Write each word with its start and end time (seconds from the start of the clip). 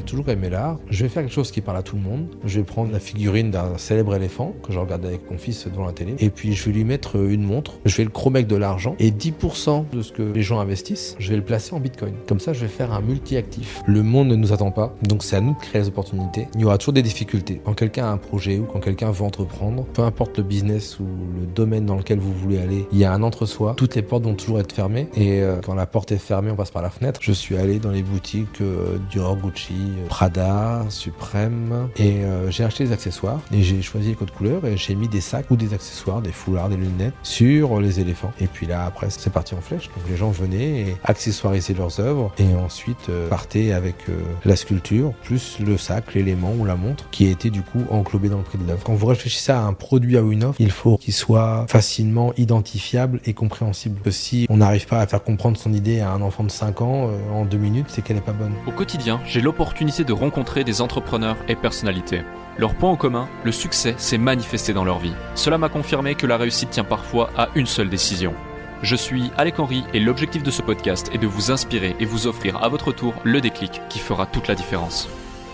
J'ai 0.00 0.06
toujours 0.06 0.28
aimé 0.28 0.50
l'art. 0.50 0.80
Je 0.90 1.04
vais 1.04 1.08
faire 1.08 1.22
quelque 1.22 1.32
chose 1.32 1.52
qui 1.52 1.60
parle 1.60 1.78
à 1.78 1.84
tout 1.84 1.94
le 1.94 2.02
monde. 2.02 2.26
Je 2.44 2.58
vais 2.58 2.64
prendre 2.64 2.90
la 2.90 2.98
figurine 2.98 3.52
d'un 3.52 3.78
célèbre 3.78 4.16
éléphant 4.16 4.52
que 4.64 4.72
je 4.72 4.78
regarde 4.80 5.06
avec 5.06 5.30
mon 5.30 5.38
fils 5.38 5.68
devant 5.68 5.86
la 5.86 5.92
télé. 5.92 6.16
Et 6.18 6.30
puis 6.30 6.52
je 6.52 6.64
vais 6.64 6.72
lui 6.72 6.82
mettre 6.82 7.14
une 7.14 7.44
montre. 7.44 7.78
Je 7.84 7.96
vais 7.96 8.02
le 8.02 8.10
chromer 8.10 8.42
de 8.42 8.56
l'argent. 8.56 8.96
Et 8.98 9.12
10% 9.12 9.84
de 9.92 10.02
ce 10.02 10.10
que 10.10 10.22
les 10.22 10.42
gens 10.42 10.58
investissent, 10.58 11.14
je 11.20 11.30
vais 11.30 11.36
le 11.36 11.44
placer 11.44 11.76
en 11.76 11.80
bitcoin. 11.80 12.12
Comme 12.26 12.40
ça, 12.40 12.52
je 12.52 12.62
vais 12.62 12.68
faire 12.68 12.92
un 12.92 13.00
multi-actif. 13.00 13.82
Le 13.86 14.02
monde 14.02 14.28
ne 14.28 14.34
nous 14.34 14.52
attend 14.52 14.72
pas. 14.72 14.96
Donc 15.02 15.22
c'est 15.22 15.36
à 15.36 15.40
nous 15.40 15.54
de 15.54 15.60
créer 15.60 15.80
les 15.80 15.88
opportunités. 15.88 16.48
Il 16.56 16.62
y 16.62 16.64
aura 16.64 16.76
toujours 16.76 16.94
des 16.94 17.02
difficultés. 17.02 17.60
Quand 17.64 17.74
quelqu'un 17.74 18.06
a 18.06 18.10
un 18.10 18.18
projet 18.18 18.58
ou 18.58 18.64
quand 18.64 18.80
quelqu'un 18.80 19.12
veut 19.12 19.24
entreprendre, 19.24 19.86
peu 19.94 20.02
importe 20.02 20.38
le 20.38 20.42
business 20.42 20.98
ou 20.98 21.06
le 21.40 21.46
domaine 21.46 21.86
dans 21.86 21.96
lequel 21.96 22.18
vous 22.18 22.34
voulez 22.34 22.58
aller, 22.58 22.84
il 22.90 22.98
y 22.98 23.04
a 23.04 23.12
un 23.12 23.22
entre-soi. 23.22 23.74
Toutes 23.76 23.94
les 23.94 24.02
portes 24.02 24.24
vont 24.24 24.34
toujours 24.34 24.58
être 24.58 24.72
fermées. 24.72 25.06
Et 25.14 25.40
euh, 25.40 25.60
quand 25.64 25.76
la 25.76 25.86
porte 25.86 26.10
est 26.10 26.18
fermée, 26.18 26.50
on 26.50 26.56
passe 26.56 26.72
par 26.72 26.82
la 26.82 26.90
fenêtre. 26.90 27.20
Je 27.22 27.32
suis 27.32 27.56
allé 27.56 27.78
dans 27.78 27.92
les 27.92 28.02
boutiques 28.02 28.60
euh, 28.60 28.98
Dior, 29.10 29.36
Gucci, 29.36 29.83
Prada, 30.08 30.84
Suprême 30.88 31.88
et 31.96 32.24
euh, 32.24 32.50
j'ai 32.50 32.64
acheté 32.64 32.84
des 32.84 32.92
accessoires 32.92 33.40
et 33.52 33.62
j'ai 33.62 33.82
choisi 33.82 34.08
les 34.08 34.14
codes 34.14 34.30
couleurs 34.30 34.64
et 34.64 34.76
j'ai 34.76 34.94
mis 34.94 35.08
des 35.08 35.20
sacs 35.20 35.50
ou 35.50 35.56
des 35.56 35.74
accessoires, 35.74 36.22
des 36.22 36.32
foulards, 36.32 36.68
des 36.68 36.76
lunettes 36.76 37.14
sur 37.22 37.80
les 37.80 38.00
éléphants. 38.00 38.32
Et 38.40 38.46
puis 38.46 38.66
là 38.66 38.84
après 38.84 39.08
c'est 39.10 39.32
parti 39.32 39.54
en 39.54 39.60
flèche. 39.60 39.88
Donc 39.88 40.08
les 40.08 40.16
gens 40.16 40.30
venaient 40.30 40.80
et 40.80 40.96
accessoirisaient 41.04 41.74
leurs 41.74 42.00
œuvres 42.00 42.32
et 42.38 42.54
ensuite 42.54 43.08
euh, 43.08 43.28
partaient 43.28 43.72
avec 43.72 43.96
euh, 44.08 44.22
la 44.44 44.56
sculpture 44.56 45.12
plus 45.22 45.58
le 45.60 45.76
sac, 45.76 46.14
l'élément 46.14 46.52
ou 46.58 46.64
la 46.64 46.76
montre 46.76 47.10
qui 47.10 47.26
a 47.26 47.30
été 47.30 47.50
du 47.50 47.62
coup 47.62 47.84
englobé 47.90 48.28
dans 48.28 48.38
le 48.38 48.44
prix 48.44 48.58
de 48.58 48.66
l'œuvre. 48.66 48.82
Quand 48.84 48.94
vous 48.94 49.06
réfléchissez 49.06 49.52
à 49.52 49.62
un 49.62 49.72
produit 49.72 50.16
à 50.16 50.20
une 50.20 50.44
offre, 50.44 50.60
il 50.60 50.70
faut 50.70 50.96
qu'il 50.96 51.14
soit 51.14 51.66
facilement 51.68 52.32
identifiable 52.36 53.20
et 53.24 53.34
compréhensible. 53.34 54.00
Si 54.12 54.46
on 54.48 54.58
n'arrive 54.58 54.86
pas 54.86 55.00
à 55.00 55.06
faire 55.06 55.22
comprendre 55.22 55.56
son 55.58 55.72
idée 55.72 56.00
à 56.00 56.10
un 56.10 56.22
enfant 56.22 56.44
de 56.44 56.50
5 56.50 56.80
ans 56.80 57.10
en 57.32 57.44
deux 57.44 57.58
minutes, 57.58 57.86
c'est 57.88 58.02
qu'elle 58.02 58.16
n'est 58.16 58.22
pas 58.22 58.32
bonne. 58.32 58.52
Au 58.66 58.70
quotidien, 58.70 59.20
j'ai 59.26 59.40
l'opportunité 59.40 59.73
de 59.74 60.12
rencontrer 60.12 60.62
des 60.62 60.80
entrepreneurs 60.80 61.36
et 61.48 61.56
personnalités. 61.56 62.22
Leur 62.58 62.74
point 62.74 62.90
en 62.90 62.96
commun, 62.96 63.28
le 63.44 63.50
succès 63.50 63.94
s'est 63.98 64.18
manifesté 64.18 64.72
dans 64.72 64.84
leur 64.84 65.00
vie. 65.00 65.14
Cela 65.34 65.58
m'a 65.58 65.68
confirmé 65.68 66.14
que 66.14 66.26
la 66.26 66.36
réussite 66.36 66.70
tient 66.70 66.84
parfois 66.84 67.30
à 67.36 67.48
une 67.56 67.66
seule 67.66 67.88
décision. 67.90 68.34
Je 68.82 68.94
suis 68.94 69.30
Alec 69.36 69.58
Henry 69.58 69.82
et 69.92 69.98
l'objectif 69.98 70.42
de 70.42 70.50
ce 70.50 70.62
podcast 70.62 71.10
est 71.12 71.18
de 71.18 71.26
vous 71.26 71.50
inspirer 71.50 71.96
et 71.98 72.04
vous 72.04 72.26
offrir 72.26 72.62
à 72.62 72.68
votre 72.68 72.92
tour 72.92 73.14
le 73.24 73.40
déclic 73.40 73.80
qui 73.88 73.98
fera 73.98 74.26
toute 74.26 74.46
la 74.46 74.54
différence. 74.54 75.08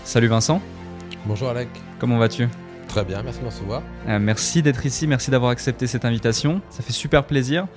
Salut 0.04 0.28
Vincent. 0.28 0.60
Bonjour 1.24 1.48
Alec. 1.48 1.68
Comment 1.98 2.18
vas-tu? 2.18 2.48
Très 2.88 3.04
bien, 3.04 3.22
merci 3.22 3.38
de 3.38 3.44
me 3.44 3.50
recevoir. 3.50 3.82
Euh, 4.08 4.18
merci 4.18 4.62
d'être 4.62 4.84
ici, 4.84 5.06
merci 5.06 5.30
d'avoir 5.30 5.52
accepté 5.52 5.86
cette 5.86 6.04
invitation. 6.04 6.60
Ça 6.70 6.82
fait 6.82 6.92
super 6.92 7.24
plaisir. 7.24 7.68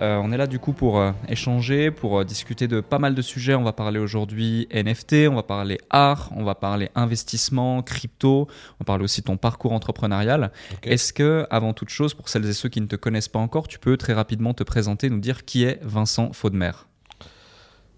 Euh, 0.00 0.20
on 0.22 0.30
est 0.30 0.36
là 0.36 0.46
du 0.46 0.58
coup 0.58 0.72
pour 0.72 1.00
euh, 1.00 1.12
échanger, 1.28 1.90
pour 1.90 2.20
euh, 2.20 2.24
discuter 2.24 2.68
de 2.68 2.80
pas 2.80 2.98
mal 2.98 3.14
de 3.14 3.22
sujets. 3.22 3.54
On 3.54 3.64
va 3.64 3.72
parler 3.72 3.98
aujourd'hui 3.98 4.68
NFT, 4.72 5.28
on 5.28 5.34
va 5.34 5.42
parler 5.42 5.78
art, 5.90 6.30
on 6.36 6.44
va 6.44 6.54
parler 6.54 6.90
investissement, 6.94 7.82
crypto, 7.82 8.46
on 8.48 8.76
va 8.80 8.84
parler 8.84 9.04
aussi 9.04 9.22
de 9.22 9.26
ton 9.26 9.36
parcours 9.36 9.72
entrepreneurial. 9.72 10.52
Okay. 10.74 10.90
Est-ce 10.90 11.12
que, 11.12 11.46
avant 11.50 11.72
toute 11.72 11.88
chose, 11.88 12.14
pour 12.14 12.28
celles 12.28 12.46
et 12.46 12.52
ceux 12.52 12.68
qui 12.68 12.80
ne 12.80 12.86
te 12.86 12.96
connaissent 12.96 13.28
pas 13.28 13.40
encore, 13.40 13.66
tu 13.66 13.78
peux 13.78 13.96
très 13.96 14.12
rapidement 14.12 14.54
te 14.54 14.62
présenter, 14.62 15.10
nous 15.10 15.20
dire 15.20 15.44
qui 15.44 15.64
est 15.64 15.80
Vincent 15.82 16.32
Faudemer? 16.32 16.72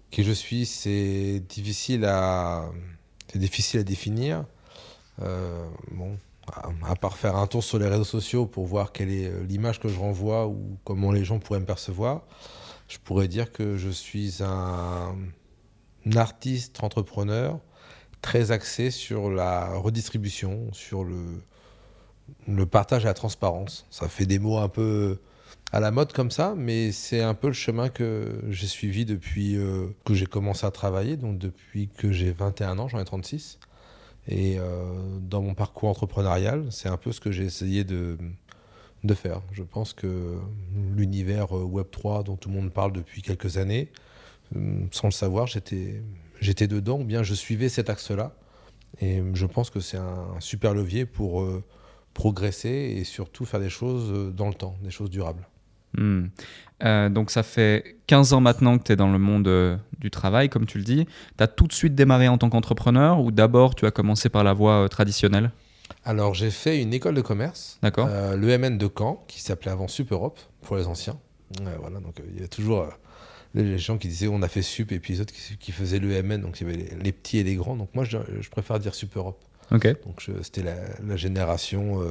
Qui 0.09 0.23
je 0.23 0.31
suis, 0.31 0.65
c'est 0.65 1.41
difficile 1.47 2.05
à, 2.05 2.65
c'est 3.31 3.39
difficile 3.39 3.79
à 3.79 3.83
définir. 3.83 4.43
bon, 5.19 6.17
à 6.85 6.95
part 6.95 7.17
faire 7.17 7.35
un 7.35 7.47
tour 7.47 7.63
sur 7.63 7.79
les 7.79 7.87
réseaux 7.87 8.03
sociaux 8.03 8.45
pour 8.45 8.65
voir 8.65 8.91
quelle 8.91 9.11
est 9.11 9.31
l'image 9.43 9.79
que 9.79 9.87
je 9.87 9.99
renvoie 9.99 10.47
ou 10.47 10.77
comment 10.83 11.11
les 11.11 11.23
gens 11.23 11.39
pourraient 11.39 11.59
me 11.59 11.65
percevoir, 11.65 12.23
je 12.87 12.97
pourrais 12.97 13.27
dire 13.27 13.51
que 13.51 13.77
je 13.77 13.89
suis 13.89 14.43
un, 14.43 15.15
artiste 16.15 16.83
entrepreneur 16.83 17.59
très 18.21 18.51
axé 18.51 18.91
sur 18.91 19.29
la 19.29 19.75
redistribution, 19.75 20.67
sur 20.73 21.03
le, 21.03 21.41
le 22.47 22.65
partage 22.65 23.03
et 23.03 23.07
la 23.07 23.13
transparence. 23.13 23.85
Ça 23.89 24.07
fait 24.07 24.25
des 24.25 24.39
mots 24.39 24.57
un 24.57 24.67
peu 24.67 25.19
à 25.71 25.79
la 25.79 25.91
mode 25.91 26.11
comme 26.11 26.31
ça, 26.31 26.53
mais 26.57 26.91
c'est 26.91 27.21
un 27.21 27.33
peu 27.33 27.47
le 27.47 27.53
chemin 27.53 27.89
que 27.89 28.41
j'ai 28.49 28.67
suivi 28.67 29.05
depuis 29.05 29.55
euh, 29.55 29.87
que 30.05 30.13
j'ai 30.13 30.25
commencé 30.25 30.65
à 30.65 30.71
travailler, 30.71 31.15
donc 31.17 31.37
depuis 31.37 31.87
que 31.87 32.11
j'ai 32.11 32.31
21 32.31 32.77
ans, 32.79 32.87
j'en 32.87 32.99
ai 32.99 33.05
36. 33.05 33.57
Et 34.27 34.57
euh, 34.59 35.19
dans 35.21 35.41
mon 35.41 35.53
parcours 35.53 35.89
entrepreneurial, 35.89 36.67
c'est 36.71 36.89
un 36.89 36.97
peu 36.97 37.11
ce 37.11 37.19
que 37.19 37.31
j'ai 37.31 37.45
essayé 37.45 37.83
de, 37.83 38.17
faire. 39.15 39.41
Je 39.51 39.63
pense 39.63 39.93
que 39.93 40.37
l'univers 40.95 41.57
euh, 41.57 41.63
Web3 41.63 42.23
dont 42.23 42.37
tout 42.37 42.49
le 42.49 42.55
monde 42.55 42.71
parle 42.71 42.93
depuis 42.93 43.21
quelques 43.21 43.57
années, 43.57 43.91
sans 44.91 45.07
le 45.07 45.11
savoir, 45.11 45.47
j'étais, 45.47 46.01
j'étais 46.39 46.67
dedans, 46.67 46.99
ou 46.99 47.03
bien 47.03 47.23
je 47.23 47.33
suivais 47.33 47.69
cet 47.69 47.89
axe-là. 47.89 48.35
Et 48.99 49.23
je 49.33 49.45
pense 49.45 49.69
que 49.69 49.79
c'est 49.79 49.97
un 49.97 50.39
super 50.39 50.73
levier 50.73 51.05
pour 51.05 51.41
euh, 51.41 51.63
progresser 52.13 52.69
et 52.97 53.03
surtout 53.05 53.45
faire 53.45 53.59
des 53.59 53.69
choses 53.69 54.35
dans 54.35 54.49
le 54.49 54.53
temps, 54.53 54.75
des 54.83 54.91
choses 54.91 55.09
durables. 55.09 55.47
Mmh. 55.97 56.27
Euh, 56.83 57.09
donc 57.09 57.31
ça 57.31 57.43
fait 57.43 57.97
15 58.07 58.33
ans 58.33 58.41
maintenant 58.41 58.77
que 58.77 58.83
tu 58.83 58.91
es 58.91 58.95
dans 58.95 59.11
le 59.11 59.19
monde 59.19 59.47
euh, 59.47 59.77
du 59.99 60.09
travail, 60.09 60.49
comme 60.49 60.65
tu 60.65 60.77
le 60.77 60.83
dis. 60.83 61.05
Tu 61.37 61.43
as 61.43 61.47
tout 61.47 61.67
de 61.67 61.73
suite 61.73 61.95
démarré 61.95 62.27
en 62.27 62.37
tant 62.37 62.49
qu'entrepreneur 62.49 63.19
ou 63.19 63.31
d'abord 63.31 63.75
tu 63.75 63.85
as 63.85 63.91
commencé 63.91 64.29
par 64.29 64.43
la 64.43 64.53
voie 64.53 64.83
euh, 64.83 64.87
traditionnelle? 64.87 65.51
Alors 66.05 66.33
j'ai 66.33 66.51
fait 66.51 66.81
une 66.81 66.93
école 66.93 67.15
de 67.15 67.21
commerce, 67.21 67.79
l'EMN 67.83 68.77
de 68.77 68.89
Caen, 68.97 69.23
qui 69.27 69.41
s'appelait 69.41 69.71
avant 69.71 69.87
Sup 69.87 70.11
Europe 70.11 70.39
pour 70.61 70.77
les 70.77 70.87
anciens. 70.87 71.19
voilà, 71.79 71.99
donc 71.99 72.21
il 72.33 72.41
y 72.41 72.43
a 72.43 72.47
toujours 72.47 72.87
les 73.53 73.77
gens 73.77 73.97
qui 73.97 74.07
disaient 74.07 74.29
on 74.29 74.41
a 74.41 74.47
fait 74.47 74.61
Sup 74.61 74.91
et 74.93 74.99
puis 74.99 75.13
les 75.13 75.21
autres 75.21 75.33
qui, 75.33 75.57
qui 75.57 75.71
faisaient 75.71 75.99
l'EMN, 75.99 76.41
donc 76.41 76.59
il 76.59 76.67
y 76.67 76.69
avait 76.69 76.77
les, 76.77 76.95
les, 77.03 77.11
petits 77.11 77.37
et 77.37 77.43
les 77.43 77.55
grands. 77.55 77.75
Donc 77.75 77.89
moi 77.93 78.05
je, 78.05 78.17
je 78.39 78.49
préfère 78.49 78.79
dire 78.79 78.95
Sup 78.95 79.15
Europe. 79.15 79.39
Okay. 79.71 79.95
Donc 80.05 80.27
c'était 80.41 80.63
la, 80.63 80.75
la, 81.05 81.17
génération 81.17 82.01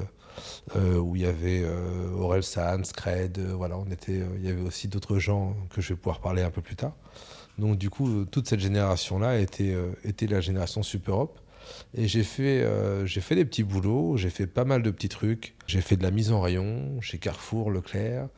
où 0.75 1.17
il 1.17 1.23
y 1.23 1.27
avait 1.27 1.63
euh, 1.65 2.11
Aurel 2.13 2.43
San, 2.43 2.85
Scred, 2.85 3.39
euh, 3.39 3.53
voilà, 3.55 3.77
on 3.79 3.91
était, 3.91 4.21
il 4.37 4.45
y 4.45 4.49
avait 4.49 4.63
aussi 4.63 4.89
d'autres 4.89 5.19
gens 5.19 5.57
que 5.71 5.81
je 5.81 5.91
vais 5.91 5.97
pouvoir 5.97 6.21
parler 6.21 6.43
un 6.43 6.51
peu 6.51 6.63
plus 6.63 6.77
tard. 6.77 6.93
Donc 7.59 7.79
du 7.79 7.91
coup, 7.91 8.25
toute 8.25 8.49
cette 8.49 8.61
génération-là 8.61 9.39
était, 9.39 9.77
était 10.05 10.27
la 10.27 10.41
génération 10.41 10.83
Super 10.83 11.15
Europe. 11.15 11.39
Et 11.93 12.09
j'ai 12.09 12.23
fait, 12.23 12.67
j'ai 13.05 13.21
fait 13.21 13.35
des 13.35 13.45
petits 13.45 13.65
boulots, 13.65 14.17
j'ai 14.17 14.31
fait 14.31 14.47
pas 14.47 14.65
mal 14.65 14.83
de 14.83 14.91
petits 14.91 15.11
trucs. 15.11 15.55
J'ai 15.67 15.83
fait 15.83 15.97
de 15.97 16.03
la 16.03 16.11
mise 16.11 16.33
en 16.33 16.41
rayon 16.41 16.99
chez 17.03 17.19
Carrefour, 17.19 17.71
Leclerc. 17.71 18.29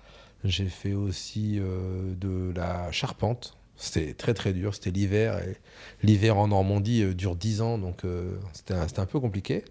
J'ai 0.43 0.67
fait 0.67 0.95
aussi 0.95 1.61
de 1.61 2.53
la 2.57 2.91
charpente 2.91 3.57
c'était 3.83 4.15
très 4.15 4.33
très 4.33 4.53
dur, 4.53 4.75
c'était 4.75 4.91
l'hiver. 4.91 5.39
Et 5.39 5.57
l'hiver 6.03 6.39
en 6.39 6.49
Normandie 6.49 7.03
euh, 7.03 7.15
dure 7.15 7.35
10 7.35 7.61
ans, 7.63 7.79
donc 7.79 8.05
euh, 8.05 8.37
c'était 8.53 8.75
un, 8.75 8.87
un, 8.97 9.07
peu 9.07 9.19
compliqué. 9.19 9.65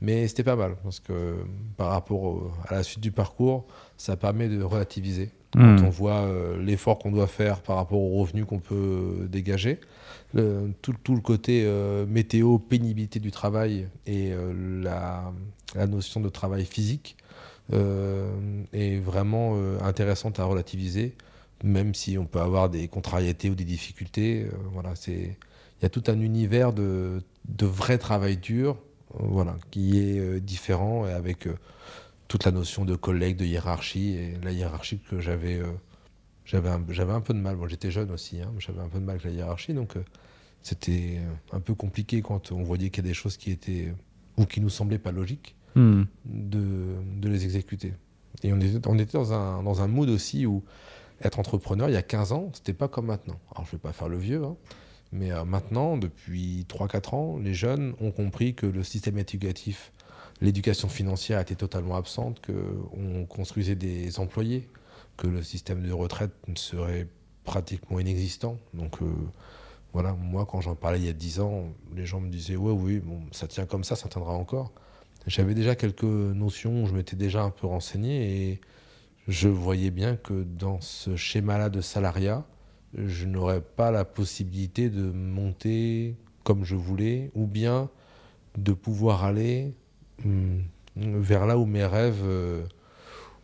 Mais 0.00 0.28
c'était 0.28 0.44
pas 0.44 0.56
mal, 0.56 0.76
parce 0.82 1.00
que 1.00 1.36
par 1.76 1.88
rapport 1.90 2.22
au, 2.22 2.52
à 2.68 2.74
la 2.74 2.82
suite 2.82 3.00
du 3.00 3.10
parcours, 3.10 3.66
ça 3.96 4.16
permet 4.16 4.48
de 4.48 4.62
relativiser. 4.62 5.30
Mmh. 5.54 5.60
Quand 5.60 5.86
on 5.86 5.90
voit 5.90 6.22
euh, 6.22 6.62
l'effort 6.62 6.98
qu'on 6.98 7.12
doit 7.12 7.26
faire 7.26 7.62
par 7.62 7.76
rapport 7.76 8.00
aux 8.00 8.20
revenus 8.20 8.44
qu'on 8.44 8.58
peut 8.58 9.26
dégager, 9.30 9.80
le, 10.34 10.72
tout, 10.82 10.94
tout, 11.02 11.14
le 11.14 11.20
côté 11.20 11.64
météo, 12.08 12.58
pénibilité 12.58 13.20
du 13.20 13.30
travail 13.30 13.86
et 14.04 14.32
la, 14.82 15.32
la, 15.76 15.86
notion 15.86 16.20
de 16.20 16.28
travail 16.28 16.64
physique 16.64 17.16
est 17.72 18.98
vraiment 18.98 19.56
intéressante 19.80 20.40
à 20.40 20.44
relativiser 20.44 21.14
même 21.64 21.94
si 21.94 22.16
on 22.18 22.26
peut 22.26 22.40
avoir 22.40 22.70
des 22.70 22.86
contrariétés 22.88 23.50
ou 23.50 23.54
des 23.54 23.64
difficultés. 23.64 24.44
Euh, 24.44 24.56
voilà, 24.72 24.94
c'est 24.94 25.36
il 25.80 25.82
y 25.82 25.86
a 25.86 25.88
tout 25.88 26.04
un 26.06 26.20
univers 26.20 26.72
de, 26.72 27.20
de 27.48 27.66
vrai 27.66 27.98
travail 27.98 28.36
dur, 28.36 28.76
euh, 29.14 29.24
voilà, 29.28 29.56
qui 29.70 29.98
est 29.98 30.18
euh, 30.18 30.40
différent 30.40 31.06
et 31.06 31.12
avec 31.12 31.48
toute 32.28 32.44
la 32.44 32.52
notion 32.52 32.84
de 32.84 32.94
collègue, 32.94 33.36
de 33.36 33.44
hiérarchie 33.44 34.14
et 34.14 34.38
la 34.42 34.52
hiérarchie 34.52 35.00
que 35.10 35.20
j'avais 35.20 35.60
j'avais 36.44 36.68
un, 36.68 36.84
j'avais 36.88 37.12
un 37.12 37.20
peu 37.20 37.34
de 37.34 37.38
mal. 37.40 37.56
Bon, 37.56 37.66
j'étais 37.66 37.90
jeune 37.90 38.10
aussi, 38.10 38.40
hein, 38.40 38.52
j'avais 38.58 38.80
un 38.80 38.88
peu 38.88 38.98
de 38.98 39.04
mal 39.04 39.16
avec 39.16 39.24
la 39.24 39.30
hiérarchie, 39.30 39.74
donc 39.74 39.94
c'était 40.62 41.20
un 41.52 41.60
peu 41.60 41.74
compliqué 41.74 42.22
quand 42.22 42.52
on 42.52 42.62
voyait 42.62 42.90
qu'il 42.90 43.04
y 43.04 43.06
a 43.06 43.10
des 43.10 43.14
choses 43.14 43.36
qui 43.36 43.50
étaient 43.50 43.92
ou 44.36 44.46
qui 44.46 44.60
nous 44.60 44.70
semblaient 44.70 44.98
pas 44.98 45.12
logiques 45.12 45.54
Hmm. 45.74 45.80
mmh. 45.80 46.06
de, 46.24 46.94
de 47.20 47.28
les 47.28 47.44
exécuter. 47.44 47.94
Et 48.44 48.52
on 48.52 48.60
était, 48.60 48.86
on 48.86 48.96
était 48.96 49.18
dans, 49.18 49.32
un, 49.32 49.62
dans 49.62 49.82
un 49.82 49.88
mood 49.88 50.08
aussi 50.08 50.46
où 50.46 50.62
être 51.22 51.38
entrepreneur 51.38 51.88
il 51.88 51.92
y 51.92 51.96
a 51.96 52.02
15 52.02 52.32
ans, 52.32 52.50
c'était 52.52 52.72
pas 52.72 52.88
comme 52.88 53.06
maintenant. 53.06 53.38
Alors 53.52 53.66
je 53.66 53.72
vais 53.72 53.78
pas 53.78 53.92
faire 53.92 54.08
le 54.08 54.18
vieux, 54.18 54.44
hein, 54.44 54.56
mais 55.12 55.32
euh, 55.32 55.44
maintenant, 55.44 55.96
depuis 55.96 56.66
3-4 56.68 57.14
ans, 57.14 57.38
les 57.38 57.54
jeunes 57.54 57.94
ont 58.00 58.10
compris 58.10 58.54
que 58.54 58.66
le 58.66 58.82
système 58.82 59.16
éducatif, 59.18 59.92
l'éducation 60.40 60.88
financière 60.88 61.40
était 61.40 61.54
totalement 61.54 61.96
absente, 61.96 62.40
qu'on 62.44 63.24
construisait 63.26 63.76
des 63.76 64.18
employés, 64.18 64.68
que 65.16 65.28
le 65.28 65.42
système 65.42 65.86
de 65.86 65.92
retraite 65.92 66.32
serait 66.56 67.06
pratiquement 67.44 68.00
inexistant. 68.00 68.58
Donc 68.72 69.00
euh, 69.02 69.06
voilà, 69.92 70.14
moi 70.14 70.46
quand 70.50 70.60
j'en 70.60 70.74
parlais 70.74 70.98
il 70.98 71.06
y 71.06 71.10
a 71.10 71.12
10 71.12 71.40
ans, 71.40 71.68
les 71.94 72.06
gens 72.06 72.20
me 72.20 72.28
disaient 72.28 72.56
ouais 72.56 72.72
oui, 72.72 73.00
ça 73.30 73.46
tient 73.46 73.66
comme 73.66 73.84
ça, 73.84 73.94
ça 73.94 74.08
tiendra 74.08 74.32
encore. 74.32 74.72
J'avais 75.26 75.54
déjà 75.54 75.74
quelques 75.74 76.02
notions, 76.02 76.86
je 76.86 76.94
m'étais 76.94 77.16
déjà 77.16 77.42
un 77.42 77.50
peu 77.50 77.66
renseigné 77.66 78.50
et 78.50 78.60
je 79.28 79.48
voyais 79.48 79.90
bien 79.90 80.16
que 80.16 80.42
dans 80.44 80.80
ce 80.80 81.16
schéma-là 81.16 81.70
de 81.70 81.80
salariat, 81.80 82.44
je 82.94 83.26
n'aurais 83.26 83.60
pas 83.60 83.90
la 83.90 84.04
possibilité 84.04 84.90
de 84.90 85.10
monter 85.10 86.16
comme 86.44 86.64
je 86.64 86.76
voulais, 86.76 87.30
ou 87.34 87.46
bien 87.46 87.88
de 88.58 88.72
pouvoir 88.72 89.24
aller 89.24 89.74
hum, 90.24 90.62
vers 90.96 91.46
là 91.46 91.58
où 91.58 91.64
mes 91.64 91.84
rêves 91.84 92.22
euh, 92.22 92.64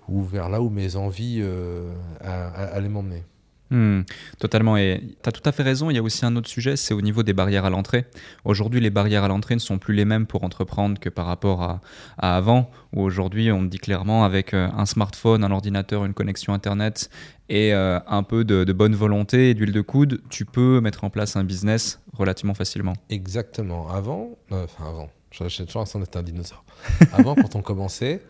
ou 0.06 0.22
vers 0.22 0.48
là 0.48 0.60
où 0.60 0.68
mes 0.68 0.96
envies 0.96 1.40
euh, 1.40 1.92
allaient 2.20 2.88
m'emmener. 2.88 3.24
Hmm, 3.70 4.00
totalement. 4.38 4.76
Et 4.76 5.00
tu 5.22 5.28
as 5.28 5.32
tout 5.32 5.42
à 5.44 5.52
fait 5.52 5.62
raison. 5.62 5.90
Il 5.90 5.94
y 5.94 5.98
a 5.98 6.02
aussi 6.02 6.26
un 6.26 6.34
autre 6.34 6.48
sujet, 6.48 6.76
c'est 6.76 6.92
au 6.92 7.00
niveau 7.00 7.22
des 7.22 7.32
barrières 7.32 7.64
à 7.64 7.70
l'entrée. 7.70 8.06
Aujourd'hui, 8.44 8.80
les 8.80 8.90
barrières 8.90 9.22
à 9.22 9.28
l'entrée 9.28 9.54
ne 9.54 9.60
sont 9.60 9.78
plus 9.78 9.94
les 9.94 10.04
mêmes 10.04 10.26
pour 10.26 10.42
entreprendre 10.42 10.98
que 10.98 11.08
par 11.08 11.26
rapport 11.26 11.62
à, 11.62 11.80
avant, 12.18 12.70
où 12.92 13.02
aujourd'hui, 13.02 13.52
on 13.52 13.62
dit 13.62 13.78
clairement, 13.78 14.24
avec 14.24 14.54
euh, 14.54 14.68
un 14.76 14.86
smartphone, 14.86 15.44
un 15.44 15.52
ordinateur, 15.52 16.04
une 16.04 16.14
connexion 16.14 16.52
Internet 16.52 17.10
et 17.48 17.72
euh, 17.72 18.00
un 18.06 18.24
peu 18.24 18.44
de, 18.44 18.72
bonne 18.72 18.94
volonté 18.94 19.50
et 19.50 19.54
d'huile 19.54 19.72
de 19.72 19.80
coude, 19.80 20.20
tu 20.30 20.44
peux 20.44 20.80
mettre 20.80 21.04
en 21.04 21.10
place 21.10 21.36
un 21.36 21.44
business 21.44 22.00
relativement 22.12 22.54
facilement. 22.54 22.94
Exactement. 23.08 23.88
Avant, 23.88 24.30
euh, 24.50 24.64
enfin 24.64 24.88
avant, 24.88 25.10
j'ai 25.30 25.64
toujours 25.64 25.80
l'impression 25.80 26.00
d'être 26.00 26.16
un 26.16 26.22
dinosaure. 26.22 26.64
Avant, 27.12 27.34
quand 27.36 27.54
on 27.54 27.62
commençait, 27.62 28.22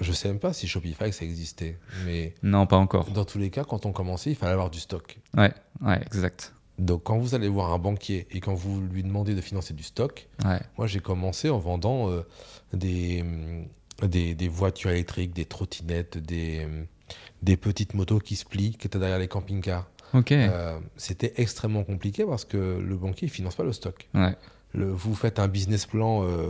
je 0.00 0.12
sais 0.12 0.28
même 0.28 0.38
pas 0.38 0.52
si 0.52 0.66
Shopify 0.66 1.12
ça 1.12 1.24
existait, 1.24 1.78
mais 2.04 2.34
non, 2.42 2.66
pas 2.66 2.76
encore. 2.76 3.10
Dans 3.10 3.24
tous 3.24 3.38
les 3.38 3.50
cas, 3.50 3.64
quand 3.64 3.86
on 3.86 3.92
commençait, 3.92 4.30
il 4.30 4.36
fallait 4.36 4.52
avoir 4.52 4.70
du 4.70 4.80
stock. 4.80 5.18
Ouais, 5.36 5.52
ouais, 5.82 6.00
exact. 6.06 6.54
Donc 6.78 7.04
quand 7.04 7.18
vous 7.18 7.34
allez 7.34 7.48
voir 7.48 7.72
un 7.72 7.78
banquier 7.78 8.26
et 8.30 8.40
quand 8.40 8.54
vous 8.54 8.80
lui 8.80 9.02
demandez 9.02 9.34
de 9.34 9.40
financer 9.40 9.74
du 9.74 9.82
stock, 9.82 10.28
moi 10.76 10.86
j'ai 10.86 11.00
commencé 11.00 11.50
en 11.50 11.58
vendant 11.58 12.10
euh, 12.10 12.22
des, 12.72 13.24
des, 14.02 14.34
des, 14.34 14.48
voitures 14.48 14.90
électriques, 14.90 15.32
des 15.32 15.44
trottinettes, 15.44 16.18
des, 16.18 16.66
des 17.42 17.56
petites 17.56 17.94
motos 17.94 18.20
qui 18.20 18.36
se 18.36 18.44
plient, 18.44 18.76
qui 18.76 18.86
étaient 18.86 18.98
derrière 18.98 19.18
les 19.18 19.28
camping-cars. 19.28 19.90
Euh, 20.14 20.78
c'était 20.96 21.34
extrêmement 21.36 21.84
compliqué 21.84 22.24
parce 22.24 22.44
que 22.44 22.78
le 22.78 22.96
banquier 22.96 23.26
ne 23.26 23.32
finance 23.32 23.56
pas 23.56 23.64
le 23.64 23.72
stock. 23.72 24.08
Ouais. 24.14 24.36
Le, 24.72 24.86
vous 24.86 25.14
faites 25.14 25.38
un 25.38 25.48
business 25.48 25.86
plan 25.86 26.24
euh, 26.24 26.48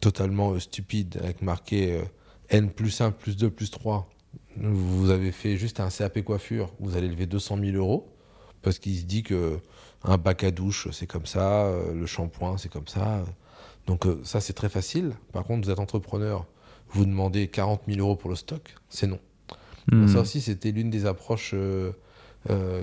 totalement 0.00 0.58
stupide 0.60 1.18
avec 1.22 1.42
marqué 1.42 2.00
N 2.50 2.70
plus 2.70 3.00
1, 3.00 3.10
plus 3.10 3.36
2, 3.36 3.50
plus 3.50 3.70
3, 3.70 4.08
vous 4.56 5.10
avez 5.10 5.32
fait 5.32 5.56
juste 5.56 5.80
un 5.80 5.88
CAP 5.88 6.22
coiffure, 6.22 6.72
vous 6.80 6.96
allez 6.96 7.08
lever 7.08 7.26
200 7.26 7.58
000 7.58 7.76
euros, 7.76 8.08
parce 8.62 8.78
qu'il 8.78 8.96
se 8.96 9.04
dit 9.04 9.22
que 9.22 9.58
un 10.04 10.18
bac 10.18 10.44
à 10.44 10.50
douche, 10.50 10.88
c'est 10.92 11.06
comme 11.06 11.26
ça, 11.26 11.66
euh, 11.66 11.92
le 11.92 12.06
shampoing, 12.06 12.58
c'est 12.58 12.70
comme 12.70 12.86
ça. 12.86 13.24
Donc 13.86 14.06
euh, 14.06 14.20
ça, 14.24 14.40
c'est 14.40 14.52
très 14.52 14.68
facile. 14.68 15.12
Par 15.32 15.44
contre, 15.44 15.66
vous 15.66 15.72
êtes 15.72 15.78
entrepreneur, 15.78 16.46
vous 16.90 17.04
demandez 17.04 17.48
40 17.48 17.82
000 17.88 18.00
euros 18.00 18.16
pour 18.16 18.30
le 18.30 18.36
stock, 18.36 18.74
c'est 18.88 19.06
non. 19.06 19.18
Hmm. 19.90 20.08
ça 20.08 20.20
aussi, 20.20 20.40
c'était 20.40 20.72
l'une 20.72 20.90
des 20.90 21.06
approches 21.06 21.54
euh, 21.54 21.92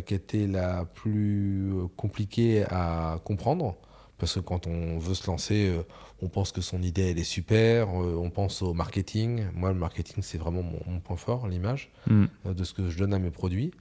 qui 0.05 0.13
était 0.13 0.47
la 0.47 0.85
plus 0.85 1.73
compliquée 1.97 2.63
à 2.69 3.19
comprendre. 3.23 3.75
Parce 4.23 4.35
que 4.35 4.39
quand 4.39 4.67
on 4.67 4.99
veut 4.99 5.15
se 5.15 5.27
lancer, 5.27 5.67
euh, 5.67 5.83
on 6.21 6.29
pense 6.29 6.53
que 6.53 6.61
son 6.61 6.81
idée, 6.81 7.11
elle 7.11 7.19
est 7.19 7.25
super, 7.25 7.89
euh, 7.89 8.15
on 8.15 8.29
pense 8.29 8.61
au 8.61 8.73
marketing. 8.73 9.47
Moi, 9.53 9.73
le 9.73 9.77
marketing, 9.77 10.23
c'est 10.23 10.37
vraiment 10.37 10.63
mon, 10.63 11.01
point 11.01 11.17
fort, 11.17 11.45
l'image 11.49 11.91
mm. 12.07 12.23
euh, 12.45 12.53
de 12.53 12.63
ce 12.63 12.73
que 12.73 12.89
je 12.89 12.97
donne 12.97 13.13
à 13.13 13.19
mes 13.19 13.31
produits. 13.31 13.71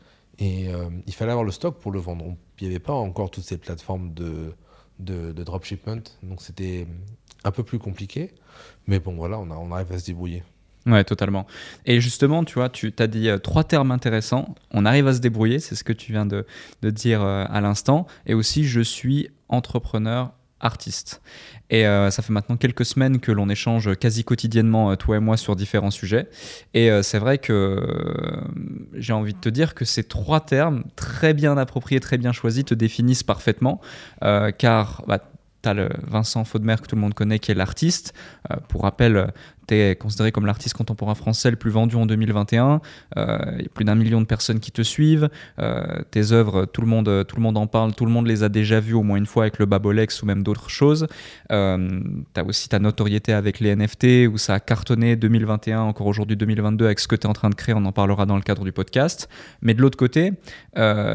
Et 0.41 0.67
il 1.07 1.13
fallait 1.13 1.31
avoir 1.31 1.45
le 1.45 1.53
stock 1.53 1.79
pour 1.79 1.93
le 1.93 2.01
vendre. 2.01 2.25
Il 2.59 2.67
n'y 2.67 2.75
avait 2.75 2.83
pas 2.83 2.95
encore 2.95 3.31
toutes 3.31 3.45
ces 3.45 3.59
plateformes 3.59 4.13
de, 4.15 4.53
de, 4.99 5.45
dropshipment, 5.45 6.03
donc 6.25 6.43
c'était 6.43 6.89
un 7.45 7.53
peu 7.53 7.63
plus 7.63 7.79
compliqué. 7.79 8.33
Mais 8.89 8.99
bon, 8.99 9.15
voilà, 9.15 9.39
on, 9.39 9.49
on 9.51 9.71
arrive 9.71 9.93
à 9.93 9.99
se 10.01 10.07
débrouiller. 10.07 10.43
Ouais, 10.87 11.05
totalement. 11.05 11.47
Et 11.87 12.01
justement, 12.01 12.43
tu 12.45 12.55
vois, 12.55 12.69
tu 12.69 12.93
as 12.99 13.07
dit 13.07 13.29
trois 13.43 13.65
termes 13.65 13.93
intéressants. 13.93 14.55
On 14.73 14.85
arrive 14.85 15.07
à 15.07 15.15
se 15.15 15.21
débrouiller, 15.21 15.61
c'est 15.61 15.77
ce 15.77 15.85
que 15.85 15.93
tu 15.93 16.13
viens 16.13 16.27
de, 16.27 16.45
dire 16.83 17.23
à 17.23 17.61
l'instant. 17.61 18.07
Et 18.27 18.35
aussi, 18.35 18.65
je 18.65 18.81
suis 18.81 19.31
entrepreneur 19.49 20.33
artiste. 20.63 21.21
Et 21.71 21.87
euh, 21.87 22.11
ça 22.11 22.23
fait 22.23 22.33
maintenant 22.33 22.57
quelques 22.57 22.85
semaines 22.85 23.21
que 23.21 23.33
l'on 23.33 23.49
échange 23.49 23.95
quasi 23.97 24.25
quotidiennement, 24.25 24.91
euh, 24.91 24.97
toi 24.97 25.17
et 25.17 25.21
moi, 25.21 25.37
sur 25.37 25.57
différents 25.57 25.91
sujets. 25.91 26.29
Et 26.73 26.91
euh, 26.91 27.03
c'est 27.03 27.19
vrai 27.19 27.39
que 27.39 27.81
j'ai 28.95 29.13
envie 29.13 29.35
de 29.35 29.39
te 29.39 29.49
dire 29.49 29.75
que 29.75 29.85
ces 29.85 30.05
trois 30.05 30.41
termes, 30.41 30.85
très 30.97 31.35
bien 31.35 31.59
appropriés, 31.59 32.01
très 32.01 32.19
bien 32.19 32.33
choisis, 32.33 32.65
te 32.65 32.75
définissent 32.75 33.23
parfaitement. 33.25 33.81
car 34.59 35.03
bah, 35.07 35.19
tu 35.63 35.69
as 35.69 35.75
le 35.75 35.89
Vincent 36.07 36.45
Faudemer 36.45 36.77
que 36.81 36.87
tout 36.87 36.97
le 36.97 37.01
monde 37.01 37.15
connaît, 37.15 37.39
qui 37.39 37.51
est 37.51 37.55
l'artiste. 37.55 38.15
pour 38.69 38.83
rappel, 38.83 39.33
tu 39.67 39.75
es 39.75 39.97
considéré 39.97 40.33
comme 40.33 40.47
l'artiste 40.47 40.77
contemporain 40.77 41.15
français 41.15 41.51
le 41.51 41.57
plus 41.57 41.71
vendu 41.71 41.97
en 41.97 42.07
2021. 42.07 42.81
Euh, 43.17 43.39
il 43.57 43.63
y 43.63 43.67
a 43.67 43.69
plus 43.69 43.85
d'un 43.85 43.95
million 43.95 44.21
de 44.21 44.27
personnes 44.27 44.61
qui 44.61 44.73
te 44.73 44.83
suivent. 44.83 45.29
Euh, 45.59 46.03
tes 46.11 46.33
œuvres, 46.33 46.65
tout 46.67 46.81
le, 46.81 46.87
monde, 46.87 47.25
tout 47.27 47.37
le 47.37 47.43
monde 47.43 47.57
en 47.57 47.67
parle, 47.67 47.95
tout 47.95 48.05
le 48.05 48.11
monde 48.11 48.27
les 48.27 48.43
a 48.43 48.49
déjà 48.49 48.81
vues 48.81 48.95
au 48.95 49.03
moins 49.03 49.17
une 49.17 49.27
fois 49.27 49.45
avec 49.45 49.59
le 49.59 49.67
Babolex 49.67 50.23
ou 50.23 50.27
même 50.27 50.43
d'autres 50.43 50.71
choses. 50.71 51.07
Euh, 51.51 52.01
tu 52.35 52.41
as 52.41 52.45
aussi 52.45 52.69
ta 52.69 52.79
notoriété 52.79 53.33
avec 53.33 53.61
les 53.61 53.75
NFT 53.75 54.29
où 54.33 54.39
ça 54.39 54.55
a 54.55 54.61
cartonné 54.61 55.17
2021, 55.17 55.81
encore 55.81 56.07
aujourd'hui 56.07 56.37
2022 56.37 56.87
avec 56.87 57.01
ce 57.01 57.09
que 57.09 57.17
tu 57.17 57.27
es 57.27 57.31
en 57.31 57.35
train 57.35 57.51
de 57.51 57.55
créer. 57.55 57.75
On 57.75 57.85
en 57.85 57.93
parlera 57.93 58.27
dans 58.27 58.37
le 58.37 58.43
cadre 58.43 58.65
du 58.65 58.73
podcast. 58.73 59.29
Mais 59.61 59.75
de 59.75 59.81
l'autre 59.81 59.99
côté, 59.99 60.33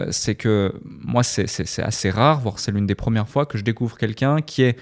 c'est 0.09 0.35
que 0.35 0.73
moi, 0.83 1.23
c'est 1.23 1.47
assez 1.79 2.09
rare, 2.09 2.39
voire 2.39 2.59
c'est 2.59 2.71
l'une 2.71 2.87
des 2.87 2.95
premières 2.95 3.27
fois 3.27 3.45
que 3.45 3.57
je 3.57 3.63
découvre 3.63 3.97
quelqu'un 3.97 4.41
qui 4.41 4.63
est 4.63 4.77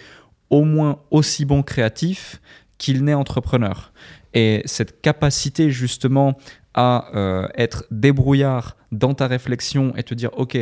au 0.49 0.63
moins 0.63 0.99
aussi 1.11 1.45
bon 1.45 1.63
créatif 1.63 2.39
qu'il 2.77 3.03
n'est 3.03 3.13
entrepreneur. 3.13 3.91
Et 4.33 4.61
cette 4.65 5.01
capacité 5.01 5.71
justement 5.71 6.37
à 6.75 7.07
euh, 7.15 7.47
être 7.55 7.85
débrouillard 7.89 8.75
dans 8.91 9.13
ta 9.13 9.27
réflexion 9.27 9.93
et 9.95 10.03
te 10.03 10.13
dire 10.13 10.29
ok 10.37 10.57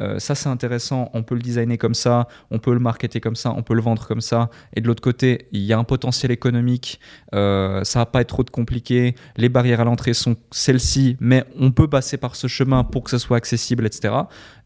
euh, 0.00 0.18
ça 0.18 0.34
c'est 0.34 0.48
intéressant 0.48 1.10
on 1.12 1.22
peut 1.22 1.34
le 1.34 1.42
designer 1.42 1.76
comme 1.76 1.94
ça 1.94 2.26
on 2.50 2.58
peut 2.58 2.72
le 2.72 2.80
marketer 2.80 3.20
comme 3.20 3.36
ça 3.36 3.52
on 3.54 3.62
peut 3.62 3.74
le 3.74 3.82
vendre 3.82 4.06
comme 4.06 4.22
ça 4.22 4.50
et 4.74 4.80
de 4.80 4.86
l'autre 4.86 5.02
côté 5.02 5.46
il 5.52 5.60
y 5.60 5.72
a 5.72 5.78
un 5.78 5.84
potentiel 5.84 6.32
économique 6.32 7.00
euh, 7.34 7.84
ça 7.84 8.00
va 8.00 8.06
pas 8.06 8.22
être 8.22 8.28
trop 8.28 8.44
de 8.44 8.50
compliqué 8.50 9.14
les 9.36 9.48
barrières 9.48 9.80
à 9.80 9.84
l'entrée 9.84 10.14
sont 10.14 10.36
celles-ci 10.50 11.16
mais 11.20 11.44
on 11.58 11.70
peut 11.70 11.88
passer 11.88 12.16
par 12.16 12.34
ce 12.34 12.46
chemin 12.46 12.82
pour 12.82 13.04
que 13.04 13.10
ce 13.10 13.18
soit 13.18 13.36
accessible 13.36 13.86
etc 13.86 14.14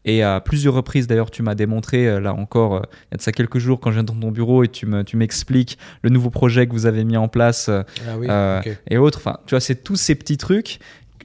et 0.05 0.23
à 0.23 0.41
plusieurs 0.41 0.73
reprises, 0.73 1.07
d'ailleurs, 1.07 1.31
tu 1.31 1.43
m'as 1.43 1.55
démontré, 1.55 2.07
euh, 2.07 2.19
là 2.19 2.33
encore, 2.33 2.75
euh, 2.75 2.81
il 2.83 3.13
y 3.13 3.15
a 3.15 3.17
de 3.17 3.21
ça 3.21 3.31
quelques 3.31 3.59
jours, 3.59 3.79
quand 3.79 3.91
je 3.91 3.95
viens 3.95 4.03
dans 4.03 4.15
ton 4.15 4.31
bureau 4.31 4.63
et 4.63 4.67
tu 4.67 4.85
m'expliques 4.85 5.77
tu 5.77 5.85
le 6.03 6.09
nouveau 6.09 6.29
projet 6.29 6.67
que 6.67 6.73
vous 6.73 6.85
avez 6.85 7.03
mis 7.03 7.17
en 7.17 7.27
place 7.27 7.69
euh, 7.69 7.83
ah 8.27 8.61
et 8.89 8.97
autres. 8.97 9.19
Enfin, 9.19 9.37
tu 9.45 9.51
vois, 9.51 9.61
c'est 9.61 9.83
tous 9.83 9.95
ces 9.95 10.15
petits 10.15 10.37
trucs 10.37 10.79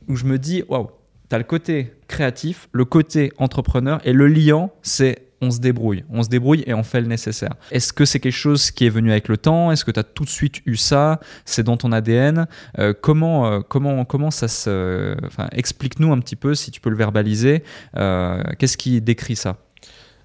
où 0.07 0.17
je 0.17 0.25
me 0.25 0.39
dis, 0.39 0.63
waouh, 0.69 0.91
tu 1.29 1.35
as 1.35 1.39
le 1.39 1.45
côté 1.45 1.93
créatif, 2.07 2.69
le 2.73 2.85
côté 2.85 3.33
entrepreneur 3.39 4.01
et 4.05 4.13
le 4.13 4.29
liant, 4.29 4.73
c'est 4.83 5.28
on 5.41 5.51
se 5.51 5.61
débrouille. 5.61 6.05
On 6.11 6.23
se 6.23 6.29
débrouille 6.29 6.65
et 6.67 6.75
on 6.75 6.83
fait 6.83 7.01
le 7.01 7.07
nécessaire. 7.07 7.55
Est-ce 7.71 7.93
que 7.93 8.05
c'est 8.05 8.21
quelque 8.21 8.33
chose 8.33 8.71
qui 8.71 8.87
est 8.87 8.91
venu 8.91 9.11
avec 9.11 9.29
le 9.29 9.37
temps? 9.37 9.71
Est-ce 9.71 9.85
que 9.85 9.91
tu 9.91 10.01
as 10.01 10.05
tout 10.05 10.25
de 10.25 10.29
suite 10.29 10.63
eu 10.67 10.77
ça? 10.77 11.21
C'est 11.45 11.63
dans 11.63 11.77
ton 11.77 11.93
ADN 11.93 12.47
euh, 12.79 12.93
comment, 12.99 13.47
euh, 13.47 13.61
comment, 13.61 14.05
comment 14.05 14.31
ça 14.31 14.49
se. 14.49 15.17
Explique-nous 15.53 16.13
un 16.13 16.19
petit 16.19 16.37
peu, 16.37 16.55
si 16.55 16.71
tu 16.71 16.81
peux 16.81 16.91
le 16.91 16.97
verbaliser. 16.97 17.63
Euh, 17.97 18.43
qu'est-ce 18.59 18.77
qui 18.77 19.01
décrit 19.01 19.37
ça? 19.37 19.59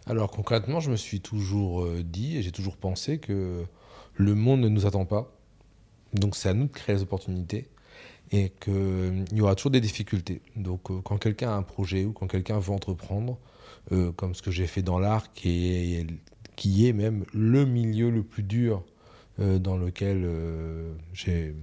Alors, 0.07 0.31
concrètement, 0.31 0.79
je 0.79 0.91
me 0.91 0.95
suis 0.95 1.21
toujours 1.21 1.87
dit 2.03 2.37
et 2.37 2.41
j'ai 2.41 2.51
toujours 2.51 2.75
pensé 2.75 3.19
que 3.19 3.63
le 4.15 4.35
monde 4.35 4.61
ne 4.61 4.67
nous 4.67 4.85
attend 4.85 5.05
pas. 5.05 5.31
Donc, 6.13 6.35
c'est 6.35 6.49
à 6.49 6.53
nous 6.53 6.65
de 6.65 6.71
créer 6.71 6.95
les 6.95 7.01
opportunités 7.03 7.69
et 8.31 8.51
qu'il 8.59 9.25
y 9.31 9.41
aura 9.41 9.55
toujours 9.55 9.71
des 9.71 9.79
difficultés. 9.79 10.41
Donc, 10.55 10.81
quand 11.03 11.17
quelqu'un 11.17 11.51
a 11.51 11.53
un 11.53 11.63
projet 11.63 12.03
ou 12.03 12.11
quand 12.11 12.27
quelqu'un 12.27 12.59
veut 12.59 12.73
entreprendre, 12.73 13.37
euh, 13.91 14.11
comme 14.13 14.33
ce 14.33 14.41
que 14.41 14.51
j'ai 14.51 14.67
fait 14.67 14.81
dans 14.81 14.97
l'art, 14.97 15.33
qui 15.33 15.73
est, 15.73 16.07
qui 16.55 16.87
est 16.87 16.93
même 16.93 17.25
le 17.33 17.65
milieu 17.65 18.09
le 18.09 18.23
plus 18.23 18.43
dur 18.43 18.83
euh, 19.39 19.59
dans 19.59 19.75
lequel 19.75 20.21
euh, 20.23 20.93
j'ai 21.13 21.53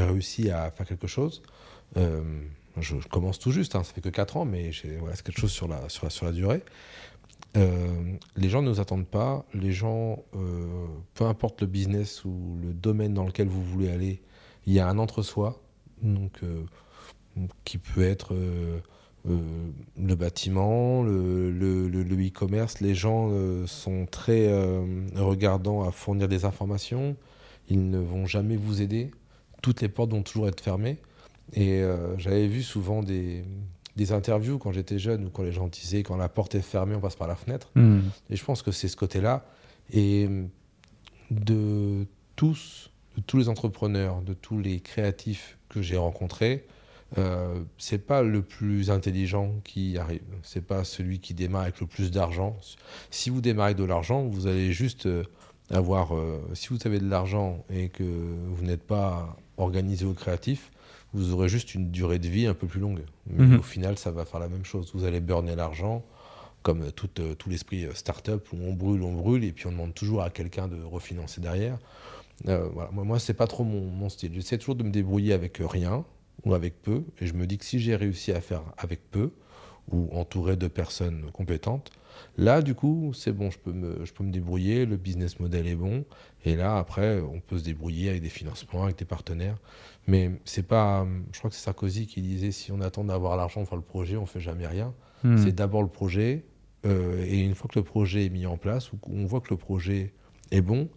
réussi 0.00 0.50
à 0.50 0.70
faire 0.70 0.86
quelque 0.86 1.08
chose. 1.08 1.42
Je, 2.78 2.96
commence 3.08 3.38
tout 3.38 3.52
juste, 3.52 3.74
hein, 3.74 3.82
ça 3.82 3.94
fait 3.94 4.02
que 4.02 4.10
4 4.10 4.36
ans, 4.36 4.44
mais 4.44 4.70
voilà, 5.00 5.16
c'est 5.16 5.24
quelque 5.24 5.40
chose 5.40 5.50
sur 5.50 5.66
la, 5.66 5.88
sur 5.88 6.04
la, 6.04 6.10
sur 6.10 6.26
la 6.26 6.32
durée. 6.32 6.62
les 7.54 8.48
gens 8.48 8.60
ne 8.60 8.68
nous 8.68 8.80
attendent 8.80 9.08
pas. 9.08 9.46
Les 9.54 9.72
gens, 9.72 10.22
peu 11.14 11.24
importe 11.24 11.62
le 11.62 11.66
business 11.66 12.24
ou 12.26 12.58
le 12.62 12.74
domaine 12.74 13.14
dans 13.14 13.24
lequel 13.24 13.48
vous 13.48 13.64
voulez 13.64 13.90
aller, 13.90 14.22
il 14.66 14.74
y 14.74 14.78
a 14.78 14.88
un 14.88 14.98
entre-soi, 14.98 15.62
qui 17.64 17.78
peut 17.78 18.02
être 18.02 18.34
euh, 19.28 19.70
le 19.98 20.14
bâtiment, 20.14 21.02
le, 21.02 22.26
e-commerce, 22.26 22.80
les 22.80 22.94
gens 22.94 23.28
euh, 23.30 23.66
sont 23.66 24.06
très 24.06 24.46
euh, 24.48 24.84
regardants 25.16 25.82
à 25.82 25.90
fournir 25.90 26.28
des 26.28 26.44
informations. 26.44 27.16
Ils 27.68 27.90
ne 27.90 27.98
vont 27.98 28.26
jamais 28.26 28.56
vous 28.56 28.82
aider. 28.82 29.10
Toutes 29.62 29.80
les 29.80 29.88
portes 29.88 30.12
vont 30.12 30.22
toujours 30.22 30.48
être 30.48 30.60
fermées. 30.60 30.98
Et 31.52 31.82
j'avais 32.18 32.48
vu 32.48 32.62
souvent 32.62 33.02
des, 33.02 33.44
interviews 34.10 34.58
quand 34.58 34.72
j'étais 34.72 34.98
jeune 34.98 35.26
où 35.26 35.30
quand 35.30 35.44
les 35.44 35.52
gens 35.52 35.68
disaient 35.68 36.02
quand 36.02 36.16
la 36.16 36.28
porte 36.28 36.56
est 36.56 36.60
fermée, 36.60 36.96
on 36.96 37.00
passe 37.00 37.16
par 37.16 37.28
la 37.28 37.36
fenêtre. 37.36 37.70
Hmm. 37.76 38.00
Et 38.30 38.36
je 38.36 38.44
pense 38.44 38.62
que 38.62 38.72
c'est 38.72 38.88
ce 38.88 38.96
côté-là. 38.96 39.46
Et 39.92 40.28
de 41.30 42.06
tous, 42.34 42.90
de 43.16 43.22
tous 43.22 43.38
les 43.38 43.48
entrepreneurs, 43.48 44.22
de 44.22 44.34
tous 44.34 44.58
les 44.58 44.80
créatifs 44.80 45.56
que 45.68 45.82
j'ai 45.82 45.96
rencontrés, 45.96 46.66
euh, 47.18 47.62
c'est 47.78 48.04
pas 48.04 48.22
le 48.22 48.42
plus 48.42 48.90
intelligent 48.90 49.52
qui 49.64 49.96
arrive. 49.96 50.22
C'est 50.42 50.64
pas 50.66 50.84
celui 50.84 51.20
qui 51.20 51.34
démarre 51.34 51.62
avec 51.62 51.80
le 51.80 51.86
plus 51.86 52.10
d'argent. 52.10 52.56
Si 53.10 53.30
vous 53.30 53.40
démarrez 53.40 53.74
de 53.74 53.84
l'argent, 53.84 54.24
vous 54.24 54.46
allez 54.48 54.72
juste 54.72 55.06
euh, 55.06 55.22
avoir. 55.70 56.14
Euh, 56.16 56.40
si 56.54 56.68
vous 56.68 56.78
avez 56.84 56.98
de 56.98 57.08
l'argent 57.08 57.64
et 57.70 57.88
que 57.90 58.02
vous 58.02 58.64
n'êtes 58.64 58.82
pas 58.82 59.36
organisé 59.56 60.04
ou 60.04 60.14
créatif, 60.14 60.72
vous 61.14 61.32
aurez 61.32 61.48
juste 61.48 61.74
une 61.74 61.90
durée 61.90 62.18
de 62.18 62.28
vie 62.28 62.46
un 62.46 62.54
peu 62.54 62.66
plus 62.66 62.80
longue. 62.80 63.02
Mais 63.28 63.46
Mhm. 63.46 63.60
au 63.60 63.62
final, 63.62 63.96
ça 63.98 64.10
va 64.10 64.24
faire 64.24 64.40
la 64.40 64.48
même 64.48 64.64
chose. 64.64 64.90
Vous 64.92 65.04
allez 65.04 65.20
burner 65.20 65.54
l'argent, 65.54 66.04
comme 66.62 66.90
tout, 66.92 67.08
euh, 67.20 67.34
tout 67.34 67.48
l'esprit 67.48 67.86
start-up 67.94 68.48
où 68.52 68.56
on 68.60 68.72
brûle, 68.74 69.02
on 69.02 69.12
brûle, 69.12 69.44
et 69.44 69.52
puis 69.52 69.68
on 69.68 69.72
demande 69.72 69.94
toujours 69.94 70.22
à 70.22 70.30
quelqu'un 70.30 70.66
de 70.66 70.82
refinancer 70.82 71.40
derrière. 71.40 71.78
Voilà. 72.44 72.90
Moi, 72.92 73.04
moi 73.04 73.18
c'est 73.18 73.32
pas 73.32 73.46
trop 73.46 73.64
mon, 73.64 73.80
mon 73.90 74.08
style. 74.10 74.32
J'essaie 74.34 74.58
toujours 74.58 74.74
de 74.74 74.82
me 74.82 74.90
débrouiller 74.90 75.32
avec 75.32 75.58
rien 75.60 76.04
ou 76.46 76.54
avec 76.54 76.80
peu, 76.80 77.02
et 77.20 77.26
je 77.26 77.34
me 77.34 77.46
dis 77.46 77.58
que 77.58 77.64
si 77.64 77.80
j'ai 77.80 77.96
réussi 77.96 78.32
à 78.32 78.40
faire 78.40 78.62
avec 78.78 79.10
peu 79.10 79.32
ou 79.90 80.08
entouré 80.12 80.56
de 80.56 80.68
personnes 80.68 81.30
compétentes, 81.32 81.90
là, 82.38 82.62
du 82.62 82.74
coup, 82.74 83.12
c'est 83.14 83.32
bon, 83.32 83.50
je 83.50 83.58
peux, 83.58 83.72
me, 83.72 84.04
je 84.04 84.12
peux 84.12 84.24
me 84.24 84.32
débrouiller, 84.32 84.86
le 84.86 84.96
business 84.96 85.38
model 85.40 85.66
est 85.66 85.74
bon, 85.74 86.04
et 86.44 86.56
là, 86.56 86.78
après, 86.78 87.20
on 87.20 87.40
peut 87.40 87.58
se 87.58 87.64
débrouiller 87.64 88.10
avec 88.10 88.22
des 88.22 88.28
financements, 88.28 88.84
avec 88.84 88.96
des 88.96 89.04
partenaires. 89.04 89.58
Mais 90.06 90.30
c'est 90.44 90.66
pas. 90.66 91.04
Je 91.32 91.38
crois 91.38 91.50
que 91.50 91.56
c'est 91.56 91.62
Sarkozy 91.62 92.06
qui 92.06 92.22
disait 92.22 92.52
si 92.52 92.70
on 92.70 92.80
attend 92.80 93.02
d'avoir 93.04 93.36
l'argent 93.36 93.60
pour 93.60 93.68
faire 93.68 93.78
le 93.78 93.84
projet, 93.84 94.16
on 94.16 94.26
fait 94.26 94.40
jamais 94.40 94.68
rien. 94.68 94.94
Hmm. 95.24 95.36
C'est 95.36 95.52
d'abord 95.52 95.82
le 95.82 95.88
projet, 95.88 96.44
euh, 96.84 97.24
et 97.26 97.40
une 97.40 97.56
fois 97.56 97.68
que 97.68 97.78
le 97.78 97.84
projet 97.84 98.26
est 98.26 98.30
mis 98.30 98.46
en 98.46 98.56
place, 98.56 98.92
ou 98.92 98.96
qu'on 98.98 99.26
voit 99.26 99.40
que 99.40 99.50
le 99.50 99.56
projet 99.56 100.12
est 100.52 100.60
bon, 100.60 100.88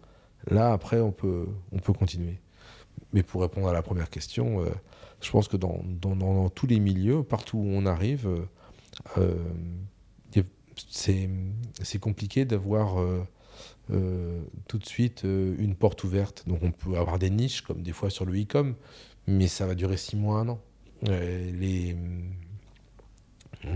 là, 0.48 0.72
après, 0.72 1.00
on 1.00 1.10
peut, 1.10 1.48
on 1.72 1.78
peut 1.80 1.92
continuer. 1.92 2.38
Mais 3.12 3.24
pour 3.24 3.42
répondre 3.42 3.66
à 3.66 3.72
la 3.72 3.82
première 3.82 4.10
question, 4.10 4.62
euh, 4.62 4.70
je 5.20 5.30
pense 5.30 5.48
que 5.48 5.56
dans, 5.56 6.48
tous 6.50 6.66
les 6.66 6.80
milieux, 6.80 7.22
partout 7.22 7.58
où 7.58 7.66
on 7.66 7.86
arrive, 7.86 8.26
euh, 8.26 8.46
euh, 9.18 9.36
c'est 10.88 11.98
compliqué 12.00 12.46
d'avoir 12.46 13.00
euh, 13.00 14.42
tout 14.66 14.78
de 14.78 14.86
suite 14.86 15.24
une 15.24 15.74
porte 15.74 16.04
ouverte. 16.04 16.48
Donc 16.48 16.60
on 16.62 16.70
peut 16.70 16.96
avoir 16.96 17.18
des 17.18 17.28
niches, 17.28 17.60
comme 17.62 17.82
des 17.82 17.92
fois 17.92 18.08
sur 18.08 18.24
le 18.24 18.40
e-com, 18.40 18.74
mais 19.26 19.46
ça 19.46 19.66
va 19.66 19.74
durer 19.74 19.98
six 19.98 20.16
mois, 20.16 20.40
un 20.40 20.48
an. 20.48 20.60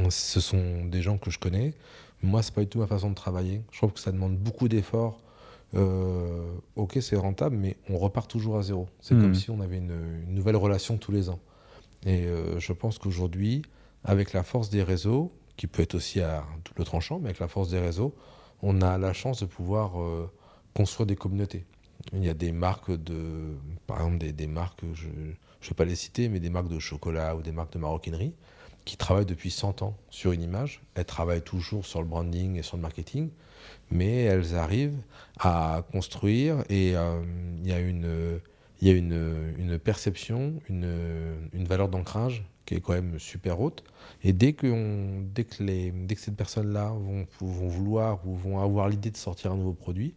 Ce 0.09 0.41
sont 0.41 0.87
des 0.87 1.03
gens 1.03 1.19
que 1.19 1.31
je 1.31 1.39
connais. 1.39 1.75
Moi, 2.23 2.43
c'est 2.43 2.55
pas 2.55 2.63
du 2.63 2.69
tout 2.69 2.79
ma 2.79 2.87
façon 2.87 3.11
de 3.11 3.15
travailler. 3.15 3.61
Je 3.71 3.79
trouve 3.79 3.93
que 3.93 4.01
ça 4.01 4.11
demande 4.11 4.39
beaucoup 4.39 4.69
d'efforts. 4.69 5.21
Euh, 5.77 6.55
ok, 6.77 6.99
c'est 7.01 7.17
rentable, 7.17 7.57
mais 7.57 7.77
on 7.89 7.99
repart 7.99 8.31
toujours 8.31 8.59
à 8.59 8.63
zéro. 8.63 8.89
C'est 9.01 9.15
comme 9.15 9.35
si 9.35 9.51
on 9.51 9.61
avait 9.61 9.79
une, 9.79 10.23
une 10.27 10.35
nouvelle 10.35 10.57
relation 10.57 10.97
tous 10.99 11.13
les 11.13 11.29
ans. 11.29 11.41
Et 12.07 12.27
euh, 12.27 12.59
je 12.61 12.73
pense 12.73 12.99
qu'aujourd'hui, 12.99 13.63
avec 14.05 14.33
la 14.33 14.43
force 14.43 14.71
des 14.71 14.83
réseaux, 14.83 15.33
qui 15.57 15.67
peut 15.67 15.83
être 15.83 15.95
aussi 15.95 16.21
à 16.21 16.45
double 16.65 16.85
tranchant, 16.85 17.19
mais 17.19 17.27
avec 17.27 17.39
la 17.39 17.49
force 17.49 17.69
des 17.69 17.79
réseaux, 17.79 18.15
on 18.63 18.83
a 18.83 18.99
la 18.99 19.13
chance 19.13 19.41
de 19.41 19.47
pouvoir 19.47 20.01
euh, 20.01 20.31
construire 20.75 21.07
des 21.07 21.17
communautés. 21.17 21.65
Il 22.13 22.25
y 22.25 22.29
a 22.29 22.35
des 22.35 22.53
marques 22.53 22.91
de, 22.91 23.55
par 23.87 23.99
exemple, 23.99 24.19
des, 24.19 24.33
des 24.33 24.47
marques, 24.47 24.83
je 24.93 25.07
ne 25.09 25.33
vais 25.69 25.75
pas 25.77 25.85
les 25.85 25.95
citer, 25.95 26.29
mais 26.29 26.41
des 26.41 26.51
marques 26.51 26.69
de 26.69 26.79
chocolat 26.79 27.37
ou 27.37 27.43
des 27.43 27.53
marques 27.53 27.73
de 27.73 27.79
maroquinerie 27.79 28.35
qui 28.85 28.97
travaillent 28.97 29.27
depuis 29.27 29.51
100 29.51 29.83
ans 29.83 29.97
sur 30.11 30.33
une 30.33 30.43
image. 30.43 30.83
Elles 30.95 31.05
travaillent 31.05 31.43
toujours 31.43 31.87
sur 31.87 32.03
le 32.03 32.07
branding 32.07 32.57
et 32.59 32.63
sur 32.63 32.77
le 32.77 32.83
marketing, 32.83 33.31
mais 33.91 34.23
elles 34.23 34.55
arrivent 34.55 34.99
à 35.39 35.85
construire 35.93 36.65
et 36.69 36.97
euh, 36.97 37.23
il 37.63 37.69
y 37.69 37.73
a 37.73 37.81
une, 37.81 38.41
y 38.83 38.91
a 38.91 38.93
une, 38.93 39.55
une 39.59 39.79
perception, 39.79 40.55
une, 40.69 40.89
une 41.53 41.65
valeur 41.65 41.89
d'ancrage 41.89 42.45
qui 42.67 42.75
est 42.75 42.81
quand 42.81 42.95
même 42.95 43.19
super 43.19 43.61
haute. 43.61 43.85
Et 44.23 44.33
dès 44.33 44.55
que, 44.55 44.67
on- 44.67 45.23
dès 45.35 45.45
que, 45.45 45.63
les, 45.63 45.91
dès 45.91 46.15
que 46.15 46.21
ces 46.21 46.33
personnes-là 46.33 46.89
vont, 46.91 47.27
vont 47.41 47.69
vouloir 47.69 48.27
ou 48.27 48.35
vont 48.35 48.59
avoir 48.61 48.89
l'idée 48.89 49.11
de 49.11 49.17
sortir 49.19 49.53
un 49.53 49.57
nouveau 49.57 49.75
produit, 49.75 50.15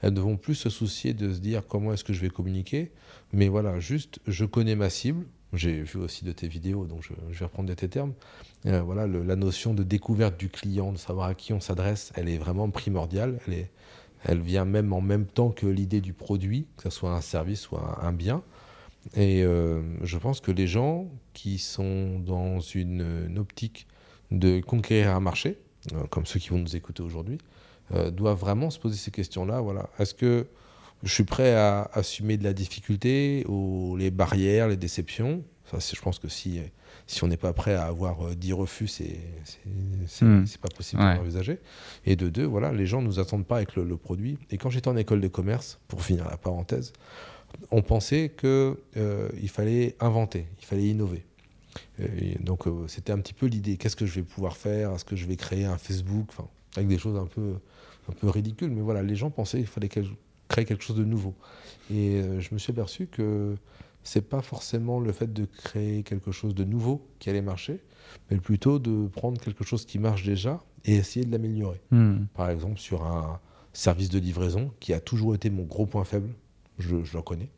elles 0.00 0.12
ne 0.12 0.20
vont 0.20 0.36
plus 0.36 0.54
se 0.54 0.70
soucier 0.70 1.12
de 1.12 1.32
se 1.32 1.40
dire 1.40 1.66
comment 1.66 1.92
est-ce 1.92 2.04
que 2.04 2.12
je 2.12 2.20
vais 2.20 2.30
communiquer. 2.30 2.92
Mais 3.32 3.48
voilà, 3.48 3.80
juste, 3.80 4.20
je 4.26 4.44
connais 4.44 4.76
ma 4.76 4.90
cible. 4.90 5.26
J'ai 5.54 5.80
vu 5.82 5.98
aussi 5.98 6.24
de 6.24 6.32
tes 6.32 6.46
vidéos, 6.46 6.86
donc 6.86 7.02
je, 7.02 7.14
je 7.32 7.38
vais 7.38 7.46
reprendre 7.46 7.74
tes 7.74 7.88
termes. 7.88 8.12
Euh, 8.66 8.82
voilà, 8.82 9.06
la 9.06 9.36
notion 9.36 9.72
de 9.72 9.82
découverte 9.82 10.38
du 10.38 10.48
client, 10.48 10.92
de 10.92 10.98
savoir 10.98 11.28
à 11.28 11.34
qui 11.34 11.52
on 11.52 11.60
s'adresse, 11.60 12.12
elle 12.16 12.28
est 12.28 12.38
vraiment 12.38 12.70
primordiale. 12.70 13.38
Elle, 13.46 13.54
est, 13.54 13.70
elle 14.24 14.40
vient 14.40 14.64
même 14.64 14.92
en 14.92 15.00
même 15.00 15.26
temps 15.26 15.50
que 15.50 15.66
l'idée 15.66 16.00
du 16.00 16.12
produit, 16.12 16.66
que 16.76 16.84
ce 16.84 16.90
soit 16.90 17.14
un 17.14 17.20
service 17.20 17.70
ou 17.70 17.76
un, 17.76 18.12
bien. 18.12 18.42
Et 19.14 19.44
euh, 19.44 19.80
je 20.02 20.18
pense 20.18 20.40
que 20.40 20.50
les 20.50 20.66
gens 20.66 21.08
qui 21.34 21.58
sont 21.58 22.18
dans 22.18 22.60
une, 22.60 23.38
optique 23.38 23.86
de 24.32 24.60
conquérir 24.60 25.14
un 25.14 25.20
marché, 25.20 25.58
euh, 25.94 26.04
comme 26.10 26.26
ceux 26.26 26.40
qui 26.40 26.50
vont 26.50 26.58
nous 26.58 26.76
écouter 26.76 27.02
aujourd'hui, 27.02 27.38
doivent 28.12 28.38
vraiment 28.38 28.68
se 28.68 28.78
poser 28.78 28.98
ces 28.98 29.10
questions-là. 29.10 29.62
Voilà. 29.62 29.88
Est-ce 29.98 30.12
que 30.12 30.46
je 31.04 31.10
suis 31.10 31.24
prêt 31.24 31.54
à 31.54 31.88
assumer 31.94 32.36
de 32.36 32.44
la 32.44 32.52
difficulté 32.52 33.46
ou 33.48 33.96
les 33.96 34.10
barrières, 34.10 34.68
les 34.68 34.76
déceptions? 34.76 35.42
Ça, 35.64 35.78
je 35.78 35.98
pense 36.02 36.18
que 36.18 36.28
si, 36.28 36.60
si 37.08 37.24
on 37.24 37.26
n'est 37.26 37.36
pas 37.36 37.52
prêt 37.52 37.74
à 37.74 37.86
avoir 37.86 38.24
euh, 38.28 38.34
10 38.36 38.52
refus, 38.52 38.86
c'est 38.86 39.18
Hmm. 40.22 40.44
c'est 40.46 40.60
pas 40.60 40.68
possible 40.68 41.02
Ouais. 41.02 41.16
d'envisager. 41.16 41.58
Et 42.06 42.14
de 42.16 42.28
deux, 42.28 42.44
voilà, 42.44 42.72
les 42.72 42.86
gens 42.86 43.02
nous 43.02 43.18
attendent 43.18 43.46
pas 43.46 43.56
avec 43.56 43.74
le, 43.76 43.82
le 43.84 43.96
produit. 43.96 44.38
Et 44.50 44.56
quand 44.58 44.70
j'étais 44.70 44.88
en 44.88 44.96
école 44.96 45.20
de 45.20 45.28
commerce, 45.28 45.78
pour 45.88 46.02
finir 46.04 46.28
la 46.28 46.36
parenthèse, 46.36 46.92
on 47.70 47.82
pensait 47.82 48.32
qu'il 48.38 49.48
fallait 49.48 49.96
inventer, 50.00 50.46
il 50.60 50.64
fallait 50.64 50.86
innover. 50.86 51.24
Et 52.00 52.36
donc 52.40 52.66
euh, 52.66 52.86
c'était 52.88 53.12
un 53.12 53.18
petit 53.18 53.34
peu 53.34 53.46
l'idée, 53.46 53.76
qu'est-ce 53.76 53.96
que 53.96 54.06
je 54.06 54.14
vais 54.16 54.22
pouvoir 54.22 54.56
faire? 54.56 54.92
Est-ce 54.92 55.04
que 55.04 55.16
je 55.16 55.26
vais 55.26 55.36
créer 55.36 55.64
un 55.64 55.78
Facebook? 55.78 56.26
Enfin, 56.30 56.48
Avec 56.76 56.88
des 56.88 56.98
choses 56.98 57.16
un 57.18 57.26
peu, 57.26 57.54
un 58.08 58.12
peu 58.12 58.28
ridicules, 58.28 58.70
mais 58.70 58.80
voilà, 58.82 59.02
les 59.02 59.16
gens 59.16 59.30
pensaient 59.30 59.58
qu'il 59.58 59.66
fallait 59.66 59.88
créer 59.88 60.64
quelque 60.64 60.82
chose 60.84 60.96
de 60.96 61.04
nouveau. 61.04 61.34
Et 61.90 62.16
euh, 62.16 62.40
je 62.40 62.48
me 62.52 62.58
suis 62.58 62.70
aperçu 62.72 63.06
que 63.06 63.56
c'est 64.08 64.28
pas 64.28 64.40
forcément 64.42 65.00
le 65.00 65.12
fait 65.12 65.32
de 65.32 65.44
créer 65.44 66.02
quelque 66.02 66.32
chose 66.32 66.54
de 66.54 66.64
nouveau 66.64 67.06
qui 67.18 67.28
allait 67.30 67.42
marcher, 67.42 67.80
mais 68.30 68.38
plutôt 68.38 68.78
de 68.78 69.06
prendre 69.08 69.40
quelque 69.40 69.64
chose 69.64 69.84
qui 69.84 69.98
marche 69.98 70.24
déjà 70.24 70.62
et 70.84 70.94
essayer 70.96 71.24
de 71.26 71.30
l'améliorer 71.32 71.80
Hmm. 71.90 72.24
par 72.34 72.48
exemple 72.50 72.78
sur 72.78 73.04
un 73.04 73.38
service 73.72 74.08
de 74.08 74.18
livraison 74.18 74.72
qui 74.80 74.92
a 74.94 75.00
toujours 75.00 75.34
été 75.34 75.50
mon 75.50 75.64
gros 75.64 75.86
point 75.86 76.04
faible, 76.04 76.30
je, 76.78 77.04
je 77.04 77.12
le 77.12 77.18
reconnais. 77.18 77.48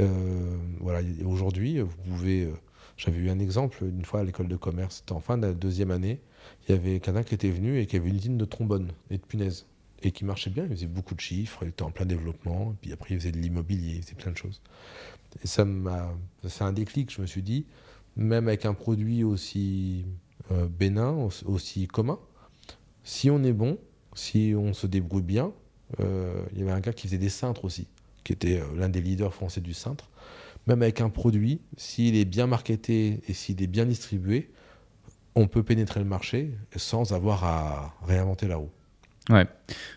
Euh, 0.00 0.56
voilà, 0.80 1.00
aujourd'hui, 1.24 1.78
vous 1.80 1.96
pouvez. 2.08 2.44
euh, 2.44 2.52
J'avais 2.96 3.18
eu 3.18 3.30
un 3.30 3.38
exemple 3.38 3.84
une 3.84 4.04
fois 4.04 4.20
à 4.20 4.24
l'école 4.24 4.48
de 4.48 4.56
commerce, 4.56 4.96
c'était 4.98 5.12
en 5.12 5.20
fin 5.20 5.36
de 5.38 5.46
la 5.46 5.52
deuxième 5.52 5.90
année, 5.90 6.20
il 6.68 6.72
y 6.74 6.78
avait 6.78 7.00
quelqu'un 7.00 7.22
qui 7.22 7.34
était 7.34 7.50
venu 7.50 7.78
et 7.78 7.86
qui 7.86 7.96
avait 7.96 8.08
une 8.08 8.16
usine 8.16 8.38
de 8.38 8.44
trombone 8.44 8.88
et 9.10 9.18
de 9.18 9.22
punaises 9.22 9.66
et 10.04 10.10
qui 10.10 10.24
marchait 10.24 10.50
bien, 10.50 10.64
il 10.64 10.70
faisait 10.76 10.86
beaucoup 10.86 11.14
de 11.14 11.20
chiffres, 11.20 11.60
il 11.62 11.68
était 11.68 11.82
en 11.84 11.90
plein 11.92 12.06
développement, 12.06 12.72
et 12.72 12.76
puis 12.80 12.92
après 12.92 13.14
il 13.14 13.20
faisait 13.20 13.30
de 13.32 13.38
l'immobilier, 13.38 13.96
il 13.96 14.02
faisait 14.02 14.14
plein 14.14 14.32
de 14.32 14.36
choses. 14.36 14.60
Et 15.42 15.46
ça 15.46 15.64
m'a 15.64 16.14
fait 16.46 16.64
un 16.64 16.72
déclic, 16.72 17.12
je 17.12 17.20
me 17.20 17.26
suis 17.26 17.42
dit, 17.42 17.66
même 18.16 18.48
avec 18.48 18.64
un 18.66 18.74
produit 18.74 19.24
aussi 19.24 20.04
euh, 20.50 20.66
bénin, 20.66 21.10
aussi- 21.12 21.44
aussi 21.46 21.86
commun, 21.86 22.18
si 23.04 23.30
on 23.30 23.42
est 23.42 23.52
bon, 23.52 23.78
si 24.14 24.54
on 24.56 24.72
se 24.74 24.86
débrouille 24.86 25.22
bien, 25.22 25.52
euh, 26.00 26.44
il 26.52 26.58
y 26.58 26.62
avait 26.62 26.72
un 26.72 26.80
gars 26.80 26.92
qui 26.92 27.06
faisait 27.06 27.18
des 27.18 27.28
cintres 27.28 27.64
aussi, 27.64 27.86
qui 28.24 28.32
était 28.32 28.60
euh, 28.60 28.64
l'un 28.76 28.88
des 28.88 29.00
leaders 29.00 29.32
français 29.32 29.60
du 29.60 29.72
cintre. 29.74 30.10
Même 30.66 30.82
avec 30.82 31.00
un 31.00 31.08
produit, 31.10 31.60
s'il 31.76 32.14
est 32.16 32.24
bien 32.24 32.46
marketé 32.46 33.20
et 33.26 33.32
s'il 33.34 33.60
est 33.62 33.66
bien 33.66 33.84
distribué, 33.86 34.50
on 35.34 35.48
peut 35.48 35.62
pénétrer 35.62 35.98
le 36.00 36.06
marché 36.06 36.52
sans 36.76 37.12
avoir 37.12 37.42
à 37.44 37.94
réinventer 38.06 38.46
la 38.46 38.56
roue. 38.56 38.70
Ouais. 39.30 39.46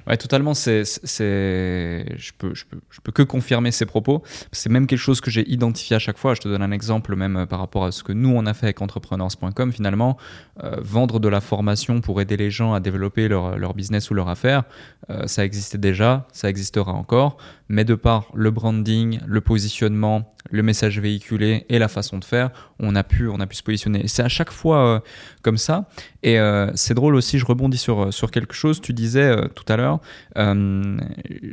Ouais, 0.08 0.17
totalement. 0.17 0.53
C'est, 0.53 0.84
je 0.84 2.32
peux, 2.38 2.53
je 2.53 2.65
peux, 2.65 2.79
je 2.89 3.01
peux 3.01 3.12
que 3.12 3.24
confirmer 3.24 3.72
ces 3.72 3.86
propos. 3.86 4.24
C'est 4.51 4.70
même 4.70 4.88
quelque 4.88 5.00
chose 5.00 5.22
que 5.22 5.32
j'ai 5.32 5.50
identifié 5.50 5.96
à 5.96 6.00
chaque 6.00 6.17
fois. 6.17 6.34
Je 6.34 6.41
te 6.41 6.48
donne 6.48 6.62
un 6.62 6.72
exemple 6.72 7.15
même 7.15 7.38
euh, 7.38 7.46
par 7.46 7.60
rapport 7.60 7.86
à 7.86 7.91
ce 7.91 8.03
que 8.03 8.13
nous 8.13 8.29
on 8.29 8.46
a 8.46 8.53
fait 8.53 8.67
avec 8.67 8.82
entrepreneurs.com. 8.82 9.72
Finalement, 9.72 10.17
euh, 10.63 10.77
vendre 10.82 11.20
de 11.20 11.27
la 11.27 11.41
formation 11.41 12.01
pour 12.01 12.22
aider 12.22 12.38
les 12.38 12.51
gens 12.51 12.74
à 12.74 12.79
développer 12.79 13.27
leur, 13.27 13.58
leur 13.58 13.74
business 13.74 14.10
ou 14.10 14.13
leur 14.13 14.29
affaire, 14.29 14.63
euh, 15.10 15.27
ça 15.27 15.46
existait 15.46 15.77
déjà, 15.77 16.27
ça 16.32 16.50
existera 16.50 16.94
encore. 16.94 17.38
Mais 17.67 17.84
de 17.84 17.96
par 17.96 18.27
le 18.36 18.51
branding, 18.51 19.20
le 19.25 19.41
positionnement, 19.41 20.34
le 20.51 20.62
message 20.62 21.00
véhiculé 21.00 21.65
et 21.70 21.79
la 21.79 21.88
façon 21.88 22.20
de 22.20 22.24
faire, 22.24 22.51
on 22.79 22.96
a 22.96 23.03
pu, 23.03 23.27
on 23.27 23.39
a 23.39 23.48
pu 23.48 23.55
se 23.55 23.63
positionner. 23.63 24.08
C'est 24.08 24.22
à 24.22 24.29
chaque 24.29 24.51
fois 24.51 25.03
comme 25.41 25.58
ça. 25.58 25.89
Et 26.22 26.38
c'est 26.75 26.94
drôle 26.94 27.15
aussi, 27.15 27.39
je 27.39 27.46
rebondis 27.46 27.79
sur, 27.79 28.13
sur 28.13 28.29
quelque 28.29 28.53
chose. 28.53 28.82
Tu 28.82 28.94
disais 28.94 29.24
euh, 29.24 29.48
tout 29.66 29.74
à 29.74 29.78
l'heure, 29.78 30.00
euh, 30.38 30.98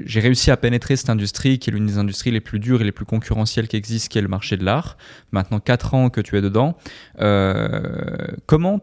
j'ai 0.04 0.20
réussi 0.20 0.50
à 0.50 0.56
pénétrer 0.56 0.96
cette 0.96 1.10
industrie 1.10 1.58
qui 1.58 1.70
est 1.70 1.72
l'une 1.72 1.86
des 1.86 1.98
industries 1.98 2.30
les 2.30 2.40
plus 2.40 2.58
dures 2.58 2.82
et 2.82 2.84
les 2.84 2.92
plus 2.92 3.06
concurrentielles 3.06 3.68
qui 3.68 3.76
existent, 3.76 4.10
qui 4.10 4.18
est 4.18 4.22
le 4.22 4.28
marché 4.28 4.56
de 4.56 4.64
l'art. 4.64 4.96
Maintenant 5.32 5.60
4 5.60 5.94
ans 5.94 6.10
que 6.10 6.20
tu 6.20 6.36
es 6.36 6.42
dedans. 6.42 6.76
Euh, 7.20 8.26
comment 8.46 8.80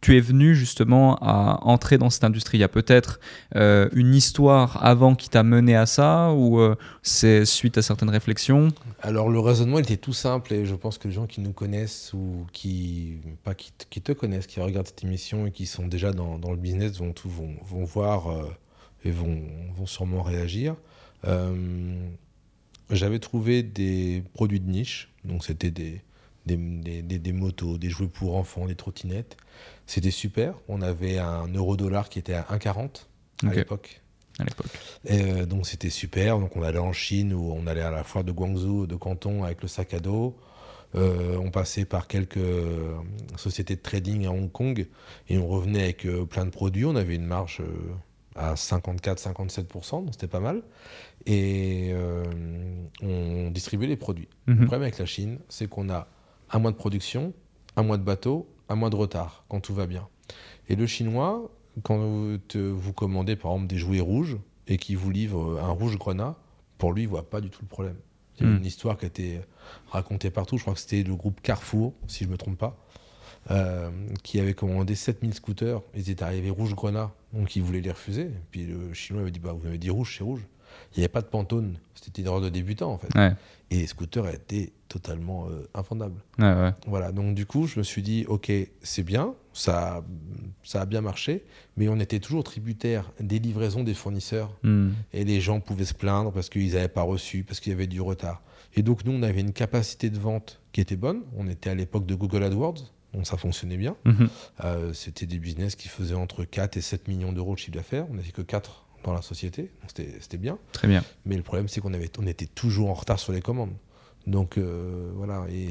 tu 0.00 0.16
es 0.16 0.20
venu 0.20 0.56
justement 0.56 1.16
à 1.22 1.60
entrer 1.62 1.96
dans 1.96 2.10
cette 2.10 2.24
industrie? 2.24 2.58
Il 2.58 2.60
y 2.60 2.64
a 2.64 2.68
peut-être 2.68 3.20
euh, 3.54 3.88
une 3.92 4.16
histoire 4.16 4.84
avant 4.84 5.14
qui 5.14 5.28
t'a 5.28 5.44
mené 5.44 5.76
à 5.76 5.86
ça 5.86 6.32
ou 6.32 6.60
c'est 7.02 7.44
suite 7.44 7.78
à 7.78 7.82
certaines 7.82 8.10
réflexions? 8.10 8.68
Alors 9.00 9.28
le 9.28 9.38
raisonnement 9.38 9.78
était 9.78 9.96
tout 9.96 10.12
simple 10.12 10.54
et 10.54 10.64
je 10.64 10.74
pense 10.74 10.98
que 10.98 11.06
les 11.06 11.14
gens 11.14 11.26
qui 11.26 11.40
nous 11.40 11.52
connaissent 11.52 12.12
ou 12.14 12.46
qui, 12.52 13.18
pas 13.44 13.54
qui, 13.54 14.00
te 14.00 14.12
connaissent, 14.12 14.48
qui 14.48 14.60
regardent 14.60 14.88
cette 14.88 15.04
émission 15.04 15.46
et 15.46 15.52
qui 15.52 15.66
sont 15.66 15.86
déjà 15.86 16.12
dans, 16.12 16.50
le 16.50 16.56
business 16.56 16.98
vont, 16.98 17.12
tout, 17.12 17.28
vont, 17.28 17.54
vont 17.64 17.84
voir 17.84 18.26
et 19.04 19.10
vont, 19.10 19.42
vont 19.74 19.86
sûrement 19.86 20.22
réagir. 20.22 20.76
J'avais 22.92 23.18
trouvé 23.20 23.62
des 23.62 24.22
produits 24.34 24.60
de 24.60 24.70
niche, 24.70 25.08
donc 25.24 25.44
c'était 25.44 25.70
des, 25.70 26.02
des, 26.46 26.56
des, 26.56 27.18
des, 27.18 27.32
motos, 27.32 27.78
des 27.78 27.88
jouets 27.88 28.06
pour 28.06 28.36
enfants, 28.36 28.66
des 28.66 28.74
trottinettes. 28.74 29.36
C'était 29.86 30.10
super. 30.10 30.54
On 30.68 30.82
avait 30.82 31.18
un 31.18 31.48
euro-dollar 31.48 32.10
qui 32.10 32.18
était 32.18 32.34
à 32.34 32.42
1,40 32.42 33.06
à 33.46 33.54
l'époque. 33.54 34.02
À 34.38 34.44
l'époque. 34.44 34.66
Euh, 35.10 35.46
donc 35.46 35.66
c'était 35.66 35.90
super. 35.90 36.38
Donc 36.38 36.54
on 36.56 36.62
allait 36.62 36.78
en 36.78 36.92
Chine 36.92 37.32
ou 37.32 37.52
on 37.52 37.66
allait 37.66 37.80
à 37.80 37.90
la 37.90 38.04
foire 38.04 38.24
de 38.24 38.32
Guangzhou, 38.32 38.86
de 38.86 38.96
Canton 38.96 39.44
avec 39.44 39.62
le 39.62 39.68
sac 39.68 39.94
à 39.94 40.00
dos. 40.00 40.36
Euh, 40.94 41.38
on 41.38 41.50
passait 41.50 41.86
par 41.86 42.06
quelques 42.06 42.36
euh, 42.36 42.94
sociétés 43.36 43.76
de 43.76 43.80
trading 43.80 44.26
à 44.26 44.30
Hong 44.30 44.52
Kong 44.52 44.86
et 45.30 45.38
on 45.38 45.46
revenait 45.46 45.82
avec 45.82 46.06
plein 46.28 46.44
de 46.44 46.50
produits. 46.50 46.84
On 46.84 46.96
avait 46.96 47.14
une 47.14 47.24
marge 47.24 47.62
à 48.36 48.54
54-57%, 48.54 50.04
donc 50.04 50.08
c'était 50.12 50.26
pas 50.26 50.40
mal. 50.40 50.62
Et 51.26 51.94
on 53.02 53.50
distribuait 53.50 53.86
les 53.86 53.96
produits. 53.96 54.28
Le 54.46 54.54
mhm. 54.54 54.60
problème 54.66 54.82
avec 54.82 54.98
la 54.98 55.06
Chine, 55.06 55.38
c'est 55.48 55.68
qu'on 55.68 55.88
a 55.90 56.08
un 56.50 56.58
mois 56.58 56.70
de 56.70 56.76
production, 56.76 57.32
un 57.76 57.82
mois 57.82 57.98
de 57.98 58.02
bateau, 58.02 58.48
un 58.68 58.74
mois 58.74 58.90
de 58.90 58.96
retard, 58.96 59.44
quand 59.48 59.60
tout 59.60 59.74
va 59.74 59.86
bien. 59.86 60.08
Et 60.68 60.76
le 60.76 60.86
chinois, 60.86 61.50
quand 61.82 61.98
vous, 61.98 62.92
commandez 62.92 63.36
par 63.36 63.52
exemple 63.52 63.68
des 63.68 63.78
jouets 63.78 64.00
rouges 64.00 64.36
et 64.66 64.76
qu'il 64.76 64.96
vous 64.96 65.10
livre 65.10 65.60
un 65.60 65.70
rouge 65.70 65.98
grenat, 65.98 66.36
pour 66.78 66.92
lui, 66.92 67.02
il 67.02 67.08
voit 67.08 67.28
pas 67.28 67.40
du 67.40 67.50
tout 67.50 67.60
le 67.62 67.68
problème. 67.68 67.96
C'est 68.38 68.44
hmm. 68.44 68.56
une 68.56 68.66
histoire 68.66 68.96
qui 68.96 69.04
a 69.04 69.08
été 69.08 69.40
racontée 69.90 70.30
partout. 70.30 70.56
Je 70.56 70.62
crois 70.62 70.74
que 70.74 70.80
c'était 70.80 71.02
le 71.02 71.14
groupe 71.14 71.40
Carrefour, 71.42 71.94
si 72.06 72.24
je 72.24 72.28
ne 72.28 72.32
me 72.32 72.38
trompe 72.38 72.58
pas, 72.58 72.76
euh, 73.50 73.90
qui 74.22 74.38
avait 74.40 74.54
commandé 74.54 74.94
7000 74.94 75.34
scooters. 75.34 75.82
Ils 75.94 76.10
étaient 76.10 76.22
arrivés 76.22 76.50
rouge 76.50 76.74
grenat, 76.74 77.12
donc 77.32 77.56
ils 77.56 77.62
voulaient 77.62 77.80
les 77.80 77.90
refuser. 77.90 78.22
Et 78.22 78.42
puis 78.50 78.64
le 78.64 78.92
chinois 78.94 79.22
avait 79.22 79.30
dit 79.30 79.40
bah, 79.40 79.52
Vous 79.52 79.66
avez 79.66 79.78
dit 79.78 79.90
rouge, 79.90 80.16
c'est 80.16 80.24
rouge. 80.24 80.42
Il 80.94 81.00
n'y 81.00 81.04
avait 81.04 81.12
pas 81.12 81.22
de 81.22 81.26
pantone. 81.26 81.78
C'était 81.94 82.22
une 82.22 82.28
erreur 82.28 82.40
de 82.40 82.48
débutant, 82.48 82.92
en 82.92 82.98
fait. 82.98 83.08
Et 83.70 83.78
les 83.78 83.86
scooters 83.86 84.28
étaient 84.28 84.72
totalement 84.88 85.48
euh, 85.48 85.66
infondables. 85.74 86.20
Voilà, 86.86 87.12
donc 87.12 87.34
du 87.34 87.46
coup, 87.46 87.66
je 87.66 87.78
me 87.78 87.84
suis 87.84 88.02
dit, 88.02 88.26
OK, 88.28 88.52
c'est 88.82 89.02
bien, 89.02 89.34
ça, 89.54 90.04
ça 90.62 90.82
a 90.82 90.86
bien 90.86 91.00
marché, 91.00 91.44
mais 91.76 91.88
on 91.88 91.98
était 91.98 92.20
toujours 92.20 92.44
tributaire 92.44 93.10
des 93.18 93.38
livraisons 93.38 93.82
des 93.82 93.94
fournisseurs. 93.94 94.54
Hmm. 94.62 94.90
Et 95.12 95.24
les 95.24 95.40
gens 95.40 95.60
pouvaient 95.60 95.86
se 95.86 95.94
plaindre 95.94 96.32
parce 96.32 96.50
qu'ils 96.50 96.74
n'avaient 96.74 96.88
pas 96.88 97.02
reçu, 97.02 97.44
parce 97.44 97.60
qu'il 97.60 97.72
y 97.72 97.74
avait 97.74 97.86
du 97.86 98.00
retard. 98.00 98.42
Et 98.74 98.82
donc, 98.82 99.04
nous, 99.04 99.12
on 99.12 99.22
avait 99.22 99.40
une 99.40 99.52
capacité 99.52 100.10
de 100.10 100.18
vente 100.18 100.60
qui 100.72 100.80
était 100.80 100.96
bonne. 100.96 101.22
On 101.36 101.46
était 101.48 101.70
à 101.70 101.74
l'époque 101.74 102.06
de 102.06 102.14
Google 102.14 102.42
AdWords, 102.42 102.92
donc 103.14 103.26
ça 103.26 103.36
fonctionnait 103.36 103.76
bien. 103.76 103.96
Mhm. 104.04 104.28
Euh, 104.64 104.92
c'était 104.92 105.26
des 105.26 105.38
business 105.38 105.76
qui 105.76 105.88
faisaient 105.88 106.14
entre 106.14 106.44
4 106.44 106.76
et 106.76 106.80
7 106.80 107.08
millions 107.08 107.32
d'euros 107.32 107.54
de 107.54 107.58
chiffre 107.58 107.76
d'affaires. 107.76 108.06
On 108.10 108.14
n'avait 108.14 108.30
que 108.30 108.42
4 108.42 108.86
dans 109.04 109.12
la 109.12 109.22
société. 109.22 109.70
C'était 109.94 110.38
bien. 110.38 110.58
Très 110.72 110.88
bien. 110.88 111.04
Mais 111.24 111.36
le 111.36 111.42
problème, 111.42 111.68
c'est 111.68 111.80
qu'on 111.80 111.92
avait, 111.92 112.10
on 112.18 112.26
était 112.26 112.46
toujours 112.46 112.90
en 112.90 112.94
retard 112.94 113.18
sur 113.18 113.32
les 113.32 113.42
commandes. 113.42 113.74
Donc 114.26 114.58
euh, 114.58 115.10
voilà. 115.14 115.46
Et 115.50 115.70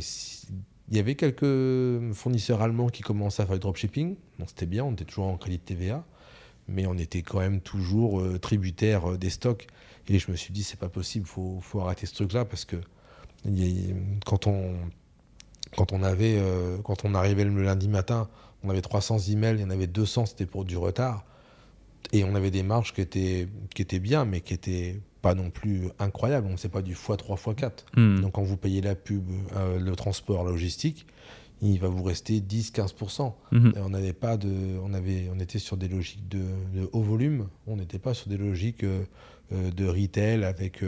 il 0.89 0.97
y 0.97 0.99
avait 0.99 1.15
quelques 1.15 2.13
fournisseurs 2.13 2.61
allemands 2.61 2.89
qui 2.89 3.01
commençaient 3.01 3.43
à 3.43 3.45
faire 3.45 3.55
du 3.55 3.61
dropshipping. 3.61 4.15
Donc 4.39 4.49
c'était 4.49 4.65
bien, 4.65 4.83
on 4.83 4.93
était 4.93 5.05
toujours 5.05 5.27
en 5.27 5.37
crédit 5.37 5.57
de 5.57 5.63
TVA. 5.63 6.05
Mais 6.67 6.85
on 6.85 6.97
était 6.97 7.21
quand 7.21 7.39
même 7.39 7.59
toujours 7.59 8.21
euh, 8.21 8.37
tributaire 8.37 9.11
euh, 9.11 9.17
des 9.17 9.29
stocks. 9.29 9.67
Et 10.07 10.19
je 10.19 10.31
me 10.31 10.35
suis 10.35 10.53
dit, 10.53 10.63
c'est 10.63 10.79
pas 10.79 10.89
possible, 10.89 11.25
il 11.25 11.31
faut, 11.31 11.59
faut, 11.61 11.79
arrêter 11.79 12.05
ce 12.05 12.13
truc-là 12.13 12.43
parce 12.43 12.65
que 12.65 12.77
quand 14.25 14.47
on, 14.47 14.75
quand 15.75 15.93
on 15.93 16.03
avait, 16.03 16.41
quand 16.83 17.05
on 17.05 17.13
arrivait 17.15 17.45
le 17.45 17.63
lundi 17.63 17.87
matin, 17.87 18.27
on 18.63 18.69
avait 18.69 18.81
300 18.81 19.17
emails, 19.29 19.55
il 19.55 19.61
y 19.61 19.63
en 19.63 19.69
avait 19.69 19.87
200, 19.87 20.27
c'était 20.27 20.45
pour 20.45 20.65
du 20.65 20.77
retard. 20.77 21.25
Et 22.13 22.23
on 22.23 22.35
avait 22.35 22.51
des 22.51 22.63
marges 22.63 22.93
qui 22.93 23.01
étaient, 23.01 23.47
qui 23.73 23.81
étaient 23.81 23.99
bien, 23.99 24.25
mais 24.25 24.41
qui 24.41 24.53
n'étaient 24.53 25.01
pas 25.21 25.35
non 25.35 25.49
plus 25.49 25.89
incroyables. 25.99 26.47
On 26.47 26.53
ne 26.53 26.57
sait 26.57 26.69
pas 26.69 26.81
du 26.81 26.93
x3, 26.93 27.37
x4. 27.37 27.71
Hmm. 27.95 28.21
Donc 28.21 28.33
quand 28.33 28.43
vous 28.43 28.57
payez 28.57 28.81
la 28.81 28.95
pub, 28.95 29.23
euh, 29.55 29.79
le 29.79 29.95
transport, 29.95 30.43
la 30.43 30.51
logistique, 30.51 31.05
il 31.61 31.79
va 31.79 31.87
vous 31.89 32.03
rester 32.03 32.39
10-15%. 32.39 33.33
Hmm. 33.51 33.71
On 33.77 33.89
n'avait 33.89 34.13
pas 34.13 34.37
de, 34.37 34.49
on 34.83 34.93
avait, 34.93 35.29
on 35.33 35.39
était 35.39 35.59
sur 35.59 35.77
des 35.77 35.87
logiques 35.87 36.27
de, 36.27 36.43
haut 36.91 37.03
volume. 37.03 37.47
On 37.67 37.77
n'était 37.77 37.99
pas 37.99 38.13
sur 38.13 38.29
des 38.29 38.37
logiques 38.37 38.83
euh, 38.83 39.03
euh, 39.53 39.71
de 39.71 39.87
retail 39.87 40.43
avec 40.43 40.83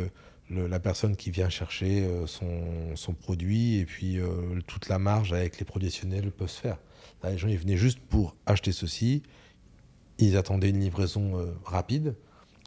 la 0.54 0.80
personne 0.80 1.16
qui 1.16 1.32
vient 1.32 1.50
chercher 1.50 2.08
son, 2.26 2.96
son, 2.96 3.14
produit 3.14 3.78
et 3.78 3.86
puis 3.86 4.20
toute 4.68 4.90
la 4.90 5.00
marge 5.00 5.34
avec 5.34 5.60
les 5.60 5.66
professionnels 5.66 6.32
peuvent 6.32 6.50
se 6.50 6.62
faire. 6.62 6.78
les 7.24 7.38
gens 7.38 7.48
ils 7.48 7.58
venaient 7.58 7.78
juste 7.78 8.00
pour 8.00 8.36
acheter 8.46 8.72
ceci 8.72 9.24
ils 10.20 10.38
attendaient 10.38 10.70
une 10.70 10.80
livraison 10.80 11.40
euh, 11.40 11.54
rapide. 11.66 12.16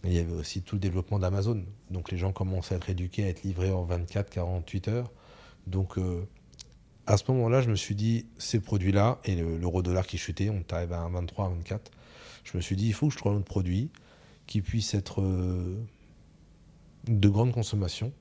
il 0.04 0.12
y 0.12 0.18
avait 0.18 0.32
aussi 0.32 0.62
tout 0.62 0.76
le 0.76 0.80
développement 0.80 1.18
d'Amazon. 1.18 1.64
Donc 1.90 2.10
les 2.10 2.18
gens 2.18 2.32
commençaient 2.32 2.74
à 2.74 2.78
être 2.78 2.90
éduqués 2.90 3.24
à 3.24 3.28
être 3.28 3.42
livrés 3.42 3.70
en 3.70 3.86
24-48 3.86 4.90
heures. 4.90 5.10
Donc 5.66 5.98
euh, 5.98 6.26
à 7.06 7.16
ce 7.16 7.30
moment-là, 7.30 7.62
je 7.62 7.70
me 7.70 7.76
suis 7.76 7.94
dit, 7.94 8.26
ces 8.38 8.60
produits-là, 8.60 9.20
et 9.24 9.36
l'euro-dollar 9.36 10.06
qui 10.06 10.18
chutait, 10.18 10.50
on 10.50 10.64
arrive 10.74 10.92
à 10.92 11.08
23, 11.08 11.50
24, 11.50 11.92
je 12.42 12.56
me 12.56 12.62
suis 12.62 12.74
dit, 12.74 12.88
il 12.88 12.94
faut 12.94 13.08
que 13.08 13.12
je 13.12 13.18
trouve 13.18 13.32
un 13.32 13.36
autre 13.36 13.44
produit 13.44 13.90
qui 14.46 14.60
puisse 14.60 14.94
être 14.94 15.22
euh, 15.22 15.76
de 17.06 17.28
grande 17.28 17.52
consommation, 17.52 18.12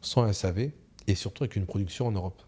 sans 0.00 0.30
SAV, 0.32 0.70
et 1.06 1.14
surtout 1.14 1.44
avec 1.44 1.56
une 1.56 1.66
production 1.66 2.06
en 2.06 2.12
Europe. 2.12 2.42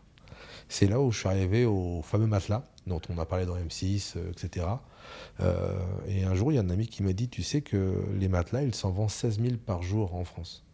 C'est 0.68 0.86
là 0.86 1.00
où 1.00 1.10
je 1.10 1.18
suis 1.18 1.28
arrivé 1.28 1.64
au 1.64 2.02
fameux 2.02 2.26
matelas 2.26 2.64
dont 2.86 3.00
on 3.08 3.18
a 3.18 3.26
parlé 3.26 3.46
dans 3.46 3.56
M6, 3.56 4.16
etc. 4.30 4.66
Euh, 5.40 5.78
et 6.06 6.24
un 6.24 6.34
jour, 6.34 6.52
il 6.52 6.56
y 6.56 6.58
a 6.58 6.60
un 6.60 6.70
ami 6.70 6.86
qui 6.86 7.02
m'a 7.02 7.12
dit 7.12 7.28
Tu 7.28 7.42
sais 7.42 7.62
que 7.62 8.04
les 8.18 8.28
matelas, 8.28 8.62
ils 8.62 8.74
s'en 8.74 8.90
vendent 8.90 9.10
16 9.10 9.40
000 9.40 9.54
par 9.64 9.82
jour 9.82 10.14
en 10.14 10.24
France. 10.24 10.64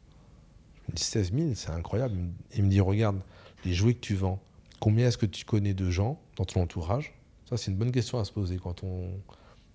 Je 0.87 0.93
me 0.93 0.97
dis 0.97 1.05
16 1.05 1.33
000, 1.33 1.49
c'est 1.55 1.71
incroyable. 1.71 2.17
Il 2.57 2.65
me 2.65 2.71
dit 2.71 2.81
Regarde, 2.81 3.21
les 3.65 3.75
jouets 3.75 3.95
que 3.95 4.01
tu 4.01 4.15
vends, 4.15 4.41
combien 4.81 5.09
est-ce 5.09 5.19
que 5.19 5.27
tu 5.27 5.45
connais 5.45 5.75
de 5.75 5.91
gens 5.91 6.21
dans 6.37 6.45
ton 6.45 6.63
entourage? 6.63 7.15
Ça, 7.49 7.57
c'est 7.57 7.71
une 7.71 7.77
bonne 7.77 7.93
question 7.93 8.19
à 8.19 8.25
se 8.25 8.33
poser 8.33 8.59
quand 8.59 8.85
on. 8.85 9.11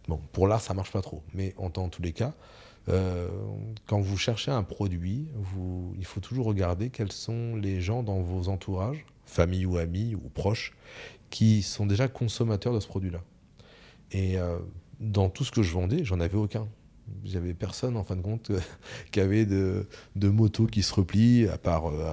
Bon, 0.08 0.20
pour 0.34 0.48
l'art, 0.48 0.62
ça 0.62 0.74
marche 0.74 0.92
pas 0.92 1.02
trop, 1.02 1.24
mais 1.34 1.56
en, 1.58 1.70
tous 1.70 2.02
les 2.02 2.14
cas, 2.14 2.34
euh, 2.88 3.28
quand 3.88 4.00
vous 4.00 4.18
cherchez 4.18 4.52
un 4.52 4.64
produit, 4.64 5.28
vous, 5.36 5.94
il 5.98 6.06
faut 6.06 6.20
toujours 6.20 6.46
regarder 6.46 6.90
quels 6.90 7.12
sont 7.12 7.56
les 7.56 7.82
gens 7.82 8.04
dans 8.04 8.20
vos 8.20 8.48
entourages, 8.50 9.06
famille 9.26 9.66
ou 9.66 9.78
amis 9.78 10.16
ou 10.16 10.30
proches, 10.30 10.74
qui 11.30 11.64
sont 11.64 11.86
déjà 11.86 12.08
consommateurs 12.08 12.74
de 12.74 12.80
ce 12.80 12.88
produit-là. 12.88 13.22
Et 14.12 14.38
euh, 14.38 14.60
dans 15.00 15.30
tout 15.30 15.44
ce 15.44 15.52
que 15.52 15.64
je 15.64 15.74
vendais, 15.74 16.04
j'en 16.04 16.20
avais 16.20 16.38
aucun. 16.38 16.68
J'avais 17.24 17.54
personne, 17.54 17.98
en 17.98 18.04
fin 18.04 18.16
de 18.16 18.22
compte, 18.22 18.52
qui 19.12 19.20
avait 19.20 19.46
de, 19.46 19.88
de 20.16 20.30
motos 20.30 20.68
qui 20.68 20.84
se 20.84 20.94
replient, 20.94 21.48
à 21.48 21.58
part 21.58 21.88
euh, 21.88 22.10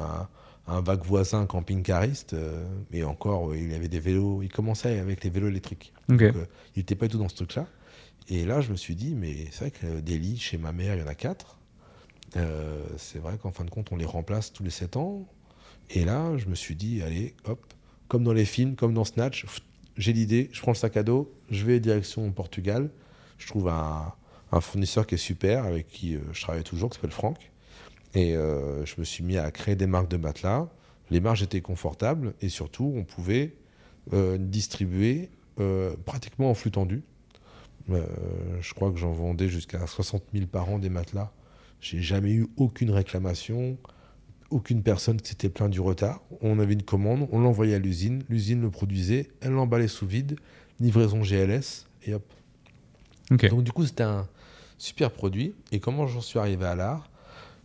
un, 0.67 0.81
vague 0.81 1.05
voisin 1.05 1.47
camping-cariste. 1.47 2.35
Euh, 2.35 2.65
mais 2.91 3.05
encore, 3.05 3.55
il 3.55 3.73
avait 3.75 3.89
des 3.89 4.01
vélos. 4.01 4.43
Il 4.43 4.51
commençait 4.51 4.99
avec 4.99 5.23
les 5.25 5.31
vélos 5.31 5.49
électriques. 5.49 5.93
Donc, 6.09 6.21
il 6.21 6.79
n'était 6.79 6.95
pas 6.95 7.07
du 7.07 7.13
tout 7.13 7.19
dans 7.19 7.29
ce 7.29 7.37
truc-là. 7.37 7.67
Et 8.33 8.47
là, 8.47 8.63
je 8.63 8.71
me 8.71 8.77
suis 8.77 8.95
dit, 8.95 9.15
mais 9.15 9.47
c'est 9.51 9.59
vrai 9.59 9.71
que 9.71 10.01
des 10.01 10.19
lits, 10.19 10.39
chez 10.39 10.57
ma 10.57 10.73
mère, 10.73 10.95
il 10.95 11.01
y 11.01 11.03
en 11.03 11.07
a 11.07 11.15
quatre. 11.15 11.59
c'est 12.97 13.19
vrai 13.19 13.37
qu'en 13.37 13.53
fin 13.53 13.63
de 13.65 13.69
compte, 13.69 13.93
on 13.93 13.97
les 13.97 14.07
remplace 14.07 14.55
tous 14.55 14.63
les 14.63 14.71
sept 14.71 14.97
ans. 14.97 15.29
Et 15.91 16.07
là, 16.07 16.39
je 16.39 16.47
me 16.47 16.55
suis 16.55 16.75
dit, 16.75 17.03
allez, 17.03 17.35
hop, 17.45 17.61
comme 18.09 18.25
dans 18.25 18.33
les 18.33 18.47
films, 18.47 18.75
comme 18.75 18.95
dans 18.95 19.05
Snatch, 19.05 19.45
j'ai 19.99 20.15
l'idée, 20.15 20.49
je 20.51 20.63
prends 20.63 20.71
le 20.71 20.77
sac 20.77 20.97
à 20.97 21.03
dos, 21.03 21.31
je 21.51 21.67
vais 21.67 21.79
direction 21.79 22.31
Portugal. 22.33 22.89
Je 23.37 23.47
trouve 23.47 23.69
un, 23.69 24.15
fournisseur 24.61 25.07
qui 25.07 25.17
est 25.17 25.19
super, 25.19 25.65
avec 25.65 25.89
qui 25.89 26.17
euh, 26.17 26.21
je 26.33 26.41
travaille 26.41 26.63
toujours, 26.63 26.89
qui 26.89 26.97
s'appelle 26.97 27.11
Franck. 27.11 27.51
Et 28.15 28.35
euh, 28.35 28.87
je 28.87 28.95
me 28.97 29.05
suis 29.05 29.23
mis 29.23 29.37
à 29.37 29.51
créer 29.51 29.77
des 29.77 29.87
marques 29.87 30.09
de 30.09 30.17
matelas. 30.17 30.69
Les 31.11 31.21
marges 31.21 31.43
étaient 31.43 31.61
confortables 31.61 32.33
et 32.41 32.49
surtout, 32.49 32.95
on 32.97 33.05
pouvait 33.05 33.55
euh, 34.15 34.39
distribuer 34.39 35.29
pratiquement 36.07 36.51
en 36.51 36.55
flux 36.55 36.73
tendu. 36.73 37.05
Je 37.89 38.75
crois 38.75 38.91
que 38.91 38.99
j'en 38.99 39.13
vendais 39.13 39.49
jusqu'à 39.49 39.87
60 39.87 40.23
000 40.33 40.47
par 40.47 40.69
an 40.69 40.79
des 40.79 40.91
matelas. 40.91 41.33
J'ai 41.81 42.01
jamais 42.01 42.33
eu 42.33 42.47
aucune 42.57 42.91
réclamation 42.91 43.77
aucune 44.53 44.83
personne 44.83 45.21
qui 45.21 45.31
s'était 45.31 45.49
plaint 45.49 45.71
du 45.71 45.81
retard. 45.81 46.21
On 46.41 46.59
avait 46.59 46.75
une 46.75 46.83
commande, 46.83 47.27
on 47.33 47.41
l'envoyait 47.41 47.75
à 47.75 47.79
l'usine, 47.79 48.23
l'usine 48.29 48.61
le 48.61 48.71
produisait, 48.71 49.31
elle 49.41 49.53
l'emballait 49.53 49.89
sous 49.89 50.07
vide, 50.07 50.39
livraison 50.79 51.23
GLS, 51.23 51.87
et 52.05 52.15
hop. 52.15 52.25
Donc 53.31 53.65
du 53.65 53.73
coup, 53.73 53.87
c'était 53.87 54.03
un 54.03 54.29
super 54.79 55.11
produit. 55.11 55.55
Et 55.73 55.81
comment 55.81 56.07
j'en 56.07 56.21
suis 56.21 56.39
arrivé 56.39 56.67
à 56.67 56.75
l'art? 56.75 57.09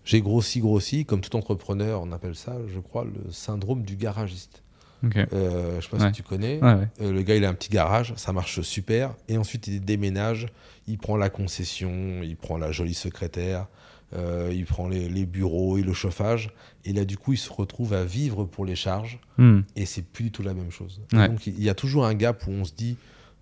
J'ai 0.05 0.21
grossi, 0.21 0.61
grossi, 0.61 1.05
comme 1.05 1.19
tout 1.19 1.35
entrepreneur, 1.35 2.01
on 2.01 2.11
appelle 2.13 2.35
ça, 2.35 2.55
je 2.67 2.79
crois, 2.79 3.03
le 3.03 3.31
syndrome 3.31 3.83
du 3.83 3.97
garagiste. 3.97 4.63
Euh, 5.03 5.79
je 5.79 5.85
sais 5.85 5.89
pas 5.89 5.97
Ouais. 6.03 6.07
si 6.07 6.13
tu 6.13 6.23
connais. 6.23 6.59
Ouais, 6.61 6.73
ouais. 6.73 6.87
Euh, 7.01 7.11
le 7.11 7.21
gars, 7.21 7.35
il 7.35 7.45
a 7.45 7.49
un 7.49 7.53
petit 7.53 7.69
garage, 7.69 8.13
ça 8.17 8.33
marche 8.33 8.61
super. 8.61 9.13
Et 9.27 9.37
ensuite, 9.37 9.67
il 9.67 9.79
déménage, 9.83 10.47
il 10.87 10.97
prend 10.97 11.17
la 11.17 11.29
concession, 11.29 12.21
il 12.23 12.35
prend 12.35 12.57
la 12.57 12.71
jolie 12.71 12.93
secrétaire, 12.93 13.67
euh, 14.15 14.51
il 14.53 14.65
prend 14.65 14.87
les, 14.87 15.07
les 15.09 15.25
bureaux 15.25 15.77
et 15.77 15.81
le 15.83 15.93
chauffage. 15.93 16.51
Et 16.85 16.93
là, 16.93 17.05
du 17.05 17.17
coup, 17.17 17.33
il 17.33 17.37
se 17.37 17.51
retrouve 17.51 17.93
à 17.93 18.03
vivre 18.05 18.45
pour 18.45 18.65
les 18.65 18.75
charges. 18.75 19.19
Hmm. 19.37 19.61
Et 19.75 19.85
c'est 19.85 20.01
plus 20.03 20.25
du 20.25 20.31
tout 20.31 20.43
la 20.43 20.53
même 20.53 20.71
chose. 20.71 21.01
Donc, 21.11 21.45
il 21.47 21.61
y 21.63 21.69
a 21.69 21.75
toujours 21.75 22.05
un 22.05 22.13
gap 22.13 22.45
où 22.47 22.51
on 22.51 22.63
se 22.63 22.73
dit, 22.73 22.97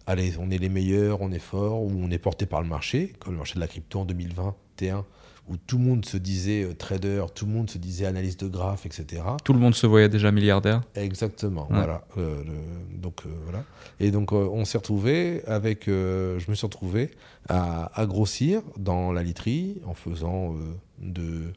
allez, 0.08 0.34
on 0.39 0.50
est 0.52 0.58
les 0.58 0.70
meilleurs, 0.70 1.22
on 1.22 1.32
est 1.32 1.39
fort, 1.39 1.82
où 1.84 1.91
on 1.96 2.10
est 2.12 2.18
porté 2.18 2.46
par 2.46 2.62
le 2.62 2.68
marché, 2.68 3.13
comme 3.20 3.34
le 3.34 3.38
marché 3.38 3.56
de 3.56 3.60
la 3.60 3.68
crypto 3.68 4.00
en 4.00 4.06
2021, 4.06 5.06
où 5.48 5.58
tout 5.58 5.78
le 5.78 5.84
monde 5.84 6.06
se 6.06 6.18
disait 6.18 6.64
euh, 6.64 6.74
trader, 6.74 7.26
tout 7.36 7.46
le 7.46 7.52
monde 7.52 7.70
se 7.70 7.78
disait 7.78 8.06
analyste 8.08 8.44
de 8.44 8.50
graphes, 8.50 8.86
etc. 8.88 9.22
Tout 9.44 9.54
le 9.54 9.60
monde 9.60 9.76
se 9.76 9.86
voyait 9.86 10.10
déjà 10.10 10.32
milliardaire. 10.32 10.82
Exactement, 10.96 11.64
Ouais. 11.70 11.78
voilà. 11.78 12.04
Euh, 12.18 12.44
le- 12.44 12.98
donc 12.98 13.22
euh, 13.26 13.30
voilà. 13.44 13.64
Et 14.00 14.10
donc 14.12 14.34
euh, 14.34 14.48
on 14.52 14.66
s'est 14.66 14.78
retrouvé 14.80 15.44
avec, 15.46 15.84
je 15.86 16.50
me 16.50 16.56
suis 16.56 16.66
retrouvé 16.66 17.12
à, 17.48 17.92
à 18.00 18.06
grossir 18.08 18.62
dans 18.78 19.12
la 19.12 19.22
literie 19.22 19.82
en 19.86 19.94
faisant 19.94 20.56
de 21.00 21.52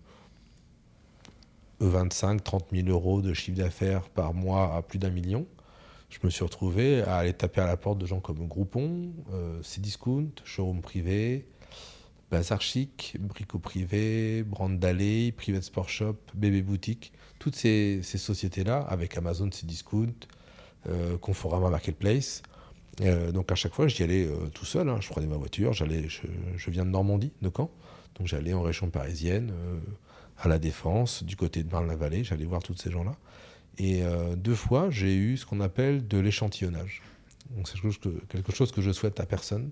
25-30 1.82 2.60
000 2.72 2.88
euros 2.88 3.22
de 3.22 3.32
chiffre 3.34 3.56
d'affaires 3.58 4.02
par 4.10 4.34
mois 4.34 4.74
à 4.76 4.82
plus 4.82 4.98
d'un 4.98 5.10
million. 5.10 5.46
Je 6.10 6.18
me 6.24 6.30
suis 6.30 6.42
retrouvé 6.42 7.02
à 7.02 7.16
aller 7.18 7.32
taper 7.34 7.60
à 7.60 7.66
la 7.66 7.76
porte 7.76 7.98
de 7.98 8.06
gens 8.06 8.20
comme 8.20 8.46
Groupon, 8.48 9.10
Cdiscount, 9.62 10.30
Showroom 10.44 10.80
Privé, 10.80 11.46
Bazar 12.30 12.60
Chic, 12.60 13.16
Brico 13.20 13.58
Privé, 13.58 14.42
Brand 14.42 14.82
Alley, 14.84 15.32
Private 15.32 15.62
Sport 15.62 15.88
Shop, 15.88 16.16
Bébé 16.34 16.62
Boutique, 16.62 17.12
toutes 17.38 17.56
ces, 17.56 18.02
sociétés-là, 18.02 18.80
avec 18.80 19.16
Amazon, 19.16 19.48
Cdiscount, 19.50 20.12
euh, 20.88 21.16
Conforama 21.18 21.70
Marketplace. 21.70 22.42
Euh, 23.00 23.32
donc 23.32 23.50
à 23.52 23.54
chaque 23.54 23.74
fois, 23.74 23.88
j'y 23.88 24.02
allais 24.02 24.26
euh, 24.26 24.48
tout 24.52 24.64
seul. 24.64 24.88
hein. 24.88 24.98
Je 25.00 25.08
prenais 25.08 25.26
ma 25.26 25.36
voiture, 25.36 25.72
j'allais, 25.72 26.08
je, 26.08 26.70
viens 26.70 26.84
de 26.84 26.90
Normandie, 26.90 27.32
de 27.42 27.50
Caen, 27.54 27.70
donc 28.16 28.26
j'allais 28.26 28.52
en 28.52 28.62
région 28.62 28.90
parisienne, 28.90 29.52
euh, 29.52 29.78
à 30.38 30.48
la 30.48 30.58
Défense, 30.58 31.24
du 31.24 31.36
côté 31.36 31.62
de 31.62 31.70
Marne-la-Vallée, 31.70 32.24
j'allais 32.24 32.44
voir 32.44 32.62
tous 32.62 32.76
ces 32.76 32.90
gens-là. 32.90 33.14
Et 33.80 34.02
deux 34.36 34.56
fois, 34.56 34.90
j'ai 34.90 35.14
eu 35.14 35.36
ce 35.36 35.46
qu'on 35.46 35.60
appelle 35.60 36.08
de 36.08 36.18
l'échantillonnage. 36.18 37.00
Donc 37.50 37.68
c'est 37.68 37.74
quelque 37.74 37.84
chose 37.90 37.98
que- 37.98 38.24
quelque 38.26 38.52
chose 38.52 38.72
que 38.72 38.82
je 38.82 38.90
souhaite 38.90 39.20
à 39.20 39.26
personne. 39.26 39.70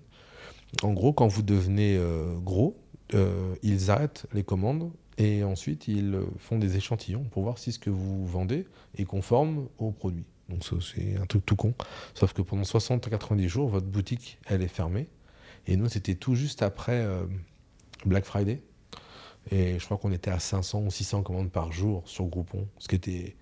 En 0.83 0.93
gros, 0.93 1.13
quand 1.13 1.27
vous 1.27 1.43
devenez 1.43 1.97
euh, 1.97 2.33
gros, 2.35 2.77
euh, 3.13 3.55
ils 3.63 3.89
arrêtent 3.89 4.25
les 4.33 4.43
commandes 4.43 4.91
et 5.17 5.43
ensuite 5.43 5.87
ils 5.87 6.15
euh, 6.15 6.25
font 6.37 6.59
des 6.59 6.77
échantillons 6.77 7.23
pour 7.23 7.43
voir 7.43 7.57
si 7.57 7.71
ce 7.71 7.79
que 7.79 7.89
vous 7.89 8.25
vendez 8.25 8.67
est 8.97 9.05
conforme 9.05 9.67
au 9.77 9.91
produit. 9.91 10.25
Donc 10.49 10.63
c'est 10.81 11.17
un 11.17 11.25
truc 11.25 11.45
tout 11.45 11.55
con. 11.55 11.73
Sauf 12.13 12.33
que 12.33 12.41
pendant 12.41 12.63
60 12.63 13.05
à 13.07 13.09
90 13.09 13.49
jours, 13.49 13.69
votre 13.69 13.87
boutique, 13.87 14.39
elle 14.47 14.61
est 14.61 14.67
fermée. 14.67 15.07
Et 15.67 15.75
nous, 15.75 15.89
c'était 15.89 16.15
tout 16.15 16.35
juste 16.35 16.61
après 16.61 17.01
euh, 17.01 17.25
Black 18.05 18.25
Friday. 18.25 18.61
Et 19.51 19.79
je 19.79 19.85
crois 19.85 19.97
qu'on 19.97 20.11
était 20.11 20.31
à 20.31 20.39
500 20.39 20.83
ou 20.85 20.91
600 20.91 21.23
commandes 21.23 21.51
par 21.51 21.71
jour 21.71 22.03
sur 22.05 22.25
Groupon, 22.25 22.67
ce 22.79 22.87
qui 22.87 22.95
était 22.95 23.35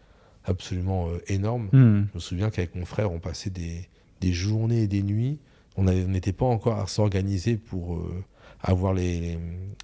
absolument 0.44 1.10
euh, 1.10 1.20
énorme. 1.28 1.70
Hmm. 1.72 2.06
Je 2.10 2.16
me 2.16 2.20
souviens 2.20 2.50
qu'avec 2.50 2.76
mon 2.76 2.86
frère, 2.86 3.12
on 3.12 3.20
passait 3.20 3.50
des, 3.50 3.88
des 4.22 4.34
journées 4.34 4.84
et 4.84 4.88
des 4.88 5.04
nuits. 5.04 5.40
On 5.78 5.84
n'était 5.84 6.34
pas 6.34 6.46
encore 6.46 6.80
à 6.80 6.88
s'organiser 6.88 7.58
pour 7.58 7.96
euh, 7.96 8.24
avoir 8.62 8.94
les, 8.94 9.38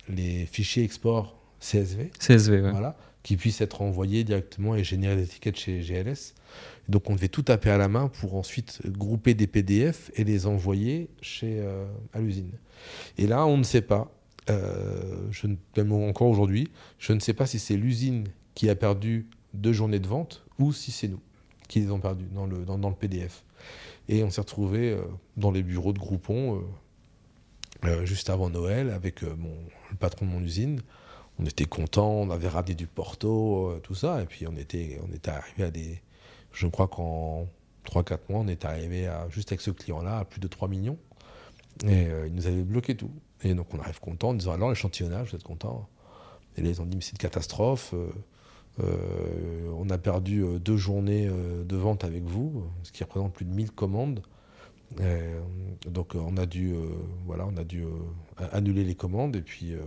les 0.10 0.46
fichiers 0.46 0.84
export 0.84 1.38
CSV, 1.60 2.12
CSV, 2.20 2.62
ouais. 2.62 2.72
voilà, 2.72 2.98
qui 3.24 3.38
puissent 3.38 3.62
être 3.62 3.82
envoyés 3.82 4.24
directement 4.24 4.76
et 4.76 4.84
générer 4.84 5.16
des 5.16 5.24
étiquettes 5.24 5.58
chez 5.58 5.80
GLS. 5.80 6.34
Donc 6.90 7.10
on 7.10 7.16
devait 7.16 7.28
tout 7.28 7.44
taper 7.44 7.70
à 7.70 7.78
la 7.78 7.88
main 7.88 8.08
pour 8.08 8.36
ensuite 8.36 8.82
grouper 8.88 9.34
des 9.34 9.48
PDF 9.48 10.12
et 10.16 10.24
les 10.24 10.48
envoyer 10.48 11.10
chez, 11.22 11.60
euh, 11.60 11.86
à 12.14 12.20
l'usine. 12.20 12.52
Et 13.18 13.28
là, 13.28 13.46
on 13.46 13.58
ne 13.58 13.64
sait 13.64 13.82
pas, 13.82 14.12
euh, 14.50 15.28
je 15.30 15.48
ne, 15.48 15.56
même 15.78 15.92
encore 15.92 16.28
aujourd'hui, 16.28 16.70
je 16.98 17.14
ne 17.14 17.20
sais 17.20 17.34
pas 17.34 17.46
si 17.46 17.60
c'est 17.60 17.78
l'usine 17.78 18.26
qui 18.56 18.70
a 18.70 18.76
perdu 18.76 19.28
deux 19.54 19.74
journées 19.74 20.00
de 20.00 20.08
vente 20.08 20.44
ou 20.58 20.74
si 20.74 20.92
c'est 20.92 21.08
nous 21.08 21.22
qui 21.68 21.80
les 21.80 21.92
ont 21.92 22.00
perdus 22.00 22.28
dans 22.34 22.46
le, 22.46 22.66
dans, 22.66 22.78
dans 22.78 22.90
le 22.90 22.96
PDF. 22.96 23.44
Et 24.10 24.24
on 24.24 24.30
s'est 24.30 24.42
retrouvé 24.42 24.98
dans 25.38 25.52
les 25.52 25.64
bureaux 25.64 25.94
de 25.94 26.00
Groupon 26.00 26.58
euh, 26.58 26.62
euh, 27.86 28.06
juste 28.06 28.30
avant 28.30 28.50
Noël 28.50 28.90
avec 28.92 29.24
euh, 29.24 29.36
mon, 29.38 29.56
le 29.90 29.96
patron 29.96 30.26
de 30.26 30.32
mon 30.32 30.42
usine. 30.42 30.82
On 31.40 31.46
était 31.46 31.66
contents, 31.66 32.12
on 32.12 32.30
avait 32.30 32.48
ramené 32.48 32.76
du 32.76 32.88
Porto, 32.88 33.70
euh, 33.70 33.80
tout 33.80 33.96
ça, 33.96 34.22
et 34.22 34.26
puis 34.26 34.46
on 34.48 34.56
était, 34.56 35.00
on 35.08 35.12
était 35.14 35.32
arrivé 35.32 35.64
à 35.64 35.72
des. 35.72 36.02
Je 36.52 36.68
crois 36.68 36.88
qu'en 36.88 37.48
3-4 37.86 38.20
mois, 38.30 38.40
on 38.42 38.48
est 38.48 38.66
arrivé 38.66 39.08
à, 39.08 39.28
juste 39.30 39.52
avec 39.52 39.62
ce 39.62 39.72
client-là 39.72 40.20
à 40.20 40.26
plus 40.26 40.40
de 40.40 40.48
3 40.48 40.68
millions. 40.68 40.98
Et 41.86 42.08
euh, 42.08 42.28
ils 42.28 42.34
nous 42.36 42.48
avaient 42.48 42.64
bloqué 42.64 42.96
tout. 42.96 43.12
Et 43.44 43.54
donc 43.56 43.74
on 43.74 43.80
arrive 43.80 44.00
content 44.00 44.30
en 44.30 44.34
disant 44.36 44.52
alors 44.54 44.70
l'échantillonnage, 44.70 45.30
vous 45.30 45.36
êtes 45.36 45.44
content 45.44 45.88
Et 46.58 46.62
ils 46.62 46.82
ont 46.82 46.86
dit 46.86 46.98
mais 46.98 47.02
c'est 47.02 47.14
une 47.14 47.18
catastrophe. 47.18 47.94
euh, 47.94 47.98
euh, 47.98 48.12
on 48.80 49.90
a 49.90 49.98
perdu 49.98 50.44
euh, 50.44 50.60
deux 50.60 50.78
journées 50.78 51.28
euh, 51.28 51.64
de 51.64 51.76
vente 51.76 52.04
avec 52.04 52.24
vous, 52.24 52.64
ce 52.84 52.92
qui 52.92 53.04
représente 53.04 53.34
plus 53.34 53.46
de 53.46 53.54
1000 53.54 53.72
commandes. 53.72 54.22
Euh, 55.00 55.40
donc 55.88 56.16
euh, 56.16 56.20
on 56.20 56.38
a 56.38 56.46
dû, 56.46 56.74
euh, 56.74 56.90
voilà, 57.26 57.48
on 57.48 57.56
a 57.58 57.64
dû 57.64 57.84
euh, 57.84 57.90
annuler 58.52 58.84
les 58.84 58.96
commandes 58.96 59.36
et 59.36 59.42
puis, 59.42 59.74
euh, 59.74 59.80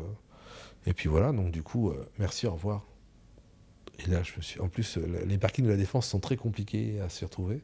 et 0.87 0.95
puis 0.95 1.09
voilà. 1.09 1.33
Donc 1.33 1.51
du 1.51 1.63
coup, 1.63 1.91
euh, 1.91 2.09
merci, 2.19 2.47
au 2.47 2.53
revoir. 2.53 2.85
Et 4.05 4.11
là, 4.11 4.23
je 4.23 4.33
me 4.37 4.43
suis. 4.43 4.61
En 4.61 4.69
plus, 4.69 4.99
euh, 4.99 5.25
les 5.27 5.39
parkings 5.39 5.65
de 5.65 5.71
la 5.71 5.77
défense 5.77 6.07
sont 6.07 6.21
très 6.21 6.37
compliqués 6.37 7.01
à 7.01 7.09
s'y 7.09 7.25
retrouver. 7.25 7.63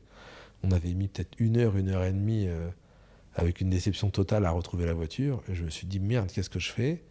On 0.62 0.70
avait 0.70 0.92
mis 0.94 1.08
peut-être 1.08 1.34
une 1.38 1.56
heure, 1.56 1.76
une 1.76 1.88
heure 1.88 2.04
et 2.04 2.12
demie, 2.12 2.46
euh, 2.46 2.68
avec 3.34 3.60
une 3.60 3.70
déception 3.70 4.10
totale 4.10 4.44
à 4.44 4.50
retrouver 4.50 4.86
la 4.86 4.94
voiture. 4.94 5.42
Et 5.48 5.54
je 5.54 5.64
me 5.64 5.70
suis 5.70 5.86
dit 5.86 6.00
merde, 6.00 6.30
qu'est-ce 6.32 6.50
que 6.50 6.58
je 6.60 6.70
fais? 6.70 7.02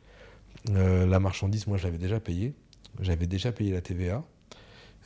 Euh, 0.72 1.06
La 1.08 1.20
marchandise, 1.20 1.68
moi, 1.68 1.78
je 1.78 1.84
l'avais 1.86 1.98
déjà 1.98 2.20
payée. 2.20 2.54
J'avais 3.00 3.28
déjà 3.28 3.52
payé 3.52 3.72
la 3.72 3.82
TVA. 3.82 4.24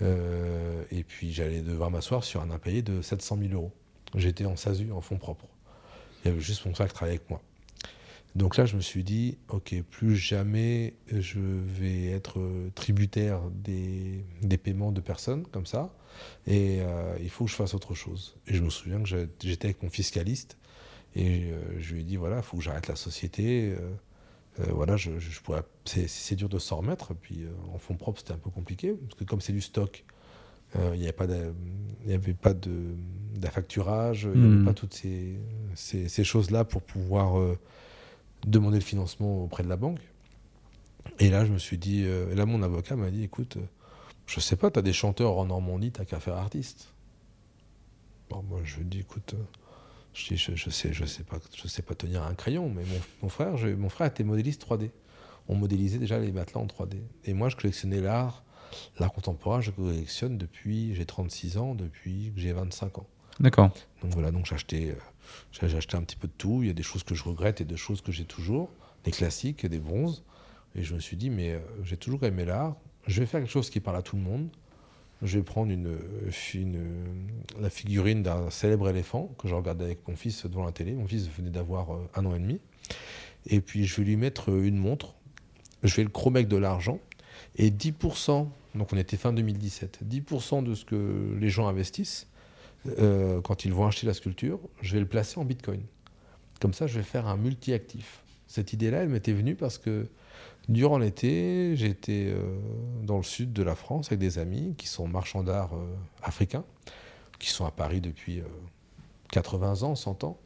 Euh, 0.01 0.83
et 0.91 1.03
puis 1.03 1.31
j'allais 1.31 1.61
devoir 1.61 1.91
m'asseoir 1.91 2.23
sur 2.23 2.41
un 2.41 2.51
impayé 2.51 2.81
de 2.81 3.01
700 3.01 3.37
000 3.39 3.53
euros. 3.53 3.71
J'étais 4.15 4.45
en 4.45 4.55
SASU, 4.55 4.91
en 4.91 5.01
fonds 5.01 5.17
propres. 5.17 5.47
Il 6.23 6.29
y 6.29 6.31
avait 6.31 6.41
juste 6.41 6.65
mon 6.65 6.73
frère 6.73 6.87
qui 6.87 6.93
travaillait 6.93 7.17
avec 7.17 7.29
moi. 7.29 7.41
Donc 8.35 8.57
là, 8.57 8.65
je 8.65 8.75
me 8.75 8.81
suis 8.81 9.03
dit, 9.03 9.37
ok, 9.49 9.75
plus 9.91 10.15
jamais 10.15 10.95
je 11.11 11.39
vais 11.39 12.07
être 12.07 12.39
tributaire 12.73 13.41
des, 13.51 14.23
paiements 14.57 14.91
de 14.91 15.01
personnes 15.01 15.45
comme 15.47 15.67
ça, 15.67 15.93
et 16.47 16.79
euh, 16.81 17.15
il 17.21 17.29
faut 17.29 17.45
que 17.45 17.51
je 17.51 17.55
fasse 17.55 17.75
autre 17.75 17.93
chose. 17.93 18.35
Et 18.47 18.55
je 18.55 18.63
me 18.63 18.71
souviens 18.71 19.03
que 19.03 19.27
j'étais 19.39 19.65
avec 19.65 19.83
mon 19.83 19.89
fiscaliste, 19.89 20.57
et 21.15 21.51
euh, 21.51 21.61
je 21.77 21.93
lui 21.93 22.01
ai 22.01 22.03
dit, 22.03 22.15
voilà, 22.15 22.37
il 22.37 22.43
faut 22.43 22.57
que 22.57 22.63
j'arrête 22.63 22.87
la 22.87 22.95
société. 22.95 23.75
Euh, 24.59 24.65
voilà, 24.73 24.97
je, 24.97 25.19
je 25.19 25.41
pourrais- 25.41 25.63
c'est, 25.85 26.07
c'est 26.07 26.35
dur 26.35 26.49
de 26.49 26.59
s'en 26.59 26.77
remettre. 26.77 27.13
Puis 27.15 27.43
euh, 27.43 27.51
en 27.73 27.77
fonds 27.77 27.95
propres, 27.95 28.19
c'était 28.19 28.33
un 28.33 28.37
peu 28.37 28.49
compliqué, 28.49 28.93
parce 28.93 29.15
que 29.15 29.23
comme 29.23 29.41
c'est 29.41 29.53
du 29.53 29.61
stock, 29.61 30.05
euh, 30.77 30.91
il 30.95 30.99
n'y 30.99 31.05
avait 31.05 31.13
pas 31.13 31.27
il 32.05 32.13
avait 32.13 32.35
d'affacturage, 33.35 34.29
il 34.33 34.39
n'y 34.39 34.45
Hmm. 34.45 34.45
avait 34.45 34.57
pas 34.59 34.73
toutes 34.73 34.93
ces, 34.93 35.39
ces, 35.75 36.09
ces 36.09 36.23
choses-là 36.23 36.65
pour 36.65 36.81
pouvoir 36.83 37.37
demander 38.47 38.77
le 38.79 38.83
financement 38.83 39.43
auprès 39.43 39.63
de 39.63 39.69
la 39.69 39.77
banque. 39.77 39.99
Et 41.19 41.29
là, 41.29 41.45
je 41.45 41.51
me 41.51 41.57
suis 41.57 41.77
dit, 41.77 42.03
et 42.03 42.35
là, 42.35 42.45
mon 42.45 42.61
avocat 42.63 42.95
m'a 42.95 43.09
dit, 43.11 43.23
écoute, 43.23 43.57
je 44.27 44.39
sais 44.39 44.55
pas, 44.57 44.71
tu 44.71 44.79
as 44.79 44.81
des 44.83 44.93
chanteurs 44.93 45.37
en 45.37 45.45
Normandie, 45.45 45.91
t'as 45.91 46.05
qu'à 46.05 46.19
faire 46.19 46.35
artiste. 46.35 46.93
Bon, 48.29 48.43
moi, 48.43 48.61
je 48.63 48.77
lui 48.77 48.85
dis, 48.85 48.99
écoute, 48.99 49.35
je, 50.13 50.27
dis, 50.29 50.37
je, 50.37 50.55
je 50.55 50.69
sais, 50.69 50.93
je 50.93 51.05
sais 51.05 51.23
pas, 51.23 51.37
je 51.55 51.67
sais 51.67 51.81
pas 51.81 51.95
tenir 51.95 52.23
un 52.23 52.33
crayon, 52.35 52.69
mais 52.69 52.83
mon, 52.83 52.99
mon 53.23 53.29
frère, 53.29 53.57
je- 53.57 53.67
mon 53.69 53.89
frère 53.89 54.07
était 54.07 54.23
modéliste 54.23 54.61
3D. 54.65 54.91
On 55.47 55.55
modélisait 55.55 55.97
déjà 55.99 56.19
les 56.19 56.31
matelas 56.31 56.61
en 56.61 56.67
3D. 56.67 57.01
Et 57.25 57.33
moi, 57.33 57.49
je 57.49 57.55
collectionnais 57.55 57.99
l'art, 57.99 58.43
l'art 58.99 59.11
contemporain, 59.11 59.59
je 59.61 59.71
collectionne 59.71 60.37
depuis, 60.37 60.95
j'ai 60.95 61.05
36 61.05 61.57
ans, 61.57 61.75
depuis 61.75 62.31
que 62.33 62.39
j'ai 62.39 62.53
25 62.53 62.99
ans. 62.99 63.07
D'accord. 63.39 63.71
Donc 64.01 64.11
voilà, 64.13 64.31
donc 64.31 64.45
j'ai 64.45 64.55
acheté, 64.55 64.91
euh, 64.91 64.95
j'ai 65.51 65.67
j'ai 65.67 65.77
acheté 65.77 65.97
un 65.97 66.03
petit 66.03 66.15
peu 66.15 66.27
de 66.27 66.33
tout. 66.37 66.59
Il 66.61 66.67
y 66.67 66.69
a 66.69 66.73
des 66.73 66.83
choses 66.83 67.03
que 67.03 67.15
je 67.15 67.23
regrette 67.23 67.59
et 67.61 67.65
des 67.65 67.77
choses 67.77 68.01
que 68.01 68.11
j'ai 68.11 68.25
toujours, 68.25 68.69
des 69.03 69.11
classiques, 69.11 69.65
des 69.65 69.79
bronzes. 69.79 70.23
Et 70.75 70.83
je 70.83 70.93
me 70.93 70.99
suis 70.99 71.17
dit, 71.17 71.29
mais 71.29 71.51
euh, 71.53 71.59
j'ai 71.83 71.97
toujours 71.97 72.23
aimé 72.23 72.45
l'art. 72.45 72.75
Je 73.07 73.19
vais 73.19 73.25
faire 73.25 73.41
quelque 73.41 73.49
chose 73.51 73.69
qui 73.69 73.79
parle 73.79 73.97
à 73.97 74.01
tout 74.03 74.15
le 74.15 74.21
monde. 74.21 74.49
Je 75.23 75.37
vais 75.37 75.43
prendre 75.43 75.71
une, 75.71 75.87
euh, 75.87 76.29
euh, 76.55 77.03
la 77.59 77.69
figurine 77.69 78.23
d'un 78.23 78.49
célèbre 78.49 78.89
éléphant 78.89 79.33
que 79.37 79.47
je 79.47 79.55
regardais 79.55 79.85
avec 79.85 80.05
mon 80.07 80.17
fils 80.17 80.45
devant 80.45 80.65
la 80.65 80.73
télé. 80.73 80.93
Mon 80.93 81.07
fils 81.07 81.29
venait 81.29 81.49
d'avoir 81.49 81.93
euh, 81.93 82.09
un 82.15 82.25
an 82.25 82.35
et 82.35 82.39
demi. 82.39 82.59
Et 83.45 83.61
puis 83.61 83.85
je 83.85 83.95
vais 83.95 84.03
lui 84.03 84.17
mettre 84.17 84.49
une 84.49 84.77
montre. 84.77 85.15
Je 85.81 85.95
vais 85.95 86.03
le 86.03 86.09
chromer 86.09 86.43
de 86.43 86.57
l'argent. 86.57 86.99
Et 87.55 87.71
10%, 87.71 88.47
donc 88.75 88.93
on 88.93 88.97
était 88.97 89.17
fin 89.17 89.31
2017, 89.31 89.99
10% 90.05 90.63
de 90.63 90.75
ce 90.75 90.85
que 90.85 91.35
les 91.39 91.49
gens 91.49 91.67
investissent, 91.67 92.27
quand 93.43 93.63
ils 93.63 93.73
vont 93.73 93.87
acheter 93.87 94.05
la 94.05 94.13
sculpture, 94.13 94.59
je 94.81 94.93
vais 94.93 94.99
le 94.99 95.05
placer 95.05 95.39
en 95.39 95.45
bitcoin. 95.45 95.81
Comme 96.59 96.73
ça, 96.73 96.85
je 96.85 96.97
vais 96.97 97.03
faire 97.03 97.27
un 97.27 97.37
multi-actif. 97.37 98.23
Cette 98.47 98.73
idée-là, 98.73 99.03
elle 99.03 99.09
m'était 99.09 99.33
venue 99.33 99.55
parce 99.55 99.77
que 99.77 100.07
durant 100.69 100.97
l'été, 100.97 101.75
j'étais 101.75 102.27
euh, 102.27 102.57
dans 103.03 103.17
le 103.17 103.23
sud 103.23 103.53
de 103.53 103.63
la 103.63 103.75
France 103.75 104.07
avec 104.07 104.19
des 104.19 104.39
amis 104.39 104.75
qui 104.77 104.87
sont 104.87 105.07
marchands 105.07 105.43
d'art 105.43 105.73
euh, 105.73 105.85
africains. 106.21 106.65
qui 107.39 107.49
sont 107.49 107.65
à 107.65 107.71
Paris 107.71 107.99
depuis 107.99 108.41
80 109.31 109.83
ans, 109.83 109.95
100 109.95 110.23
ans. 110.23 110.39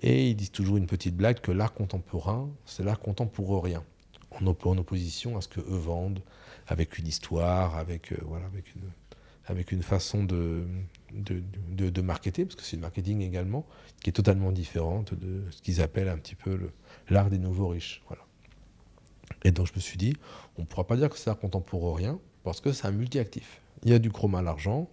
Et 0.00 0.30
ils 0.30 0.34
disent 0.34 0.52
toujours 0.52 0.78
une 0.78 0.86
petite 0.86 1.14
blague 1.14 1.40
que 1.40 1.52
l'art 1.52 1.74
contemporain, 1.74 2.48
c'est 2.64 2.82
l'art 2.82 3.00
contemporain, 3.00 3.82
en, 4.30 4.46
en 4.46 4.78
opposition 4.78 5.36
à 5.36 5.42
ce 5.42 5.48
que 5.48 5.60
eux 5.60 5.76
vendent, 5.76 6.20
avec 6.66 6.98
une 6.98 7.06
histoire, 7.06 7.76
avec, 7.76 8.14
voilà, 8.22 8.46
avec 8.46 8.74
une, 8.74 8.90
avec 9.48 9.72
une 9.72 9.82
façon 9.82 10.24
de, 10.24 10.66
de, 11.12 11.42
de, 11.90 12.02
marketer, 12.02 12.44
parce 12.44 12.56
que 12.56 12.62
c'est 12.62 12.76
le 12.76 12.82
marketing 12.82 13.22
également, 13.22 13.66
qui 14.00 14.10
est 14.10 14.12
totalement 14.12 14.52
différente 14.52 15.14
de 15.14 15.42
ce 15.50 15.62
qu'ils 15.62 15.80
appellent 15.80 16.08
un 16.08 16.18
petit 16.18 16.34
peu 16.34 16.70
l'art 17.08 17.30
des 17.30 17.38
nouveaux 17.38 17.68
riches. 17.68 18.02
Et 19.44 19.50
donc 19.50 19.66
je 19.66 19.72
me 19.74 19.80
suis 19.80 19.98
dit, 19.98 20.14
on 20.56 20.62
ne 20.62 20.66
pourra 20.66 20.86
pas 20.86 20.96
dire 20.96 21.08
que 21.08 21.18
c'est 21.18 21.30
un 21.30 21.34
contemporain, 21.34 22.18
parce 22.44 22.60
que 22.60 22.72
c'est 22.72 22.86
un 22.86 22.92
multi-actif. 22.92 23.60
Il 23.84 23.90
y 23.90 23.94
a 23.94 23.98
du 23.98 24.10
chroma 24.10 24.40
à 24.40 24.42
l'argent, 24.42 24.88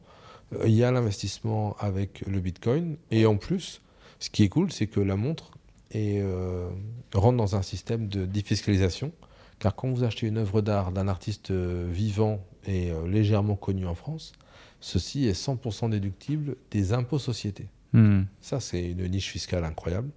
euh, 0.53 0.67
il 0.67 0.73
y 0.75 0.83
a 0.83 0.91
l'investissement 0.91 1.75
avec 1.79 2.23
le 2.27 2.39
Bitcoin, 2.39 2.97
et 3.11 3.25
en 3.25 3.37
plus, 3.37 3.81
ce 4.19 4.29
qui 4.29 4.43
est 4.43 4.49
cool, 4.49 4.71
c'est 4.71 4.87
que 4.87 4.99
la 4.99 5.15
montre 5.15 5.51
est, 5.91 6.19
euh, 6.21 6.69
rentre 7.13 7.37
dans 7.37 7.55
un 7.55 7.61
système 7.61 8.07
de 8.07 8.25
défiscalisation, 8.25 9.11
car 9.59 9.75
quand 9.75 9.89
vous 9.89 10.03
achetez 10.03 10.27
une 10.27 10.37
œuvre 10.37 10.61
d'art 10.61 10.91
d'un 10.91 11.07
artiste 11.07 11.51
euh, 11.51 11.87
vivant 11.89 12.43
et 12.67 12.91
légèrement 13.07 13.55
connu 13.55 13.85
en 13.85 13.93
France, 13.93 14.33
ceci 14.79 15.27
est 15.27 15.39
100% 15.39 15.91
déductible 15.91 16.55
des 16.71 16.93
impôts 16.93 17.19
sociétés. 17.19 17.67
Hmm. 17.93 18.23
Ça, 18.41 18.59
c'est 18.59 18.83
une 18.83 19.07
niche 19.07 19.29
fiscale 19.29 19.63
incroyable. 19.63 20.09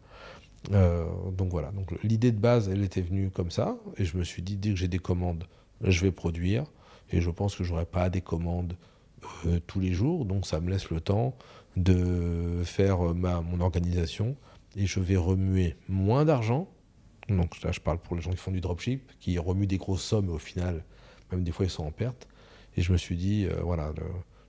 Euh, 0.73 1.07
donc 1.33 1.51
voilà, 1.51 1.71
donc 1.71 1.93
l'idée 2.03 2.33
de 2.33 2.39
base, 2.39 2.69
elle 2.69 2.83
était 2.83 3.01
venue 3.01 3.31
comme 3.31 3.51
ça, 3.51 3.79
et 3.97 4.05
je 4.05 4.17
me 4.17 4.25
suis 4.25 4.43
dit, 4.43 4.57
dès 4.57 4.71
que 4.71 4.77
j'ai 4.77 4.89
des 4.89 4.99
commandes, 4.99 5.45
je 5.83 6.03
vais 6.03 6.13
produire, 6.13 6.65
et 7.11 7.21
je 7.21 7.31
pense 7.31 7.57
que 7.57 7.65
j'aurai 7.65 7.87
pas 7.87 8.11
des 8.11 8.21
commandes 8.21 8.77
euh, 9.47 9.61
tous 9.67 9.81
les 9.81 9.93
jours, 9.93 10.25
donc 10.25 10.47
ça 10.47 10.61
me 10.61 10.71
laisse 10.71 10.91
le 10.91 11.01
temps 11.01 11.37
de 11.77 12.63
faire 12.65 13.15
ma, 13.15 13.41
mon 13.41 13.61
organisation, 13.61 14.37
et 14.77 14.87
je 14.87 15.01
vais 15.01 15.17
remuer 15.17 15.77
moins 15.89 16.25
d'argent, 16.25 16.69
donc 17.29 17.63
là 17.63 17.73
je 17.73 17.81
parle 17.81 17.99
pour 17.99 18.17
les 18.17 18.23
gens 18.23 18.31
qui 18.31 18.37
font 18.37 18.51
du 18.51 18.61
dropship, 18.61 19.11
qui 19.21 19.39
remuent 19.39 19.67
des 19.67 19.79
grosses 19.79 20.03
sommes, 20.03 20.29
au 20.29 20.39
final, 20.39 20.85
même 21.31 21.45
des 21.45 21.53
fois 21.53 21.67
ils 21.67 21.71
sont 21.71 21.85
en 21.85 21.93
perte, 21.93 22.29
et 22.77 22.83
je 22.83 22.93
me 22.93 22.99
suis 22.99 23.17
dit, 23.17 23.47
euh, 23.47 23.61
voilà, 23.63 23.93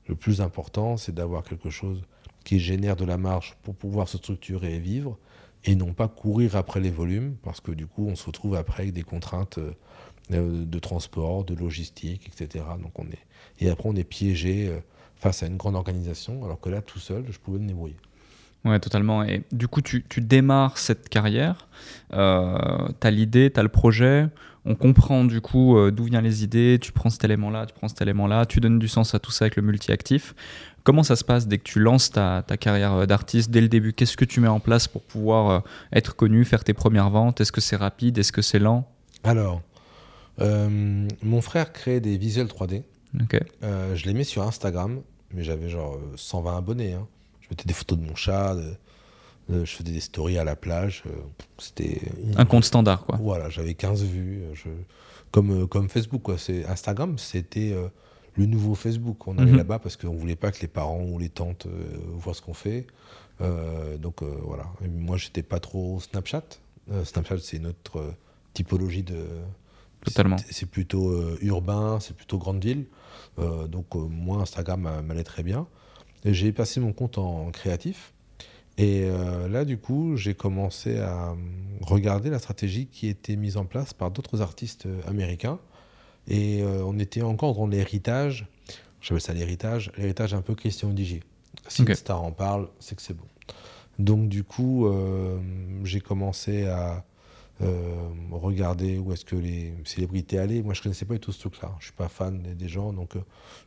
le 0.08 0.16
plus 0.16 0.42
important, 0.42 0.98
c'est 0.98 1.14
d'avoir 1.14 1.44
quelque 1.44 1.70
chose 1.70 2.04
qui 2.44 2.60
génère 2.60 2.96
de 2.96 3.06
la 3.06 3.18
marge 3.18 3.56
pour 3.62 3.76
pouvoir 3.76 4.08
se 4.08 4.18
structurer 4.18 4.76
et 4.76 4.80
vivre, 4.80 5.18
et 5.66 5.76
non 5.76 5.94
pas 5.94 6.08
courir 6.08 6.56
après 6.56 6.80
les 6.80 6.92
volumes, 6.92 7.36
parce 7.44 7.60
que 7.62 7.72
du 7.72 7.88
coup, 7.88 8.08
on 8.08 8.16
se 8.16 8.26
retrouve 8.26 8.56
après 8.56 8.84
avec 8.84 8.94
des 8.94 9.04
contraintes 9.04 9.60
euh, 9.60 10.66
de 10.66 10.80
transport, 10.80 11.44
de 11.44 11.56
logistique, 11.56 12.28
etc. 12.28 12.66
Donc 12.82 12.98
on 13.00 13.06
est... 13.06 13.26
Et 13.60 13.70
après, 13.70 13.90
on 13.90 13.96
est 13.96 14.04
piégé 14.04 14.68
euh, 14.68 14.80
face 15.16 15.44
à 15.44 15.48
une 15.48 15.58
grande 15.58 15.76
organisation, 15.76 16.46
alors 16.46 16.60
que 16.60 16.70
là, 16.70 16.82
tout 16.82 17.00
seul, 17.00 17.26
je 17.30 17.40
pouvais 17.40 17.60
me 17.60 17.68
débrouiller. 17.68 17.98
Ouais, 18.66 18.80
totalement. 18.80 19.24
Et 19.24 19.44
du 19.52 19.68
coup, 19.68 19.82
tu, 19.82 20.04
démarres 20.18 20.78
cette 20.78 21.08
carrière, 21.08 21.68
euh, 22.14 22.90
tu 23.00 23.08
as 23.08 23.12
l'idée, 23.12 23.52
tu 23.52 23.60
as 23.60 23.64
le 23.64 23.70
projet, 23.70 24.28
on 24.66 24.76
comprend 24.76 25.24
du 25.24 25.40
coup 25.40 25.78
euh, 25.78 25.92
d'où 25.92 26.06
viennent 26.06 26.24
les 26.24 26.44
idées, 26.44 26.78
tu 26.82 26.92
prends 26.92 27.10
cet 27.10 27.24
élément-là, 27.24 27.66
tu 27.66 27.74
prends 27.74 27.88
cet 27.88 28.02
élément-là, 28.02 28.46
tu 28.46 28.60
donnes 28.60 28.78
du 28.78 28.90
sens 28.90 29.16
à 29.16 29.20
tout 29.20 29.32
ça 29.32 29.46
avec 29.46 29.56
le 29.56 29.62
multi-actif. 29.62 30.36
Comment 30.90 31.04
ça 31.04 31.16
se 31.16 31.24
passe 31.24 31.46
dès 31.46 31.60
que 31.60 31.64
tu 31.66 31.80
lances 31.80 32.10
ta, 32.10 32.42
carrière 32.60 32.94
euh, 32.94 33.06
d'artiste 33.06 33.52
dès 33.52 33.62
le 33.62 33.70
début? 33.70 33.94
Qu'est-ce 33.94 34.18
que 34.18 34.26
tu 34.26 34.40
mets 34.40 34.48
en 34.48 34.60
place 34.60 34.88
pour 34.88 35.04
pouvoir 35.04 35.52
euh, 35.52 35.60
être 35.94 36.16
connu, 36.16 36.44
faire 36.46 36.64
tes 36.64 36.74
premières 36.74 37.12
ventes? 37.12 37.40
Est-ce 37.42 37.52
que 37.52 37.62
c'est 37.62 37.76
rapide? 37.76 38.18
Est-ce 38.18 38.32
que 38.32 38.42
c'est 38.42 38.58
lent? 38.58 38.90
Alors, 39.24 39.62
mon 40.40 41.42
frère 41.42 41.74
crée 41.74 42.00
des 42.00 42.18
visuels 42.18 42.48
3D. 42.48 42.82
je 43.14 44.06
les 44.06 44.16
mets 44.16 44.24
sur 44.24 44.42
Instagram, 44.42 45.02
mais 45.32 45.44
j'avais 45.44 45.70
genre 45.70 46.00
120 46.16 46.58
abonnés. 46.58 46.94
Hein. 46.94 47.06
Je 47.42 47.50
mettais 47.52 47.68
des 47.68 47.76
photos 47.76 48.00
de 48.00 48.04
mon 48.04 48.16
chat, 48.16 48.56
euh, 49.52 49.64
je 49.64 49.72
faisais 49.72 49.92
des 49.92 50.00
stories 50.00 50.40
à 50.40 50.44
la 50.44 50.56
plage. 50.56 51.04
Euh, 51.06 51.12
c'était 51.60 52.02
un 52.36 52.46
compte 52.46 52.64
standard, 52.64 53.04
quoi. 53.04 53.20
Voilà, 53.22 53.52
j'avais 53.52 53.76
15 53.76 54.04
vues. 54.06 54.42
Je... 54.56 54.70
Comme, 55.30 55.52
euh, 55.52 55.68
comme 55.68 55.88
Facebook, 55.88 56.24
quoi. 56.24 56.38
Instagram, 56.68 57.20
c'était 57.20 57.76
le 58.36 58.46
nouveau 58.46 58.76
Facebook. 58.76 59.28
On 59.28 59.38
allait 59.38 59.52
mhm. 59.52 59.58
là-bas 59.58 59.80
parce 59.80 59.98
qu'on 59.98 60.14
voulait 60.14 60.36
pas 60.36 60.52
que 60.52 60.62
les 60.62 60.68
parents 60.68 61.04
ou 61.04 61.20
les 61.20 61.30
tantes 61.30 61.68
voient 62.14 62.34
ce 62.34 62.42
qu'on 62.42 62.54
fait. 62.54 62.88
donc 64.00 64.22
voilà. 64.22 64.66
moi, 64.90 65.18
j'étais 65.18 65.44
pas 65.44 65.60
trop 65.60 66.00
Snapchat. 66.00 66.44
Snapchat, 67.04 67.38
c'est 67.40 67.58
une 67.58 67.68
autre 67.68 68.14
typologie 68.54 69.04
de. 69.04 69.26
Totalement. 70.06 70.38
C'est 70.50 70.70
plutôt 70.70 71.38
urbain, 71.42 72.00
c'est 72.00 72.16
plutôt 72.16 72.38
grande 72.38 72.64
ville. 72.64 72.86
donc 73.38 73.96
moi, 73.96 74.42
Instagram 74.42 75.02
m'allait 75.06 75.24
très 75.24 75.44
bien. 75.44 75.68
J'ai 76.26 76.52
passé 76.52 76.80
mon 76.80 76.94
compte 76.94 77.18
en 77.18 77.52
créatif. 77.52 78.14
Et 78.80 79.04
euh, 79.04 79.50
là, 79.50 79.66
du 79.66 79.78
coup, 79.78 80.16
j'ai 80.16 80.34
commencé 80.34 81.00
à 81.00 81.36
regarder 81.82 82.30
la 82.30 82.40
stratégie 82.40 82.88
qui 82.88 83.08
était 83.08 83.36
mise 83.36 83.58
en 83.58 83.66
place 83.66 83.94
par 83.94 84.10
d'autres 84.10 84.42
artistes 84.42 84.86
euh, 84.86 85.02
américains. 85.06 85.60
Et 86.30 86.62
euh, 86.62 86.84
on 86.86 86.98
était 87.00 87.22
encore 87.22 87.56
dans 87.56 87.68
l'héritage, 87.68 88.48
j'appelle 89.02 89.22
ça 89.22 89.34
l'héritage, 89.34 89.92
l'héritage 89.98 90.34
un 90.34 90.42
peu 90.42 90.56
Christian 90.56 90.90
Digier. 90.90 91.24
Si 91.68 91.84
une 91.84 91.94
star 91.96 92.24
en 92.24 92.32
parle, 92.32 92.70
c'est 92.80 92.96
que 92.96 93.02
c'est 93.02 93.16
bon. 93.16 93.26
Donc, 93.98 94.30
du 94.30 94.44
coup, 94.46 94.90
j'ai 95.84 96.00
commencé 96.00 96.68
à 96.68 97.04
regarder 98.32 98.98
où 98.98 99.12
est-ce 99.12 99.26
que 99.26 99.36
les 99.36 99.74
célébrités 99.84 100.40
allaient. 100.40 100.62
Moi, 100.62 100.74
je 100.74 100.80
ne 100.80 100.84
connaissais 100.84 101.04
pas 101.04 101.16
du 101.16 101.20
tout 101.20 101.34
ce 101.34 101.40
truc-là. 101.42 101.72
Je 101.80 101.84
ne 101.84 101.84
suis 101.84 101.94
pas 101.94 102.08
fan 102.08 102.42
des 102.42 102.70
gens, 102.70 102.94
donc 102.94 103.16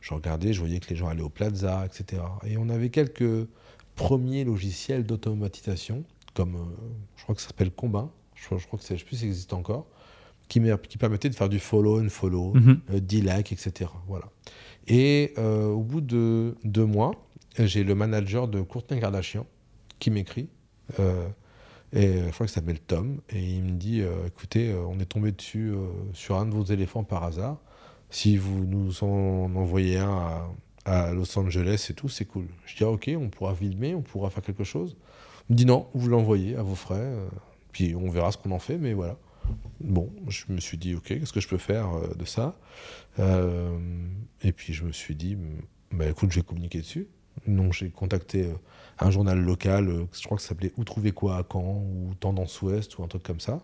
je 0.01 0.13
regardais, 0.13 0.51
je 0.51 0.59
voyais 0.59 0.79
que 0.79 0.89
les 0.89 0.95
gens 0.95 1.07
allaient 1.07 1.21
au 1.21 1.29
Plaza, 1.29 1.85
etc. 1.85 2.23
Et 2.45 2.57
on 2.57 2.69
avait 2.69 2.89
quelques 2.89 3.47
premier 3.95 4.43
logiciel 4.43 5.05
d'automatisation, 5.05 6.03
comme 6.33 6.55
euh, 6.55 6.91
je 7.15 7.23
crois 7.23 7.35
que 7.35 7.41
ça 7.41 7.47
s'appelle 7.47 7.71
Combin, 7.71 8.11
je, 8.35 8.47
crois 8.47 8.57
que 8.57 8.83
je 8.83 8.87
sais 8.87 8.95
plus 8.95 9.15
si 9.15 9.21
ça 9.21 9.25
existe 9.27 9.53
encore, 9.53 9.85
qui, 10.47 10.61
qui 10.89 10.97
permettait 10.97 11.29
de 11.29 11.35
faire 11.35 11.49
du 11.49 11.59
follow 11.59 12.01
and 12.01 12.09
follow, 12.09 12.53
mm 12.53 13.23
like, 13.23 13.51
etc. 13.51 13.89
Voilà. 14.07 14.25
Et 14.87 15.33
euh, 15.37 15.67
au 15.67 15.81
bout 15.81 16.01
de 16.01 16.55
deux 16.63 16.85
mois, 16.85 17.11
j'ai 17.57 17.83
le 17.83 17.95
manager 17.95 18.47
de 18.47 18.61
Courtney 18.61 18.99
Kardashian 18.99 19.45
qui 19.99 20.11
m'écrit. 20.11 20.49
et 20.99 22.17
je 22.25 22.31
crois 22.31 22.45
que 22.45 22.51
ça 22.51 22.55
s'appelle 22.55 22.79
Tom. 22.79 23.21
Et 23.29 23.41
il 23.41 23.63
me 23.63 23.71
dit 23.71 24.01
écoutez, 24.27 24.73
on 24.73 24.99
est 24.99 25.05
tombé 25.05 25.31
dessus 25.31 25.71
sur 26.13 26.37
un 26.37 26.45
de 26.45 26.51
vos 26.51 26.65
éléphants 26.65 27.03
par 27.03 27.23
hasard. 27.23 27.57
Si 28.09 28.35
vous 28.37 28.65
nous 28.65 29.03
en 29.03 29.55
envoyez 29.55 29.97
un 29.97 30.09
à, 30.09 30.49
à 30.85 31.11
Los 31.13 31.37
Angeles 31.37 31.87
et 31.89 31.93
tout, 31.93 32.09
c'est 32.09 32.25
cool. 32.25 32.45
Je 32.65 32.75
dis, 32.75 32.83
ah, 32.83 32.89
ok, 32.89 33.11
on 33.17 33.29
pourra 33.29 33.55
filmer, 33.55 33.95
on 33.95 34.01
pourra 34.01 34.29
faire 34.29 34.43
quelque 34.43 34.63
chose. 34.63 34.95
Il 35.49 35.53
me 35.53 35.57
dit, 35.57 35.65
non, 35.65 35.87
vous 35.93 36.07
l'envoyez 36.09 36.55
à 36.55 36.63
vos 36.63 36.75
frais, 36.75 36.95
euh, 36.99 37.27
puis 37.71 37.95
on 37.95 38.09
verra 38.09 38.31
ce 38.31 38.37
qu'on 38.37 38.51
en 38.51 38.59
fait, 38.59 38.77
mais 38.77 38.93
voilà. 38.93 39.17
Bon, 39.79 40.09
je 40.29 40.45
me 40.49 40.59
suis 40.59 40.77
dit, 40.77 40.95
ok, 40.95 41.03
qu'est-ce 41.07 41.33
que 41.33 41.41
je 41.41 41.47
peux 41.47 41.57
faire 41.57 41.93
euh, 41.93 42.13
de 42.15 42.25
ça? 42.25 42.55
Euh, 43.19 43.77
Et 44.43 44.51
puis 44.51 44.73
je 44.73 44.83
me 44.85 44.91
suis 44.91 45.15
dit, 45.15 45.37
bah, 45.91 46.07
écoute, 46.09 46.31
je 46.31 46.39
vais 46.39 46.45
communiquer 46.45 46.79
dessus. 46.79 47.07
Donc 47.47 47.73
j'ai 47.73 47.89
contacté 47.89 48.47
un 48.99 49.11
journal 49.11 49.39
local, 49.39 50.07
je 50.13 50.23
crois 50.23 50.37
que 50.37 50.43
ça 50.43 50.49
s'appelait 50.49 50.71
Où 50.77 50.83
trouver 50.83 51.11
quoi 51.11 51.37
à 51.37 51.43
Caen, 51.51 51.83
ou 51.83 52.13
Tendance 52.19 52.61
Ouest, 52.61 52.97
ou 52.97 53.03
un 53.03 53.07
truc 53.07 53.23
comme 53.23 53.39
ça. 53.39 53.63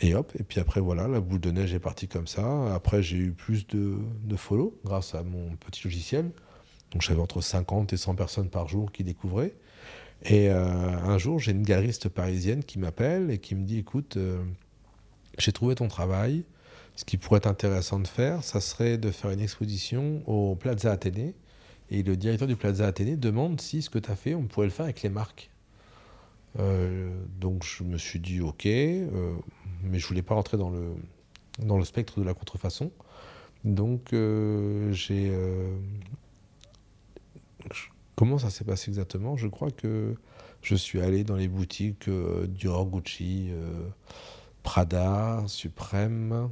Et 0.00 0.14
hop, 0.14 0.32
et 0.38 0.42
puis 0.42 0.60
après, 0.60 0.80
voilà, 0.80 1.06
la 1.08 1.20
boule 1.20 1.40
de 1.40 1.50
neige 1.50 1.72
est 1.72 1.78
partie 1.78 2.08
comme 2.08 2.26
ça. 2.26 2.74
Après, 2.74 3.02
j'ai 3.02 3.16
eu 3.16 3.32
plus 3.32 3.66
de, 3.68 3.98
de 4.24 4.36
follow 4.36 4.78
grâce 4.84 5.14
à 5.14 5.22
mon 5.22 5.56
petit 5.56 5.84
logiciel. 5.84 6.30
Donc 6.90 7.02
j'avais 7.02 7.20
entre 7.20 7.40
50 7.40 7.92
et 7.92 7.96
100 7.96 8.14
personnes 8.14 8.50
par 8.50 8.68
jour 8.68 8.92
qui 8.92 9.04
découvraient. 9.04 9.54
Et 10.24 10.48
euh, 10.50 10.64
un 10.64 11.18
jour, 11.18 11.38
j'ai 11.38 11.52
une 11.52 11.62
galeriste 11.62 12.08
parisienne 12.08 12.64
qui 12.64 12.78
m'appelle 12.78 13.30
et 13.30 13.38
qui 13.38 13.54
me 13.54 13.64
dit 13.64 13.78
Écoute, 13.78 14.16
euh, 14.16 14.42
j'ai 15.38 15.52
trouvé 15.52 15.74
ton 15.74 15.88
travail. 15.88 16.44
Ce 16.96 17.04
qui 17.04 17.16
pourrait 17.16 17.38
être 17.38 17.48
intéressant 17.48 17.98
de 17.98 18.06
faire, 18.06 18.44
ça 18.44 18.60
serait 18.60 18.98
de 18.98 19.10
faire 19.10 19.30
une 19.30 19.40
exposition 19.40 20.22
au 20.28 20.54
Plaza 20.54 20.92
Athénée. 20.92 21.34
Et 21.90 22.02
le 22.02 22.16
directeur 22.16 22.46
du 22.46 22.56
Plaza 22.56 22.86
Athénée 22.86 23.16
demande 23.16 23.60
si 23.60 23.82
ce 23.82 23.90
que 23.90 23.98
tu 23.98 24.10
as 24.10 24.16
fait, 24.16 24.34
on 24.34 24.44
pourrait 24.44 24.66
le 24.66 24.72
faire 24.72 24.84
avec 24.84 25.02
les 25.02 25.08
marques. 25.08 25.50
Euh, 26.60 27.10
donc 27.40 27.64
je 27.64 27.82
me 27.82 27.98
suis 27.98 28.20
dit 28.20 28.40
ok, 28.40 28.66
euh, 28.66 29.34
mais 29.82 29.98
je 29.98 30.06
voulais 30.06 30.22
pas 30.22 30.34
rentrer 30.34 30.56
dans 30.56 30.70
le, 30.70 30.94
dans 31.58 31.78
le 31.78 31.84
spectre 31.84 32.20
de 32.20 32.24
la 32.24 32.32
contrefaçon. 32.32 32.92
Donc 33.64 34.12
euh, 34.12 34.92
j'ai... 34.92 35.32
comment 38.14 38.38
ça 38.38 38.50
s'est 38.50 38.64
passé 38.64 38.90
exactement? 38.90 39.36
Je 39.36 39.48
crois 39.48 39.70
que 39.70 40.14
je 40.62 40.74
suis 40.76 41.00
allé 41.00 41.24
dans 41.24 41.36
les 41.36 41.48
boutiques 41.48 42.08
Dior, 42.08 42.86
Gucci, 42.86 43.50
Prada, 44.64 45.44
Suprême, 45.46 46.50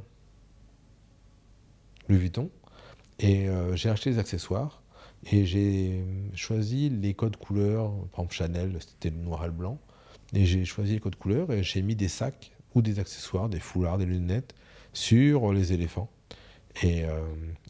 Louis 2.07 2.17
Vuitton, 2.17 2.49
et 3.19 3.47
j'ai 3.73 3.89
acheté 3.89 4.11
des 4.11 4.19
accessoires. 4.19 4.83
Et 5.31 5.45
j'ai 5.45 6.03
choisi 6.35 6.89
les 6.89 7.13
codes 7.13 7.37
couleurs, 7.37 7.91
par 8.11 8.21
exemple 8.21 8.33
Chanel, 8.33 8.77
c'était 8.79 9.09
le 9.09 9.17
noir 9.17 9.43
et 9.43 9.47
le 9.47 9.53
blanc. 9.53 9.79
Et 10.33 10.45
j'ai 10.45 10.65
choisi 10.65 10.93
les 10.93 10.99
codes 10.99 11.15
couleurs 11.15 11.51
et 11.51 11.63
j'ai 11.63 11.81
mis 11.81 11.95
des 11.95 12.07
sacs 12.07 12.51
ou 12.75 12.81
des 12.81 12.99
accessoires, 12.99 13.49
des 13.49 13.59
foulards, 13.59 13.97
des 13.97 14.05
lunettes 14.05 14.53
sur 14.93 15.53
les 15.53 15.73
éléphants. 15.73 16.09
Et 16.81 17.05
euh, 17.05 17.21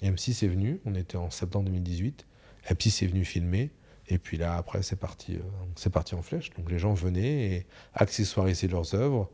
M6 0.02 0.46
est 0.46 0.48
venu, 0.48 0.80
on 0.86 0.96
était 0.96 1.18
en 1.18 1.30
septembre 1.30 1.66
2018. 1.66 2.26
M6 2.70 3.04
est 3.04 3.08
venu 3.08 3.26
filmer. 3.26 3.72
Et 4.08 4.18
puis 4.18 4.38
là, 4.38 4.56
après, 4.56 4.82
c'est 4.82 4.96
parti, 4.96 5.38
c'est 5.76 5.92
parti 5.92 6.16
en 6.16 6.22
flèche. 6.22 6.52
Donc 6.52 6.72
les 6.72 6.80
gens 6.80 6.94
venaient 6.94 7.56
et 7.56 7.66
accessoirisaient 7.94 8.68
leurs 8.68 8.96
œuvres 8.96 9.30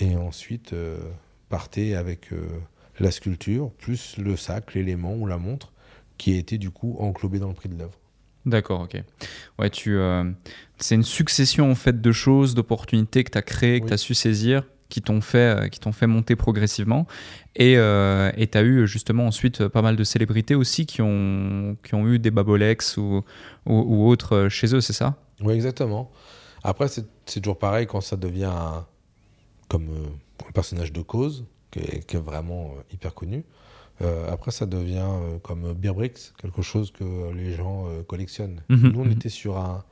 et 0.00 0.16
ensuite 0.16 0.74
partaient 1.48 1.94
avec 1.94 2.30
la 3.00 3.10
sculpture, 3.10 3.70
plus 3.72 4.16
le 4.18 4.36
sac, 4.36 4.74
l'élément 4.74 5.14
ou 5.14 5.26
la 5.26 5.38
montre, 5.38 5.72
qui 6.18 6.34
a 6.34 6.38
été 6.38 6.58
du 6.58 6.70
coup 6.70 6.96
englobé 6.98 7.38
dans 7.38 7.48
le 7.48 7.54
prix 7.54 7.68
de 7.68 7.78
l'œuvre. 7.78 7.98
D'accord, 8.44 8.82
ok. 8.82 9.02
Ouais, 9.58 9.70
tu, 9.70 9.96
euh, 9.96 10.24
c'est 10.78 10.94
une 10.94 11.04
succession 11.04 11.70
en 11.70 11.74
fait 11.74 12.00
de 12.00 12.12
choses, 12.12 12.54
d'opportunités 12.54 13.22
que 13.24 13.30
tu 13.30 13.38
as 13.38 13.42
créées, 13.42 13.80
que 13.80 13.86
tu 13.86 13.92
as 13.92 13.98
su 13.98 14.14
saisir, 14.14 14.64
qui 14.88 15.00
t'ont 15.00 15.20
fait, 15.20 15.38
euh, 15.38 15.68
qui 15.68 15.78
t'ont 15.78 15.92
fait 15.92 16.08
monter 16.08 16.34
progressivement. 16.34 17.06
Et 17.54 17.76
euh, 17.76 18.32
tu 18.32 18.58
as 18.58 18.62
eu 18.62 18.86
justement 18.86 19.26
ensuite 19.26 19.68
pas 19.68 19.82
mal 19.82 19.94
de 19.94 20.04
célébrités 20.04 20.54
aussi 20.56 20.86
qui 20.86 21.02
ont, 21.02 21.76
qui 21.84 21.94
ont 21.94 22.08
eu 22.08 22.18
des 22.18 22.30
Babolex 22.30 22.96
ou, 22.96 23.22
ou, 23.66 24.08
autres 24.08 24.48
chez 24.48 24.74
eux, 24.74 24.80
c'est 24.80 24.92
ça? 24.92 25.16
Oui, 25.40 25.54
exactement. 25.54 26.10
Après, 26.64 26.88
c'est, 26.88 27.06
toujours 27.26 27.58
pareil 27.58 27.86
quand 27.86 28.00
ça 28.00 28.16
devient 28.16 28.52
comme 29.72 29.88
un 30.46 30.52
personnage 30.52 30.92
de 30.92 31.00
cause, 31.00 31.46
qui 31.70 31.78
est, 31.78 32.16
vraiment 32.16 32.74
hyper 32.92 33.14
connu. 33.14 33.42
Euh, 34.02 34.30
après, 34.30 34.50
ça 34.50 34.66
devient 34.66 35.08
euh, 35.08 35.38
comme 35.38 35.72
Beerbrix, 35.72 36.32
quelque 36.36 36.60
chose 36.60 36.90
que 36.90 37.32
les 37.32 37.54
gens 37.54 37.86
euh, 37.88 38.02
collectionnent. 38.02 38.60
Mhm, 38.68 38.92
Nous, 38.92 39.00
on 39.00 39.04
mhm. 39.06 39.12
était 39.12 39.30
sur 39.30 39.56
un, 39.56 39.82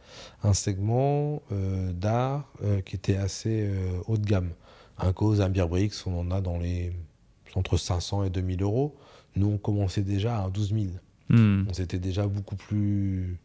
un 0.43 0.53
segment 0.53 1.43
d'art 1.93 2.53
qui 2.85 2.97
était 2.97 3.17
assez 3.17 3.71
haut 4.07 4.19
de 4.19 4.27
gamme. 4.27 4.51
Un 4.99 5.13
cause, 5.13 5.41
un 5.41 5.49
Beerbrix, 5.49 6.03
on 6.07 6.19
en 6.19 6.31
a 6.31 6.43
dans 6.43 6.59
les 6.59 6.93
entre 7.55 7.79
500 7.79 8.25
et 8.25 8.31
2000 8.31 8.63
euros. 8.63 8.97
Nous, 9.35 9.47
on 9.47 9.59
commençait 9.59 10.03
déjà 10.03 10.43
à 10.45 10.51
12 10.51 10.75
000. 10.75 10.85
Mhm. 11.31 11.69
C'était 11.73 11.99
déjà 11.99 12.27
beaucoup 12.27 12.57
plus, 12.57 13.39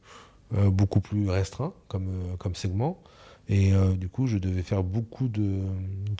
beaucoup 0.51 0.99
plus 0.99 1.29
restreint 1.29 1.73
comme, 1.87 2.09
comme 2.39 2.55
segment. 2.55 3.01
Et 3.47 3.73
du 3.97 4.09
coup, 4.09 4.25
je 4.25 4.37
devais 4.37 4.63
faire 4.63 4.83
beaucoup 4.83 5.27
de 5.27 5.61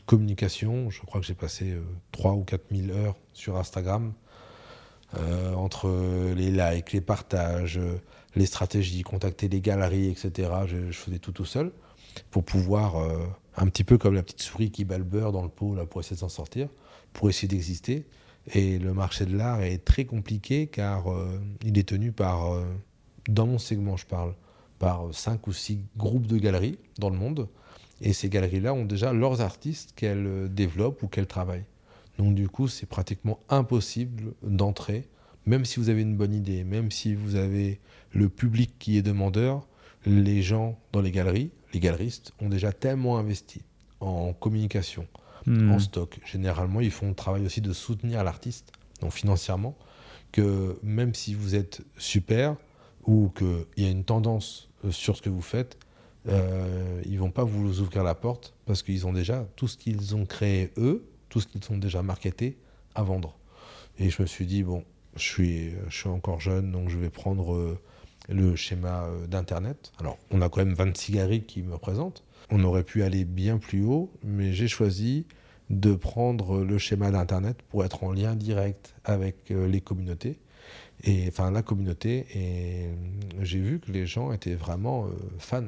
communication. 0.06 0.90
Je 0.90 1.02
crois 1.02 1.20
que 1.20 1.26
j'ai 1.26 1.34
passé 1.34 1.76
3 2.12 2.34
ou 2.34 2.44
4 2.44 2.62
000 2.70 2.96
heures 2.96 3.16
sur 3.32 3.56
Instagram 3.56 4.12
euh, 5.14 5.54
entre 5.54 5.88
les 6.34 6.50
likes, 6.50 6.92
les 6.92 7.00
partages, 7.00 7.80
les 8.34 8.46
stratégies, 8.46 9.02
contacter 9.02 9.48
les 9.48 9.60
galeries, 9.60 10.08
etc. 10.08 10.50
Je, 10.66 10.90
faisais 10.90 11.18
tout 11.18 11.32
tout 11.32 11.44
seul 11.44 11.70
pour 12.30 12.44
pouvoir, 12.44 12.96
euh, 12.96 13.24
un 13.56 13.66
petit 13.68 13.84
peu 13.84 13.98
comme 13.98 14.14
la 14.14 14.22
petite 14.22 14.42
souris 14.42 14.70
qui 14.70 14.84
bat 14.84 14.98
le 14.98 15.04
beurre 15.04 15.32
dans 15.32 15.42
le 15.42 15.48
pot 15.48 15.74
là, 15.74 15.86
pour 15.86 16.00
essayer 16.00 16.16
de 16.16 16.20
s'en 16.20 16.28
sortir, 16.28 16.68
pour 17.12 17.28
essayer 17.28 17.46
d'exister. 17.48 18.04
Et 18.52 18.78
le 18.78 18.94
marché 18.94 19.26
de 19.26 19.36
l'art 19.36 19.62
est 19.62 19.84
très 19.84 20.04
compliqué 20.04 20.66
car 20.66 21.12
euh, 21.12 21.40
il 21.64 21.78
est 21.78 21.88
tenu 21.88 22.12
par, 22.12 22.60
dans 23.28 23.46
mon 23.46 23.58
segment 23.58 23.96
je 23.96 24.06
parle, 24.06 24.34
par 24.78 25.12
cinq 25.12 25.46
ou 25.46 25.52
six 25.52 25.80
groupes 25.96 26.26
de 26.26 26.38
galeries 26.38 26.78
dans 26.98 27.10
le 27.10 27.16
monde. 27.16 27.48
Et 28.00 28.12
ces 28.12 28.28
galeries-là 28.28 28.74
ont 28.74 28.84
déjà 28.84 29.12
leurs 29.12 29.40
artistes 29.40 29.92
qu'elles 29.96 30.52
développent 30.52 31.02
ou 31.02 31.08
qu'elles 31.08 31.26
travaillent. 31.26 31.64
Donc 32.18 32.34
du 32.34 32.48
coup, 32.48 32.68
c'est 32.68 32.86
pratiquement 32.86 33.38
impossible 33.48 34.34
d'entrer, 34.42 35.08
même 35.44 35.64
si 35.64 35.78
vous 35.78 35.88
avez 35.88 36.02
une 36.02 36.16
bonne 36.16 36.34
idée, 36.34 36.64
même 36.64 36.90
si 36.90 37.14
vous 37.14 37.36
avez 37.36 37.80
le 38.12 38.28
public 38.28 38.72
qui 38.78 38.96
est 38.96 39.02
demandeur, 39.02 39.66
les 40.04 40.42
gens 40.42 40.78
dans 40.92 41.00
les 41.00 41.10
galeries, 41.10 41.50
les 41.72 41.80
galeristes, 41.80 42.32
ont 42.40 42.48
déjà 42.48 42.72
tellement 42.72 43.18
investi 43.18 43.62
en 44.00 44.32
communication, 44.32 45.06
hmm. 45.46 45.72
en 45.72 45.78
stock. 45.78 46.18
Généralement, 46.24 46.80
ils 46.80 46.90
font 46.90 47.08
le 47.08 47.14
travail 47.14 47.44
aussi 47.44 47.60
de 47.60 47.72
soutenir 47.72 48.24
l'artiste, 48.24 48.72
donc 49.00 49.12
financièrement, 49.12 49.76
que 50.32 50.78
même 50.82 51.14
si 51.14 51.34
vous 51.34 51.54
êtes 51.54 51.82
super 51.98 52.56
ou 53.06 53.30
qu'il 53.30 53.84
y 53.84 53.86
a 53.86 53.90
une 53.90 54.04
tendance 54.04 54.68
euh, 54.84 54.90
sur 54.90 55.16
ce 55.16 55.22
que 55.22 55.30
vous 55.30 55.42
faites, 55.42 55.78
euh, 56.28 57.00
ils 57.04 57.18
vont 57.18 57.30
pas 57.30 57.44
vous 57.44 57.80
ouvrir 57.80 58.02
la 58.02 58.14
porte 58.14 58.54
parce 58.66 58.82
qu'ils 58.82 59.06
ont 59.06 59.12
déjà 59.12 59.46
tout 59.54 59.68
ce 59.68 59.76
qu'ils 59.76 60.16
ont 60.16 60.26
créé 60.26 60.72
eux 60.76 61.04
tout 61.28 61.40
ce 61.40 61.46
qu'ils 61.46 61.64
sont 61.64 61.76
déjà 61.76 62.02
marketés 62.02 62.56
à 62.94 63.02
vendre. 63.02 63.36
Et 63.98 64.10
je 64.10 64.22
me 64.22 64.26
suis 64.26 64.46
dit, 64.46 64.62
bon, 64.62 64.84
je 65.16 65.22
suis, 65.22 65.70
je 65.88 65.96
suis 65.96 66.08
encore 66.08 66.40
jeune, 66.40 66.72
donc 66.72 66.88
je 66.88 66.98
vais 66.98 67.10
prendre 67.10 67.54
euh, 67.54 67.78
le 68.28 68.56
schéma 68.56 69.04
euh, 69.04 69.26
d'Internet. 69.26 69.92
Alors, 69.98 70.18
on 70.30 70.40
a 70.40 70.48
quand 70.48 70.64
même 70.64 70.74
26 70.74 71.12
galeries 71.12 71.44
qui 71.44 71.62
me 71.62 71.74
représentent. 71.74 72.24
On 72.50 72.62
aurait 72.64 72.84
pu 72.84 73.02
aller 73.02 73.24
bien 73.24 73.58
plus 73.58 73.84
haut, 73.84 74.10
mais 74.22 74.52
j'ai 74.52 74.68
choisi 74.68 75.26
de 75.68 75.94
prendre 75.94 76.62
le 76.62 76.78
schéma 76.78 77.10
d'Internet 77.10 77.60
pour 77.70 77.84
être 77.84 78.04
en 78.04 78.12
lien 78.12 78.36
direct 78.36 78.94
avec 79.04 79.48
les 79.50 79.80
communautés. 79.80 80.38
Et 81.04 81.26
enfin, 81.28 81.50
la 81.50 81.62
communauté, 81.62 82.26
et 82.34 82.88
j'ai 83.42 83.60
vu 83.60 83.80
que 83.80 83.92
les 83.92 84.06
gens 84.06 84.32
étaient 84.32 84.54
vraiment 84.54 85.06
fans. 85.38 85.64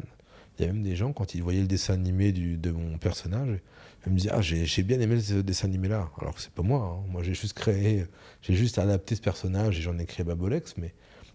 Il 0.59 0.67
y 0.67 0.69
a 0.69 0.73
même 0.73 0.83
des 0.83 0.97
gens, 0.97 1.13
quand 1.13 1.35
ils 1.35 1.43
voyaient 1.43 1.61
le 1.61 1.67
dessin 1.67 1.95
animé 1.95 2.33
du, 2.33 2.57
de 2.57 2.71
mon 2.71 2.99
personnage, 2.99 3.61
elle 4.07 4.13
me 4.13 4.19
dit 4.19 4.29
ah 4.31 4.41
j'ai 4.41 4.83
bien 4.83 5.01
aimé 5.01 5.21
ce 5.21 5.35
dessin 5.35 5.67
animé 5.67 5.89
là 5.89 6.11
alors 6.21 6.35
que 6.35 6.41
c'est 6.41 6.53
pas 6.53 6.63
moi 6.63 6.99
hein. 6.99 7.05
moi 7.11 7.23
j'ai 7.23 7.35
juste 7.35 7.55
créé 7.55 8.07
j'ai 8.43 8.55
juste 8.55 8.79
adapté 8.79 9.17
ce 9.17 9.21
personnage 9.21 9.79
et 9.79 9.83
j'en 9.83 9.99
ai 9.99 10.07
créé 10.07 10.25
Babolex 10.25 10.77
mais 10.77 10.95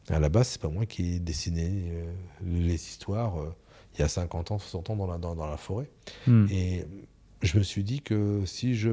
à 0.10 0.19
la 0.19 0.30
base 0.30 0.49
c'est 0.49 0.62
pas 0.62 0.69
moi 0.69 0.86
qui 0.86 1.15
ai 1.15 1.19
dessiné 1.19 1.69
euh, 1.91 2.12
les 2.43 2.76
histoires 2.76 3.41
euh, 3.41 3.54
il 3.95 3.99
y 3.99 4.04
a 4.04 4.08
50 4.08 4.52
ans 4.52 4.60
60 4.60 4.91
ans 4.91 4.95
dans 4.95 5.08
la, 5.08 5.17
dans, 5.17 5.36
la 5.36 5.58
forêt 5.58 5.89
hmm. 6.26 6.47
et 6.49 6.86
je 7.41 7.58
me 7.58 7.63
suis 7.63 7.84
dit 7.84 8.02
que 8.02 8.41
si 8.45 8.76
je 8.76 8.91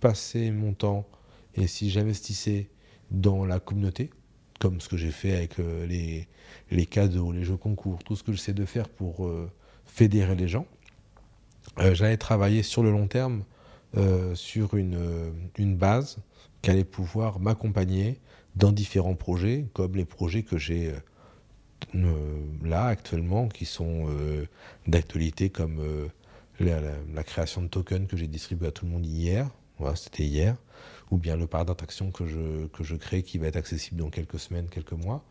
passais 0.00 0.50
mon 0.50 0.72
temps 0.72 1.06
et 1.54 1.66
si 1.66 1.90
j'investissais 1.90 2.68
dans 3.10 3.44
la 3.44 3.60
communauté 3.60 4.10
comme 4.58 4.80
ce 4.80 4.88
que 4.88 4.96
j'ai 4.96 5.10
fait 5.10 5.34
avec 5.34 5.58
euh, 5.58 5.86
les, 6.70 6.86
cadeaux 6.86 7.32
les 7.32 7.44
jeux 7.44 7.56
concours 7.56 8.04
tout 8.04 8.16
ce 8.16 8.22
que 8.22 8.32
je 8.32 8.38
sais 8.38 8.52
de 8.52 8.64
faire 8.64 8.88
pour 8.88 9.30
fédérer 9.86 10.34
les 10.34 10.48
gens. 10.48 10.66
Euh, 11.78 11.94
j'allais 11.94 12.16
travailler 12.16 12.62
sur 12.62 12.82
le 12.82 12.90
long 12.90 13.06
terme 13.06 13.44
euh, 13.96 14.34
sur 14.34 14.74
une, 14.76 14.96
euh, 14.96 15.30
une 15.58 15.76
base 15.76 16.18
qui 16.62 16.70
allait 16.70 16.84
pouvoir 16.84 17.40
m'accompagner 17.40 18.18
dans 18.56 18.72
différents 18.72 19.14
projets, 19.14 19.66
comme 19.72 19.96
les 19.96 20.04
projets 20.04 20.42
que 20.42 20.58
j'ai 20.58 20.92
là 21.94 22.86
actuellement, 22.86 23.48
qui 23.48 23.64
sont 23.64 24.08
d'actualité, 24.88 25.48
comme 25.48 25.80
la, 26.58 27.22
création 27.22 27.62
de 27.62 27.68
tokens 27.68 28.08
que 28.08 28.16
j'ai 28.16 28.26
distribué 28.26 28.66
à 28.66 28.72
tout 28.72 28.84
le 28.84 28.90
monde 28.90 29.06
hier, 29.06 29.48
voilà, 29.78 29.94
c'était 29.96 30.24
hier, 30.24 30.56
ou 31.10 31.18
bien 31.18 31.36
le 31.36 31.46
parc 31.46 31.66
d'attraction 31.66 32.10
que 32.10 32.26
je, 32.26 32.66
que 32.68 32.84
je 32.84 32.96
crée 32.96 33.22
qui 33.22 33.38
va 33.38 33.48
être 33.48 33.56
accessible 33.56 34.00
dans 34.00 34.10
quelques 34.10 34.38
semaines, 34.38 34.68
quelques 34.68 34.92
mois. 34.92 35.24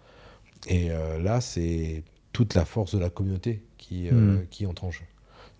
Et 0.68 0.90
là, 0.90 1.40
c'est 1.40 2.04
toute 2.34 2.54
la 2.54 2.66
force 2.66 2.94
de 2.94 3.00
la 3.00 3.10
communauté 3.10 3.64
qui, 3.78 4.12
mmh. 4.12 4.48
qui 4.50 4.66
entre 4.66 4.84
en 4.84 4.92
jeu. 4.92 5.06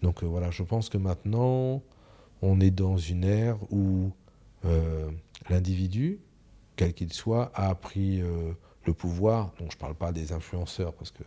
Donc 0.02 0.24
euh, 0.24 0.28
voilà, 0.28 0.52
je 0.52 0.64
pense 0.64 0.90
que 0.90 0.98
maintenant, 0.98 1.82
on 2.42 2.60
est 2.60 2.72
dans 2.72 2.98
une 2.98 3.24
ère 3.24 3.58
où 3.72 4.12
euh, 4.66 5.10
l'individu, 5.50 6.20
quel 6.76 6.94
qu'il 6.94 7.12
soit, 7.14 7.52
a 7.54 7.74
pris 7.76 8.22
euh, 8.22 8.52
le 8.86 8.94
pouvoir. 8.94 9.54
Donc 9.60 9.72
je 9.72 9.76
ne 9.76 9.80
parle 9.80 9.96
pas 9.96 10.12
des 10.12 10.32
influenceurs, 10.32 10.94
parce 10.94 11.12
que 11.12 11.24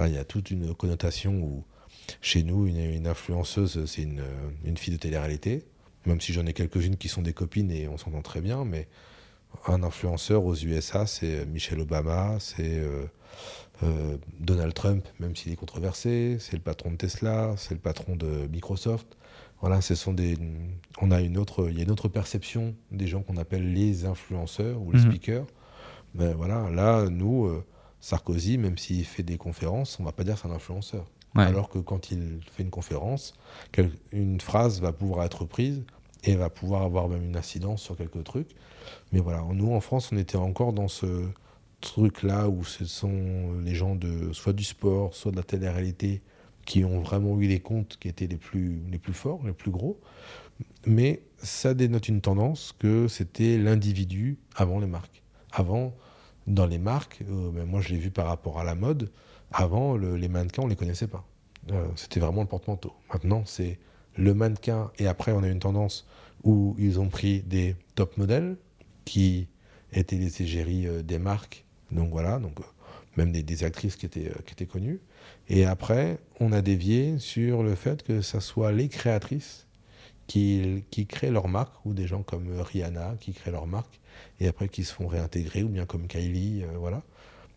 il 0.00 0.12
y 0.12 0.18
a 0.18 0.24
toute 0.24 0.50
une 0.50 0.74
connotation 0.74 1.32
où 1.40 1.64
chez 2.20 2.42
nous, 2.42 2.66
une, 2.66 3.06
influenceuse, 3.06 3.86
c'est 3.86 4.02
une, 4.02 4.22
une, 4.62 4.76
fille 4.76 4.92
de 4.92 4.98
télé-réalité, 4.98 5.64
même 6.06 6.20
si 6.20 6.32
j'en 6.32 6.46
ai 6.46 6.52
quelques-unes 6.52 6.96
qui 6.96 7.08
sont 7.08 7.22
des 7.22 7.32
copines 7.32 7.70
et 7.70 7.88
on 7.88 7.98
s'entend 7.98 8.22
très 8.22 8.40
bien, 8.40 8.64
mais 8.64 8.88
un 9.66 9.82
influenceur 9.82 10.44
aux 10.44 10.54
USA, 10.54 11.06
c'est 11.06 11.46
Michelle 11.46 11.80
Obama, 11.80 12.36
c'est 12.40 12.80
euh, 13.82 14.16
Donald 14.40 14.72
Trump, 14.74 15.06
même 15.20 15.36
s'il 15.36 15.52
est 15.52 15.56
controversé, 15.56 16.38
c'est 16.40 16.54
le 16.54 16.62
patron 16.62 16.92
de 16.92 16.96
Tesla, 16.96 17.54
c'est 17.56 17.74
le 17.74 17.80
patron 17.80 18.16
de 18.16 18.48
Microsoft. 18.50 19.16
Voilà, 19.60 19.80
ce 19.80 19.94
sont 19.94 20.12
des, 20.12 20.36
on 21.00 21.10
a 21.10 21.20
une 21.20 21.38
autre, 21.38 21.68
il 21.70 21.76
y 21.76 21.80
a 21.80 21.84
une 21.84 21.90
autre 21.90 22.08
perception 22.08 22.74
des 22.90 23.06
gens 23.06 23.22
qu'on 23.22 23.36
appelle 23.36 23.72
les 23.72 24.04
influenceurs 24.04 24.80
ou 24.80 24.92
les 24.92 25.00
mhm. 25.00 25.10
speakers. 25.10 25.46
Mais 26.14 26.32
voilà, 26.32 26.70
là, 26.70 27.08
nous, 27.10 27.46
euh, 27.46 27.64
Sarkozy, 28.00 28.58
même 28.58 28.78
s'il 28.78 29.04
fait 29.04 29.22
des 29.22 29.36
conférences, 29.36 29.98
on 30.00 30.04
va 30.04 30.12
pas 30.12 30.24
dire 30.24 30.38
c'est 30.38 30.48
un 30.48 30.52
influenceur. 30.52 31.06
Alors 31.34 31.68
que 31.68 31.78
quand 31.78 32.10
il 32.10 32.40
fait 32.50 32.62
une 32.62 32.70
conférence, 32.70 33.34
une 34.10 34.40
phrase 34.40 34.80
va 34.80 34.92
pouvoir 34.92 35.26
être 35.26 35.44
prise 35.44 35.84
et 36.26 36.36
va 36.36 36.50
pouvoir 36.50 36.82
avoir 36.82 37.08
même 37.08 37.24
une 37.24 37.36
incidence 37.36 37.82
sur 37.82 37.96
quelques 37.96 38.22
trucs. 38.24 38.50
Mais 39.12 39.20
voilà, 39.20 39.42
nous 39.52 39.72
en 39.72 39.80
France, 39.80 40.10
on 40.12 40.18
était 40.18 40.36
encore 40.36 40.72
dans 40.72 40.88
ce, 40.88 41.24
truc-là 41.80 42.48
où 42.48 42.64
ce 42.64 42.84
sont 42.84 43.60
les 43.64 43.74
gens 43.74 43.94
de 43.94 44.32
soit 44.32 44.52
du 44.52 44.64
sport, 44.64 45.14
soit 45.14 45.30
de 45.30 45.36
la 45.36 45.42
télé-réalité 45.42 46.22
qui 46.64 46.84
ont 46.84 47.00
vraiment 47.00 47.38
eu 47.40 47.46
les 47.46 47.60
comptes 47.60 47.96
qui 48.00 48.08
étaient 48.08 48.26
les 48.26 48.36
plus, 48.36 48.80
les 48.90 48.98
plus 48.98 49.12
forts, 49.12 49.40
les 49.44 49.52
plus 49.52 49.70
gros. 49.70 50.00
Mais 50.84 51.22
ça 51.36 51.74
dénote 51.74 52.08
une 52.08 52.20
tendance 52.20 52.74
que 52.78 53.08
c'était 53.08 53.58
l'individu 53.58 54.38
avant 54.56 54.80
les 54.80 54.86
marques. 54.86 55.22
Avant, 55.52 55.94
dans 56.46 56.66
les 56.66 56.78
marques, 56.78 57.22
euh, 57.28 57.50
ben 57.50 57.64
moi 57.66 57.80
je 57.80 57.90
l'ai 57.90 57.98
vu 57.98 58.10
par 58.10 58.26
rapport 58.26 58.58
à 58.58 58.64
la 58.64 58.74
mode, 58.74 59.10
avant 59.52 59.96
les 59.96 60.28
mannequins 60.28 60.62
on 60.62 60.66
les 60.66 60.76
connaissait 60.76 61.06
pas. 61.06 61.24
Euh, 61.70 61.86
c'était 61.94 62.20
vraiment 62.20 62.42
le 62.42 62.48
porte-manteau. 62.48 62.92
Maintenant 63.12 63.42
c'est 63.44 63.78
le 64.16 64.34
mannequin 64.34 64.90
et 64.98 65.06
après 65.06 65.32
on 65.32 65.42
a 65.42 65.48
une 65.48 65.60
tendance 65.60 66.06
où 66.44 66.74
ils 66.78 67.00
ont 67.00 67.08
pris 67.08 67.40
des 67.40 67.76
top 67.94 68.16
modèles 68.16 68.56
qui 69.04 69.48
étaient 69.92 70.16
les 70.16 70.42
égéries 70.42 70.86
euh, 70.86 71.02
des 71.02 71.18
marques 71.18 71.66
donc 71.90 72.10
voilà, 72.10 72.38
donc, 72.38 72.58
euh, 72.60 72.64
même 73.16 73.32
des, 73.32 73.64
actrices 73.64 73.96
qui 73.96 74.06
étaient, 74.06 74.32
qui 74.44 74.52
étaient 74.52 74.66
connues. 74.66 75.00
Et 75.48 75.64
après, 75.64 76.18
on 76.40 76.52
a 76.52 76.62
dévié 76.62 77.18
sur 77.18 77.62
le 77.62 77.74
fait 77.74 78.02
que 78.02 78.20
ce 78.20 78.40
soit 78.40 78.72
les 78.72 78.88
créatrices 78.88 79.66
qui, 80.26 80.84
qui 80.90 81.06
créent 81.06 81.30
leur 81.30 81.48
marque, 81.48 81.74
ou 81.84 81.94
des 81.94 82.06
gens 82.06 82.22
comme 82.22 82.60
Rihanna 82.60 83.14
qui 83.20 83.32
créent 83.32 83.52
leur 83.52 83.66
marque, 83.66 84.00
et 84.40 84.48
après 84.48 84.68
qui 84.68 84.84
se 84.84 84.92
font 84.92 85.06
réintégrer, 85.06 85.62
ou 85.62 85.68
bien 85.68 85.86
comme 85.86 86.08
Kylie, 86.08 86.64
voilà. 86.78 87.02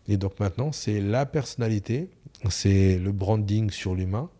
Et 0.08 0.16
donc 0.16 0.38
maintenant, 0.40 0.72
c'est 0.72 1.00
la 1.00 1.26
personnalité, 1.26 2.08
c'est 2.48 2.98
le 2.98 3.12
branding 3.12 3.70
sur 3.70 3.94
l'humain 3.94 4.30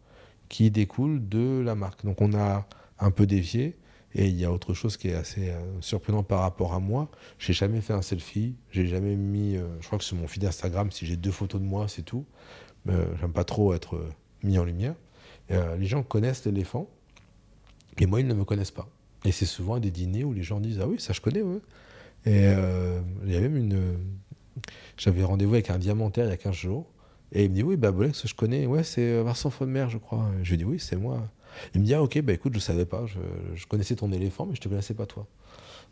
qui 0.50 0.70
découle 0.70 1.26
de 1.26 1.62
la 1.64 1.74
marque. 1.74 2.04
Donc 2.04 2.20
on 2.20 2.34
a 2.34 2.66
un 2.98 3.10
peu 3.10 3.26
dévié. 3.26 3.78
Et 4.12 4.26
il 4.26 4.36
y 4.36 4.44
a 4.44 4.50
autre 4.52 4.74
chose 4.74 4.96
qui 4.96 5.08
est 5.08 5.14
assez 5.14 5.50
euh, 5.50 5.60
surprenant 5.80 6.24
par 6.24 6.40
rapport 6.40 6.74
à 6.74 6.80
moi. 6.80 7.08
J'ai 7.38 7.52
jamais 7.52 7.80
fait 7.80 7.92
un 7.92 8.02
selfie. 8.02 8.56
J'ai 8.72 8.86
jamais 8.86 9.14
mis. 9.14 9.56
Euh, 9.56 9.68
je 9.80 9.86
crois 9.86 9.98
que 9.98 10.04
sur 10.04 10.16
mon 10.16 10.26
feed 10.26 10.44
Instagram, 10.44 10.90
si 10.90 11.06
j'ai 11.06 11.16
deux 11.16 11.30
photos 11.30 11.60
de 11.60 11.66
moi, 11.66 11.86
c'est 11.88 12.02
tout. 12.02 12.26
Euh, 12.88 13.06
J'aime 13.20 13.32
pas 13.32 13.44
trop 13.44 13.72
être 13.72 14.04
mis 14.42 14.58
en 14.58 14.64
lumière. 14.64 14.94
les 15.48 15.86
gens 15.86 16.02
connaissent 16.02 16.44
l'éléphant, 16.44 16.88
et 17.98 18.06
moi, 18.06 18.20
ils 18.20 18.26
ne 18.26 18.34
me 18.34 18.44
connaissent 18.44 18.70
pas. 18.70 18.88
Et 19.24 19.32
c'est 19.32 19.46
souvent 19.46 19.74
à 19.74 19.80
des 19.80 19.90
dîners 19.90 20.24
où 20.24 20.32
les 20.32 20.42
gens 20.42 20.60
disent 20.60 20.80
Ah 20.80 20.88
oui, 20.88 20.98
ça 20.98 21.12
je 21.12 21.20
connais, 21.20 21.42
ouais. 21.42 21.60
Et 22.26 22.46
il 23.24 23.32
y 23.32 23.36
a 23.36 23.40
même 23.40 23.56
une, 23.56 23.98
j'avais 24.96 25.22
rendez-vous 25.24 25.54
avec 25.54 25.70
un 25.70 25.78
diamantaire 25.78 26.26
il 26.26 26.30
y 26.30 26.32
a 26.32 26.36
15 26.36 26.54
jours. 26.54 26.90
Et 27.32 27.44
il 27.44 27.50
me 27.50 27.54
dit 27.54 27.62
Oui, 27.62 27.76
bah, 27.76 27.92
Bolex, 27.92 28.26
je 28.26 28.34
connais. 28.34 28.66
Ouais, 28.66 28.82
c'est 28.82 29.12
euh, 29.12 29.22
Vincent 29.22 29.50
Fonmer, 29.50 29.86
je 29.88 29.98
crois. 29.98 30.30
je 30.42 30.50
lui 30.50 30.58
dis 30.58 30.64
Oui, 30.64 30.80
c'est 30.80 30.96
moi. 30.96 31.28
Il 31.74 31.80
me 31.80 31.86
dit 31.86 31.94
Ah, 31.94 32.02
ok, 32.02 32.20
bah 32.22 32.32
écoute, 32.32 32.54
je 32.54 32.58
savais 32.58 32.86
pas. 32.86 33.04
Je, 33.06 33.66
connaissais 33.66 33.96
ton 33.96 34.12
éléphant, 34.12 34.46
mais 34.46 34.54
je 34.54 34.60
te 34.60 34.68
connaissais 34.68 34.94
pas 34.94 35.06
toi. 35.06 35.26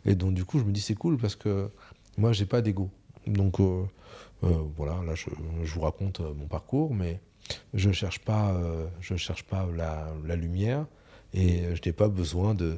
Et 0.05 0.15
donc, 0.15 0.33
du 0.33 0.45
coup, 0.45 0.59
je 0.59 0.63
me 0.63 0.71
dis 0.71 0.81
C'est 0.81 0.95
cool 0.95 1.17
parce 1.17 1.35
que 1.35 1.69
moi, 2.17 2.33
j'ai 2.33 2.45
pas 2.45 2.61
d'ego. 2.61 2.89
Donc, 3.27 3.59
euh, 3.59 3.83
euh, 4.43 4.63
voilà, 4.77 5.01
là, 5.05 5.15
je, 5.15 5.29
vous 5.73 5.81
raconte 5.81 6.19
mon 6.19 6.47
parcours, 6.47 6.93
mais 6.93 7.19
je 7.73 7.91
cherche 7.91 8.19
pas, 8.19 8.55
je 9.01 9.15
cherche 9.15 9.43
pas 9.43 9.67
la, 9.75 10.35
lumière 10.35 10.85
et 11.33 11.63
je 11.75 11.81
n'ai 11.85 11.93
pas 11.93 12.07
besoin 12.07 12.53
de, 12.53 12.75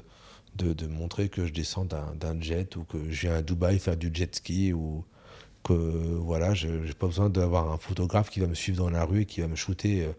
de, 0.56 0.74
de, 0.74 0.88
montrer 0.88 1.30
que 1.30 1.46
je 1.46 1.52
descends 1.52 1.86
d'un 1.86 2.42
jet 2.42 2.76
ou 2.78 2.84
que 2.84 3.10
je 3.10 3.22
viens 3.28 3.36
à 3.36 3.42
Dubaï 3.42 3.80
faire 3.80 3.98
du 3.98 4.10
jet 4.14 4.34
ski 4.34 4.72
ou 4.72 5.04
que 5.64 5.74
voilà, 5.74 6.54
je 6.54 6.68
n'ai 6.68 6.94
pas 6.94 7.08
besoin 7.08 7.30
d'avoir 7.30 7.72
un 7.72 7.78
photographe 7.78 8.30
qui 8.30 8.40
va 8.40 8.48
me 8.48 8.56
suivre 8.56 8.78
dans 8.78 8.90
la 8.90 9.04
rue 9.04 9.22
et 9.22 9.26
qui 9.26 9.42
va 9.42 9.48
me 9.48 9.56
shooter. 9.56 10.04
Euh, 10.04 10.12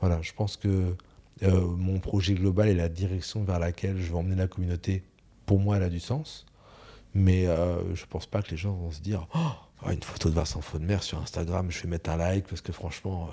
voilà, 0.00 0.20
je 0.22 0.32
pense 0.32 0.56
que 0.56 0.94
euh, 1.42 1.60
mon 1.60 2.00
projet 2.00 2.34
global 2.34 2.68
et 2.68 2.74
la 2.74 2.88
direction 2.88 3.44
vers 3.44 3.58
laquelle 3.58 3.98
je 3.98 4.10
vais 4.10 4.18
emmener 4.18 4.36
la 4.36 4.48
communauté, 4.48 5.04
pour 5.46 5.58
moi, 5.58 5.76
elle 5.76 5.84
a 5.84 5.88
du 5.88 6.00
sens. 6.00 6.46
Mais 7.14 7.46
euh, 7.46 7.94
je 7.94 8.04
pense 8.06 8.26
pas 8.26 8.40
que 8.42 8.50
les 8.50 8.56
gens 8.56 8.72
vont 8.72 8.92
se 8.92 9.00
dire 9.00 9.26
oh, 9.34 9.88
une 9.90 10.02
photo 10.02 10.28
de 10.28 10.34
Vincent 10.34 10.60
Faudemer 10.60 10.98
sur 11.00 11.20
Instagram, 11.20 11.70
je 11.70 11.82
vais 11.82 11.88
mettre 11.88 12.10
un 12.10 12.16
like 12.16 12.46
parce 12.46 12.60
que 12.60 12.72
franchement, 12.72 13.30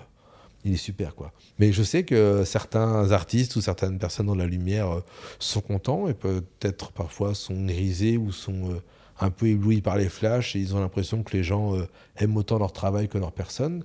il 0.66 0.74
est 0.74 0.78
super. 0.78 1.14
quoi. 1.14 1.32
Mais 1.60 1.72
je 1.72 1.84
sais 1.84 2.04
que 2.04 2.44
certains 2.44 3.12
artistes 3.12 3.56
ou 3.56 3.62
certaines 3.62 4.00
personnes 4.00 4.26
dans 4.26 4.36
la 4.36 4.48
lumière 4.48 5.02
sont 5.38 5.62
contents 5.62 6.08
et 6.08 6.16
peut-être 6.16 6.92
parfois 6.92 7.36
sont 7.36 7.66
grisés 7.66 8.18
ou 8.18 8.32
sont 8.32 8.82
un 9.20 9.30
peu 9.30 9.48
éblouis 9.48 9.82
par 9.82 9.98
les 9.98 10.10
flashs 10.10 10.56
et 10.56 10.60
ils 10.60 10.76
ont 10.76 10.80
l'impression 10.80 11.24
que 11.24 11.36
les 11.36 11.44
gens 11.44 11.76
euh, 11.76 11.88
aiment 12.18 12.38
autant 12.38 12.60
leur 12.60 12.72
travail 12.72 13.08
que 13.08 13.18
leur 13.18 13.32
personne. 13.32 13.84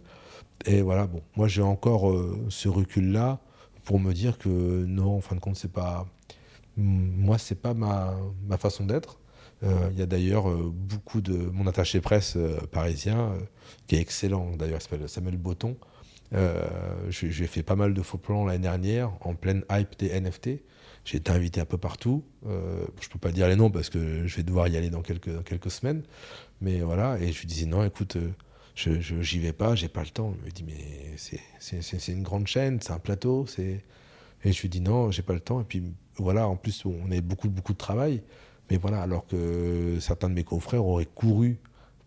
Et 0.66 0.82
voilà, 0.82 1.06
bon, 1.06 1.22
moi 1.36 1.48
j'ai 1.48 1.62
encore 1.62 2.10
euh, 2.10 2.46
ce 2.48 2.68
recul-là 2.68 3.40
pour 3.84 3.98
me 3.98 4.12
dire 4.12 4.38
que 4.38 4.48
non, 4.48 5.16
en 5.16 5.20
fin 5.20 5.34
de 5.34 5.40
compte, 5.40 5.56
c'est 5.56 5.72
pas. 5.72 6.06
Moi, 6.76 7.36
c'est 7.36 7.60
pas 7.60 7.74
ma, 7.74 8.14
ma 8.46 8.56
façon 8.56 8.86
d'être. 8.86 9.18
Euh, 9.62 9.88
il 9.90 9.98
y 9.98 10.02
a 10.02 10.06
d'ailleurs 10.06 10.48
beaucoup 10.48 11.20
de. 11.20 11.34
Mon 11.34 11.66
attaché 11.66 12.00
presse 12.00 12.38
parisien, 12.70 13.32
qui 13.86 13.96
est 13.96 14.00
excellent 14.00 14.56
d'ailleurs, 14.56 14.78
il 14.78 14.82
s'appelle 14.82 15.08
Samuel 15.08 15.36
Botton. 15.36 15.76
J'ai 17.10 17.46
fait 17.48 17.64
pas 17.64 17.74
mal 17.74 17.92
de 17.92 18.02
faux 18.02 18.18
plans 18.18 18.44
l'année 18.44 18.60
dernière, 18.60 19.12
en 19.20 19.34
pleine 19.34 19.64
hype 19.70 19.98
des 19.98 20.18
NFT. 20.18 20.62
J'ai 21.05 21.18
été 21.18 21.32
invité 21.32 21.61
un 21.61 21.64
peu 21.64 21.78
partout. 21.78 22.22
Euh, 22.46 22.86
je 23.00 23.09
ne 23.09 23.12
peux 23.12 23.18
pas 23.18 23.32
dire 23.32 23.48
les 23.48 23.57
noms 23.57 23.70
parce 23.70 23.90
que 23.90 24.26
je 24.26 24.36
vais 24.36 24.42
devoir 24.44 24.68
y 24.68 24.76
aller 24.76 24.90
dans 24.90 25.03
quelques, 25.03 25.42
quelques 25.44 25.70
semaines. 25.70 26.03
Mais 26.61 26.80
voilà, 26.80 27.18
et 27.18 27.32
je 27.32 27.40
lui 27.40 27.46
disais 27.46 27.66
non, 27.66 27.84
écoute, 27.84 28.16
euh, 28.16 28.30
je 28.76 29.00
j'y 29.20 29.40
vais 29.40 29.53
pas, 29.53 29.74
j'ai 29.74 29.88
pas 29.88 30.03
le 30.03 30.11
temps. 30.11 30.34
Il 30.40 30.46
me 30.46 30.50
dit 30.50 30.64
mais 30.64 31.16
c'est 31.59 32.12
une 32.12 32.22
grande 32.22 32.46
chaîne, 32.46 32.80
c'est 32.80 32.92
un 32.92 33.00
plateau. 33.00 33.46
Et 33.59 34.53
je 34.53 34.62
lui 34.62 34.68
dis 34.68 34.80
non, 34.80 35.11
j'ai 35.11 35.22
pas 35.22 35.34
le 35.34 35.40
temps. 35.40 35.61
Et 35.61 35.64
puis 35.64 35.82
voilà, 36.16 36.46
en 36.46 36.57
plus, 36.57 36.84
on 36.84 37.11
a 37.11 37.20
beaucoup, 37.20 37.48
beaucoup 37.48 37.72
de 37.72 37.78
travail. 37.78 38.22
Mais 38.70 38.76
voilà, 38.76 39.03
alors 39.03 39.26
que 39.26 39.98
certains 40.00 40.28
de 40.28 40.34
mes 40.34 40.44
confrères 40.44 40.86
auraient 40.86 41.05
couru 41.07 41.59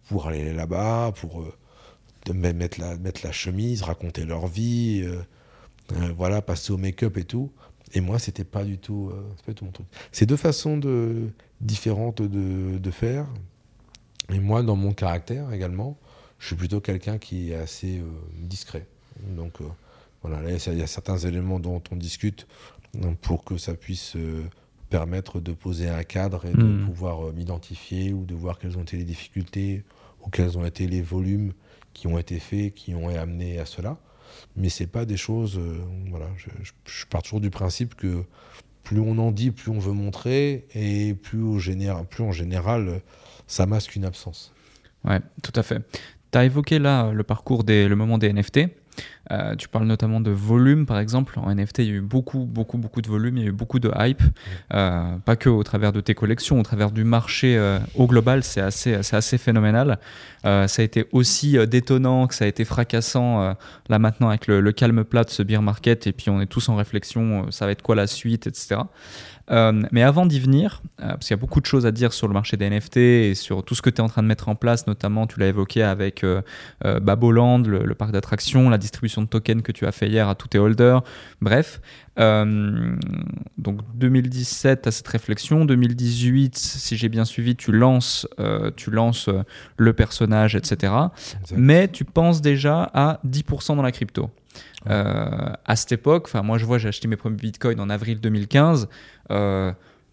pour 0.07 0.27
aller 0.27 0.53
là-bas, 0.53 1.11
pour 1.19 1.41
euh, 1.41 2.33
mettre, 2.33 2.79
la, 2.79 2.95
mettre 2.97 3.25
la 3.25 3.33
chemise, 3.33 3.81
raconter 3.81 4.23
leur 4.23 4.47
vie, 4.47 5.05
voilà, 6.17 6.41
passer 6.41 6.71
au 6.71 6.77
make-up 6.77 7.17
et 7.17 7.25
tout. 7.25 7.51
Et 7.95 8.01
moi, 8.01 8.19
c'était 8.19 8.43
pas 8.43 8.65
du 8.65 8.77
tout, 8.77 9.09
euh, 9.11 9.23
pas 9.45 9.53
tout 9.53 9.63
mon 9.63 9.71
truc. 9.71 9.87
C'est 10.11 10.25
deux 10.25 10.35
façons 10.35 10.77
de, 10.77 11.29
différentes 11.61 12.21
de, 12.21 12.77
de, 12.77 12.91
faire. 12.91 13.25
Et 14.29 14.39
moi, 14.39 14.63
dans 14.63 14.75
mon 14.75 14.91
caractère 14.91 15.53
également, 15.53 15.97
je 16.37 16.47
suis 16.47 16.55
plutôt 16.57 16.81
quelqu'un 16.81 17.17
qui 17.17 17.51
est 17.51 17.55
assez 17.55 17.99
euh, 17.99 18.03
discret. 18.37 18.85
Donc 19.29 19.61
euh, 19.61 19.65
voilà, 20.21 20.41
là, 20.41 20.57
il 20.67 20.77
y 20.77 20.81
a 20.81 20.87
certains 20.87 21.17
éléments 21.17 21.59
dont 21.59 21.81
on 21.89 21.95
discute 21.95 22.47
pour 23.21 23.43
que 23.45 23.57
ça 23.57 23.73
puisse 23.73 24.15
permettre 24.89 25.39
de 25.39 25.51
poser 25.51 25.89
un 25.89 26.03
cadre 26.03 26.45
et 26.45 26.51
de 26.51 26.63
hmm. 26.63 26.85
pouvoir 26.85 27.33
m'identifier 27.33 28.13
ou 28.13 28.25
de 28.25 28.33
voir 28.33 28.57
quelles 28.57 28.77
ont 28.77 28.83
été 28.83 28.97
les 28.97 29.03
difficultés 29.03 29.83
ou 30.25 30.29
quels 30.29 30.57
ont 30.57 30.65
été 30.65 30.87
les 30.87 31.01
volumes 31.01 31.53
qui 31.93 32.07
ont 32.07 32.17
été 32.17 32.39
faits, 32.39 32.73
qui 32.73 32.95
ont 32.95 33.09
amené 33.09 33.59
à 33.59 33.65
cela 33.65 33.97
mais 34.55 34.69
c'est 34.69 34.87
pas 34.87 35.05
des 35.05 35.17
choses. 35.17 35.57
Euh, 35.57 35.79
voilà, 36.09 36.27
je, 36.37 37.05
pars 37.05 37.23
toujours 37.23 37.41
du 37.41 37.49
principe 37.49 37.95
que 37.95 38.23
plus 38.83 38.99
on 38.99 39.17
en 39.17 39.31
dit, 39.31 39.51
plus 39.51 39.71
on 39.71 39.79
veut 39.79 39.93
montrer, 39.93 40.67
et 40.73 41.13
plus, 41.13 41.59
plus 42.09 42.23
en 42.23 42.31
général, 42.31 43.01
ça 43.47 43.65
masque 43.65 43.95
une 43.95 44.05
absence. 44.05 44.53
Ouais, 45.03 45.19
tout 45.41 45.53
à 45.55 45.63
fait. 45.63 45.81
Tu 46.31 46.37
as 46.37 46.45
évoqué 46.45 46.79
là 46.79 47.11
le 47.11 47.23
parcours 47.23 47.63
des, 47.63 47.87
le 47.87 47.95
moment 47.95 48.17
des 48.17 48.31
NFT. 48.31 48.69
Euh, 49.31 49.55
tu 49.55 49.67
parles 49.67 49.87
notamment 49.87 50.21
de 50.21 50.31
volume, 50.31 50.85
par 50.85 50.99
exemple. 50.99 51.39
En 51.39 51.53
NFT, 51.53 51.79
il 51.79 51.85
y 51.85 51.89
a 51.89 51.93
eu 51.93 52.01
beaucoup, 52.01 52.45
beaucoup, 52.45 52.77
beaucoup 52.77 53.01
de 53.01 53.07
volume, 53.07 53.37
il 53.37 53.43
y 53.43 53.45
a 53.45 53.49
eu 53.49 53.53
beaucoup 53.53 53.79
de 53.79 53.91
hype. 53.97 54.21
Euh, 54.73 55.17
pas 55.17 55.35
que 55.35 55.49
au 55.49 55.63
travers 55.63 55.91
de 55.91 56.01
tes 56.01 56.13
collections, 56.13 56.59
au 56.59 56.63
travers 56.63 56.91
du 56.91 57.03
marché 57.03 57.57
euh, 57.57 57.79
au 57.95 58.07
global, 58.07 58.43
c'est 58.43 58.61
assez, 58.61 58.93
assez 58.93 59.37
phénoménal. 59.37 59.99
ça 60.43 60.65
a 60.65 60.81
été 60.83 61.05
aussi 61.11 61.57
détonnant 61.67 62.27
que 62.27 62.35
ça 62.35 62.45
a 62.45 62.47
été 62.47 62.65
fracassant 62.65 63.55
là 63.89 63.99
maintenant 63.99 64.29
avec 64.29 64.45
le, 64.47 64.61
le, 64.61 64.71
calme 64.71 65.03
plat 65.03 65.23
de 65.23 65.29
ce 65.29 65.41
beer 65.41 65.61
market. 65.61 66.07
Et 66.07 66.11
puis 66.11 66.29
on 66.29 66.39
est 66.41 66.45
tous 66.45 66.69
en 66.69 66.75
réflexion, 66.75 67.49
ça 67.51 67.65
va 67.65 67.71
être 67.71 67.81
quoi 67.81 67.95
la 67.95 68.07
suite, 68.07 68.45
etc. 68.47 68.81
Euh, 69.51 69.83
mais 69.91 70.01
avant 70.01 70.25
d'y 70.25 70.39
venir, 70.39 70.81
euh, 70.99 71.09
parce 71.09 71.27
qu'il 71.27 71.31
y 71.31 71.39
a 71.39 71.41
beaucoup 71.41 71.61
de 71.61 71.65
choses 71.65 71.85
à 71.85 71.91
dire 71.91 72.13
sur 72.13 72.27
le 72.27 72.33
marché 72.33 72.57
des 72.57 72.69
NFT 72.69 72.97
et 72.97 73.35
sur 73.35 73.63
tout 73.63 73.75
ce 73.75 73.81
que 73.81 73.89
tu 73.89 73.97
es 73.97 74.01
en 74.01 74.09
train 74.09 74.23
de 74.23 74.27
mettre 74.27 74.49
en 74.49 74.55
place, 74.55 74.87
notamment 74.87 75.27
tu 75.27 75.39
l'as 75.39 75.47
évoqué 75.47 75.83
avec 75.83 76.23
euh, 76.23 76.41
Baboland, 76.83 77.59
le, 77.59 77.93
parc 77.95 78.11
d'attractions, 78.11 78.69
la 78.69 78.77
distribution 78.77 79.21
de 79.21 79.27
tokens 79.27 79.61
que 79.61 79.71
tu 79.71 79.85
as 79.85 79.91
fait 79.91 80.07
hier 80.07 80.27
à 80.29 80.35
tous 80.35 80.47
tes 80.47 80.59
holders. 80.59 81.03
Bref, 81.41 81.79
donc 82.17 83.81
2017 83.95 84.87
à 84.87 84.91
cette 84.91 85.07
réflexion, 85.07 85.65
2018, 85.65 86.57
si 86.57 86.97
j'ai 86.97 87.09
bien 87.09 87.25
suivi, 87.25 87.55
tu 87.55 87.71
lances, 87.71 88.27
tu 88.75 88.89
lances 88.89 89.29
le 89.77 89.93
personnage, 89.93 90.55
etc. 90.55 90.93
Mais 91.55 91.87
tu 91.87 92.05
penses 92.05 92.41
déjà 92.41 92.89
à 92.93 93.19
10% 93.25 93.75
dans 93.75 93.81
la 93.81 93.91
crypto. 93.91 94.29
Euh, 94.89 95.51
à 95.65 95.75
cette 95.75 95.91
époque, 95.91 96.33
moi 96.33 96.57
je 96.57 96.65
vois, 96.65 96.77
j'ai 96.77 96.89
acheté 96.89 97.07
mes 97.07 97.15
premiers 97.15 97.37
bitcoins 97.37 97.79
en 97.79 97.89
avril 97.89 98.19
2015. 98.19 98.87
Euh, 99.31 99.71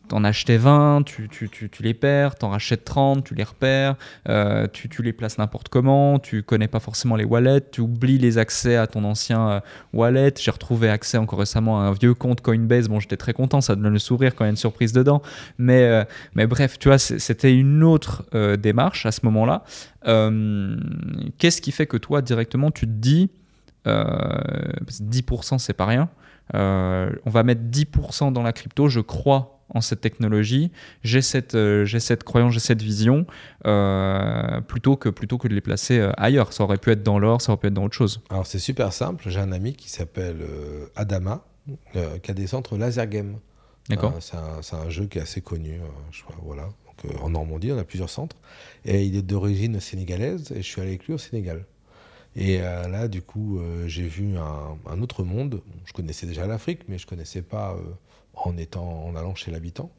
T'en 0.09 0.25
achetais 0.25 0.57
20, 0.57 1.05
tu, 1.07 1.29
tu, 1.29 1.49
tu, 1.49 1.71
tu, 1.71 1.83
les 1.85 1.95
perds, 1.95 2.35
t'en 2.35 2.51
rachètes 2.51 2.85
30, 2.85 3.25
tu 3.25 3.37
les 3.37 3.45
repères, 3.45 3.95
euh, 4.29 4.67
tu, 4.71 4.91
les 5.01 5.13
places 5.13 5.39
n'importe 5.39 5.69
comment, 5.69 6.19
tu 6.19 6.43
connais 6.43 6.67
pas 6.67 6.81
forcément 6.81 7.15
les 7.15 7.25
wallets, 7.25 7.71
tu 7.71 7.81
oublies 7.81 8.19
les 8.19 8.37
accès 8.37 8.77
à 8.77 8.89
ton 8.89 9.05
ancien 9.05 9.63
wallet. 9.93 10.35
J'ai 10.39 10.51
retrouvé 10.51 10.91
accès 10.91 11.19
encore 11.19 11.39
récemment 11.39 11.81
à 11.81 11.85
un 11.85 11.93
vieux 11.93 12.15
compte 12.15 12.41
Coinbase. 12.41 12.89
Bon, 12.89 12.99
j'étais 12.99 13.17
très 13.17 13.33
content, 13.33 13.61
ça 13.61 13.77
donne 13.77 13.93
le 13.93 13.99
sourire 14.01 14.35
quand 14.35 14.45
il 14.45 14.49
y 14.49 14.51
a 14.51 14.51
une 14.51 14.57
surprise 14.57 14.93
dedans. 14.93 15.23
Mais, 15.57 16.05
mais 16.35 16.49
bref, 16.49 16.81
tu 16.81 16.89
vois, 16.89 16.99
c'était 16.99 17.55
une 17.55 17.85
autre 17.85 18.27
démarche 18.57 19.07
à 19.07 19.13
ce 19.13 19.21
moment-là. 19.23 19.63
Qu'est-ce 21.39 21.63
qui 21.63 21.71
fait 21.71 21.87
que 21.87 21.97
toi, 21.97 22.23
directement, 22.23 22.73
tu 22.73 22.87
te 22.87 22.93
dis, 22.93 23.31
10% 23.87 25.59
c'est 25.59 25.73
pas 25.73 25.87
rien. 25.87 26.09
Euh, 26.55 27.11
on 27.25 27.31
va 27.31 27.43
mettre 27.43 27.63
10% 27.63 28.33
dans 28.33 28.43
la 28.43 28.53
crypto, 28.53 28.89
je 28.89 29.01
crois 29.01 29.59
en 29.75 29.81
cette 29.81 30.03
technologie, 30.03 30.71
j'ai 31.03 31.23
cette, 31.23 31.55
euh, 31.55 31.87
j'ai 31.87 31.99
cette 31.99 32.25
croyance, 32.25 32.53
j'ai 32.53 32.61
cette 32.61 32.83
vision, 32.83 33.27
euh, 33.67 34.61
plutôt, 34.61 34.97
que, 34.97 35.09
plutôt 35.09 35.39
que 35.39 35.49
de 35.49 35.55
les 35.55 35.63
placer 35.63 36.11
ailleurs. 36.19 36.53
Ça 36.53 36.65
aurait 36.65 36.77
pu 36.77 36.91
être 36.91 37.03
dans 37.03 37.19
l'or, 37.19 37.41
ça 37.41 37.53
aurait 37.53 37.61
pu 37.61 37.69
être 37.69 37.75
dans 37.75 37.85
autre 37.85 37.97
chose. 37.97 38.21
Alors 38.29 38.47
c'est 38.47 38.59
super 38.59 38.93
simple, 38.93 39.25
j'ai 39.31 39.41
un 39.41 39.53
ami 39.53 39.75
qui 39.75 39.89
s'appelle 39.89 40.45
Adama, 40.95 41.47
qui 42.23 42.31
a 42.31 42.35
des 42.35 42.47
centres 42.47 42.77
laser 42.77 43.07
game. 43.07 43.39
D'accord. 43.89 44.15
c'est, 44.21 44.77
un, 44.77 44.91
jeu 44.91 45.07
qui 45.07 45.19
est 45.19 45.23
assez 45.23 45.41
connu, 45.41 45.81
je 46.11 46.23
crois, 46.23 46.37
voilà. 46.43 46.65
Donc, 46.87 47.21
en 47.23 47.31
Normandie, 47.31 47.73
on 47.73 47.79
a 47.79 47.85
plusieurs 47.85 48.11
centres. 48.11 48.37
Et 48.85 49.05
il 49.05 49.17
est 49.17 49.23
d'origine 49.23 49.81
sénégalaise, 49.81 50.53
et 50.53 50.57
je 50.57 50.69
suis 50.69 50.81
allé 50.81 50.91
avec 50.91 51.07
lui 51.07 51.15
au 51.15 51.19
Sénégal. 51.19 51.65
Et 52.35 52.59
là, 52.59 53.09
du 53.09 53.21
coup, 53.21 53.61
j'ai 53.87 54.07
vu 54.07 54.37
un, 54.39 55.03
autre 55.03 55.23
monde. 55.23 55.63
Je 55.85 55.93
connaissais 55.93 56.27
déjà 56.27 56.47
l'Afrique, 56.47 56.81
mais 56.89 56.97
je 56.97 57.07
ne 57.07 57.11
connaissais 57.11 57.43
pas 57.43 57.77
en, 58.35 58.57
étant, 58.57 59.05
en 59.05 59.17
allant 59.17 59.35
chez 59.35 59.51
l'habitant. 59.51 59.91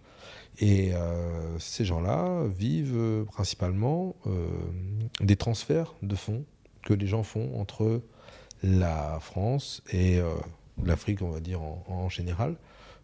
Et 0.59 0.93
ces 1.59 1.85
gens-là 1.85 2.43
vivent 2.47 3.25
principalement 3.31 4.15
des 5.21 5.35
transferts 5.35 5.93
de 6.01 6.15
fonds 6.15 6.43
que 6.83 6.93
les 6.93 7.05
gens 7.07 7.23
font 7.23 7.59
entre 7.59 8.01
la 8.63 9.19
France 9.21 9.83
et 9.91 10.19
l'Afrique, 10.83 11.21
on 11.21 11.29
va 11.29 11.39
dire 11.39 11.61
en, 11.61 12.09
général. 12.09 12.55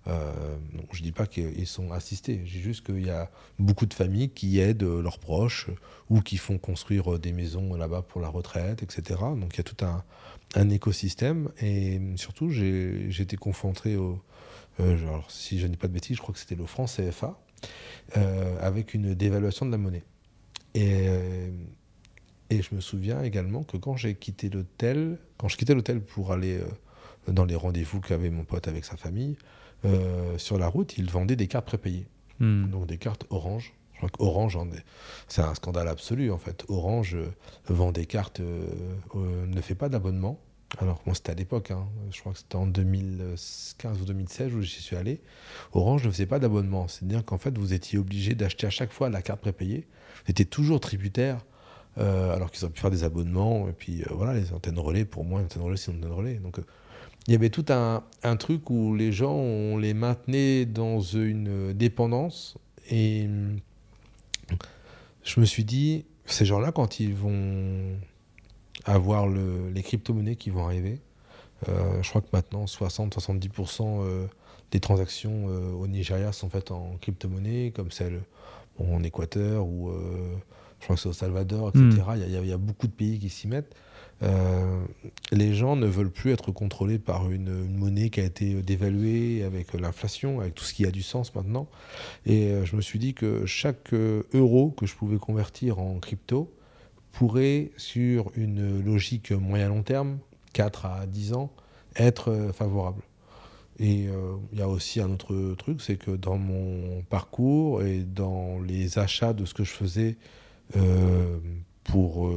Euh, 0.08 0.58
je 0.92 1.00
ne 1.00 1.04
dis 1.04 1.12
pas 1.12 1.28
qu'ils 1.28 1.68
sont 1.68 1.92
assistés, 1.92 2.38
dis 2.38 2.62
juste 2.62 2.86
qu'il 2.86 3.06
y 3.06 3.10
a 3.10 3.30
beaucoup 3.60 3.86
de 3.86 3.94
familles 3.94 4.30
qui 4.30 4.60
aident 4.60 4.84
leurs 4.84 5.20
proches 5.20 5.70
ou 6.10 6.22
qui 6.22 6.38
font 6.38 6.58
construire 6.58 7.20
des 7.20 7.34
maisons 7.34 7.76
là-bas 7.76 8.04
pour 8.04 8.22
la 8.22 8.30
retraite, 8.30 8.82
etc. 8.82 9.20
Donc 9.20 9.56
il 9.56 9.58
y 9.58 9.62
a 9.62 9.64
tout 9.64 9.86
un, 9.86 10.70
écosystème 10.70 11.50
et 11.62 12.00
surtout 12.16 12.50
j'ai 12.50 13.10
été 13.20 13.38
confronté 13.38 13.98
au. 13.98 14.22
Euh, 14.80 14.98
si 15.28 15.60
je 15.60 15.68
n'ai 15.68 15.76
pas 15.76 15.88
de 15.88 15.94
bêtises, 15.94 16.16
je 16.16 16.22
crois 16.22 16.34
que 16.34 16.40
c'était 16.40 16.56
le 16.56 16.66
franc 16.66 16.86
CFA 16.86 17.38
euh, 18.16 18.58
avec 18.62 18.94
une 18.94 19.14
dévaluation 19.14 19.66
de 19.66 19.72
la 19.72 19.78
monnaie. 19.78 20.06
Et, 20.74 21.08
et 22.50 22.62
je 22.62 22.74
me 22.74 22.80
souviens 22.80 23.22
également 23.22 23.64
que 23.64 23.76
quand 23.76 23.98
j'ai 23.98 24.16
quitté 24.16 24.50
l'hôtel, 24.50 25.20
quand 25.38 25.50
je 25.50 25.58
quittais 25.58 25.76
l'hôtel 25.76 26.02
pour 26.02 26.32
aller 26.32 26.62
dans 27.28 27.44
les 27.44 27.56
rendez-vous 27.56 28.00
qu'avait 28.00 28.30
mon 28.30 28.46
pote 28.46 28.70
avec 28.70 28.86
sa 28.86 28.96
famille, 28.96 29.36
euh, 29.86 30.38
sur 30.38 30.58
la 30.58 30.68
route, 30.68 30.98
il 30.98 31.10
vendait 31.10 31.36
des 31.36 31.48
cartes 31.48 31.66
prépayées. 31.66 32.08
Hmm. 32.40 32.70
Donc 32.70 32.88
des 32.88 32.98
cartes 32.98 33.26
Orange. 33.30 33.74
Je 33.94 33.98
crois 33.98 34.10
qu'Orange, 34.10 34.58
c'est 35.28 35.42
un 35.42 35.54
scandale 35.56 35.90
absolu 35.90 36.32
en 36.32 36.38
fait. 36.38 36.64
Orange 36.70 37.16
euh, 37.16 37.28
vend 37.68 37.92
des 37.92 38.06
cartes, 38.06 38.40
euh, 38.40 38.66
ne 39.14 39.62
fait 39.62 39.76
pas 39.76 39.90
d'abonnement. 39.90 40.40
Alors, 40.78 41.02
moi, 41.08 41.16
c'était 41.16 41.32
à 41.32 41.36
l'époque, 41.36 41.72
hein. 41.72 41.88
je 42.12 42.20
crois 42.20 42.32
que 42.32 42.38
c'était 42.38 42.56
en 42.56 42.68
2015 42.68 44.02
ou 44.02 44.06
2016 44.06 44.54
où 44.54 44.62
j'y 44.62 44.82
suis 44.82 44.96
allé. 44.96 45.20
Orange 45.74 46.06
ne 46.06 46.12
faisait 46.12 46.28
pas 46.28 46.38
d'abonnement. 46.38 46.88
C'est-à-dire 46.88 47.26
qu'en 47.26 47.40
fait, 47.40 47.58
vous 47.58 47.74
étiez 47.74 47.98
obligé 47.98 48.36
d'acheter 48.36 48.68
à 48.68 48.70
chaque 48.70 48.92
fois 48.92 49.10
la 49.10 49.24
carte 49.24 49.42
prépayée. 49.42 49.88
Vous 50.26 50.32
étiez 50.32 50.46
toujours 50.46 50.80
tributaire, 50.80 51.44
alors 51.98 52.52
qu'ils 52.52 52.64
auraient 52.66 52.74
pu 52.74 52.82
faire 52.82 52.92
des 52.92 53.04
abonnements. 53.04 53.68
Et 53.68 53.74
puis, 53.74 54.04
voilà, 54.12 54.36
les 54.36 54.54
antennes 54.54 54.78
relais, 54.78 55.06
pour 55.06 55.26
moi, 55.26 55.40
les 55.40 55.46
antennes 55.46 55.64
relais, 55.64 55.78
c'est 55.78 55.92
une 55.92 55.98
antenne 55.98 56.12
relais. 56.12 56.36
Donc, 56.36 56.60
il 57.28 57.34
y 57.34 57.36
avait 57.36 57.50
tout 57.50 57.66
un, 57.70 58.36
truc 58.38 58.70
où 58.70 58.96
les 58.96 59.12
gens, 59.12 59.34
on 59.34 59.78
les 59.78 59.94
maintenait 59.94 60.66
dans 60.66 61.00
une 61.00 61.74
dépendance. 61.74 62.58
Et 62.90 63.28
je 65.24 65.40
me 65.40 65.46
suis 65.46 65.64
dit, 65.64 66.06
ces 66.26 66.46
gens-là, 66.46 66.72
quand 66.72 67.00
ils 67.00 67.14
vont 67.14 67.98
avoir 68.86 69.28
les 69.28 69.84
crypto-monnaies 69.84 70.38
qui 70.38 70.50
vont 70.50 70.66
arriver, 70.66 71.00
euh, 71.68 72.02
je 72.02 72.10
crois 72.10 72.22
que 72.22 72.30
maintenant 72.32 72.66
60-70% 72.66 73.82
euh, 73.82 74.28
des 74.72 74.80
transactions 74.80 75.48
euh, 75.50 75.74
au 75.74 75.88
Nigeria 75.88 76.32
sont 76.32 76.50
faites 76.50 76.72
en 76.72 76.96
crypto-monnaie, 77.02 77.72
comme 77.76 77.92
celle 77.92 78.22
en 78.80 79.04
Équateur 79.04 79.66
ou 79.66 79.92
je 80.80 80.86
crois 80.86 80.96
que 80.96 81.02
c'est 81.02 81.10
au 81.10 81.14
Salvador, 81.14 81.70
etc. 81.70 82.02
Hmm. 82.08 82.14
Il, 82.16 82.48
y 82.48 82.54
a, 82.54 82.58
beaucoup 82.58 82.88
de 82.88 82.94
pays 82.94 83.20
qui 83.20 83.28
s'y 83.28 83.48
mettent. 83.50 83.76
Euh, 84.22 84.84
les 85.32 85.54
gens 85.54 85.76
ne 85.76 85.86
veulent 85.86 86.12
plus 86.12 86.32
être 86.32 86.52
contrôlés 86.52 87.00
par 87.00 87.32
une, 87.32 87.68
monnaie 87.78 88.10
qui 88.10 88.20
a 88.20 88.26
été 88.26 88.62
dévaluée 88.62 89.44
avec 89.44 89.74
l'inflation, 89.74 90.42
avec 90.42 90.56
tout 90.56 90.64
ce 90.64 90.74
qui 90.74 90.86
a 90.86 90.92
du 90.92 91.04
sens 91.04 91.34
maintenant. 91.36 91.68
Et 92.26 92.48
euh, 92.48 92.66
je 92.66 92.76
me 92.76 92.82
suis 92.82 93.00
dit 93.00 93.14
que 93.14 93.46
chaque 93.46 93.94
euh, 93.94 94.24
euro 94.34 94.72
que 94.72 94.86
je 94.86 94.96
pouvais 94.96 95.18
convertir 95.18 95.80
en 95.80 96.00
crypto 96.00 96.54
pourrait, 97.12 97.72
sur 97.78 98.32
une 98.36 98.84
logique 98.84 99.32
moyen-long 99.32 99.84
terme, 99.84 100.20
4 100.54 100.86
à 100.86 101.06
10 101.08 101.34
ans, 101.34 101.52
être 101.96 102.52
favorable. 102.54 103.02
Et 103.80 104.10
il 104.52 104.60
y 104.60 104.62
a 104.62 104.68
aussi 104.68 105.00
un 105.00 105.10
autre 105.10 105.56
truc, 105.58 105.82
c'est 105.82 105.96
que 105.96 106.12
dans 106.12 106.38
mon 106.38 107.02
parcours 107.10 107.82
et 107.82 108.00
dans 108.00 108.60
les 108.60 109.00
achats 109.00 109.32
de 109.32 109.46
ce 109.46 109.54
que 109.54 109.64
je 109.64 109.72
faisais 109.72 110.18
pour 111.86 112.30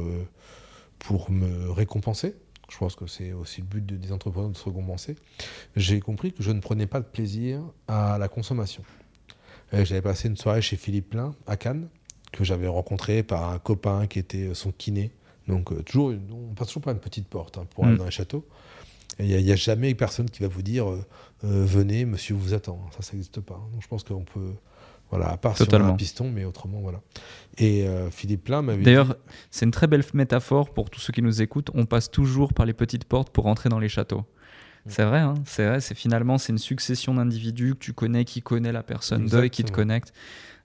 pour 1.03 1.29
me 1.29 1.69
récompenser. 1.69 2.35
Je 2.71 2.77
pense 2.77 2.95
que 2.95 3.05
c'est 3.05 3.33
aussi 3.33 3.61
le 3.61 3.67
but 3.67 3.85
des 3.85 4.11
entrepreneurs 4.11 4.49
de 4.49 4.57
se 4.57 4.63
récompenser. 4.63 5.15
J'ai 5.75 5.99
compris 5.99 6.31
que 6.31 6.41
je 6.41 6.51
ne 6.51 6.59
prenais 6.59 6.87
pas 6.87 7.01
de 7.01 7.05
plaisir 7.05 7.61
à 7.87 8.17
la 8.17 8.27
consommation. 8.27 8.83
J'avais 9.71 10.01
passé 10.01 10.27
une 10.27 10.37
soirée 10.37 10.61
chez 10.61 10.77
Philippe 10.77 11.09
Plein 11.09 11.35
à 11.45 11.57
Cannes, 11.57 11.89
que 12.31 12.43
j'avais 12.43 12.67
rencontré 12.67 13.21
par 13.21 13.49
un 13.49 13.59
copain 13.59 14.07
qui 14.07 14.19
était 14.19 14.53
son 14.53 14.71
kiné. 14.71 15.11
Donc, 15.47 15.71
euh, 15.71 15.81
toujours, 15.83 16.13
on 16.31 16.53
passe 16.53 16.67
toujours 16.67 16.83
par 16.83 16.93
une 16.93 16.99
petite 16.99 17.27
porte 17.27 17.57
hein, 17.57 17.67
pour 17.71 17.83
aller 17.85 17.95
mm. 17.95 17.97
dans 17.97 18.05
les 18.05 18.11
châteaux. 18.11 18.45
Il 19.19 19.25
n'y 19.27 19.51
a, 19.51 19.55
jamais 19.55 19.93
personne 19.93 20.29
qui 20.29 20.41
va 20.41 20.47
vous 20.47 20.61
dire 20.61 20.89
euh, 20.89 21.05
euh, 21.43 21.65
venez, 21.65 22.05
monsieur 22.05 22.33
vous 22.33 22.53
attend. 22.53 22.79
Ça, 22.95 23.03
ça 23.03 23.13
n'existe 23.13 23.41
pas. 23.41 23.61
Donc, 23.73 23.81
je 23.81 23.87
pense 23.87 24.03
qu'on 24.03 24.23
peut 24.23 24.53
voilà, 25.13 25.31
à 25.31 25.37
part 25.37 25.55
sur 25.55 25.71
un 25.71 25.93
piston, 25.93 26.31
mais 26.31 26.43
autrement, 26.43 26.79
voilà. 26.81 26.99
Et 27.59 27.87
euh, 27.87 28.09
Philippe 28.09 28.45
Plein 28.45 28.63
m'avait 28.63 28.81
D'ailleurs, 28.81 29.15
c'est 29.51 29.63
une 29.65 29.71
très 29.71 29.85
belle 29.85 30.03
métaphore 30.15 30.73
pour 30.73 30.89
tous 30.89 30.99
ceux 30.99 31.13
qui 31.13 31.21
nous 31.21 31.43
écoutent. 31.43 31.69
On 31.75 31.85
passe 31.85 32.09
toujours 32.09 32.51
par 32.51 32.65
les 32.65 32.73
petites 32.73 33.05
portes 33.05 33.29
pour 33.29 33.45
entrer 33.45 33.69
dans 33.69 33.77
les 33.77 33.89
châteaux. 33.89 34.21
Mm. 34.21 34.89
C'est 34.89 35.03
vrai, 35.03 35.19
hein 35.19 35.35
c'est 35.45 35.67
vrai. 35.67 35.81
C'est 35.81 35.93
finalement 35.93 36.39
c'est 36.39 36.51
une 36.51 36.57
succession 36.57 37.13
d'individus 37.13 37.75
que 37.75 37.79
tu 37.79 37.93
connais, 37.93 38.25
qui 38.25 38.41
connaît 38.41 38.71
la 38.71 38.81
personne 38.81 39.27
d'eux 39.27 39.43
et 39.43 39.51
qui 39.51 39.63
te 39.63 39.71
connecte. 39.71 40.13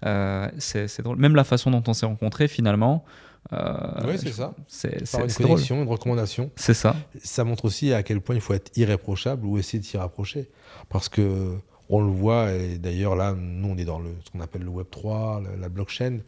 Euh, 0.06 0.48
c'est 0.56 1.02
drôle. 1.02 1.18
Même 1.18 1.36
la 1.36 1.44
façon 1.44 1.70
dont 1.70 1.82
on 1.86 1.92
s'est 1.92 2.06
rencontrés, 2.06 2.48
finalement. 2.48 3.04
Euh, 3.52 3.76
oui, 4.06 4.14
c'est 4.16 4.32
ça. 4.32 4.54
C'est 4.66 5.10
Par 5.10 5.24
une 5.24 5.32
connexion, 5.32 5.82
une 5.82 5.88
recommandation. 5.88 6.50
C'est 6.56 6.72
ça. 6.72 6.96
Ça 7.22 7.44
montre 7.44 7.66
aussi 7.66 7.92
à 7.92 8.02
quel 8.02 8.22
point 8.22 8.34
il 8.34 8.40
faut 8.40 8.54
être 8.54 8.70
irréprochable 8.78 9.44
ou 9.44 9.58
essayer 9.58 9.78
de 9.78 9.84
s'y 9.84 9.98
rapprocher. 9.98 10.48
Parce 10.88 11.10
que 11.10 11.58
on 11.88 12.00
le 12.00 12.10
voit, 12.10 12.52
et 12.52 12.78
d'ailleurs 12.78 13.16
là, 13.16 13.34
nous 13.34 13.68
on 13.68 13.76
est 13.76 13.84
dans 13.84 13.98
le, 13.98 14.10
ce 14.24 14.30
qu'on 14.30 14.40
appelle 14.40 14.62
le 14.62 14.68
Web 14.68 14.86
3, 14.90 15.42
la, 15.58 15.68
blockchain, 15.68 16.18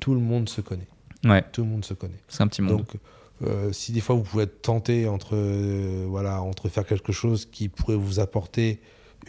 tout 0.00 0.14
le 0.14 0.20
monde 0.20 0.48
se 0.48 0.60
connaît. 0.60 0.88
Ouais. 1.24 1.44
Tout 1.52 1.62
le 1.62 1.68
monde 1.68 1.84
se 1.84 1.94
connaît. 1.94 2.20
C'est 2.28 2.42
un 2.42 2.48
petit 2.48 2.62
monde. 2.62 2.78
Donc, 2.78 2.96
euh, 3.42 3.72
si 3.72 3.92
des 3.92 4.00
fois 4.00 4.14
vous 4.14 4.22
pouvez 4.22 4.44
être 4.44 4.62
tenté 4.62 5.08
entre, 5.08 5.34
euh, 5.34 6.06
voilà, 6.08 6.42
entre 6.42 6.68
faire 6.68 6.86
quelque 6.86 7.12
chose 7.12 7.46
qui 7.46 7.68
pourrait 7.68 7.96
vous 7.96 8.20
apporter 8.20 8.80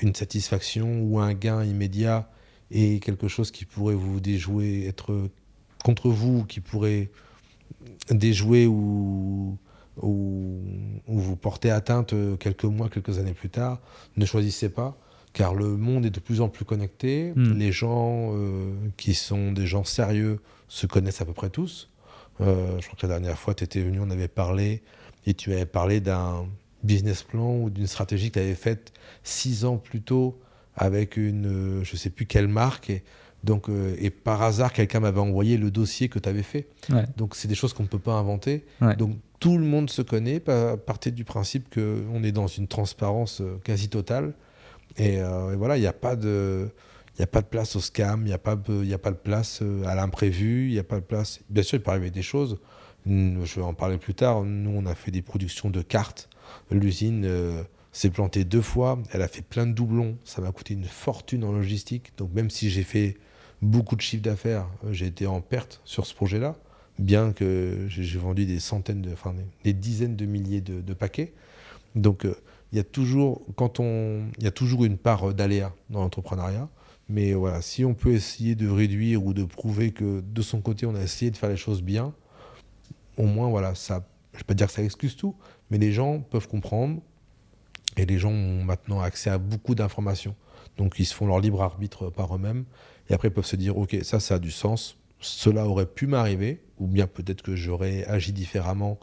une 0.01 0.13
satisfaction 0.13 1.01
ou 1.01 1.19
un 1.19 1.33
gain 1.33 1.63
immédiat 1.63 2.29
et 2.69 2.99
quelque 2.99 3.27
chose 3.27 3.51
qui 3.51 3.65
pourrait 3.65 3.95
vous 3.95 4.19
déjouer, 4.19 4.85
être 4.87 5.29
contre 5.83 6.09
vous, 6.09 6.45
qui 6.45 6.59
pourrait 6.59 7.09
déjouer 8.09 8.67
ou, 8.67 9.57
ou, 10.01 10.61
ou 11.07 11.19
vous 11.19 11.35
porter 11.35 11.71
atteinte 11.71 12.13
quelques 12.39 12.63
mois, 12.63 12.89
quelques 12.89 13.19
années 13.19 13.33
plus 13.33 13.49
tard, 13.49 13.79
ne 14.17 14.25
choisissez 14.25 14.69
pas 14.69 14.97
car 15.33 15.55
le 15.55 15.75
monde 15.75 16.05
est 16.05 16.11
de 16.11 16.19
plus 16.19 16.41
en 16.41 16.47
plus 16.47 16.63
connecté. 16.63 17.33
Hmm. 17.35 17.57
Les 17.57 17.71
gens 17.71 18.31
euh, 18.33 18.73
qui 18.97 19.15
sont 19.15 19.51
des 19.51 19.65
gens 19.65 19.83
sérieux 19.83 20.39
se 20.67 20.85
connaissent 20.85 21.21
à 21.21 21.25
peu 21.25 21.33
près 21.33 21.49
tous. 21.49 21.89
Euh, 22.41 22.79
je 22.79 22.85
crois 22.85 22.97
que 22.99 23.07
la 23.07 23.19
dernière 23.19 23.37
fois, 23.37 23.53
tu 23.53 23.63
étais 23.63 23.81
venu, 23.81 23.99
on 23.99 24.09
avait 24.09 24.27
parlé, 24.27 24.81
et 25.25 25.33
tu 25.33 25.51
avais 25.51 25.65
parlé 25.65 25.99
d'un 25.99 26.45
business 26.83 27.23
plan 27.23 27.55
ou 27.55 27.69
d'une 27.69 27.87
stratégie 27.87 28.29
que 28.29 28.35
tu 28.35 28.39
avais 28.39 28.55
faite 28.55 28.93
six 29.23 29.65
ans 29.65 29.77
plus 29.77 30.01
tôt 30.01 30.39
avec 30.75 31.17
une, 31.17 31.45
euh, 31.79 31.83
je 31.83 31.93
ne 31.93 31.97
sais 31.97 32.09
plus 32.09 32.25
quelle 32.25 32.47
marque. 32.47 32.89
Et, 32.89 33.03
donc, 33.43 33.67
et 33.97 34.09
par 34.09 34.41
hasard, 34.41 34.71
quelqu'un 34.71 35.01
m'avait 35.01 35.19
envoyé 35.19 35.57
le 35.57 35.69
dossier 35.69 36.07
que 36.07 36.17
tu 36.17 36.29
avais 36.29 36.43
fait. 36.43 36.69
Donc, 37.17 37.35
c'est 37.35 37.49
des 37.49 37.55
choses 37.55 37.73
qu'on 37.73 37.83
ne 37.83 37.89
peut 37.89 37.99
pas 37.99 38.13
inventer. 38.13 38.63
Donc, 38.97 39.17
tout 39.41 39.57
le 39.57 39.65
monde 39.65 39.89
se 39.89 40.01
connaît, 40.01 40.39
partez 40.39 41.11
du 41.11 41.25
principe 41.25 41.67
qu'on 41.75 42.23
est 42.23 42.31
dans 42.31 42.47
une 42.47 42.69
transparence 42.69 43.41
quasi 43.65 43.89
totale. 43.89 44.33
Euh, 44.99 45.53
et, 45.53 45.55
voilà, 45.55 45.77
il 45.77 45.81
n'y 45.81 45.87
a 45.87 45.93
pas 45.93 46.15
de. 46.15 46.69
A 47.19 47.27
pas 47.27 47.41
de 47.41 47.47
place 47.47 47.75
au 47.75 47.79
scam, 47.79 48.21
il 48.21 48.25
n'y 48.25 48.33
a, 48.33 48.39
pas 48.39 48.55
de, 48.55 48.91
a 48.91 48.97
pas 48.97 49.11
de 49.11 49.17
place 49.17 49.59
euh, 49.61 49.85
à 49.85 49.93
l'imprévu, 49.93 50.69
il 50.69 50.73
n'y 50.73 50.79
a 50.79 50.83
pas 50.83 50.95
de 50.95 51.05
place. 51.05 51.41
Bien 51.47 51.61
sûr, 51.61 51.77
il 51.77 51.81
peut 51.83 51.91
arriver 51.91 52.09
des 52.09 52.23
choses. 52.23 52.57
Je 53.05 53.55
vais 53.55 53.61
en 53.61 53.75
parler 53.75 53.99
plus 53.99 54.15
tard. 54.15 54.43
Nous, 54.43 54.71
on 54.71 54.87
a 54.87 54.95
fait 54.95 55.11
des 55.11 55.21
productions 55.21 55.69
de 55.69 55.83
cartes. 55.83 56.27
L'usine 56.71 57.23
euh, 57.25 57.61
s'est 57.91 58.09
plantée 58.09 58.45
deux 58.45 58.63
fois. 58.63 58.97
Elle 59.11 59.21
a 59.21 59.27
fait 59.27 59.43
plein 59.43 59.67
de 59.67 59.73
doublons. 59.73 60.17
Ça 60.23 60.41
m'a 60.41 60.51
coûté 60.51 60.73
une 60.73 60.85
fortune 60.85 61.43
en 61.43 61.51
logistique. 61.51 62.13
Donc, 62.17 62.33
même 62.33 62.49
si 62.49 62.71
j'ai 62.71 62.83
fait 62.83 63.17
beaucoup 63.61 63.95
de 63.95 64.01
chiffre 64.01 64.23
d'affaires, 64.23 64.67
j'ai 64.89 65.05
été 65.05 65.27
en 65.27 65.39
perte 65.39 65.81
sur 65.85 66.07
ce 66.07 66.15
projet-là. 66.15 66.55
Bien 66.97 67.31
que 67.31 67.85
j'ai 67.89 68.17
vendu 68.17 68.47
des 68.47 68.59
centaines, 68.59 69.03
de, 69.03 69.13
enfin, 69.13 69.35
des 69.63 69.73
dizaines 69.73 70.15
de 70.15 70.25
milliers 70.25 70.61
de 70.61 70.93
paquets. 70.93 71.33
Donc, 71.93 72.25
il 72.73 72.77
y 72.77 72.79
a 72.79 72.83
toujours, 72.83 73.43
quand 73.55 73.79
on, 73.79 74.23
il 74.39 74.43
y 74.43 74.47
a 74.47 74.51
toujours 74.51 74.83
une 74.83 74.97
part 74.97 75.35
d'aléa 75.35 75.75
dans 75.91 76.01
l'entrepreneuriat. 76.01 76.67
Mais 77.07 77.33
voilà, 77.33 77.61
si 77.61 77.85
on 77.85 77.93
peut 77.93 78.13
essayer 78.13 78.55
de 78.55 78.67
réduire 78.67 79.23
ou 79.23 79.35
de 79.35 79.43
prouver 79.43 79.91
que 79.91 80.21
de 80.21 80.41
son 80.41 80.59
côté, 80.59 80.87
on 80.87 80.95
a 80.95 81.01
essayé 81.01 81.29
de 81.29 81.37
faire 81.37 81.49
les 81.49 81.57
choses 81.57 81.83
bien, 81.83 82.15
au 83.15 83.27
moins, 83.27 83.47
voilà, 83.47 83.75
ça, 83.75 84.07
je 84.31 84.37
ne 84.37 84.39
vais 84.39 84.45
pas 84.45 84.53
dire 84.55 84.65
que 84.65 84.73
ça 84.73 84.81
excuse 84.81 85.15
tout, 85.15 85.35
mais 85.69 85.77
les 85.77 85.91
gens 85.91 86.19
peuvent 86.21 86.47
comprendre 86.47 86.99
et 87.95 88.07
les 88.07 88.17
gens 88.17 88.31
ont 88.31 88.63
maintenant 88.63 89.01
accès 89.01 89.29
à 89.29 89.37
beaucoup 89.37 89.75
d'informations. 89.75 90.35
Donc, 90.77 90.95
ils 90.97 91.05
se 91.05 91.13
font 91.13 91.27
leur 91.27 91.39
libre 91.41 91.61
arbitre 91.61 92.09
par 92.09 92.35
eux-mêmes 92.35 92.65
et 93.07 93.13
après, 93.13 93.27
ils 93.27 93.33
peuvent 93.33 93.45
se 93.45 93.55
dire, 93.55 93.77
OK, 93.77 93.95
ça, 94.01 94.19
ça 94.19 94.35
a 94.35 94.39
du 94.39 94.49
sens, 94.49 94.97
cela 95.19 95.67
aurait 95.67 95.85
pu 95.85 96.07
m'arriver, 96.07 96.63
ou 96.79 96.87
bien 96.87 97.05
peut-être 97.05 97.43
que 97.43 97.55
j'aurais 97.55 98.03
agi 98.05 98.33
différemment 98.33 98.97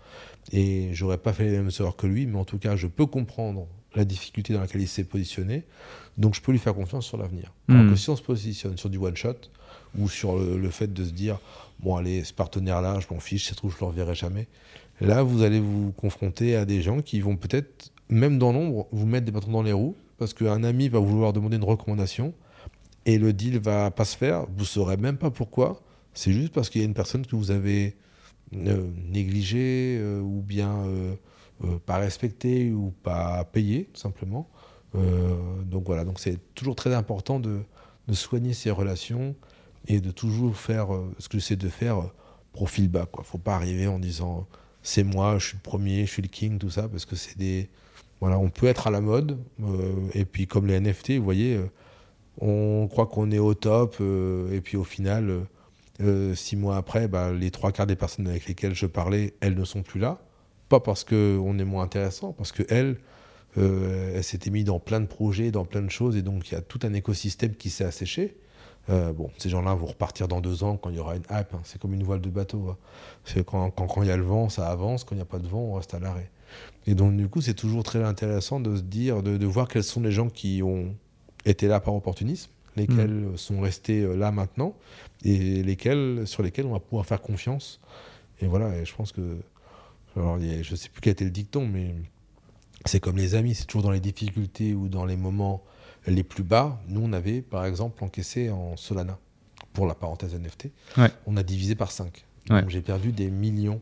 et 0.53 0.91
j'aurais 0.93 1.19
pas 1.19 1.33
fait 1.33 1.45
les 1.45 1.51
mêmes 1.59 1.71
erreurs 1.79 1.97
que 1.97 2.07
lui, 2.07 2.27
mais 2.27 2.39
en 2.39 2.45
tout 2.45 2.59
cas, 2.59 2.77
je 2.77 2.87
peux 2.87 3.07
comprendre 3.07 3.67
la 3.95 4.05
difficulté 4.05 4.53
dans 4.55 4.61
laquelle 4.61 4.81
il 4.83 4.89
s'est 4.89 5.05
positionné, 5.05 5.65
donc 6.17 6.35
je 6.35 6.41
peux 6.41 6.53
lui 6.53 6.59
faire 6.59 6.75
confiance 6.75 7.07
sur 7.07 7.17
l'avenir. 7.17 7.53
Alors 7.69 7.85
Hmm. 7.85 7.91
que 7.91 7.97
si 7.97 8.09
on 8.11 8.17
se 8.17 8.23
positionne 8.23 8.77
sur 8.77 8.89
du 8.91 8.99
one-shot, 8.99 9.35
ou 9.99 10.09
sur 10.09 10.39
le, 10.39 10.57
le 10.59 10.71
fait 10.71 10.93
de 10.93 11.05
se 11.05 11.11
dire, 11.11 11.39
bon 11.81 11.97
allez, 11.97 12.23
ce 12.23 12.33
partenaire-là, 12.33 13.01
je 13.01 13.13
m'en 13.13 13.19
fiche, 13.21 13.49
ça 13.49 13.55
trouve, 13.57 13.73
je 13.75 13.81
le 13.81 13.87
reverrai 13.87 14.15
jamais, 14.15 14.47
là, 15.01 15.23
vous 15.25 15.43
allez 15.43 15.59
vous 15.59 15.93
confronter 15.93 16.55
à 16.55 16.65
des 16.65 16.83
gens 16.83 17.01
qui 17.03 17.21
vont 17.21 17.37
peut-être, 17.37 17.91
même 18.09 18.39
dans 18.39 18.53
l'ombre, 18.53 18.87
vous 18.93 19.07
mettre 19.07 19.27
des 19.27 19.33
bâtons 19.33 19.51
dans 19.51 19.63
les 19.63 19.73
roues, 19.73 19.97
parce 20.19 20.35
qu'un 20.35 20.63
ami 20.63 20.89
va 20.89 20.99
vouloir 21.01 21.33
demander 21.33 21.57
une 21.57 21.65
recommandation, 21.65 22.33
et 23.07 23.19
le 23.19 23.33
deal 23.33 23.59
va 23.59 23.91
pas 23.91 24.05
se 24.05 24.17
faire, 24.17 24.47
vous 24.57 24.65
saurez 24.65 24.97
même 24.97 25.17
pas 25.17 25.31
pourquoi, 25.31 25.81
c'est 26.15 26.33
juste 26.33 26.53
parce 26.53 26.71
qu'il 26.71 26.81
y 26.81 26.85
a 26.85 26.87
une 26.87 26.95
personne 26.95 27.27
que 27.27 27.35
vous 27.35 27.51
avez 27.51 27.97
négligée, 28.53 29.99
euh, 30.01 30.21
ou 30.21 30.43
bien 30.43 30.85
euh, 30.87 31.15
euh, 31.65 31.79
pas 31.85 31.99
respectée, 31.99 32.73
ou 32.73 32.93
pas 33.03 33.45
payée, 33.45 33.89
tout 33.93 34.01
simplement. 34.01 34.49
Donc 35.67 35.87
voilà, 35.87 36.05
donc 36.05 36.19
c'est 36.19 36.41
toujours 36.57 36.75
très 36.75 36.93
important 36.93 37.39
de, 37.39 37.61
de 38.09 38.13
soigner 38.13 38.55
ses 38.55 38.73
relations 38.73 39.37
et 39.87 40.01
de 40.01 40.11
toujours 40.11 40.57
faire 40.57 40.89
ce 41.21 41.29
que 41.29 41.39
j'essaie 41.39 41.55
de 41.55 41.69
faire 41.69 42.11
profil 42.53 42.89
bas. 42.89 43.07
Quoi. 43.07 43.23
Faut 43.23 43.39
pas 43.39 43.55
arriver 43.55 43.87
en 43.87 44.01
disant 44.01 44.49
c'est 44.83 45.05
moi, 45.05 45.39
je 45.39 45.47
suis 45.47 45.57
le 45.57 45.63
premier, 45.63 46.07
je 46.07 46.11
suis 46.11 46.23
le 46.23 46.29
king, 46.29 46.59
tout 46.59 46.71
ça, 46.71 46.89
parce 46.89 47.05
que 47.05 47.15
c'est 47.15 47.39
des. 47.39 47.71
Voilà, 48.21 48.37
on 48.41 48.51
peut 48.51 48.67
être 48.67 48.89
à 48.89 48.91
la 48.91 49.01
mode, 49.01 49.39
et 50.13 50.25
puis 50.25 50.49
comme 50.49 50.67
les 50.67 50.81
NFT, 50.81 51.13
vous 51.13 51.25
voyez, 51.25 51.61
on 52.41 52.89
croit 52.89 53.07
qu'on 53.07 53.31
est 53.31 53.39
au 53.39 53.55
top, 53.55 53.95
et 54.01 54.61
puis 54.61 54.77
au 54.77 54.85
final, 54.85 55.47
euh, 56.01 56.35
six 56.35 56.57
mois 56.57 56.77
après, 56.77 57.09
bah, 57.09 57.33
les 57.33 57.51
trois 57.51 57.73
quarts 57.73 57.87
des 57.87 57.97
personnes 57.97 58.27
avec 58.29 58.47
lesquelles 58.47 58.75
je 58.75 58.87
parlais, 58.87 59.35
elles 59.41 59.55
ne 59.55 59.65
sont 59.65 59.83
plus 59.83 60.01
là. 60.01 60.19
Pas 60.69 60.81
parce 60.81 61.05
qu'on 61.05 61.59
est 61.59 61.65
moins 61.65 61.83
intéressant, 61.83 62.33
parce 62.33 62.53
qu'elles, 62.53 62.99
euh, 63.59 64.13
elle 64.15 64.25
s'était 64.25 64.51
mise 64.51 64.65
dans 64.65 64.79
plein 64.79 65.01
de 65.01 65.07
projets, 65.07 65.51
dans 65.51 65.65
plein 65.65 65.83
de 65.83 65.91
choses, 65.91 66.17
et 66.17 66.23
donc 66.23 66.49
il 66.49 66.55
y 66.55 66.57
a 66.57 66.61
tout 66.61 66.79
un 66.85 66.93
écosystème 66.93 67.55
qui 67.55 67.71
s'est 67.71 67.85
asséché. 67.85 68.37
Euh, 68.89 69.13
bon, 69.13 69.31
ces 69.37 69.49
gens-là 69.51 69.75
vont 69.75 69.87
repartir 69.87 70.27
dans 70.27 70.41
deux 70.41 70.65
ans 70.65 70.77
quand 70.77 70.91
il 70.91 70.97
y 70.97 70.99
aura 70.99 71.17
une 71.17 71.23
hype. 71.31 71.55
hein. 71.55 71.61
C'est 71.65 71.81
comme 71.81 71.93
une 71.93 72.03
voile 72.03 72.21
de 72.21 72.31
bateau. 72.31 72.71
hein. 72.71 73.43
Quand, 73.47 73.71
quand, 73.71 73.87
quand 73.87 74.03
il 74.03 74.09
y 74.09 74.11
a 74.11 74.17
le 74.17 74.23
vent, 74.23 74.49
ça 74.49 74.69
avance. 74.69 75.05
Quand 75.05 75.15
il 75.15 75.19
n'y 75.19 75.23
a 75.23 75.27
pas 75.27 75.39
de 75.39 75.47
vent, 75.47 75.61
on 75.61 75.75
reste 75.75 75.93
à 75.95 75.99
l'arrêt. 75.99 76.31
Et 76.87 76.95
donc, 76.95 77.17
du 77.17 77.29
coup, 77.29 77.41
c'est 77.41 77.55
toujours 77.55 77.83
très 77.83 78.03
intéressant 78.03 78.59
de 78.59 78.77
se 78.77 78.83
dire, 78.83 79.23
de 79.23 79.47
voir 79.47 79.69
quels 79.69 79.85
sont 79.85 80.01
les 80.01 80.11
gens 80.11 80.29
qui 80.29 80.63
ont 80.63 80.95
été 81.45 81.69
là 81.69 81.79
par 81.79 81.95
opportunisme, 81.95 82.51
lesquels 82.77 83.27
sont 83.37 83.61
restés 83.61 84.01
euh, 84.03 84.15
là 84.17 84.31
maintenant, 84.33 84.75
et 85.25 85.63
lesquels, 85.63 86.23
sur 86.27 86.43
lesquels 86.43 86.67
on 86.67 86.73
va 86.73 86.81
pouvoir 86.81 87.07
faire 87.07 87.21
confiance. 87.21 87.81
Et 88.41 88.47
voilà, 88.47 88.77
et 88.77 88.85
je 88.85 88.95
pense 88.95 89.13
que. 89.13 89.39
Alors, 90.17 90.37
a- 90.37 90.63
je 90.63 90.71
ne 90.71 90.77
sais 90.77 90.89
plus 90.89 91.01
quel 91.01 91.13
était 91.13 91.25
le 91.25 91.31
dicton, 91.31 91.67
mais 91.67 91.95
c'est 92.87 93.01
comme 93.01 93.17
les 93.17 93.35
amis, 93.35 93.55
c'est 93.55 93.67
toujours 93.67 93.83
dans 93.83 93.91
les 93.91 94.01
difficultés 94.01 94.75
ou 94.75 94.89
dans 94.89 95.05
les 95.05 95.17
moments 95.17 95.63
les 96.07 96.23
plus 96.25 96.43
bas. 96.43 96.81
Nous, 96.89 97.01
on 97.03 97.13
avait, 97.13 97.43
par 97.43 97.65
exemple, 97.67 98.03
encaissé 98.03 98.51
en 98.51 98.77
Solana, 98.77 99.19
pour 99.73 99.87
la 99.87 99.95
parenthèse 99.95 100.35
NFT. 100.35 100.71
Ouais. 100.97 101.11
On 101.27 101.37
a 101.37 101.43
divisé 101.43 101.75
par 101.75 101.93
5. 101.93 102.25
Ouais. 102.49 102.63
Donc, 102.63 102.71
j'ai 102.71 102.81
perdu 102.81 103.13
des 103.13 103.31
millions 103.31 103.81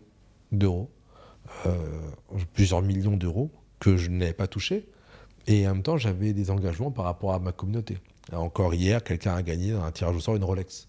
d'euros, 0.53 0.91
euh, 1.67 1.77
plusieurs 2.55 2.83
millions 2.83 3.17
d'euros 3.17 3.51
que 3.79 3.97
je 3.97 4.11
n'avais 4.11 4.33
pas 4.33 4.49
touchés. 4.49 4.87
Et 5.47 5.67
en 5.67 5.75
même 5.75 5.83
temps, 5.83 5.97
j'avais 5.97 6.33
des 6.35 6.51
engagements 6.51 6.91
par 6.91 7.05
rapport 7.07 7.33
à 7.33 7.39
ma 7.39 7.53
communauté. 7.53 7.97
Encore 8.33 8.75
hier, 8.75 9.03
quelqu'un 9.03 9.35
a 9.35 9.43
gagné 9.43 9.73
dans 9.73 9.85
un 9.85 9.91
tirage 9.91 10.17
au 10.17 10.21
sort 10.21 10.37
une 10.37 10.45
Rolex. 10.45 10.89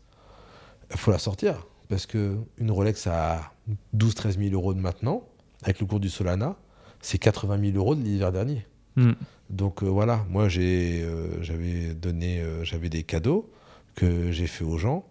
Il 0.91 0.97
faut 0.97 1.11
la 1.11 1.19
sortir, 1.19 1.67
parce 1.87 2.05
que 2.05 2.37
une 2.57 2.71
Rolex 2.71 3.07
à 3.07 3.53
12-13 3.95 4.37
000 4.49 4.53
euros 4.53 4.73
de 4.73 4.79
maintenant, 4.79 5.23
avec 5.63 5.79
le 5.79 5.85
cours 5.85 5.99
du 5.99 6.09
Solana, 6.09 6.55
c'est 7.01 7.17
80 7.17 7.59
000 7.71 7.77
euros 7.77 7.95
de 7.95 8.01
l'hiver 8.01 8.31
dernier. 8.31 8.65
Hmm. 8.95 9.13
Donc 9.49 9.83
euh, 9.83 9.87
voilà, 9.87 10.25
moi 10.29 10.49
j'ai, 10.49 11.01
euh, 11.03 11.41
j'avais 11.41 11.93
donné, 11.93 12.41
euh, 12.41 12.63
j'avais 12.63 12.89
des 12.89 13.03
cadeaux 13.03 13.49
que 13.95 14.31
j'ai 14.31 14.47
fait 14.47 14.63
aux 14.63 14.77
gens. 14.77 15.05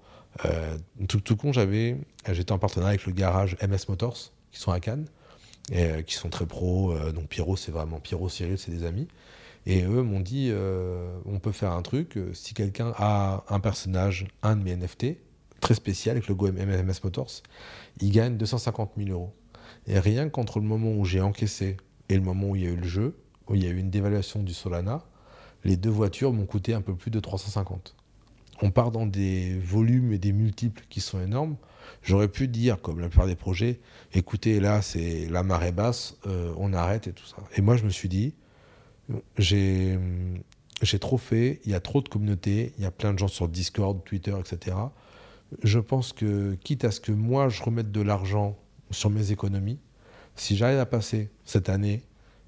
Tout, 1.08 1.20
tout 1.20 1.34
con, 1.34 1.52
j'avais, 1.52 1.96
j'étais 2.30 2.52
en 2.52 2.58
partenariat 2.58 2.90
avec 2.90 3.06
le 3.06 3.12
garage 3.12 3.56
MS 3.60 3.88
Motors 3.88 4.30
qui 4.52 4.60
sont 4.60 4.70
à 4.70 4.78
Cannes 4.78 5.06
et 5.72 6.04
qui 6.04 6.14
sont 6.14 6.28
très 6.28 6.46
pros. 6.46 6.94
donc 7.10 7.26
Pierrot, 7.26 7.56
c'est 7.56 7.72
vraiment 7.72 7.98
Pierrot, 7.98 8.28
Cyril, 8.28 8.56
c'est 8.56 8.70
des 8.70 8.84
amis. 8.84 9.08
Et 9.68 9.82
eux 9.82 10.02
m'ont 10.02 10.20
dit, 10.20 10.48
euh, 10.50 11.06
on 11.26 11.38
peut 11.40 11.52
faire 11.52 11.72
un 11.72 11.82
truc. 11.82 12.16
euh, 12.16 12.32
si 12.32 12.54
quelqu'un 12.54 12.94
a 12.96 13.44
un 13.50 13.60
personnage, 13.60 14.26
un 14.42 14.56
de 14.56 14.62
mes 14.62 14.74
NFT, 14.74 15.18
très 15.60 15.74
spécial 15.74 16.16
avec 16.16 16.26
le 16.26 16.32
logo 16.32 16.50
MS 16.50 17.00
Motors, 17.04 17.42
il 18.00 18.10
gagne 18.10 18.38
250 18.38 18.92
000 18.96 19.10
euros. 19.10 19.34
Et 19.86 19.98
rien 19.98 20.30
qu'entre 20.30 20.58
le 20.58 20.64
moment 20.64 20.92
où 20.92 21.04
j'ai 21.04 21.20
encaissé 21.20 21.76
et 22.08 22.14
le 22.14 22.22
moment 22.22 22.48
où 22.48 22.56
il 22.56 22.62
y 22.62 22.66
a 22.66 22.70
eu 22.70 22.76
le 22.76 22.88
jeu, 22.88 23.18
où 23.46 23.56
il 23.56 23.62
y 23.62 23.66
a 23.66 23.70
eu 23.70 23.76
une 23.76 23.90
dévaluation 23.90 24.42
du 24.42 24.54
Solana, 24.54 25.04
les 25.64 25.76
deux 25.76 25.90
voitures 25.90 26.32
m'ont 26.32 26.46
coûté 26.46 26.72
un 26.72 26.80
peu 26.80 26.94
plus 26.94 27.10
de 27.10 27.20
350. 27.20 27.94
On 28.62 28.70
part 28.70 28.90
dans 28.90 29.04
des 29.04 29.58
volumes 29.58 30.14
et 30.14 30.18
des 30.18 30.32
multiples 30.32 30.84
qui 30.88 31.02
sont 31.02 31.20
énormes. 31.20 31.56
J'aurais 32.02 32.28
pu 32.28 32.48
dire, 32.48 32.80
comme 32.80 33.00
la 33.00 33.08
plupart 33.08 33.26
des 33.26 33.36
projets, 33.36 33.80
écoutez, 34.14 34.60
là, 34.60 34.80
c'est 34.80 35.28
la 35.28 35.42
marée 35.42 35.72
basse, 35.72 36.16
euh, 36.26 36.54
on 36.56 36.72
arrête 36.72 37.06
et 37.06 37.12
tout 37.12 37.26
ça. 37.26 37.36
Et 37.54 37.60
moi, 37.60 37.76
je 37.76 37.84
me 37.84 37.90
suis 37.90 38.08
dit, 38.08 38.34
j'ai 39.36 39.98
j'ai 40.82 40.98
trop 40.98 41.18
fait, 41.18 41.60
il 41.64 41.72
y 41.72 41.74
a 41.74 41.80
trop 41.80 42.00
de 42.02 42.08
communautés, 42.08 42.72
il 42.78 42.84
y 42.84 42.86
a 42.86 42.90
plein 42.90 43.12
de 43.12 43.18
gens 43.18 43.28
sur 43.28 43.48
Discord, 43.48 44.02
Twitter, 44.04 44.34
etc. 44.38 44.76
Je 45.62 45.78
pense 45.78 46.12
que, 46.12 46.54
quitte 46.62 46.84
à 46.84 46.90
ce 46.90 47.00
que 47.00 47.12
moi, 47.12 47.48
je 47.48 47.62
remette 47.62 47.90
de 47.90 48.00
l'argent 48.00 48.56
sur 48.90 49.10
mes 49.10 49.32
économies, 49.32 49.78
si 50.36 50.56
j'arrive 50.56 50.78
à 50.78 50.86
passer 50.86 51.30
cette 51.44 51.68
année 51.68 52.02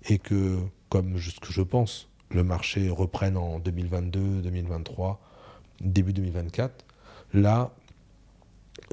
et 0.09 0.19
que, 0.19 0.59
comme 0.89 1.19
ce 1.19 1.41
que 1.41 1.53
je 1.53 1.63
pense, 1.63 2.09
le 2.31 2.45
marché 2.45 2.89
reprenne 2.89 3.37
en 3.37 3.59
2022, 3.59 4.43
2023, 4.43 5.21
début 5.81 6.13
2024, 6.13 6.85
là, 7.35 7.73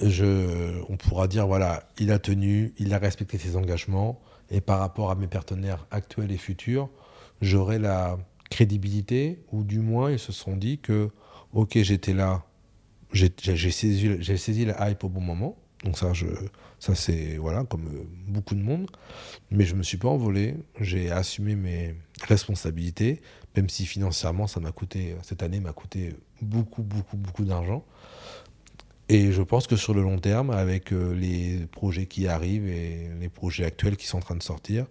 je, 0.02 0.82
on 0.90 0.98
pourra 0.98 1.28
dire, 1.28 1.46
voilà, 1.46 1.84
il 2.00 2.12
a 2.12 2.18
tenu, 2.18 2.74
il 2.80 2.94
a 2.94 2.98
respecté 2.98 3.38
ses 3.38 3.56
engagements, 3.56 4.20
et 4.50 4.62
par 4.62 4.80
rapport 4.80 5.12
à 5.12 5.16
mes 5.16 5.28
partenaires 5.28 5.86
actuels 5.92 6.32
et 6.32 6.38
futurs, 6.38 6.90
j'aurai 7.42 7.80
la 7.80 8.18
crédibilité, 8.50 9.40
ou 9.52 9.64
du 9.64 9.80
moins 9.80 10.12
ils 10.12 10.20
se 10.20 10.32
sont 10.32 10.56
dit 10.56 10.80
que, 10.80 11.10
ok, 11.54 11.78
j'étais 11.82 12.14
là, 12.14 12.44
j'ai 13.12 13.72
saisi, 13.72 14.24
saisi 14.38 14.66
la 14.66 14.90
hype 14.90 15.04
au 15.04 15.10
bon 15.10 15.22
moment, 15.22 15.58
donc 15.84 15.98
ça, 15.98 16.12
ça 16.80 16.96
c'est, 16.96 17.38
voilà, 17.38 17.64
comme 17.64 17.88
euh, 17.88 18.04
beaucoup 18.28 18.56
de 18.56 18.62
monde, 18.62 18.90
mais 19.52 19.64
je 19.64 19.76
me 19.76 19.84
suis 19.84 19.98
pas 19.98 20.10
envolé, 20.10 20.56
j'ai 20.80 21.12
assumé 21.12 21.56
mes 21.56 21.96
responsabilités, 22.24 23.22
même 23.56 23.70
si 23.70 23.86
financièrement, 23.86 24.48
ça 24.48 24.60
m'a 24.60 24.72
coûté, 24.72 25.16
cette 25.22 25.44
année 25.44 25.60
m'a 25.60 25.74
coûté 25.74 26.16
beaucoup, 26.42 26.84
beaucoup, 26.84 27.18
beaucoup 27.18 27.46
d'argent. 27.46 27.86
Et 29.10 29.32
je 29.32 29.42
pense 29.42 29.68
que 29.68 29.78
sur 29.78 29.94
le 29.94 30.02
long 30.02 30.20
terme, 30.20 30.50
avec 30.50 30.92
euh, 30.92 31.14
les 31.14 31.66
projets 31.68 32.08
qui 32.08 32.28
arrivent 32.28 32.68
et 32.68 33.10
les 33.20 33.30
projets 33.30 33.64
actuels 33.64 33.96
qui 33.96 34.06
sont 34.06 34.18
en 34.18 34.22
train 34.22 34.36
de 34.36 34.44
sortir, 34.44 34.86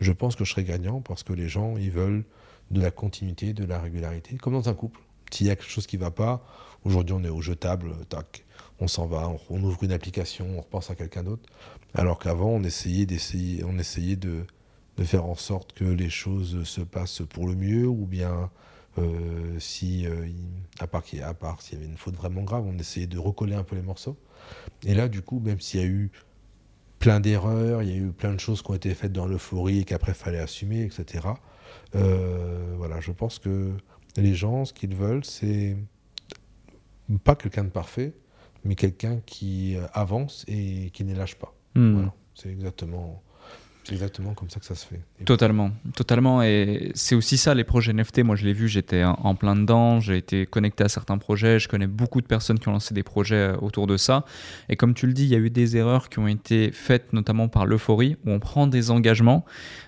je 0.00 0.12
pense 0.12 0.36
que 0.36 0.44
je 0.44 0.50
serai 0.50 0.64
gagnant 0.64 1.00
parce 1.00 1.22
que 1.22 1.32
les 1.32 1.48
gens, 1.48 1.76
ils 1.78 1.90
veulent 1.90 2.24
de 2.70 2.82
la 2.82 2.90
continuité, 2.90 3.54
de 3.54 3.64
la 3.64 3.80
régularité, 3.80 4.36
comme 4.36 4.52
dans 4.52 4.68
un 4.68 4.74
couple. 4.74 5.00
S'il 5.30 5.46
y 5.46 5.50
a 5.50 5.56
quelque 5.56 5.70
chose 5.70 5.86
qui 5.86 5.96
ne 5.96 6.02
va 6.02 6.10
pas, 6.10 6.44
aujourd'hui 6.84 7.14
on 7.14 7.24
est 7.24 7.30
au 7.30 7.40
jetable, 7.40 7.92
tac, 8.10 8.44
on 8.78 8.88
s'en 8.88 9.06
va, 9.06 9.32
on, 9.48 9.62
ouvre 9.62 9.82
une 9.84 9.92
application, 9.92 10.46
on 10.58 10.60
repense 10.60 10.90
à 10.90 10.94
quelqu'un 10.94 11.22
d'autre. 11.22 11.48
Alors 11.94 12.18
qu'avant, 12.18 12.50
on 12.50 12.62
essayait, 12.64 13.06
d'essayer, 13.06 13.64
on 13.64 13.78
essayait 13.78 14.16
de 14.16 14.44
faire 15.02 15.24
en 15.24 15.34
sorte 15.34 15.72
que 15.72 15.84
les 15.84 16.10
choses 16.10 16.64
se 16.64 16.82
passent 16.82 17.22
pour 17.30 17.48
le 17.48 17.54
mieux 17.54 17.86
ou 17.86 18.04
bien 18.04 18.50
euh, 18.98 19.58
si, 19.58 20.06
euh, 20.06 20.26
il- 20.26 20.62
à 20.80 20.86
part 20.86 21.04
s'il 21.04 21.18
y 21.18 21.22
avait 21.22 21.86
une 21.90 21.96
faute 21.96 22.14
vraiment 22.16 22.42
grave, 22.42 22.64
on 22.66 22.78
essayait 22.78 23.06
de 23.06 23.18
recoller 23.18 23.54
un 23.54 23.64
peu 23.64 23.76
les 23.76 23.82
morceaux. 23.82 24.16
Et 24.84 24.94
là, 24.94 25.08
du 25.08 25.22
coup, 25.22 25.40
même 25.40 25.60
s'il 25.60 25.80
y 25.80 25.82
a 25.82 25.86
eu 25.86 26.10
plein 26.98 27.20
d'erreurs, 27.20 27.82
il 27.82 27.88
y 27.88 27.92
a 27.92 27.96
eu 27.96 28.12
plein 28.12 28.32
de 28.32 28.38
choses 28.40 28.62
qui 28.62 28.70
ont 28.70 28.74
été 28.74 28.94
faites 28.94 29.12
dans 29.12 29.26
l'euphorie 29.26 29.80
et 29.80 29.84
qu'après 29.84 30.14
fallait 30.14 30.38
assumer, 30.38 30.82
etc. 30.82 31.26
euh, 31.94 32.74
voilà, 32.76 33.00
je 33.00 33.12
pense 33.12 33.38
que 33.38 33.72
les 34.16 34.34
gens, 34.34 34.64
ce 34.64 34.72
qu'ils 34.72 34.94
veulent, 34.94 35.24
c'est 35.24 35.76
pas 37.24 37.34
quelqu'un 37.34 37.64
de 37.64 37.70
parfait, 37.70 38.12
mais 38.64 38.74
quelqu'un 38.74 39.20
qui 39.26 39.76
avance 39.94 40.44
et 40.48 40.90
qui 40.92 41.04
ne 41.04 41.14
lâche 41.14 41.36
pas. 41.36 41.54
Hmm. 41.74 41.94
Voilà, 41.94 42.14
c'est 42.34 42.50
exactement. 42.50 43.22
C'est 43.84 43.94
exactement 43.94 44.32
comme 44.34 44.48
ça 44.48 44.60
que 44.60 44.66
ça 44.66 44.76
se 44.76 44.86
fait. 44.86 45.00
Totalement, 45.24 45.72
totalement. 45.96 46.40
Et 46.42 46.92
c'est 46.94 47.16
aussi 47.16 47.36
ça, 47.36 47.52
les 47.52 47.64
projets 47.64 47.92
NFT. 47.92 48.20
Moi, 48.20 48.36
je 48.36 48.44
l'ai 48.44 48.52
vu, 48.52 48.68
j'étais 48.68 49.02
en 49.04 49.34
plein 49.34 49.56
dedans, 49.56 49.98
j'ai 49.98 50.16
été 50.16 50.46
connecté 50.46 50.84
à 50.84 50.88
certains 50.88 51.18
projets, 51.18 51.58
je 51.58 51.68
connais 51.68 51.88
beaucoup 51.88 52.20
de 52.20 52.26
personnes 52.26 52.60
qui 52.60 52.68
ont 52.68 52.72
lancé 52.72 52.94
des 52.94 53.02
projets 53.02 53.34
euh, 53.34 53.56
autour 53.56 53.88
de 53.88 53.96
ça. 53.96 54.24
Et 54.68 54.76
comme 54.76 54.94
tu 54.94 55.08
le 55.08 55.12
dis, 55.12 55.24
il 55.24 55.30
y 55.30 55.34
a 55.34 55.38
eu 55.38 55.50
des 55.50 55.76
erreurs 55.76 56.08
qui 56.10 56.20
ont 56.20 56.28
été 56.28 56.70
faites, 56.70 57.12
notamment 57.12 57.48
par 57.48 57.66
l'euphorie, 57.66 58.16
où 58.24 58.30
on 58.30 58.38
prend 58.38 58.68
des 58.68 58.92
engagements. 58.92 59.44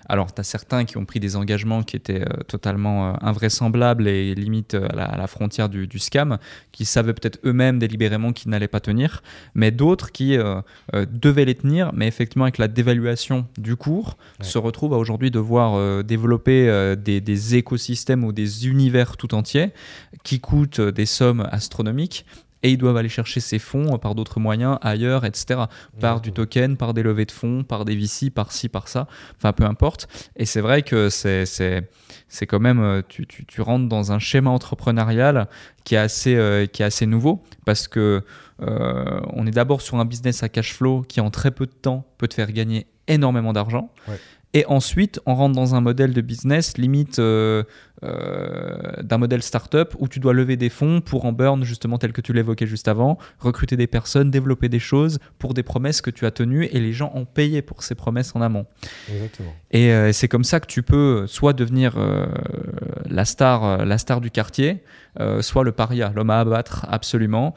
Alors, 0.09 0.33
tu 0.33 0.41
as 0.41 0.43
certains 0.43 0.83
qui 0.83 0.97
ont 0.97 1.05
pris 1.05 1.21
des 1.21 1.37
engagements 1.37 1.81
qui 1.81 1.95
étaient 1.95 2.21
euh, 2.21 2.43
totalement 2.47 3.11
euh, 3.11 3.13
invraisemblables 3.21 4.09
et 4.09 4.35
limite 4.35 4.73
à 4.73 5.17
la, 5.17 5.27
frontière 5.27 5.69
du, 5.69 5.99
scam, 5.99 6.37
qui 6.73 6.83
savaient 6.83 7.13
peut-être 7.13 7.39
eux-mêmes 7.45 7.79
délibérément 7.79 8.33
qu'ils 8.33 8.51
n'allaient 8.51 8.67
pas 8.67 8.81
tenir, 8.81 9.23
mais 9.55 9.71
d'autres 9.71 10.11
qui 10.11 10.37
devaient 10.93 11.45
les 11.45 11.55
tenir, 11.55 11.91
mais 11.93 12.07
effectivement 12.07 12.45
avec 12.45 12.57
la 12.57 12.67
dévaluation 12.67 13.47
du 13.57 13.75
se 14.41 14.57
retrouve 14.57 14.93
à 14.93 14.97
aujourd'hui 14.97 15.31
devoir 15.31 15.75
euh, 15.75 16.03
développer 16.03 16.67
euh, 16.69 16.95
des, 16.95 17.55
écosystèmes 17.55 18.23
ou 18.23 18.31
des 18.31 18.67
univers 18.67 19.17
tout 19.17 19.33
entiers 19.35 19.71
qui 20.23 20.39
coûtent 20.39 20.79
euh, 20.79 20.91
des 20.91 21.05
sommes 21.05 21.47
astronomiques 21.51 22.25
et 22.63 22.71
ils 22.71 22.77
doivent 22.77 22.97
aller 22.97 23.09
chercher 23.09 23.41
ces 23.41 23.59
fonds 23.59 23.99
par 23.99 24.15
d'autres 24.15 24.39
moyens 24.39 24.79
ailleurs, 24.81 25.23
etc. 25.23 25.65
Par 25.99 26.19
du 26.19 26.31
token, 26.31 26.77
par 26.77 26.95
des 26.95 27.03
levées 27.03 27.25
de 27.25 27.31
fonds, 27.31 27.63
par 27.63 27.85
des 27.85 27.95
VC, 27.95 28.31
par 28.31 28.51
ci, 28.51 28.69
par 28.69 28.87
ça, 28.87 29.07
enfin 29.37 29.53
peu 29.53 29.65
importe. 29.65 30.07
Et 30.35 30.45
c'est 30.45 30.61
vrai 30.61 30.81
que 30.81 31.09
c'est, 31.09 31.45
c'est, 31.45 31.87
c'est 32.27 32.47
quand 32.47 32.59
même, 32.59 33.03
tu, 33.07 33.27
tu, 33.27 33.45
tu, 33.45 33.61
rentres 33.61 33.87
dans 33.87 34.11
un 34.11 34.17
schéma 34.17 34.49
entrepreneurial 34.49 35.47
qui 35.83 35.93
est 35.93 35.99
assez, 35.99 36.67
qui 36.73 36.81
est 36.81 36.85
assez 36.85 37.05
nouveau 37.05 37.43
parce 37.65 37.87
que 37.87 38.23
on 38.57 39.45
est 39.45 39.51
d'abord 39.51 39.81
sur 39.81 39.97
un 39.99 40.05
business 40.05 40.41
à 40.41 40.49
cash 40.49 40.73
flow 40.73 41.01
qui 41.01 41.21
en 41.21 41.29
très 41.29 41.51
peu 41.51 41.67
de 41.67 41.71
temps 41.71 42.07
peut 42.17 42.27
te 42.27 42.33
faire 42.33 42.51
gagner 42.51 42.87
énormément 43.07 43.53
d'argent. 43.53 43.91
Et 44.53 44.65
ensuite, 44.67 45.19
on 45.25 45.35
rentre 45.35 45.53
dans 45.55 45.75
un 45.75 45.81
modèle 45.81 46.13
de 46.13 46.21
business 46.21 46.77
limite 46.77 47.19
euh, 47.19 47.63
euh, 48.03 49.01
d'un 49.01 49.17
modèle 49.17 49.41
startup 49.41 49.95
où 49.99 50.07
tu 50.07 50.19
dois 50.19 50.33
lever 50.33 50.57
des 50.57 50.69
fonds 50.69 51.01
pour 51.01 51.25
en 51.25 51.31
burn, 51.31 51.63
justement, 51.63 51.97
tel 51.97 52.11
que 52.11 52.21
tu 52.21 52.33
l'évoquais 52.33 52.67
juste 52.67 52.87
avant, 52.87 53.17
recruter 53.39 53.77
des 53.77 53.87
personnes, 53.87 54.31
développer 54.31 54.69
des 54.69 54.79
choses 54.79 55.19
pour 55.39 55.53
des 55.53 55.63
promesses 55.63 56.01
que 56.01 56.09
tu 56.09 56.25
as 56.25 56.31
tenues 56.31 56.65
et 56.65 56.79
les 56.79 56.93
gens 56.93 57.11
ont 57.15 57.25
payé 57.25 57.61
pour 57.61 57.83
ces 57.83 57.95
promesses 57.95 58.35
en 58.35 58.41
amont. 58.41 58.65
Exactement. 59.11 59.53
Et 59.71 59.91
euh, 59.91 60.11
c'est 60.11 60.27
comme 60.27 60.43
ça 60.43 60.59
que 60.59 60.67
tu 60.67 60.83
peux 60.83 61.25
soit 61.27 61.53
devenir 61.53 61.95
la, 63.09 63.25
star, 63.25 63.85
la 63.85 63.97
star 63.97 64.21
du 64.21 64.31
quartier, 64.31 64.83
soit 65.41 65.63
le 65.63 65.71
paria, 65.71 66.11
l'homme 66.15 66.29
à 66.29 66.39
abattre 66.39 66.85
absolument, 66.89 67.55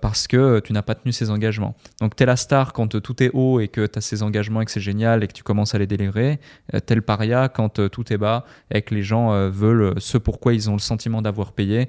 parce 0.00 0.26
que 0.26 0.60
tu 0.60 0.72
n'as 0.72 0.82
pas 0.82 0.94
tenu 0.94 1.12
ses 1.12 1.30
engagements. 1.30 1.74
Donc 2.00 2.16
tu 2.16 2.22
es 2.22 2.26
la 2.26 2.36
star 2.36 2.72
quand 2.72 3.00
tout 3.00 3.22
est 3.22 3.30
haut 3.32 3.60
et 3.60 3.68
que 3.68 3.86
tu 3.86 3.98
as 3.98 4.00
ces 4.00 4.22
engagements 4.22 4.60
et 4.60 4.64
que 4.64 4.70
c'est 4.70 4.80
génial 4.80 5.24
et 5.24 5.26
que 5.26 5.32
tu 5.32 5.42
commences 5.42 5.74
à 5.74 5.78
les 5.78 5.86
délivrer 5.86 6.38
euh, 6.74 6.80
tel 6.80 7.02
paria 7.02 7.48
quand 7.48 7.78
euh, 7.78 7.88
tout 7.88 8.12
est 8.12 8.16
bas 8.16 8.44
et 8.70 8.82
que 8.82 8.94
les 8.94 9.02
gens 9.02 9.32
euh, 9.32 9.48
veulent 9.78 9.94
ce 9.98 10.18
pourquoi 10.18 10.54
ils 10.54 10.70
ont 10.70 10.74
le 10.74 10.78
sentiment 10.80 11.22
d'avoir 11.22 11.52
payé, 11.52 11.88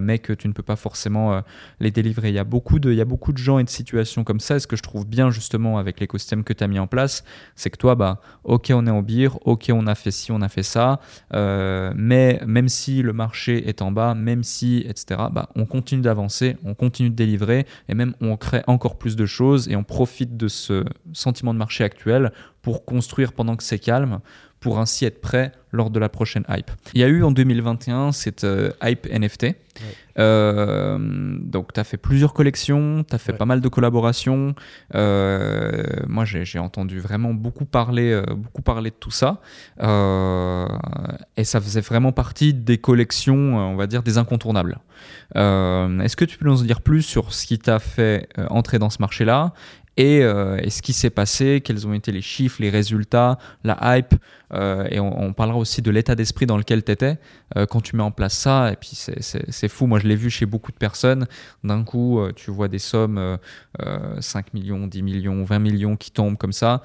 mais 0.00 0.18
que 0.18 0.32
tu 0.32 0.48
ne 0.48 0.52
peux 0.52 0.62
pas 0.62 0.76
forcément 0.76 1.42
les 1.80 1.90
délivrer. 1.90 2.28
Il 2.28 2.34
y, 2.34 2.38
a 2.38 2.44
beaucoup 2.44 2.78
de, 2.78 2.90
il 2.90 2.96
y 2.96 3.00
a 3.00 3.04
beaucoup 3.04 3.32
de 3.32 3.38
gens 3.38 3.58
et 3.58 3.64
de 3.64 3.68
situations 3.68 4.24
comme 4.24 4.40
ça. 4.40 4.56
Et 4.56 4.60
ce 4.60 4.66
que 4.66 4.76
je 4.76 4.82
trouve 4.82 5.06
bien 5.06 5.30
justement 5.30 5.78
avec 5.78 6.00
l'écosystème 6.00 6.44
que 6.44 6.52
tu 6.52 6.64
as 6.64 6.68
mis 6.68 6.78
en 6.78 6.86
place, 6.86 7.24
c'est 7.54 7.70
que 7.70 7.76
toi, 7.76 7.94
bah, 7.94 8.20
ok, 8.44 8.72
on 8.74 8.86
est 8.86 8.90
en 8.90 9.02
bire, 9.02 9.38
ok, 9.46 9.70
on 9.72 9.86
a 9.86 9.94
fait 9.94 10.10
ci, 10.10 10.32
on 10.32 10.42
a 10.42 10.48
fait 10.48 10.62
ça, 10.62 11.00
mais 11.32 12.40
même 12.46 12.68
si 12.68 13.02
le 13.02 13.12
marché 13.12 13.68
est 13.68 13.82
en 13.82 13.92
bas, 13.92 14.14
même 14.14 14.42
si, 14.42 14.84
etc., 14.88 15.20
bah, 15.32 15.48
on 15.54 15.66
continue 15.66 16.02
d'avancer, 16.02 16.56
on 16.64 16.74
continue 16.74 17.10
de 17.10 17.14
délivrer 17.14 17.66
et 17.88 17.94
même 17.94 18.14
on 18.20 18.36
crée 18.36 18.62
encore 18.66 18.96
plus 18.98 19.16
de 19.16 19.26
choses 19.26 19.68
et 19.68 19.76
on 19.76 19.84
profite 19.84 20.36
de 20.36 20.48
ce 20.48 20.84
sentiment 21.12 21.54
de 21.54 21.58
marché 21.58 21.84
actuel 21.84 22.32
pour 22.62 22.84
construire 22.84 23.32
pendant 23.32 23.56
que 23.56 23.62
c'est 23.62 23.78
calme, 23.78 24.20
pour 24.60 24.78
ainsi 24.78 25.04
être 25.04 25.20
prêt 25.20 25.52
lors 25.70 25.90
de 25.90 25.98
la 25.98 26.08
prochaine 26.08 26.44
hype. 26.48 26.70
Il 26.94 27.00
y 27.00 27.04
a 27.04 27.08
eu 27.08 27.22
en 27.22 27.30
2021 27.30 28.12
cette 28.12 28.44
euh, 28.44 28.70
hype 28.82 29.06
NFT. 29.06 29.48
Euh, 30.18 30.98
donc, 31.40 31.72
tu 31.72 31.78
as 31.78 31.84
fait 31.84 31.98
plusieurs 31.98 32.34
collections, 32.34 33.04
tu 33.08 33.14
as 33.14 33.18
fait 33.18 33.34
pas 33.34 33.44
mal 33.44 33.60
de 33.60 33.68
collaborations. 33.68 34.56
Euh, 34.96 35.84
moi, 36.08 36.24
j'ai 36.24 36.58
entendu 36.58 36.98
vraiment 36.98 37.32
beaucoup 37.32 37.64
parler, 37.64 38.20
beaucoup 38.34 38.62
parler 38.62 38.90
de 38.90 38.96
tout 38.96 39.12
ça. 39.12 39.40
et 39.78 41.44
ça 41.44 41.60
faisait 41.60 41.80
vraiment 41.80 42.10
partie 42.10 42.54
des 42.54 42.78
collections, 42.78 43.56
on 43.56 43.76
va 43.76 43.86
dire, 43.86 44.02
des 44.02 44.18
incontournables. 44.18 44.80
Est-ce 45.36 46.16
que 46.16 46.24
tu 46.24 46.38
peux 46.38 46.46
nous 46.46 46.62
en 46.62 46.64
dire 46.64 46.80
plus 46.80 47.02
sur 47.02 47.32
ce 47.32 47.46
qui 47.46 47.60
t'a 47.60 47.78
fait 47.78 48.28
entrer 48.50 48.80
dans 48.80 48.90
ce 48.90 48.98
marché-là 49.00 49.52
euh, 49.98 50.58
et, 50.62 50.70
ce 50.70 50.82
qui 50.82 50.92
s'est 50.92 51.10
passé, 51.10 51.60
quels 51.64 51.86
ont 51.86 51.92
été 51.92 52.12
les 52.12 52.22
chiffres, 52.22 52.58
les 52.60 52.70
résultats, 52.70 53.38
la 53.64 53.96
hype, 53.96 54.14
euh, 54.54 54.86
et 54.90 55.00
on, 55.00 55.32
parlera 55.32 55.58
aussi 55.58 55.82
de 55.82 55.90
l'état 55.90 56.14
d'esprit 56.14 56.46
dans 56.46 56.56
lequel 56.56 56.82
tu 56.82 56.90
étais 56.90 57.18
euh, 57.56 57.66
quand 57.66 57.80
tu 57.80 57.96
mets 57.96 58.02
en 58.02 58.10
place 58.10 58.34
ça. 58.34 58.72
Et 58.72 58.76
puis 58.76 58.90
c'est 58.94 59.68
fou, 59.68 59.86
moi 59.86 59.98
je 59.98 60.06
l'ai 60.06 60.16
vu 60.16 60.30
chez 60.30 60.46
beaucoup 60.46 60.72
de 60.72 60.76
personnes. 60.76 61.26
D'un 61.64 61.84
coup, 61.84 62.20
tu 62.34 62.50
vois 62.50 62.68
des 62.68 62.78
sommes 62.78 63.38
5 64.20 64.54
millions, 64.54 64.86
10 64.86 65.02
millions, 65.02 65.44
20 65.44 65.58
millions 65.58 65.96
qui 65.96 66.10
tombent 66.10 66.36
comme 66.36 66.52
ça. 66.52 66.82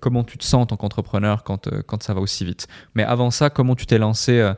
comment 0.00 0.24
tu 0.24 0.38
te 0.38 0.44
sens 0.44 0.62
en 0.62 0.66
tant 0.66 0.76
qu'entrepreneur 0.76 1.44
quand, 1.44 1.68
quand 1.86 2.02
ça 2.02 2.14
va 2.14 2.20
aussi 2.20 2.44
vite? 2.44 2.66
Mais 2.94 3.04
avant 3.04 3.30
ça, 3.30 3.50
comment 3.50 3.74
tu 3.74 3.86
t'es 3.86 3.98
lancé 3.98 4.52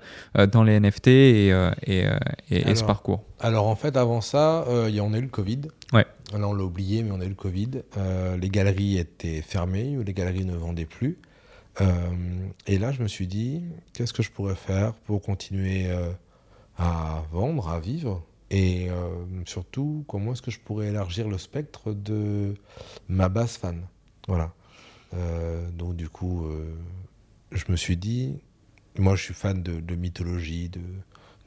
dans 0.53 0.63
les 0.63 0.81
NFT 0.81 1.09
et, 1.09 1.71
et, 1.87 2.07
et, 2.51 2.75
ce 2.75 2.85
parcours? 2.85 3.25
Alors 3.41 3.67
en 3.67 3.77
fait, 3.77 3.97
avant 3.97 4.21
ça, 4.21 4.65
y 4.89 5.01
on 5.01 5.13
a 5.13 5.19
eu 5.19 5.23
le 5.23 5.29
Covid. 5.29 5.63
Ouais. 5.93 6.07
Là, 6.33 6.47
on 6.47 6.53
l'a 6.53 6.65
oublié, 6.65 7.03
mais 7.03 7.11
on 7.11 7.21
a 7.21 7.25
eu 7.25 7.31
le 7.31 7.35
Covid. 7.35 7.71
Euh, 7.97 8.37
les 8.37 8.51
galeries 8.51 8.99
étaient 8.99 9.41
fermées, 9.41 9.97
ou 9.97 10.03
les 10.03 10.13
galeries 10.13 10.45
ne 10.45 10.57
vendaient 10.57 10.85
plus. 10.85 11.19
Euh, 11.81 12.49
et 12.67 12.79
là, 12.79 12.93
je 12.93 13.03
me 13.03 13.09
suis 13.09 13.27
dit, 13.27 13.63
qu'est-ce 13.93 14.13
que 14.13 14.23
je 14.23 14.31
pourrais 14.31 14.57
faire 14.57 14.95
pour 14.95 15.23
continuer 15.23 15.87
euh, 15.87 16.11
à 16.77 17.25
vendre, 17.33 17.69
à 17.69 17.81
vivre? 17.81 18.25
Et 18.51 18.89
surtout, 19.45 20.07
comment 20.09 20.33
est-ce 20.33 20.41
que 20.41 20.51
je 20.51 20.59
pourrais 20.59 20.87
élargir 20.87 21.29
le 21.29 21.37
spectre 21.37 21.93
de 21.93 22.55
ma 23.07 23.29
base 23.29 23.59
fan? 23.59 23.87
Voilà. 24.27 24.55
donc, 25.75 25.97
du 25.97 26.09
coup, 26.09 26.47
je 27.53 27.65
me 27.69 27.77
suis 27.77 27.99
dit, 27.99 28.39
moi, 28.97 29.17
je 29.17 29.25
suis 29.25 29.35
fan 29.35 29.63
de, 29.63 29.81
de 29.81 29.95
mythologie, 29.97 30.71
de, 30.71 30.81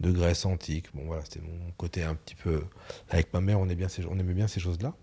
de 0.01 0.11
Grèce 0.11 0.45
antique. 0.45 0.87
Bon, 0.93 1.03
voilà, 1.05 1.21
c'était 1.23 1.41
mon 1.41 1.71
côté 1.77 2.03
un 2.03 2.15
petit 2.15 2.35
peu. 2.35 2.63
Avec 3.09 3.31
ma 3.33 3.39
mère, 3.39 3.59
on, 3.59 3.69
est 3.69 3.75
bien 3.75 3.87
on 4.09 4.19
aimait 4.19 4.33
bien 4.33 4.47
ces 4.47 4.59
choses-là. 4.59 4.93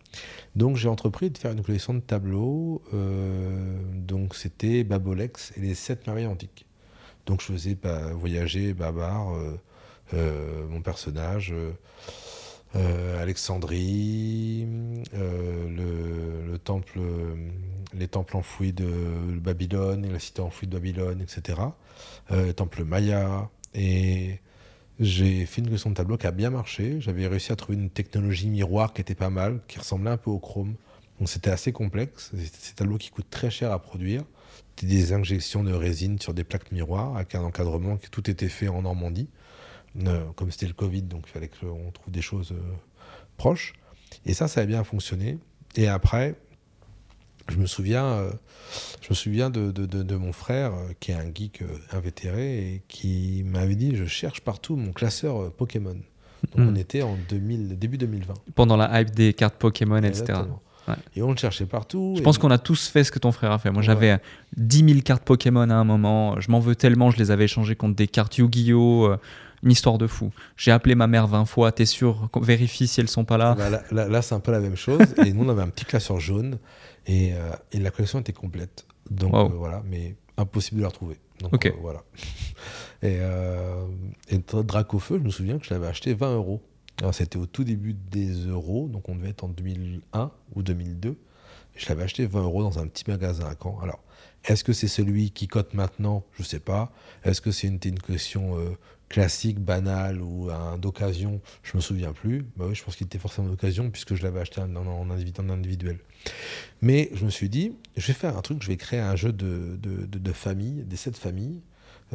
Donc, 0.57 0.77
j'ai 0.77 0.89
entrepris 0.89 1.31
de 1.31 1.39
faire 1.39 1.53
une 1.53 1.63
collection 1.63 1.95
de 1.95 2.01
tableaux. 2.01 2.83
Euh, 2.93 3.79
donc, 3.95 4.35
c'était 4.35 4.85
Babolex 4.85 5.53
et 5.57 5.61
les 5.61 5.75
sept 5.75 6.07
merveilles 6.07 6.27
antiques. 6.27 6.67
Donc, 7.27 7.41
je 7.41 7.47
faisais 7.47 7.77
bah, 7.77 8.13
voyager 8.13 8.75
Babar, 8.75 9.35
euh, 9.35 9.59
euh, 10.15 10.67
mon 10.69 10.83
personnage. 10.83 11.55
Alexandrie, 13.19 14.69
le, 15.15 16.57
temple, 16.59 17.01
les 17.95 18.09
temples 18.09 18.37
enfouis 18.37 18.73
de 18.73 18.87
Babylone, 19.41 20.13
la 20.13 20.19
cité 20.19 20.43
enfouie 20.43 20.69
de 20.69 20.75
Babylone, 20.75 21.21
etc. 21.23 21.59
le 22.31 22.53
temple 22.53 22.85
Maya, 22.85 23.49
et 23.75 24.39
j'ai 25.01 25.47
fait 25.47 25.61
une 25.61 25.67
collection 25.67 25.91
de 25.91 25.95
tableaux 25.95 26.17
qui 26.17 26.27
a 26.27 26.33
bien 26.33 26.51
marché. 26.51 27.01
J'avais 27.01 27.27
réussi 27.27 27.53
à 27.53 27.57
trouver 27.57 27.79
une 27.79 27.91
technologie 27.91 28.49
miroir 28.49 28.93
qui 28.93 29.01
était 29.01 29.15
pas 29.15 29.31
mal, 29.31 29.61
qui 29.69 29.79
ressemblait 29.79 30.11
un 30.11 30.17
peu 30.17 30.31
au 30.31 30.39
chrome. 30.39 30.75
Donc 31.19 31.29
c'était 31.29 31.51
assez 31.51 31.73
complexe. 31.73 32.31
C'était 32.37 32.59
ces 32.59 32.75
tableaux 32.75 32.99
qui 32.99 33.11
coûtent 33.11 33.31
très 33.31 33.51
cher 33.51 33.71
à 33.73 33.81
produire. 33.81 34.23
C'était 34.77 34.93
des 34.93 35.13
injections 35.13 35.63
de 35.63 35.73
résine 35.73 36.19
sur 36.19 36.35
des 36.35 36.45
plaques 36.45 36.73
miroirs 36.73 37.17
avec 37.17 37.35
un 37.35 37.43
encadrement 37.43 37.97
qui 37.97 38.11
tout 38.11 38.29
était 38.29 38.49
fait 38.49 38.69
en 38.69 38.83
Normandie. 38.83 39.29
Euh, 40.07 40.25
comme 40.37 40.51
c'était 40.51 40.67
le 40.67 40.75
Covid, 40.75 41.03
donc 41.03 41.25
il 41.27 41.31
fallait 41.31 41.49
qu'on 41.49 41.91
trouve 41.93 42.13
des 42.13 42.23
choses 42.23 42.53
euh, 42.53 42.75
proches. 43.37 43.73
Et 44.27 44.35
ça, 44.35 44.49
ça 44.49 44.61
a 44.61 44.67
bien 44.67 44.85
fonctionné. 44.85 45.39
Et 45.77 45.89
après, 45.89 46.35
je 47.49 47.57
me 47.57 47.67
souviens, 47.67 48.05
euh, 48.05 48.31
je 49.01 49.09
me 49.11 49.15
souviens 49.15 49.51
de, 49.51 49.71
de, 49.71 50.17
mon 50.17 50.33
frère, 50.33 50.73
euh, 50.73 50.93
qui 51.01 51.13
est 51.13 51.15
un 51.15 51.33
geek 51.35 51.63
euh, 51.63 51.67
invétéré, 51.97 52.59
et 52.59 52.83
qui 52.89 53.43
m'avait 53.47 53.75
dit 53.75 53.97
Je 53.97 54.05
cherche 54.05 54.41
partout 54.41 54.77
mon 54.77 54.93
classeur 54.93 55.51
Pokémon. 55.53 55.97
Donc 56.55 56.69
on 56.69 56.73
hmm. 56.73 56.77
était 56.77 57.03
en 57.03 57.17
2000, 57.29 57.79
début 57.79 57.99
2020. 57.99 58.35
Pendant 58.55 58.77
la 58.77 59.01
hype 59.01 59.11
des 59.11 59.33
cartes 59.35 59.57
Pokémon, 59.57 60.03
etc. 60.03 60.41
Et 61.15 61.21
on 61.21 61.33
le 61.33 61.37
cherchait 61.37 61.67
partout. 61.67 62.15
Je 62.17 62.23
pense 62.23 62.39
qu'on 62.39 62.51
a 62.51 62.57
tous 62.57 62.89
fait 62.89 63.05
ce 63.05 63.13
que 63.13 63.19
ton 63.19 63.31
frère 63.31 63.53
a 63.53 63.59
fait. 63.59 63.71
Moi, 63.71 63.83
j'avais 63.83 64.19
10 64.57 64.89
000 64.89 65.01
cartes 65.03 65.23
Pokémon 65.23 65.69
à 65.69 65.75
un 65.75 65.85
moment. 65.85 66.41
Je 66.41 66.51
m'en 66.51 66.61
veux 66.61 66.77
tellement, 66.77 67.11
je 67.11 67.19
les 67.19 67.31
avais 67.31 67.45
échangées 67.45 67.77
contre 67.77 67.97
des 67.97 68.07
cartes 68.07 68.39
Yu-Gi-Oh! 68.39 69.17
une 69.63 69.73
histoire 69.73 69.99
de 69.99 70.07
fou. 70.07 70.31
J'ai 70.57 70.71
appelé 70.71 70.95
ma 70.95 71.07
mère 71.07 71.27
20 71.27 71.45
fois, 71.45 71.73
t'es 71.73 71.87
sûr, 71.87 72.29
vérifie 72.41 72.87
si 72.87 73.01
elles 73.01 73.09
sont 73.09 73.25
pas 73.25 73.39
là. 73.39 73.55
Bah, 73.55 74.09
là, 74.09 74.23
c'est 74.23 74.35
un 74.35 74.41
peu 74.41 74.53
la 74.53 74.61
même 74.61 74.77
chose. 74.77 75.01
et 75.27 75.33
nous, 75.33 75.45
on 75.45 75.49
avait 75.49 75.63
un 75.63 75.69
petit 75.69 75.85
classeur 75.85 76.21
jaune 76.21 76.59
et, 77.09 77.33
euh, 77.33 77.51
et 77.73 77.81
la 77.81 77.91
collection 77.91 78.21
était 78.21 78.33
complète. 78.33 78.87
Donc 79.11 79.35
euh, 79.35 79.49
voilà, 79.57 79.83
mais 79.87 80.15
impossible 80.37 80.77
de 80.77 80.83
la 80.83 80.89
retrouver. 80.89 81.17
Donc 81.41 81.67
euh, 81.67 81.73
voilà. 81.81 82.05
Et, 83.01 83.21
et 84.29 84.39
Dracofeu, 84.39 85.19
je 85.19 85.23
me 85.23 85.31
souviens 85.31 85.61
que 85.61 85.65
je 85.65 85.73
l'avais 85.73 85.87
acheté 85.87 86.13
20 86.13 86.35
euros. 86.35 86.61
C'était 87.13 87.37
au 87.37 87.47
tout 87.47 87.63
début 87.63 87.95
des 87.95 88.33
euros, 88.49 88.89
donc 88.89 89.09
on 89.09 89.15
devait 89.15 89.29
être 89.29 89.45
en 89.45 89.49
2001 89.49 90.33
ou 90.57 90.63
2002. 90.65 91.17
Je 91.77 91.89
l'avais 91.89 92.03
acheté 92.03 92.27
20 92.27 92.43
euros 92.43 92.65
dans 92.65 92.81
un 92.81 92.89
petit 92.89 93.05
magasin 93.09 93.47
à 93.47 93.55
Caen. 93.55 93.79
Alors, 93.81 94.01
est-ce 94.45 94.65
que 94.65 94.73
c'est 94.73 94.89
celui 94.89 95.31
qui 95.31 95.47
cote 95.47 95.75
maintenant? 95.75 96.25
Je 96.33 96.43
ne 96.43 96.47
sais 96.47 96.59
pas. 96.59 96.91
Est-ce 97.23 97.41
que 97.41 97.53
c'est 97.53 97.69
une, 97.69 97.79
une 97.85 97.99
euh, 97.99 98.75
classique, 99.09 99.59
banale 99.59 100.21
ou 100.21 100.49
d'occasion 100.79 101.41
Je 101.63 101.77
me 101.77 101.81
souviens 101.81 102.13
plus. 102.13 102.45
Bah 102.57 102.67
oui, 102.69 102.75
je 102.75 102.85
pense 102.85 102.97
qu'il 102.97 103.07
était 103.07 103.19
forcément 103.19 103.49
d'occasion 103.49 103.91
puisque 103.91 104.15
je 104.15 104.23
l'avais 104.23 104.41
acheté 104.41 104.61
en, 104.61 105.11
individuel. 105.11 105.99
Mais 106.83 107.11
je 107.15 107.25
me 107.25 107.31
suis 107.31 107.49
dit, 107.49 107.73
je 107.97 108.07
vais 108.07 108.13
faire 108.13 108.37
un 108.37 108.43
truc, 108.43 108.63
je 108.63 108.69
vais 108.69 108.77
créer 108.77 109.01
un 109.01 109.17
jeu 109.17 109.33
de, 109.33 109.79
de, 109.81 110.33
famille, 110.33 110.85
des 110.85 110.97
sept 110.97 111.17
familles. 111.17 111.61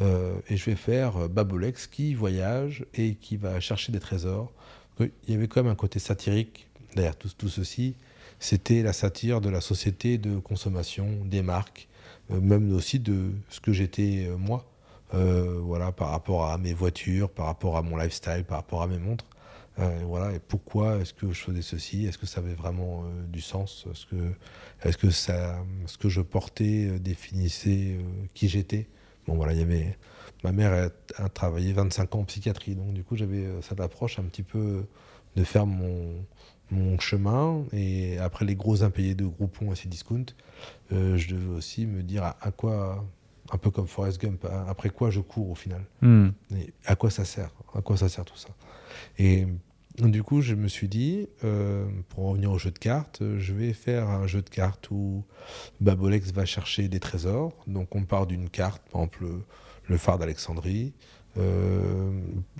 Euh, 0.00 0.40
et 0.48 0.56
je 0.56 0.64
vais 0.64 0.74
faire 0.74 1.16
euh, 1.16 1.28
Babolex 1.28 1.86
qui 1.86 2.14
voyage 2.14 2.84
et 2.94 3.14
qui 3.14 3.36
va 3.36 3.60
chercher 3.60 3.92
des 3.92 4.00
trésors. 4.00 4.52
Il 4.98 5.10
y 5.28 5.34
avait 5.34 5.46
quand 5.46 5.62
même 5.62 5.70
un 5.70 5.76
côté 5.76 6.00
satirique 6.00 6.66
derrière 6.96 7.16
tout, 7.16 7.28
tout 7.36 7.48
ceci. 7.48 7.94
C'était 8.40 8.82
la 8.82 8.92
satire 8.92 9.40
de 9.40 9.48
la 9.48 9.60
société 9.60 10.18
de 10.18 10.38
consommation, 10.38 11.24
des 11.24 11.42
marques, 11.42 11.88
euh, 12.32 12.40
même 12.40 12.72
aussi 12.72 12.98
de 12.98 13.30
ce 13.50 13.60
que 13.60 13.72
j'étais 13.72 14.28
moi. 14.36 14.68
Voilà, 15.12 15.92
par 15.92 16.10
rapport 16.10 16.46
à 16.46 16.58
mes 16.58 16.74
voitures, 16.74 17.30
par 17.30 17.46
rapport 17.46 17.76
à 17.76 17.82
mon 17.82 17.96
lifestyle, 17.96 18.44
par 18.44 18.58
rapport 18.58 18.82
à 18.82 18.86
mes 18.86 18.98
montres. 18.98 19.26
voilà, 19.76 20.32
et 20.32 20.40
pourquoi 20.40 20.96
est-ce 20.96 21.14
que 21.14 21.32
je 21.32 21.40
faisais 21.40 21.62
ceci? 21.62 22.06
Est-ce 22.06 22.18
que 22.18 22.26
ça 22.26 22.40
avait 22.40 22.54
vraiment 22.54 23.04
du 23.28 23.40
sens? 23.40 23.86
Est-ce 23.90 24.06
que, 24.06 24.32
est-ce 24.82 24.96
que 24.96 25.10
ça, 25.10 25.56
ce 25.86 25.98
que 25.98 26.08
je 26.08 26.20
portais 26.20 26.98
définissait 26.98 27.98
qui 28.34 28.48
j'étais? 28.48 28.88
Bon, 29.26 29.36
voilà, 29.36 29.52
il 29.52 29.60
y 29.60 29.62
avait. 29.62 29.96
Ma 30.42 30.52
mère 30.52 30.90
a, 31.16 31.28
travaillé 31.30 31.72
25 31.72 32.14
ans 32.14 32.18
en 32.20 32.24
psychiatrie, 32.24 32.74
donc 32.74 32.92
du 32.92 33.02
coup, 33.02 33.16
j'avais 33.16 33.46
euh, 33.46 33.62
cette 33.62 33.80
approche 33.80 34.18
un 34.18 34.24
petit 34.24 34.42
peu 34.42 34.84
de 35.36 35.44
faire 35.44 35.64
mon, 35.64 36.22
mon 36.70 36.98
chemin. 36.98 37.64
Et 37.72 38.18
après 38.18 38.44
les 38.44 38.54
gros 38.54 38.82
impayés 38.82 39.14
de 39.14 39.24
Groupon 39.24 39.72
et 39.72 39.76
Cdiscount, 39.76 40.26
euh, 40.92 41.16
je 41.16 41.34
devais 41.34 41.56
aussi 41.56 41.86
me 41.86 42.02
dire 42.02 42.24
à, 42.24 42.50
quoi, 42.50 43.06
un 43.52 43.58
peu 43.58 43.70
comme 43.70 43.86
Forrest 43.86 44.20
Gump, 44.20 44.46
après 44.68 44.90
quoi 44.90 45.10
je 45.10 45.20
cours 45.20 45.50
au 45.50 45.54
final. 45.54 45.84
Hmm. 46.00 46.28
Et 46.56 46.72
à 46.86 46.96
quoi 46.96 47.10
ça 47.10 47.24
sert 47.24 47.50
À 47.74 47.82
quoi 47.82 47.96
ça 47.96 48.08
sert 48.08 48.24
tout 48.24 48.36
ça? 48.36 48.48
Et 49.18 49.46
du 49.98 50.24
coup, 50.24 50.40
je 50.40 50.54
me 50.54 50.66
suis 50.66 50.88
dit, 50.88 51.28
euh, 51.44 51.86
pour 52.08 52.30
revenir 52.30 52.50
au 52.50 52.58
jeu 52.58 52.70
de 52.70 52.78
cartes, 52.78 53.22
je 53.38 53.52
vais 53.52 53.72
faire 53.72 54.08
un 54.08 54.26
jeu 54.26 54.42
de 54.42 54.50
cartes 54.50 54.90
où 54.90 55.24
Babolex 55.80 56.32
va 56.32 56.44
chercher 56.44 56.88
des 56.88 56.98
trésors. 56.98 57.52
Donc 57.66 57.94
on 57.94 58.02
part 58.04 58.26
d'une 58.26 58.50
carte, 58.50 58.82
par 58.90 59.02
exemple 59.02 59.26
le, 59.88 59.96
phare 59.96 60.18
d'Alexandrie. 60.18 60.94
Euh, 61.38 62.10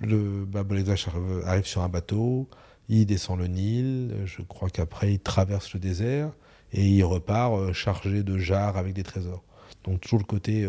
le 0.01 0.45
Babolex 0.45 1.07
arrive 1.45 1.65
sur 1.65 1.81
un 1.81 1.89
bateau, 1.89 2.47
il 2.87 3.05
descend 3.05 3.39
le 3.39 3.47
Nil, 3.47 4.15
je 4.25 4.41
crois 4.41 4.69
qu'après 4.69 5.13
il 5.13 5.19
traverse 5.19 5.73
le 5.73 5.79
désert 5.79 6.31
et 6.71 6.85
il 6.85 7.03
repart 7.03 7.53
euh, 7.53 7.73
chargé 7.73 8.23
de 8.23 8.37
jarres 8.37 8.77
avec 8.77 8.93
des 8.93 9.03
trésors. 9.03 9.43
Donc 9.85 10.01
toujours 10.01 10.19
le 10.19 10.25
côté 10.25 10.67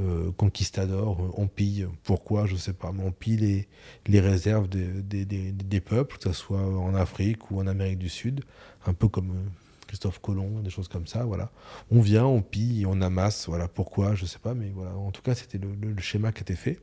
euh, 0.00 0.30
conquistador, 0.36 1.20
euh, 1.20 1.30
on 1.36 1.48
pille, 1.48 1.88
pourquoi, 2.04 2.46
je 2.46 2.52
ne 2.52 2.58
sais 2.58 2.72
pas, 2.72 2.92
mais 2.92 3.02
on 3.02 3.10
pille 3.10 3.66
les, 4.06 4.20
réserves 4.20 4.68
des, 4.68 5.80
peuples, 5.80 6.18
que 6.18 6.24
ce 6.24 6.32
soit 6.32 6.60
en 6.60 6.94
Afrique 6.94 7.50
ou 7.50 7.58
en 7.58 7.66
Amérique 7.66 7.98
du 7.98 8.08
Sud, 8.08 8.44
un 8.86 8.92
peu 8.92 9.08
comme 9.08 9.30
euh, 9.30 9.48
Christophe 9.88 10.20
Colomb, 10.20 10.60
des 10.60 10.70
choses 10.70 10.86
comme 10.86 11.08
ça, 11.08 11.24
voilà. 11.24 11.50
On 11.90 12.00
vient, 12.00 12.26
on 12.26 12.42
pille, 12.42 12.86
on 12.86 13.00
amasse, 13.00 13.48
voilà, 13.48 13.66
pourquoi, 13.66 14.14
je 14.14 14.22
ne 14.22 14.28
sais 14.28 14.38
pas, 14.38 14.54
mais 14.54 14.70
voilà, 14.72 14.94
en 14.94 15.10
tout 15.10 15.22
cas, 15.22 15.34
c'était 15.34 15.58
le, 15.58 16.00
schéma 16.00 16.30
qui 16.30 16.42
était 16.42 16.54
fait. 16.54 16.78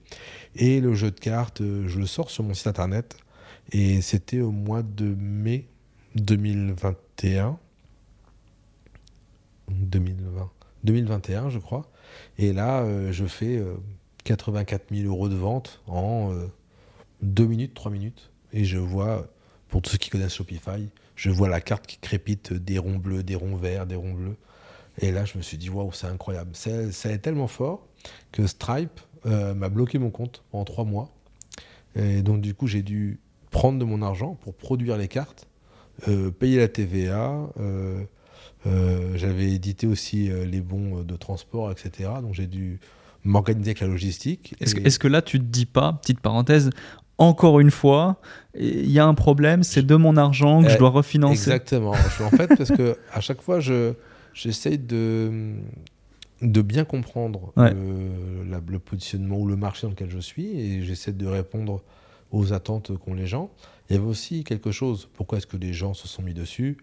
Et 0.56 0.82
le 0.82 0.94
jeu 0.94 1.10
de 1.10 1.20
cartes, 1.20 1.62
je 1.62 1.98
le 1.98 2.08
sors 2.08 2.30
sur 2.30 2.44
mon 2.44 2.54
site 2.54 2.68
internet, 2.68 3.16
et 3.72 4.02
c'était 4.02 4.42
au 4.42 4.52
mois 4.52 4.84
de 4.84 5.06
mai 5.06 5.70
2021, 6.16 7.58
2020, 9.70 10.52
2021, 10.86 11.50
je 11.50 11.60
crois. 11.60 11.92
Et 12.38 12.54
là, 12.54 12.82
euh, 12.82 13.12
je 13.12 13.26
fais 13.26 13.62
84 14.24 14.92
euh, 14.92 14.96
000 14.96 15.08
euros 15.08 15.28
de 15.28 15.36
vente 15.36 15.82
en 15.88 16.32
2 17.22 17.44
euh, 17.44 17.48
minutes, 17.48 17.74
3 17.74 17.92
minutes. 17.92 18.32
Et 18.54 18.64
je 18.64 18.78
vois, 18.78 19.28
pour 19.68 19.82
tous 19.82 19.92
ceux 19.92 19.98
qui 19.98 20.10
connaissent 20.10 20.36
Shopify, 20.36 20.88
je 21.16 21.30
vois 21.30 21.50
la 21.50 21.62
carte 21.62 21.88
qui 21.88 21.98
crépite 21.98 22.54
des 22.54 22.78
ronds 22.78 22.98
bleus, 22.98 23.24
des 23.24 23.36
ronds 23.36 23.58
verts, 23.58 23.86
des 23.86 23.96
ronds 23.96 24.14
bleus. 24.14 24.38
Et 25.02 25.12
là, 25.12 25.26
je 25.26 25.38
me 25.38 25.44
suis 25.44 25.58
dit, 25.58 25.70
waouh, 25.70 25.92
c'est 25.92 26.08
incroyable. 26.08 26.56
Ça 26.56 27.12
est 27.12 27.18
tellement 27.18 27.48
fort 27.48 27.86
que 28.32 28.48
Stripe 28.48 29.02
m'a 29.26 29.70
bloqué 29.70 29.98
mon 29.98 30.12
compte 30.12 30.44
en 30.54 30.64
3 30.64 30.86
mois. 30.86 31.10
Et 31.96 32.22
donc, 32.22 32.42
du 32.42 32.54
coup, 32.54 32.68
j'ai 32.68 32.84
dû 32.84 33.20
prendre 33.50 33.80
de 33.80 33.84
mon 33.84 34.02
argent 34.02 34.36
pour 34.36 34.54
produire 34.54 34.98
les 34.98 35.08
cartes, 35.08 35.48
payer 36.40 36.60
la 36.60 36.68
TVA, 36.68 37.50
euh, 37.60 38.04
j'avais 39.16 39.51
édité 39.51 39.88
aussi 39.88 40.30
euh, 40.30 40.45
les 40.45 40.61
bons 40.61 41.03
de 41.03 41.16
transport, 41.16 41.72
etc. 41.72 42.09
Donc 42.22 42.34
j'ai 42.34 42.47
dû 42.47 42.80
m'organiser 43.24 43.70
avec 43.70 43.80
la 43.80 43.88
logistique. 43.88 44.55
Est-ce 44.59 44.99
que 44.99 45.07
là, 45.07 45.22
tu 45.22 45.39
te 45.39 45.45
dis 45.45 45.66
pas, 45.66 45.93
petite 45.93 46.20
parenthèse, 46.20 46.70
encore 47.18 47.59
une 47.59 47.72
fois, 47.72 48.18
il 48.57 48.91
y 48.91 48.99
a 48.99 49.05
un 49.05 49.13
problème, 49.13 49.63
c'est 49.63 49.86
de 49.86 49.95
mon 49.95 50.18
argent 50.18 50.63
que 50.63 50.70
je 50.70 50.78
dois 50.78 50.89
refinancer. 50.89 51.49
Exactement. 51.49 51.91
en 51.91 52.30
fait, 52.30 52.47
parce 52.55 52.72
que 52.72 52.97
à 53.13 53.22
chaque 53.22 53.41
fois, 53.41 53.59
je 53.59 53.93
j'essaye 54.34 54.78
de 54.78 55.53
de 56.41 56.61
bien 56.61 56.84
comprendre 56.84 57.53
le 57.55 58.78
positionnement 58.80 59.38
ou 59.38 59.47
le 59.47 59.55
marché 59.55 59.88
dans 59.88 59.91
lequel 59.91 60.09
je 60.09 60.20
suis 60.20 60.59
et 60.59 60.84
j'essaie 60.84 61.13
de 61.13 61.26
répondre 61.26 61.82
aux 62.32 62.53
attentes 62.53 62.97
qu'ont 62.97 63.13
les 63.13 63.28
gens. 63.28 63.49
Il 63.89 63.95
y 63.95 63.99
avait 63.99 64.07
aussi 64.07 64.43
quelque 64.43 64.72
chose. 64.72 65.07
Pourquoi 65.13 65.38
est-ce 65.38 65.47
que 65.47 65.57
les 65.57 65.74
gens 65.74 65.93
se 65.93 66.07
sont 66.07 66.22
mis 66.22 66.34
dessus? 66.34 66.78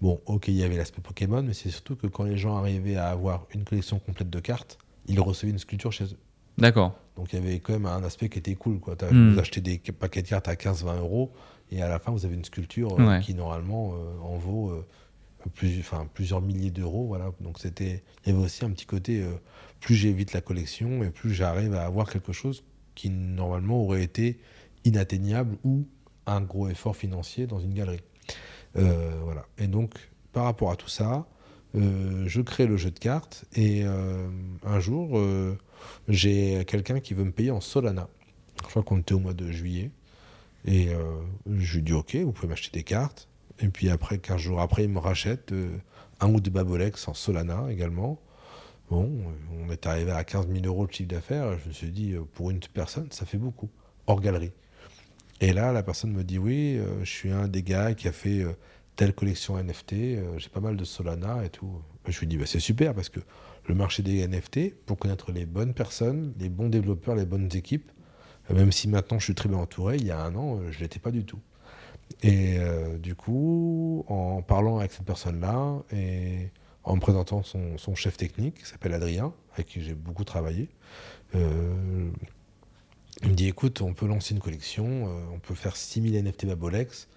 Bon, 0.00 0.20
ok, 0.26 0.48
il 0.48 0.54
y 0.54 0.64
avait 0.64 0.76
l'aspect 0.76 1.00
Pokémon, 1.00 1.42
mais 1.42 1.54
c'est 1.54 1.70
surtout 1.70 1.96
que 1.96 2.06
quand 2.06 2.24
les 2.24 2.36
gens 2.36 2.56
arrivaient 2.56 2.96
à 2.96 3.08
avoir 3.08 3.46
une 3.54 3.64
collection 3.64 3.98
complète 3.98 4.30
de 4.30 4.40
cartes, 4.40 4.78
ils 5.06 5.20
recevaient 5.20 5.52
une 5.52 5.58
sculpture 5.58 5.92
chez 5.92 6.04
eux. 6.04 6.18
D'accord. 6.58 6.94
Donc 7.16 7.32
il 7.32 7.38
y 7.38 7.42
avait 7.42 7.60
quand 7.60 7.72
même 7.72 7.86
un 7.86 8.02
aspect 8.04 8.28
qui 8.28 8.38
était 8.38 8.54
cool. 8.54 8.80
Quoi. 8.80 8.94
Hmm. 8.94 9.32
Vous 9.32 9.38
achetez 9.38 9.60
des 9.60 9.78
paquets 9.78 10.22
de 10.22 10.28
cartes 10.28 10.48
à 10.48 10.54
15-20 10.54 10.98
euros 10.98 11.32
et 11.70 11.82
à 11.82 11.88
la 11.88 11.98
fin 11.98 12.12
vous 12.12 12.24
avez 12.24 12.34
une 12.34 12.44
sculpture 12.44 12.98
euh, 12.98 13.18
qui 13.20 13.34
normalement 13.34 13.94
euh, 13.94 14.18
en 14.22 14.36
vaut 14.36 14.70
euh, 14.70 14.84
plus, 15.54 15.82
plusieurs 16.12 16.40
milliers 16.40 16.70
d'euros. 16.70 17.06
Voilà. 17.06 17.32
Donc 17.40 17.58
c'était, 17.58 18.02
il 18.24 18.32
y 18.32 18.34
avait 18.34 18.44
aussi 18.44 18.64
un 18.64 18.70
petit 18.70 18.86
côté, 18.86 19.24
plus 19.80 19.94
j'évite 19.94 20.32
la 20.32 20.40
collection 20.40 21.02
et 21.02 21.10
plus 21.10 21.32
j'arrive 21.32 21.74
à 21.74 21.84
avoir 21.84 22.10
quelque 22.10 22.32
chose 22.32 22.64
qui 22.94 23.10
normalement 23.10 23.82
aurait 23.82 24.02
été 24.02 24.38
inatteignable 24.84 25.56
ou 25.64 25.86
un 26.26 26.40
gros 26.40 26.68
effort 26.68 26.96
financier 26.96 27.46
dans 27.46 27.60
une 27.60 27.74
galerie. 27.74 28.00
Euh, 28.76 29.12
voilà. 29.22 29.46
Et 29.58 29.66
donc, 29.66 29.94
par 30.32 30.44
rapport 30.44 30.70
à 30.70 30.76
tout 30.76 30.88
ça, 30.88 31.26
euh, 31.76 32.24
je 32.26 32.40
crée 32.40 32.66
le 32.66 32.76
jeu 32.76 32.90
de 32.90 32.98
cartes 32.98 33.44
et 33.54 33.82
euh, 33.84 34.28
un 34.64 34.80
jour, 34.80 35.20
j'ai 36.08 36.64
quelqu'un 36.66 37.00
qui 37.00 37.14
veut 37.14 37.24
me 37.24 37.32
payer 37.32 37.50
en 37.50 37.60
Solana. 37.60 38.08
Je 38.62 38.68
crois 38.68 38.82
qu'on 38.82 38.98
était 38.98 39.14
au 39.14 39.18
mois 39.18 39.34
de 39.34 39.50
juillet. 39.50 39.90
Et 40.66 40.88
je 41.46 41.76
lui 41.76 41.82
dis 41.82 41.92
Ok, 41.92 42.16
vous 42.16 42.32
pouvez 42.32 42.48
m'acheter 42.48 42.70
des 42.78 42.84
cartes. 42.84 43.28
Et 43.60 43.68
puis 43.68 43.90
après, 43.90 44.18
15 44.18 44.40
jours 44.40 44.60
après, 44.60 44.84
il 44.84 44.90
me 44.90 44.98
rachète 44.98 45.52
un 46.20 46.32
ou 46.32 46.40
deux 46.40 46.50
Babolex 46.50 47.06
en 47.06 47.14
Solana 47.14 47.66
également. 47.70 48.18
Bon, 48.90 49.10
on 49.52 49.70
est 49.70 49.86
arrivé 49.86 50.12
à 50.12 50.24
15 50.24 50.48
000 50.48 50.64
euros 50.64 50.86
de 50.86 50.92
chiffre 50.92 51.08
d'affaires. 51.08 51.58
Je 51.58 51.68
me 51.68 51.72
suis 51.72 51.90
dit, 51.90 52.14
pour 52.34 52.50
une 52.50 52.60
personne, 52.60 53.08
ça 53.10 53.26
fait 53.26 53.38
beaucoup, 53.38 53.68
hors 54.06 54.20
galerie. 54.20 54.52
Et 55.40 55.52
là, 55.52 55.72
la 55.72 55.82
personne 55.82 56.12
me 56.12 56.22
dit 56.24 56.38
oui, 56.38 56.78
euh, 56.78 57.00
je 57.00 57.10
suis 57.10 57.30
un 57.30 57.48
des 57.48 57.62
gars 57.62 57.94
qui 57.94 58.08
a 58.08 58.12
fait 58.12 58.42
euh, 58.42 58.52
telle 58.96 59.12
collection 59.12 59.58
NFT, 59.58 59.92
euh, 59.92 60.38
j'ai 60.38 60.48
pas 60.48 60.60
mal 60.60 60.76
de 60.76 60.84
Solana 60.84 61.44
et 61.44 61.50
tout. 61.50 61.82
Je 62.06 62.18
lui 62.20 62.26
dis 62.26 62.36
bah, 62.36 62.46
c'est 62.46 62.60
super 62.60 62.94
parce 62.94 63.08
que 63.08 63.20
le 63.66 63.74
marché 63.74 64.02
des 64.02 64.26
NFT, 64.26 64.74
pour 64.86 64.98
connaître 64.98 65.32
les 65.32 65.46
bonnes 65.46 65.74
personnes, 65.74 66.34
les 66.38 66.48
bons 66.48 66.68
développeurs, 66.68 67.16
les 67.16 67.26
bonnes 67.26 67.48
équipes, 67.54 67.90
même 68.50 68.72
si 68.72 68.88
maintenant 68.88 69.18
je 69.18 69.24
suis 69.24 69.34
très 69.34 69.48
bien 69.48 69.58
entouré, 69.58 69.96
il 69.96 70.06
y 70.06 70.10
a 70.10 70.20
un 70.20 70.34
an, 70.36 70.60
je 70.70 70.76
ne 70.76 70.82
l'étais 70.82 70.98
pas 70.98 71.10
du 71.10 71.24
tout. 71.24 71.40
Et 72.22 72.58
du 72.98 73.14
coup, 73.14 74.04
en 74.08 74.42
parlant 74.42 74.78
avec 74.78 74.92
cette 74.92 75.06
personne-là 75.06 75.82
et 75.90 76.50
en 76.82 76.96
me 76.96 77.00
présentant 77.00 77.42
son, 77.42 77.78
son 77.78 77.94
chef 77.94 78.18
technique, 78.18 78.56
qui 78.58 78.66
s'appelle 78.66 78.92
Adrien, 78.92 79.32
avec 79.54 79.68
qui 79.68 79.80
j'ai 79.80 79.94
beaucoup 79.94 80.24
travaillé, 80.24 80.68
il 83.24 83.30
me 83.30 83.34
dit 83.34 83.48
écoute, 83.48 83.80
on 83.80 83.94
peut 83.94 84.06
lancer 84.06 84.34
une 84.34 84.40
collection, 84.40 85.08
euh, 85.08 85.34
on 85.34 85.38
peut 85.38 85.54
faire 85.54 85.76
6000 85.76 86.22
NFT 86.22 86.46
Babolex. 86.46 87.08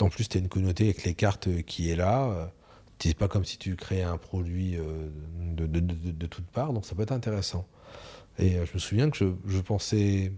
En 0.00 0.10
plus, 0.10 0.28
tu 0.28 0.36
as 0.36 0.40
une 0.40 0.48
communauté 0.48 0.84
avec 0.84 1.04
les 1.04 1.14
cartes 1.14 1.48
euh, 1.48 1.62
qui 1.62 1.90
est 1.90 1.96
là. 1.96 2.24
Euh, 2.24 2.46
c'est 2.98 3.16
pas 3.16 3.28
comme 3.28 3.44
si 3.44 3.58
tu 3.58 3.74
créais 3.74 4.02
un 4.02 4.16
produit 4.16 4.76
de, 4.76 5.66
de, 5.66 5.80
de, 5.80 6.10
de, 6.12 6.26
toutes 6.26 6.46
parts, 6.46 6.72
donc 6.72 6.86
ça 6.86 6.94
peut 6.94 7.02
être 7.02 7.12
intéressant. 7.12 7.66
Et 8.38 8.52
je 8.52 8.72
me 8.72 8.78
souviens 8.78 9.10
que 9.10 9.16
je, 9.18 9.26
je 9.46 9.60
pensais. 9.60 10.32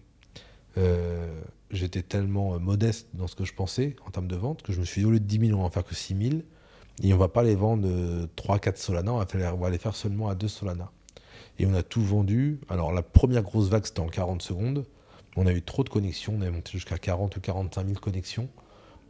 J'étais 1.70 2.02
tellement 2.02 2.58
modeste 2.58 3.08
dans 3.14 3.28
ce 3.28 3.36
que 3.36 3.44
je 3.44 3.54
pensais 3.54 3.94
en 4.04 4.10
termes 4.10 4.26
de 4.26 4.34
vente 4.34 4.62
que 4.62 4.72
je 4.72 4.80
me 4.80 4.84
suis 4.84 5.02
dit 5.02 5.06
au 5.06 5.10
lieu 5.10 5.20
de 5.20 5.24
10 5.24 5.46
000, 5.48 5.58
on 5.58 5.60
va 5.60 5.68
en 5.68 5.70
faire 5.70 5.84
que 5.84 5.94
6 5.94 6.16
000. 6.30 6.42
Et 7.04 7.14
on 7.14 7.18
va 7.18 7.28
pas 7.28 7.44
les 7.44 7.54
vendre 7.54 7.86
3-4 8.36 8.76
Solana, 8.78 9.12
on 9.12 9.18
va, 9.18 9.54
on 9.54 9.58
va 9.58 9.70
les 9.70 9.78
faire 9.78 9.94
seulement 9.94 10.28
à 10.28 10.34
2 10.34 10.48
Solana. 10.48 10.90
Et 11.60 11.66
on 11.66 11.74
a 11.74 11.84
tout 11.84 12.02
vendu. 12.02 12.58
Alors 12.68 12.90
la 12.92 13.02
première 13.02 13.42
grosse 13.44 13.68
vague, 13.68 13.86
c'était 13.86 14.00
en 14.00 14.08
40 14.08 14.42
secondes. 14.42 14.86
On 15.36 15.46
a 15.46 15.52
eu 15.52 15.62
trop 15.62 15.84
de 15.84 15.90
connexions, 15.90 16.34
on 16.38 16.42
est 16.42 16.50
monté 16.50 16.72
jusqu'à 16.72 16.98
40 16.98 17.36
ou 17.36 17.40
45 17.40 17.86
000 17.86 18.00
connexions. 18.00 18.48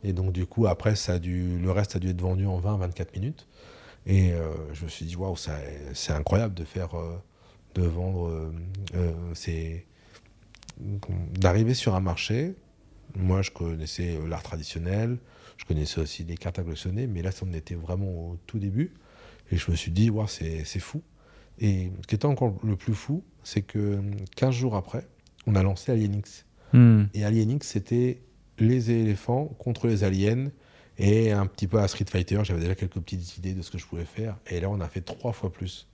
Et 0.02 0.12
donc, 0.12 0.32
du 0.32 0.44
coup, 0.46 0.66
après, 0.66 0.96
ça 0.96 1.18
le 1.18 1.70
reste 1.70 1.96
a 1.96 1.98
dû 1.98 2.10
être 2.10 2.20
vendu 2.20 2.46
en 2.46 2.60
20-24 2.60 3.12
minutes. 3.14 3.46
Et 4.06 4.32
je 4.72 4.84
me 4.84 4.88
suis 4.88 5.04
dit, 5.06 5.16
waouh, 5.16 5.36
c'est 5.36 6.12
incroyable 6.12 6.54
de 6.54 6.64
faire, 6.64 6.90
de 7.74 7.82
vendre, 7.82 8.52
c'est 9.34 9.86
d'arriver 10.78 11.74
sur 11.74 11.94
un 11.94 12.00
marché. 12.00 12.54
Moi, 13.14 13.42
je 13.42 13.50
connaissais 13.50 14.18
l'art 14.28 14.42
traditionnel, 14.42 15.18
je 15.56 15.64
connaissais 15.64 16.00
aussi 16.00 16.24
les 16.24 16.36
cartes 16.36 16.58
à 16.58 16.64
mais 17.08 17.22
là, 17.22 17.30
on 17.42 17.52
était 17.52 17.76
vraiment 17.76 18.10
au 18.10 18.38
tout 18.46 18.58
début. 18.58 18.92
Et 19.50 19.56
je 19.56 19.70
me 19.70 19.76
suis 19.76 19.92
dit, 19.92 20.10
waouh, 20.10 20.26
c'est 20.28 20.64
fou. 20.80 21.02
Et 21.58 21.90
ce 22.02 22.06
qui 22.06 22.14
était 22.16 22.26
encore 22.26 22.54
le 22.62 22.76
plus 22.76 22.94
fou, 22.94 23.24
c'est 23.42 23.62
que 23.62 24.00
15 24.36 24.54
jours 24.54 24.76
après, 24.76 25.06
on 25.46 25.54
a 25.54 25.62
lancé 25.62 25.92
Alienix. 25.92 26.44
Hmm. 26.72 27.04
Et 27.14 27.24
Alienix, 27.24 27.66
c'était 27.66 28.20
les 28.58 28.90
éléphants 28.90 29.46
contre 29.58 29.86
les 29.86 30.04
aliens 30.04 30.48
et 30.98 31.32
un 31.32 31.46
petit 31.46 31.66
peu 31.66 31.78
à 31.78 31.88
Street 31.88 32.06
Fighter. 32.08 32.40
J'avais 32.42 32.60
déjà 32.60 32.74
quelques 32.74 32.98
petites 33.00 33.36
idées 33.38 33.54
de 33.54 33.62
ce 33.62 33.70
que 33.70 33.78
je 33.78 33.86
pouvais 33.86 34.04
faire. 34.04 34.36
Et 34.48 34.60
là, 34.60 34.70
on 34.70 34.80
a 34.80 34.88
fait 34.88 35.02
trois 35.02 35.32
fois 35.32 35.52
plus. 35.52 35.88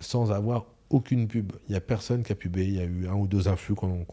Sans 0.00 0.32
avoir 0.32 0.66
aucune 0.90 1.26
pub. 1.26 1.52
Il 1.68 1.72
n'y 1.72 1.76
a 1.76 1.80
personne 1.80 2.22
qui 2.22 2.32
a 2.32 2.34
pubé. 2.34 2.64
Il 2.64 2.74
y 2.74 2.80
a 2.80 2.84
eu 2.84 3.08
un 3.08 3.14
ou 3.14 3.26
deux 3.26 3.48
influx 3.48 3.74
qu'on 3.74 4.04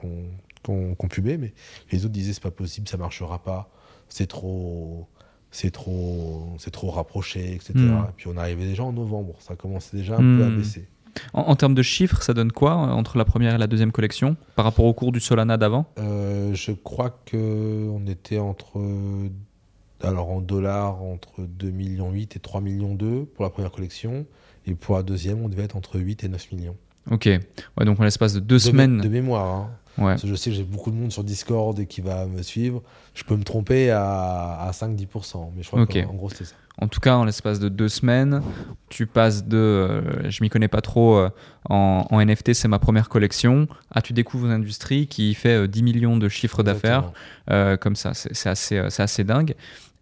qu 0.64 1.08
pubé, 1.08 1.38
mais 1.38 1.54
les 1.92 2.06
autres 2.06 2.14
disaient 2.14 2.34
c'est 2.34 2.44
pas 2.44 2.52
possible, 2.52 2.88
ça 2.88 2.98
marchera 2.98 3.44
pas, 3.44 3.70
c'est 4.10 4.28
trop, 4.28 5.08
c'est 5.52 5.72
trop, 5.72 6.56
c'est 6.58 6.72
trop 6.72 6.90
rapproché, 6.90 7.54
etc. 7.54 7.74
Hmm. 7.76 8.06
Et 8.10 8.14
puis 8.16 8.28
on 8.28 8.38
arrivait 8.38 8.66
déjà 8.66 8.84
en 8.84 8.94
novembre, 8.94 9.36
ça 9.40 9.56
commençait 9.56 9.98
déjà 9.98 10.16
un 10.16 10.38
peu 10.38 10.44
à 10.44 10.50
hmm. 10.50 10.58
baisser. 10.58 10.88
En, 11.34 11.56
termes 11.56 11.76
de 11.76 11.82
chiffres, 11.82 12.22
ça 12.22 12.34
donne 12.34 12.52
quoi 12.52 12.72
euh, 12.74 12.92
entre 12.92 13.18
la 13.18 13.26
première 13.26 13.56
et 13.56 13.58
la 13.58 13.68
deuxième 13.68 13.92
collection 13.92 14.36
par 14.56 14.66
rapport 14.66 14.86
au 14.86 14.94
cours 14.94 15.12
du 15.12 15.20
Solana 15.20 15.58
d'avant? 15.58 15.86
Euh, 16.00 16.54
Je 16.54 16.72
crois 16.72 17.20
que 17.26 17.88
on 17.90 18.06
était 18.08 18.40
entre, 18.40 18.80
alors 20.02 20.30
en 20.30 20.42
dollars, 20.42 21.02
entre 21.02 21.42
2,8 21.42 21.72
millions 21.72 22.14
et 22.14 22.40
3 22.40 22.62
millions 22.62 22.96
2 22.96 23.26
pour 23.26 23.44
la 23.44 23.50
première 23.50 23.72
collection. 23.72 24.26
Et 24.66 24.76
pour 24.76 24.96
la 24.96 25.04
deuxième, 25.04 25.44
on 25.44 25.50
devait 25.50 25.64
être 25.64 25.76
entre 25.76 26.00
8 26.00 26.24
et 26.24 26.28
9 26.30 26.52
millions. 26.54 26.76
Ok. 27.12 27.26
Ouais, 27.78 27.86
donc 27.86 28.00
en 28.00 28.04
l'espace 28.04 28.34
de 28.34 28.40
deux 28.40 28.60
semaines. 28.60 29.02
de 29.02 29.10
mémoire. 29.10 29.56
Hein. 29.56 29.70
Ouais. 29.98 30.16
je 30.24 30.34
sais 30.34 30.50
que 30.50 30.56
j'ai 30.56 30.64
beaucoup 30.64 30.90
de 30.90 30.96
monde 30.96 31.12
sur 31.12 31.24
Discord 31.24 31.86
qui 31.86 32.02
va 32.02 32.26
me 32.26 32.42
suivre. 32.42 32.82
Je 33.14 33.24
peux 33.24 33.36
me 33.36 33.44
tromper 33.44 33.92
à, 33.92 34.60
à 34.62 34.72
5-10%, 34.72 35.52
mais 35.56 35.62
je 35.62 35.68
crois 35.68 35.86
qu'en 35.86 36.14
gros, 36.14 36.30
c'est 36.30 36.46
ça. 36.46 36.56
En 36.80 36.88
tout 36.88 37.00
cas, 37.00 37.16
en 37.16 37.26
l'espace 37.26 37.60
de 37.60 37.70
deux 37.70 37.88
semaines, 37.88 38.42
tu 38.90 39.06
passes 39.06 39.46
de 39.46 39.58
euh, 39.58 40.30
je 40.30 40.44
m'y 40.44 40.50
connais 40.50 40.68
pas 40.68 40.82
trop 40.82 41.18
euh, 41.18 41.30
en, 41.70 42.08
NFT, 42.12 42.54
c'est 42.54 42.68
ma 42.68 42.80
première 42.80 43.10
collection, 43.10 43.68
à 43.92 44.02
tu 44.02 44.12
découvres 44.14 44.48
une 44.48 44.52
industrie 44.52 45.08
qui 45.08 45.34
fait 45.36 45.68
10 45.68 45.80
euh, 45.80 45.84
millions 45.84 46.18
de 46.18 46.28
chiffres 46.30 46.64
d'affaires. 46.64 47.12
comme 47.80 47.96
ça, 47.96 48.14
c'est 48.14 48.50
assez, 48.50 48.78
assez 48.78 49.24
dingue. 49.24 49.56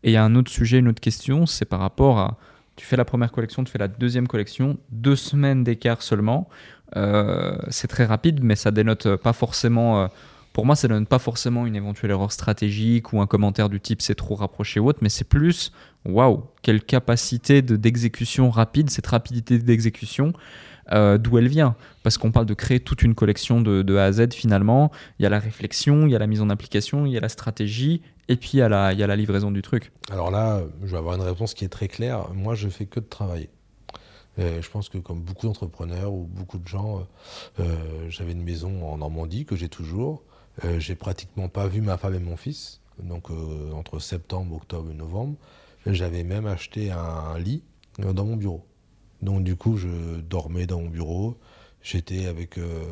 Et 0.04 0.12
il 0.12 0.14
y 0.14 0.18
a 0.18 0.24
un 0.24 0.36
autre 0.36 0.50
sujet, 0.50 0.80
une 0.80 0.88
autre 0.88 1.02
question, 1.02 1.46
c'est 1.46 1.66
par 1.66 1.80
rapport 1.80 2.20
à 2.20 2.38
tu 2.76 2.86
fais 2.86 2.96
la 2.96 3.06
première 3.06 3.32
collection, 3.32 3.64
tu 3.64 3.72
fais 3.72 3.78
la 3.78 3.88
deuxième 3.88 4.28
collection, 4.28 4.78
deux 4.90 5.16
semaines 5.16 5.64
d'écart 5.64 6.02
seulement. 6.02 6.50
Euh, 6.96 7.56
c'est 7.70 7.88
très 7.88 8.06
rapide, 8.06 8.44
mais 8.44 8.56
ça 8.56 8.72
dénote 8.72 9.16
pas 9.18 9.34
forcément. 9.34 10.02
Euh, 10.02 10.08
pour 10.54 10.66
moi, 10.66 10.76
ça 10.76 10.88
dénote 10.88 11.08
pas 11.08 11.20
forcément 11.20 11.66
une 11.66 11.76
éventuelle 11.76 12.12
erreur 12.12 12.32
stratégique 12.32 13.14
ou 13.14 13.22
un 13.22 13.28
commentaire 13.28 13.70
du 13.70 13.80
type 13.80 14.02
c'est 14.02 14.16
trop 14.16 14.36
rapproché 14.36 14.80
ou 14.80 14.88
autre, 14.88 15.00
mais 15.02 15.10
c'est 15.10 15.28
plus 15.28 15.72
waouh, 16.06 16.44
quelle 16.62 16.84
capacité 16.84 17.62
d'exécution 17.62 18.50
rapide, 18.50 18.90
cette 18.90 19.08
rapidité 19.08 19.60
d'exécution. 19.60 20.34
Euh, 20.92 21.18
d'où 21.18 21.38
elle 21.38 21.48
vient? 21.48 21.76
Parce 22.04 22.18
qu'on 22.18 22.32
parle 22.32 22.46
de 22.46 22.54
créer 22.54 22.80
toute 22.80 23.02
une 23.04 23.16
collection 23.16 23.62
de, 23.62 23.96
A 23.96 24.06
à 24.06 24.12
Z 24.12 24.34
finalement. 24.34 24.92
Il 25.20 25.24
y 25.24 25.26
a 25.26 25.30
la 25.30 25.40
réflexion, 25.40 26.06
il 26.08 26.12
y 26.12 26.16
a 26.16 26.20
la 26.20 26.28
mise 26.28 26.42
en 26.42 26.50
application, 26.50 27.06
il 27.06 27.14
y 27.14 27.18
a 27.18 27.22
la 27.22 27.30
stratégie, 27.30 28.02
et 28.28 28.36
puis 28.36 28.52
il 28.54 28.58
y 28.58 28.62
a 28.62 28.70
la, 28.70 28.94
il 28.94 29.00
y 29.00 29.04
a 29.04 29.08
la 29.08 29.16
livraison 29.16 29.52
du 29.52 29.62
truc. 29.62 29.92
Alors 30.12 30.32
là, 30.32 30.62
je 30.84 30.88
vais 30.88 30.98
avoir 30.98 31.16
une 31.16 31.22
réponse 31.22 31.54
qui 31.54 31.66
est 31.66 31.70
très 31.70 31.88
claire. 31.88 32.30
Moi, 32.34 32.56
je 32.56 32.68
fais 32.68 32.86
que 32.86 33.00
de 33.00 33.06
travailler. 33.06 33.50
je 34.38 34.70
pense 34.70 34.90
que 34.90 34.98
comme 34.98 35.22
beaucoup 35.22 35.46
d'entrepreneurs 35.46 36.14
ou 36.14 36.26
beaucoup 36.26 36.58
de 36.58 36.68
gens, 36.68 37.08
euh, 37.60 37.66
j'avais 38.10 38.32
une 38.32 38.44
maison 38.44 38.86
en 38.86 38.98
Normandie 38.98 39.46
que 39.46 39.56
j'ai 39.56 39.70
toujours. 39.70 40.24
Euh, 40.66 40.80
j'ai 40.80 40.96
pratiquement 40.96 41.48
pas 41.48 41.68
vu 41.68 41.82
ma 41.82 41.98
femme 41.98 42.16
et 42.16 42.20
mon 42.20 42.36
fils, 42.36 42.82
donc 43.02 43.30
entre 43.74 44.00
septembre, 44.00 44.56
octobre 44.56 44.92
et 44.92 44.96
novembre. 44.96 45.36
J'avais 45.86 46.24
même 46.24 46.46
acheté 46.46 46.92
un 46.92 47.38
lit 47.40 47.64
dans 47.98 48.26
mon 48.26 48.36
bureau. 48.36 48.66
Donc 49.22 49.44
du 49.44 49.56
coup, 49.56 49.78
je 49.78 50.20
dormais 50.22 50.66
dans 50.66 50.82
mon 50.82 50.90
bureau. 50.90 51.38
J'étais 51.82 52.28
avec 52.28 52.58
euh, 52.58 52.84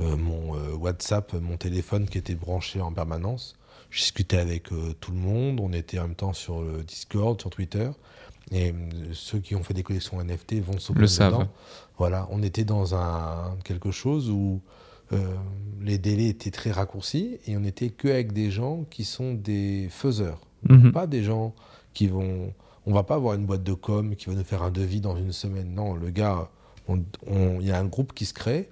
euh, 0.00 0.16
mon 0.16 0.56
euh, 0.56 0.74
WhatsApp, 0.74 1.32
mon 1.34 1.56
téléphone 1.56 2.08
qui 2.08 2.18
était 2.18 2.34
branché 2.34 2.80
en 2.80 2.92
permanence. 2.92 3.56
Je 3.90 4.00
discutais 4.00 4.38
avec 4.38 4.70
tout 5.00 5.12
le 5.12 5.18
monde. 5.18 5.60
On 5.60 5.72
était 5.72 6.00
en 6.00 6.08
même 6.08 6.16
temps 6.16 6.32
sur 6.32 6.62
le 6.62 6.82
Discord, 6.82 7.40
sur 7.40 7.50
Twitter. 7.50 7.90
Et 8.50 8.74
ceux 9.12 9.38
qui 9.38 9.54
ont 9.54 9.62
fait 9.62 9.74
des 9.74 9.84
collections 9.84 10.20
NFT 10.20 10.60
vont 10.60 10.78
se 10.80 10.92
le 10.92 11.06
savent. 11.06 11.46
Voilà, 11.96 12.26
on 12.30 12.42
était 12.42 12.64
dans 12.64 12.96
un 12.96 13.56
quelque 13.62 13.92
chose 13.92 14.30
où 14.30 14.60
les 15.80 15.98
délais 15.98 16.26
étaient 16.26 16.50
très 16.50 16.72
raccourcis 16.72 17.38
et 17.46 17.56
on 17.56 17.60
n'était 17.60 17.90
que 17.90 18.08
avec 18.08 18.32
des 18.32 18.50
gens 18.50 18.84
qui 18.90 19.04
sont 19.04 19.32
des 19.32 19.86
faiseurs, 19.90 20.40
mhm. 20.68 20.90
pas 20.90 21.06
des 21.06 21.22
gens 21.22 21.54
qui 21.94 22.08
vont 22.08 22.52
on 22.86 22.92
va 22.92 23.02
pas 23.02 23.14
avoir 23.14 23.34
une 23.34 23.46
boîte 23.46 23.62
de 23.62 23.72
com 23.72 24.14
qui 24.14 24.26
va 24.26 24.34
nous 24.34 24.44
faire 24.44 24.62
un 24.62 24.70
devis 24.70 25.00
dans 25.00 25.16
une 25.16 25.32
semaine. 25.32 25.74
Non, 25.74 25.94
le 25.94 26.10
gars, 26.10 26.50
il 26.88 27.62
y 27.62 27.70
a 27.70 27.78
un 27.78 27.86
groupe 27.86 28.12
qui 28.12 28.26
se 28.26 28.34
crée. 28.34 28.68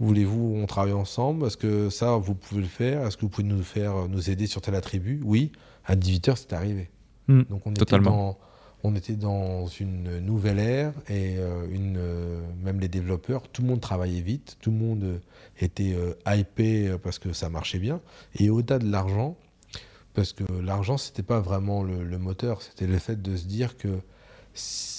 Voulez-vous 0.00 0.54
on 0.56 0.66
travaille 0.66 0.92
ensemble? 0.92 1.46
Est-ce 1.46 1.56
que 1.56 1.90
ça, 1.90 2.16
vous 2.16 2.34
pouvez 2.34 2.60
le 2.60 2.68
faire? 2.68 3.04
Est-ce 3.04 3.16
que 3.16 3.22
vous 3.22 3.28
pouvez 3.28 3.48
nous 3.48 3.62
faire 3.64 4.08
nous 4.08 4.30
aider 4.30 4.46
sur 4.46 4.60
tel 4.60 4.76
attribut? 4.76 5.20
Oui, 5.24 5.50
à 5.84 5.96
18h, 5.96 6.36
c'est 6.36 6.52
arrivé. 6.52 6.88
Hmm, 7.26 7.42
Donc 7.50 7.66
on 7.66 7.72
était, 7.72 7.98
dans, 7.98 8.38
on 8.84 8.94
était 8.94 9.16
dans 9.16 9.66
une 9.66 10.20
nouvelle 10.20 10.60
ère 10.60 10.92
et 11.08 11.36
euh, 11.38 11.66
une, 11.72 11.96
euh, 11.98 12.40
même 12.62 12.78
les 12.78 12.88
développeurs, 12.88 13.48
tout 13.48 13.62
le 13.62 13.68
monde 13.68 13.80
travaillait 13.80 14.20
vite, 14.20 14.56
tout 14.60 14.70
le 14.70 14.76
monde 14.76 15.20
était 15.60 15.94
euh, 15.94 16.14
hypé 16.32 16.94
parce 17.02 17.18
que 17.18 17.32
ça 17.32 17.48
marchait 17.48 17.80
bien. 17.80 18.00
Et 18.38 18.50
au-delà 18.50 18.78
de 18.78 18.88
l'argent, 18.88 19.36
parce 20.14 20.32
que 20.32 20.44
l'argent, 20.60 20.96
c'était 20.96 21.22
pas 21.22 21.40
vraiment 21.40 21.82
le, 21.82 22.18
moteur, 22.18 22.62
c'était 22.62 22.86
le 22.86 22.98
fait 22.98 23.20
de 23.20 23.36
se 23.36 23.46
dire 23.46 23.76
que 23.76 24.00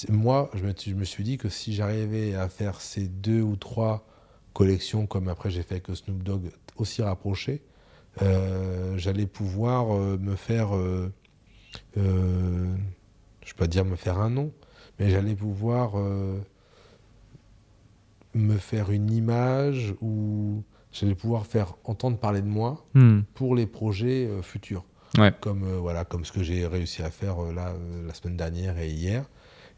moi, 0.10 0.50
je 0.54 0.64
me, 0.64 0.74
je 0.78 0.94
me, 0.94 1.04
suis 1.04 1.24
dit 1.24 1.38
que 1.38 1.50
si 1.50 1.74
j'arrivais 1.74 2.36
à 2.36 2.48
faire 2.48 2.80
ces 2.80 3.08
deux 3.08 3.42
ou 3.42 3.56
trois 3.56 4.06
collections, 4.54 5.08
comme 5.08 5.28
après 5.28 5.50
j'ai 5.50 5.64
fait 5.64 5.76
avec 5.76 5.88
Snoop 5.96 6.24
Dogg, 6.24 6.52
aussi 6.78 7.02
rapprochées, 7.02 7.62
euh, 8.22 8.98
j'allais 8.98 9.26
pouvoir 9.26 9.96
euh, 9.96 10.18
me 10.18 10.36
faire, 10.36 10.76
euh, 10.76 11.12
je 11.96 12.02
ne 12.02 12.76
vais 13.46 13.54
pas 13.58 13.68
dire 13.68 13.86
me 13.86 13.96
faire 13.96 14.20
un 14.20 14.30
nom, 14.30 14.52
mais 15.00 15.10
j'allais 15.10 15.36
pouvoir 15.36 15.94
me 18.34 18.58
faire 18.58 18.92
une 18.92 19.12
image 19.12 19.96
ou 20.02 20.64
j'allais 20.92 21.16
pouvoir 21.16 21.46
faire 21.46 21.76
entendre 21.84 22.18
parler 22.18 22.42
de 22.42 22.48
moi 22.48 22.86
hmm. 22.94 23.22
pour 23.34 23.56
les 23.56 23.66
projets 23.66 24.30
futurs 24.42 24.86
comme, 25.40 25.64
euh, 25.64 25.78
voilà, 25.78 26.06
comme 26.06 26.26
ce 26.26 26.32
que 26.32 26.44
j'ai 26.44 26.66
réussi 26.68 27.02
à 27.02 27.10
faire 27.10 27.44
euh, 27.44 27.54
là, 27.54 27.70
euh, 27.70 28.08
la 28.08 28.14
semaine 28.14 28.38
dernière 28.38 28.78
et 28.78 28.90
hier. 28.90 29.26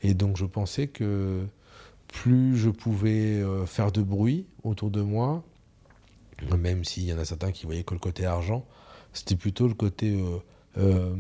Et 0.02 0.14
donc 0.14 0.38
je 0.38 0.46
pensais 0.46 0.88
que 0.88 1.46
plus 2.08 2.58
je 2.58 2.70
pouvais 2.70 3.42
faire 3.68 3.92
de 3.92 4.02
bruit 4.02 4.48
autour 4.64 4.90
de 4.90 5.02
moi, 5.02 5.44
même 6.58 6.84
s'il 6.84 7.04
y 7.04 7.14
en 7.14 7.20
a 7.20 7.24
certains 7.24 7.52
qui 7.52 7.68
voyaient 7.68 7.84
que 7.84 7.94
le 7.94 8.00
côté 8.00 8.26
argent, 8.26 8.66
c'était 9.14 9.36
plutôt 9.36 9.68
le 9.68 9.76
côté 9.76 10.20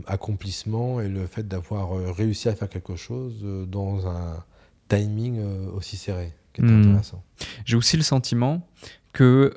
accomplissement 0.07 0.99
et 0.99 1.07
le 1.09 1.27
fait 1.27 1.47
d'avoir 1.47 1.91
réussi 2.15 2.49
à 2.49 2.55
faire 2.55 2.69
quelque 2.69 2.95
chose 2.95 3.45
dans 3.67 4.07
un 4.07 4.43
timing 4.87 5.39
aussi 5.75 5.95
serré, 5.95 6.33
qui 6.51 6.61
était 6.61 6.71
hmm. 6.71 6.89
intéressant. 6.89 7.23
J'ai 7.63 7.77
aussi 7.77 7.97
le 7.97 8.03
sentiment 8.03 8.67
que, 9.13 9.53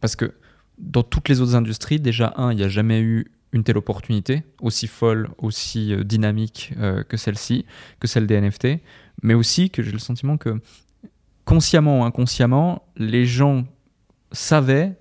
parce 0.00 0.16
que 0.16 0.34
dans 0.76 1.04
toutes 1.04 1.28
les 1.28 1.40
autres 1.40 1.54
industries, 1.54 2.00
déjà, 2.00 2.34
un, 2.36 2.50
il 2.50 2.56
n'y 2.56 2.64
a 2.64 2.68
jamais 2.68 3.00
eu 3.00 3.30
une 3.52 3.64
telle 3.64 3.78
opportunité, 3.78 4.44
aussi 4.60 4.86
folle, 4.86 5.28
aussi 5.38 5.92
euh, 5.92 6.04
dynamique 6.04 6.72
euh, 6.78 7.02
que 7.02 7.16
celle-ci, 7.16 7.66
que 7.98 8.06
celle 8.06 8.26
des 8.26 8.40
NFT, 8.40 8.80
mais 9.22 9.34
aussi 9.34 9.70
que 9.70 9.82
j'ai 9.82 9.92
le 9.92 9.98
sentiment 9.98 10.36
que 10.36 10.60
consciemment 11.44 12.00
ou 12.00 12.04
inconsciemment, 12.04 12.82
les 12.96 13.26
gens 13.26 13.64
savaient 14.32 14.96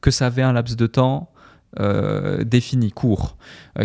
que 0.00 0.10
ça 0.10 0.26
avait 0.26 0.42
un 0.42 0.52
laps 0.52 0.76
de 0.76 0.86
temps 0.86 1.32
euh, 1.80 2.44
défini, 2.44 2.92
court, 2.92 3.36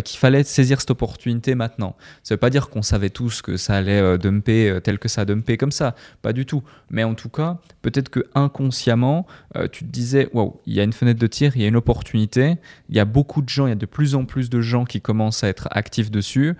qu'il 0.02 0.18
fallait 0.18 0.44
saisir 0.44 0.80
cette 0.80 0.90
opportunité 0.90 1.54
maintenant. 1.54 1.96
Ça 2.22 2.34
ne 2.34 2.36
veut 2.36 2.40
pas 2.40 2.50
dire 2.50 2.68
qu'on 2.68 2.82
savait 2.82 3.10
tous 3.10 3.42
que 3.42 3.56
ça 3.56 3.76
allait 3.76 4.00
euh, 4.00 4.18
dumper 4.18 4.78
tel 4.82 4.98
que 4.98 5.08
ça 5.08 5.22
a 5.22 5.24
dumpé 5.24 5.56
comme 5.56 5.72
ça, 5.72 5.94
pas 6.22 6.32
du 6.32 6.46
tout. 6.46 6.62
Mais 6.90 7.04
en 7.04 7.14
tout 7.14 7.28
cas, 7.28 7.58
peut-être 7.82 8.08
que 8.08 8.20
inconsciemment, 8.34 9.26
tu 9.72 9.84
te 9.84 9.90
disais, 9.90 10.28
waouh, 10.32 10.60
il 10.66 10.74
y 10.74 10.80
a 10.80 10.82
une 10.82 10.92
fenêtre 10.92 11.20
de 11.20 11.26
tir, 11.26 11.52
il 11.56 11.62
y 11.62 11.64
a 11.64 11.68
une 11.68 11.76
opportunité, 11.76 12.56
il 12.88 12.96
y 12.96 13.00
a 13.00 13.04
beaucoup 13.04 13.42
de 13.42 13.48
gens, 13.48 13.66
il 13.66 13.70
y 13.70 13.72
a 13.72 13.76
de 13.76 13.86
plus 13.86 14.14
en 14.14 14.24
plus 14.24 14.50
de 14.50 14.60
gens 14.60 14.84
qui 14.84 15.00
commencent 15.00 15.44
à 15.44 15.48
être 15.48 15.68
actifs 15.70 16.10
dessus. 16.10 16.54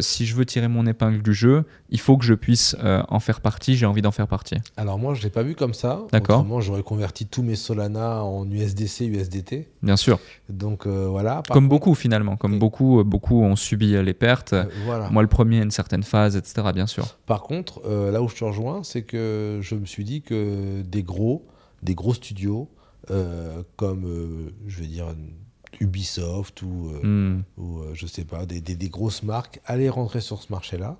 si 0.00 0.26
je 0.26 0.34
veux 0.34 0.44
tirer 0.44 0.68
mon 0.68 0.86
épingle 0.86 1.22
du 1.22 1.34
jeu, 1.34 1.64
il 1.90 2.00
faut 2.00 2.16
que 2.16 2.24
je 2.24 2.34
puisse 2.34 2.76
en 2.82 3.20
faire 3.20 3.40
partie, 3.40 3.76
j'ai 3.76 3.86
envie 3.86 4.02
d'en 4.02 4.10
faire 4.10 4.28
partie. 4.28 4.56
Alors 4.76 4.98
moi, 4.98 5.14
je 5.14 5.20
ne 5.20 5.24
l'ai 5.24 5.30
pas 5.30 5.42
vu 5.42 5.54
comme 5.54 5.74
ça. 5.74 6.02
D'accord. 6.12 6.46
J'aurais 6.60 6.82
converti 6.82 7.26
tous 7.26 7.42
mes 7.42 7.56
Solana 7.56 8.22
en 8.22 8.48
USDC, 8.50 9.00
USDT. 9.06 9.68
Bien 9.82 9.96
sûr. 9.96 10.18
Donc 10.48 10.86
voilà. 10.86 11.42
comme 11.50 11.68
beaucoup 11.68 11.94
finalement, 11.94 12.36
comme 12.36 12.58
beaucoup, 12.58 12.69
beaucoup 12.70 13.42
ont 13.42 13.56
subi 13.56 14.02
les 14.02 14.14
pertes. 14.14 14.54
voilà. 14.84 15.10
Moi 15.10 15.22
le 15.22 15.28
premier 15.28 15.58
une 15.58 15.70
certaine 15.70 16.02
phase, 16.02 16.36
etc. 16.36 16.68
Bien 16.74 16.86
sûr. 16.86 17.18
Par 17.26 17.42
contre, 17.42 17.82
là 17.88 18.22
où 18.22 18.28
je 18.28 18.36
te 18.36 18.44
rejoins, 18.44 18.82
c'est 18.82 19.02
que 19.02 19.58
je 19.60 19.74
me 19.74 19.86
suis 19.86 20.04
dit 20.04 20.22
que 20.22 20.82
des 20.82 21.02
gros, 21.02 21.46
des 21.82 21.94
gros 21.94 22.14
studios, 22.14 22.68
comme 23.76 24.50
je 24.66 24.80
vais 24.80 24.86
dire 24.86 25.06
Ubisoft 25.80 26.62
ou, 26.62 26.90
hmm. 27.02 27.42
ou 27.56 27.80
je 27.94 28.06
sais 28.06 28.24
pas, 28.24 28.46
des, 28.46 28.60
des, 28.60 28.76
des, 28.76 28.88
grosses 28.88 29.22
marques 29.22 29.60
allaient 29.64 29.88
rentrer 29.88 30.20
sur 30.20 30.42
ce 30.42 30.52
marché-là 30.52 30.98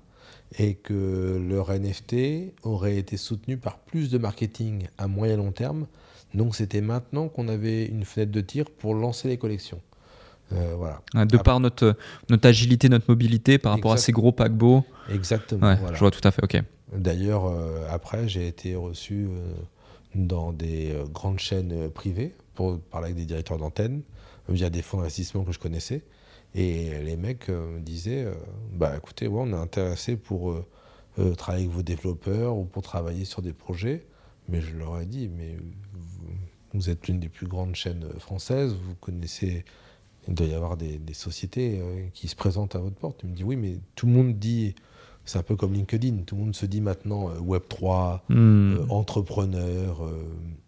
et 0.57 0.75
que 0.75 1.41
leur 1.49 1.71
NFT 1.71 2.53
aurait 2.63 2.97
été 2.97 3.17
soutenu 3.17 3.57
par 3.57 3.79
plus 3.79 4.09
de 4.09 4.17
marketing 4.17 4.87
à 4.97 5.07
moyen 5.07 5.37
long 5.37 5.51
terme. 5.51 5.87
Donc 6.33 6.55
c'était 6.55 6.81
maintenant 6.81 7.27
qu'on 7.29 7.47
avait 7.47 7.85
une 7.85 8.05
fenêtre 8.05 8.31
de 8.31 8.41
tir 8.41 8.65
pour 8.69 8.95
lancer 8.95 9.27
les 9.27 9.37
collections. 9.37 9.81
Euh, 10.53 10.75
voilà. 10.75 11.01
De 11.25 11.37
par 11.37 11.59
notre, 11.59 11.95
notre 12.29 12.47
agilité, 12.47 12.89
notre 12.89 13.09
mobilité 13.09 13.57
par 13.57 13.73
rapport 13.73 13.93
à 13.93 13.97
ces 13.97 14.11
gros 14.11 14.31
paquebots. 14.31 14.83
Exactement. 15.09 15.75
Je 15.93 15.99
vois 15.99 16.11
tout 16.11 16.25
à 16.27 16.31
fait, 16.31 16.43
ok. 16.43 16.61
D'ailleurs, 16.93 17.45
euh, 17.45 17.85
après, 17.89 18.27
j'ai 18.27 18.47
été 18.47 18.75
reçu 18.75 19.27
euh, 19.29 19.53
dans 20.15 20.51
des 20.51 20.93
grandes 21.11 21.39
chaînes 21.39 21.89
privées 21.89 22.33
pour 22.53 22.79
parler 22.79 23.07
avec 23.07 23.17
des 23.17 23.25
directeurs 23.25 23.57
d'antenne 23.57 24.01
via 24.49 24.69
des 24.69 24.81
fonds 24.81 24.97
d'investissement 24.97 25.43
que 25.43 25.51
je 25.51 25.59
connaissais. 25.59 26.03
Et 26.53 26.89
les 27.01 27.15
mecs 27.15 27.47
me 27.47 27.79
disaient 27.79 28.27
Bah 28.73 28.93
écoutez, 28.97 29.27
ouais, 29.27 29.41
on 29.41 29.53
est 29.53 29.61
intéressé 29.61 30.17
pour 30.17 30.53
travailler 31.37 31.63
avec 31.63 31.75
vos 31.75 31.81
développeurs 31.81 32.57
ou 32.57 32.65
pour 32.65 32.83
travailler 32.83 33.23
sur 33.23 33.41
des 33.41 33.53
projets. 33.53 34.05
Mais 34.49 34.59
je 34.59 34.75
leur 34.75 34.99
ai 34.99 35.05
dit 35.05 35.29
Mais 35.29 35.55
vous, 36.73 36.89
êtes 36.89 37.07
l'une 37.07 37.21
des 37.21 37.29
plus 37.29 37.47
grandes 37.47 37.75
chaînes 37.75 38.05
françaises, 38.19 38.73
vous 38.73 38.95
connaissez. 38.95 39.63
Il 40.27 40.35
doit 40.35 40.47
y 40.47 40.53
avoir 40.53 40.77
des, 40.77 40.99
sociétés 41.13 41.81
qui 42.13 42.27
se 42.27 42.35
présentent 42.35 42.75
à 42.75 42.79
votre 42.79 42.95
porte. 42.95 43.21
Il 43.23 43.29
me 43.29 43.35
dit 43.35 43.43
Oui, 43.43 43.55
mais 43.55 43.79
tout 43.95 44.05
le 44.05 44.13
monde 44.13 44.37
dit 44.37 44.75
c'est 45.25 45.37
un 45.37 45.43
peu 45.43 45.55
comme 45.55 45.73
LinkedIn. 45.73 46.23
Tout 46.25 46.35
le 46.35 46.41
monde 46.43 46.55
se 46.55 46.65
dit 46.65 46.81
maintenant 46.81 47.29
Web3, 47.35 48.21
hmm. 48.29 48.89
entrepreneur, 48.89 50.09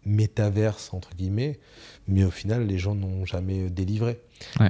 métaverse, 0.04 0.92
entre 0.92 1.14
guillemets. 1.14 1.58
Mais 2.06 2.24
au 2.24 2.30
final, 2.30 2.66
les 2.66 2.78
gens 2.78 2.94
n'ont 2.94 3.24
jamais 3.24 3.70
délivré. 3.70 4.20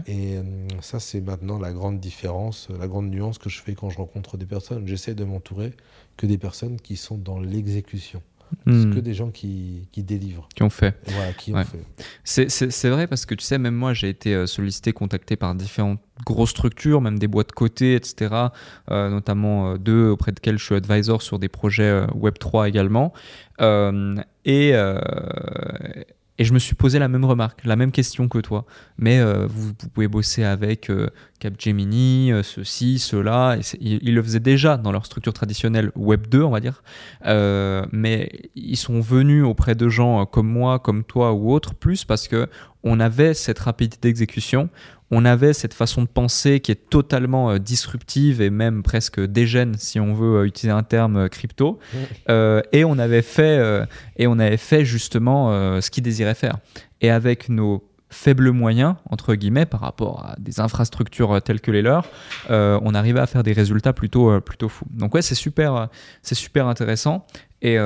Et 0.07 0.37
euh, 0.37 0.43
ça, 0.81 1.01
c'est 1.01 1.21
maintenant 1.21 1.59
la 1.59 1.73
grande 1.73 1.99
différence, 1.99 2.69
la 2.71 2.87
grande 2.87 3.11
nuance 3.11 3.39
que 3.39 3.49
je 3.49 3.61
fais 3.61 3.75
quand 3.75 3.91
je 3.91 3.99
rencontre 3.99 4.37
des 4.37 4.47
personnes. 4.47 4.87
J'essaie 4.87 5.15
de 5.15 5.25
m'entourer 5.25 5.73
que 6.17 6.27
des 6.27 6.39
personnes 6.39 6.81
qui 6.81 6.97
sont 6.97 7.19
dans 7.19 7.41
l'exécution. 7.41 8.23
Hmm. 8.67 8.95
que 8.95 9.01
des 9.01 9.15
gens 9.15 9.31
qui, 9.31 9.89
qui, 9.93 10.03
délivrent. 10.03 10.49
Qui 10.55 10.63
ont 10.63 10.71
fait. 10.71 10.97
Voilà, 11.09 11.33
qui 11.33 11.53
ont 11.53 11.65
fait. 11.65 12.49
C'est 12.49 12.89
vrai 12.89 13.07
parce 13.07 13.27
que 13.27 13.35
tu 13.35 13.45
sais, 13.45 13.59
même 13.59 13.75
moi, 13.75 13.93
j'ai 13.93 14.09
été 14.09 14.35
euh, 14.35 14.47
sollicité, 14.47 14.93
contacté 14.93 15.37
par 15.37 15.55
différentes 15.55 16.01
grosses 16.25 16.51
structures, 16.51 17.01
même 17.01 17.19
des 17.19 17.29
boîtes 17.29 17.53
cotées, 17.53 17.95
etc. 17.95 18.35
Euh, 18.91 19.11
notamment 19.11 19.77
deux 19.77 20.09
auprès 20.09 20.33
desquelles 20.33 20.59
je 20.59 20.65
suis 20.65 20.75
advisor 20.75 21.23
sur 21.23 21.39
des 21.39 21.49
projets 21.49 22.07
Web3 22.07 22.69
également. 22.69 23.13
et 24.45 24.75
et 26.39 26.45
je 26.45 26.53
me 26.53 26.59
suis 26.59 26.75
posé 26.75 26.99
la 26.99 27.07
même 27.07 27.25
remarque, 27.25 27.65
la 27.65 27.77
même 27.77 27.93
question 27.93 28.29
que 28.29 28.39
toi. 28.39 28.65
Mais 28.99 29.21
euh, 29.21 29.47
vous, 29.47 29.73
pouvez 29.93 30.09
bosser 30.09 30.43
avec 30.43 30.91
euh, 30.91 31.09
Capgemini, 31.39 32.33
euh, 32.33 32.43
ceci, 32.43 32.99
cela. 32.99 33.57
ils, 33.81 34.15
le 34.15 34.23
faisaient 34.23 34.41
déjà 34.41 34.77
dans 34.77 34.91
leur 34.91 35.07
structure 35.07 35.33
traditionnelle 35.33 35.93
Web 35.95 36.27
2, 36.27 36.43
on 36.43 36.51
va 36.51 36.61
dire. 36.61 36.83
mais 37.25 38.31
ils 38.57 38.77
sont 38.77 39.01
venus 39.01 39.45
auprès 39.45 39.77
de 39.77 39.89
gens 39.89 40.27
comme 40.27 40.49
moi, 40.49 40.81
comme 40.81 41.05
toi 41.05 41.33
ou 41.33 41.53
autres, 41.53 41.75
plus 41.75 42.05
parce 42.05 42.27
que 42.27 42.49
on 42.83 43.01
avait 43.01 43.33
cette 43.33 43.59
rapidité 43.61 44.09
d'exécution, 44.09 44.69
on 45.11 45.25
avait 45.25 45.53
cette 45.53 45.75
façon 45.75 46.03
de 46.03 46.09
penser 46.09 46.61
qui 46.61 46.73
est 46.73 46.89
totalement 46.91 47.51
euh, 47.51 47.59
disruptive 47.59 48.41
et 48.41 48.51
même 48.51 48.83
presque 48.83 49.21
dégène, 49.21 49.75
si 49.79 50.01
on 50.01 50.15
veut 50.15 50.41
euh, 50.41 50.47
utiliser 50.47 50.77
un 50.77 50.83
terme 50.83 51.17
euh, 51.17 51.29
crypto. 51.29 51.79
et 52.29 52.85
on 52.85 52.99
avait 52.99 53.23
fait 53.23 53.87
et 54.17 54.27
on 54.27 54.39
avait 54.39 54.57
fait 54.57 54.85
justement 54.85 55.81
ce 55.81 55.91
qu'ils 55.91 56.03
désiraient 56.03 56.35
faire. 56.35 56.59
Et 57.01 57.11
avec 57.11 57.49
nos 57.49 57.85
faibles 58.11 58.51
moyens, 58.51 58.95
entre 59.11 59.35
guillemets, 59.35 59.67
par 59.67 59.81
rapport 59.81 60.25
à 60.25 60.37
des 60.39 60.61
infrastructures 60.61 61.41
telles 61.43 61.61
que 61.61 61.71
les 61.71 61.83
leurs, 61.83 62.07
on 62.49 62.95
arrivait 62.95 63.21
à 63.21 63.27
faire 63.27 63.43
des 63.43 63.53
résultats 63.53 63.93
plutôt, 63.93 64.41
plutôt 64.41 64.69
fous. 64.69 64.87
Donc 64.91 65.15
ouais, 65.15 65.23
c'est 65.23 65.35
super, 65.35 65.89
c'est 66.23 66.35
super 66.35 66.67
intéressant. 66.67 67.27
Et, 67.65 67.77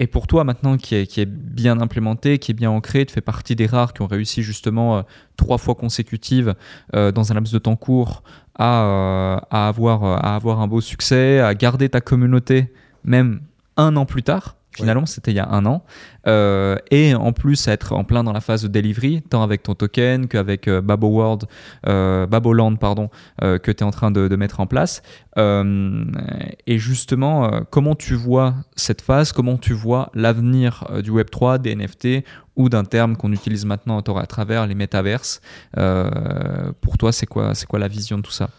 et 0.00 0.06
pour 0.06 0.26
toi 0.26 0.44
maintenant, 0.44 0.76
qui 0.76 0.94
est, 0.94 1.26
bien 1.26 1.80
implémenté, 1.80 2.38
qui 2.38 2.52
est 2.52 2.54
bien 2.54 2.70
ancré, 2.70 3.04
tu 3.04 3.12
fais 3.12 3.20
partie 3.20 3.56
des 3.56 3.66
rares 3.66 3.92
qui 3.92 4.02
ont 4.02 4.06
réussi 4.06 4.42
justement 4.42 4.98
euh, 4.98 5.02
trois 5.36 5.58
fois 5.58 5.74
consécutives 5.74 6.54
euh, 6.94 7.10
dans 7.10 7.32
un 7.32 7.34
laps 7.34 7.52
de 7.52 7.58
temps 7.58 7.76
court 7.76 8.22
euh, 8.60 9.36
à 9.50 9.68
avoir 9.68 10.60
un 10.60 10.68
beau 10.68 10.80
succès, 10.80 11.40
à 11.40 11.54
garder 11.54 11.88
ta 11.88 12.00
communauté 12.00 12.72
même 13.04 13.40
un 13.76 13.96
an 13.96 14.06
plus 14.06 14.22
tard. 14.22 14.57
Finalement, 14.82 15.06
c'était 15.06 15.32
il 15.32 15.36
y 15.36 15.40
a 15.40 15.48
un 15.48 15.66
an. 15.66 15.84
Euh, 16.26 16.76
et 16.90 17.14
en 17.14 17.32
plus, 17.32 17.68
être 17.68 17.92
en 17.92 18.04
plein 18.04 18.22
dans 18.22 18.32
la 18.32 18.40
phase 18.40 18.62
de 18.62 18.68
delivery, 18.68 19.22
tant 19.22 19.42
avec 19.42 19.62
ton 19.62 19.74
token 19.74 20.28
qu'avec 20.28 20.68
euh, 20.68 20.80
Babo 20.80 21.08
World, 21.08 21.44
euh, 21.86 22.26
Baboland, 22.26 22.76
pardon, 22.76 23.10
que 23.40 23.70
tu 23.70 23.78
es 23.78 23.82
en 23.82 23.90
train 23.90 24.10
de, 24.10 24.36
mettre 24.36 24.60
en 24.60 24.66
place. 24.66 25.02
et 25.36 26.78
justement, 26.78 27.62
comment 27.70 27.94
tu 27.94 28.14
vois 28.14 28.54
cette 28.76 29.02
phase? 29.02 29.32
Comment 29.32 29.56
tu 29.56 29.72
vois 29.72 30.10
l'avenir 30.14 30.84
du 31.02 31.10
Web3, 31.10 31.58
des 31.58 31.74
NFT 31.74 32.24
ou 32.56 32.68
d'un 32.68 32.84
terme 32.84 33.16
qu'on 33.16 33.32
utilise 33.32 33.64
maintenant 33.64 33.98
à 33.98 34.26
travers 34.26 34.66
les 34.66 34.74
métaverses 34.74 35.40
Pour 35.74 36.98
toi, 36.98 37.12
c'est 37.12 37.26
quoi, 37.26 37.54
c'est 37.54 37.66
quoi 37.66 37.78
la 37.78 37.88
vision 37.88 38.18
de 38.18 38.22
tout 38.22 38.32
ça? 38.32 38.50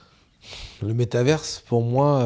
Le 0.81 0.93
métaverse, 0.93 1.63
pour 1.67 1.83
moi 1.83 2.23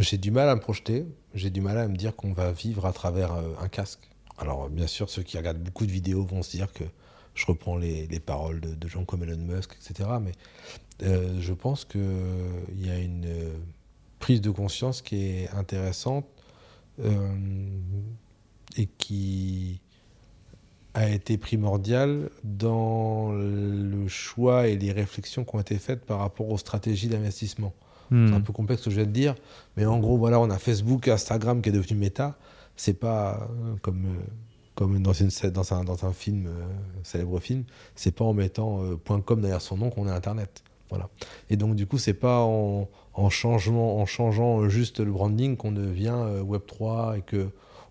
j'ai 0.00 0.18
du 0.18 0.30
mal 0.30 0.48
à 0.48 0.54
me 0.54 0.60
projeter, 0.60 1.06
j'ai 1.34 1.50
du 1.50 1.60
mal 1.60 1.78
à 1.78 1.88
me 1.88 1.96
dire 1.96 2.14
qu'on 2.14 2.32
va 2.32 2.52
vivre 2.52 2.86
à 2.86 2.92
travers 2.92 3.34
euh, 3.34 3.54
un 3.60 3.68
casque. 3.68 4.08
Alors 4.38 4.68
bien 4.68 4.86
sûr, 4.86 5.10
ceux 5.10 5.22
qui 5.22 5.36
regardent 5.36 5.58
beaucoup 5.62 5.86
de 5.86 5.92
vidéos 5.92 6.24
vont 6.24 6.42
se 6.42 6.52
dire 6.52 6.72
que 6.72 6.84
je 7.34 7.46
reprends 7.46 7.76
les, 7.76 8.06
paroles 8.20 8.60
de, 8.60 8.88
gens 8.88 9.04
comme 9.04 9.22
Elon 9.22 9.36
Musk, 9.36 9.76
etc. 9.80 10.08
Mais 10.20 10.32
euh, 11.02 11.40
je 11.40 11.52
pense 11.52 11.84
qu'il 11.84 12.00
y 12.76 12.90
a 12.90 12.98
une 12.98 13.26
euh, 13.26 13.56
prise 14.18 14.40
de 14.40 14.50
conscience 14.50 15.02
qui 15.02 15.16
est 15.16 15.50
intéressante 15.50 16.26
et 18.76 18.86
qui 18.98 19.80
a 20.94 21.08
été 21.08 21.38
primordiale 21.38 22.28
dans 22.42 23.30
le 23.30 24.08
choix 24.08 24.66
et 24.66 24.76
les 24.76 24.90
réflexions 24.90 25.44
qui 25.44 25.54
ont 25.54 25.60
été 25.60 25.78
faites 25.78 26.04
par 26.04 26.18
rapport 26.18 26.48
aux 26.48 26.58
stratégies 26.58 27.06
d'investissement. 27.06 27.72
C'est 28.10 28.16
un 28.16 28.38
hmm. 28.38 28.42
peu 28.42 28.52
complexe 28.52 28.82
ce 28.82 28.86
que 28.86 28.90
je 28.90 28.96
viens 28.96 29.06
de 29.06 29.12
dire, 29.12 29.34
mais 29.76 29.84
en 29.84 29.98
gros, 29.98 30.16
voilà, 30.16 30.40
on 30.40 30.48
a 30.50 30.58
Facebook, 30.58 31.08
Instagram 31.08 31.60
qui 31.60 31.68
est 31.68 31.72
devenu 31.72 31.98
méta. 31.98 32.38
C'est 32.76 32.94
pas 32.94 33.48
euh, 33.50 33.74
comme, 33.82 34.06
euh, 34.06 34.24
comme 34.74 35.02
dans, 35.02 35.12
une, 35.12 35.30
dans, 35.50 35.74
un, 35.74 35.84
dans 35.84 36.06
un 36.06 36.12
film, 36.12 36.46
euh, 36.46 36.64
célèbre 37.02 37.38
film, 37.40 37.64
c'est 37.94 38.12
pas 38.12 38.24
en 38.24 38.32
mettant 38.32 38.80
.com 39.24 39.40
derrière 39.40 39.60
son 39.60 39.76
nom 39.76 39.90
qu'on 39.90 40.06
a 40.06 40.14
Internet. 40.14 40.62
Voilà. 40.88 41.10
Et 41.50 41.56
donc, 41.56 41.74
du 41.74 41.86
coup, 41.86 41.98
c'est 41.98 42.14
pas 42.14 42.40
en, 42.40 42.88
en, 43.12 43.28
changement, 43.28 43.98
en 44.00 44.06
changeant 44.06 44.68
juste 44.70 45.00
le 45.00 45.12
branding 45.12 45.56
qu'on 45.56 45.72
devient 45.72 46.16
Web3 46.40 47.18
et 47.18 47.20
que 47.20 47.50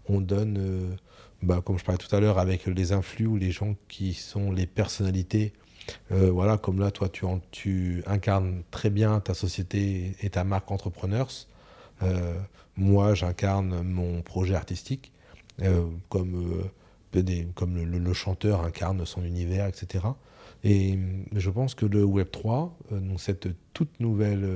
on 0.10 0.22
donne, 0.22 0.98
bah, 1.44 1.62
comme 1.64 1.78
je 1.78 1.84
parlais 1.84 2.00
tout 2.00 2.16
à 2.16 2.20
l'heure, 2.20 2.40
avec 2.40 2.66
les 2.66 2.92
influx 2.92 3.28
ou 3.28 3.36
les 3.36 3.52
gens 3.52 3.76
qui 3.88 4.14
sont 4.14 4.52
les 4.52 4.66
personnalités 4.66 5.54
euh, 6.12 6.32
voilà, 6.32 6.58
comme 6.58 6.80
là, 6.80 6.92
toi, 6.92 7.10
tu, 7.10 7.26
tu, 7.52 8.04
incarnes 8.06 8.64
très 8.72 8.90
bien 8.90 9.20
ta 9.20 9.34
société 9.34 10.16
et 10.22 10.30
ta 10.30 10.44
marque 10.44 10.72
Entrepreneurs. 10.72 11.30
Euh, 12.04 12.40
moi, 12.76 13.14
j'incarne 13.14 13.82
mon 13.82 14.22
projet 14.22 14.56
artistique, 14.56 15.12
euh, 15.62 15.86
comme, 16.10 16.64
comme 17.56 17.84
le, 17.84 18.14
chanteur 18.14 18.64
incarne 18.64 19.06
son 19.06 19.24
univers, 19.24 19.68
etc. 19.68 20.06
Et 20.64 20.98
je 21.34 21.50
pense 21.50 21.76
que 21.76 21.86
le 21.86 22.04
Web 22.04 22.30
3, 22.32 22.78
donc 22.92 23.20
cette 23.20 23.48
toute 23.74 24.00
nouvelle 24.00 24.48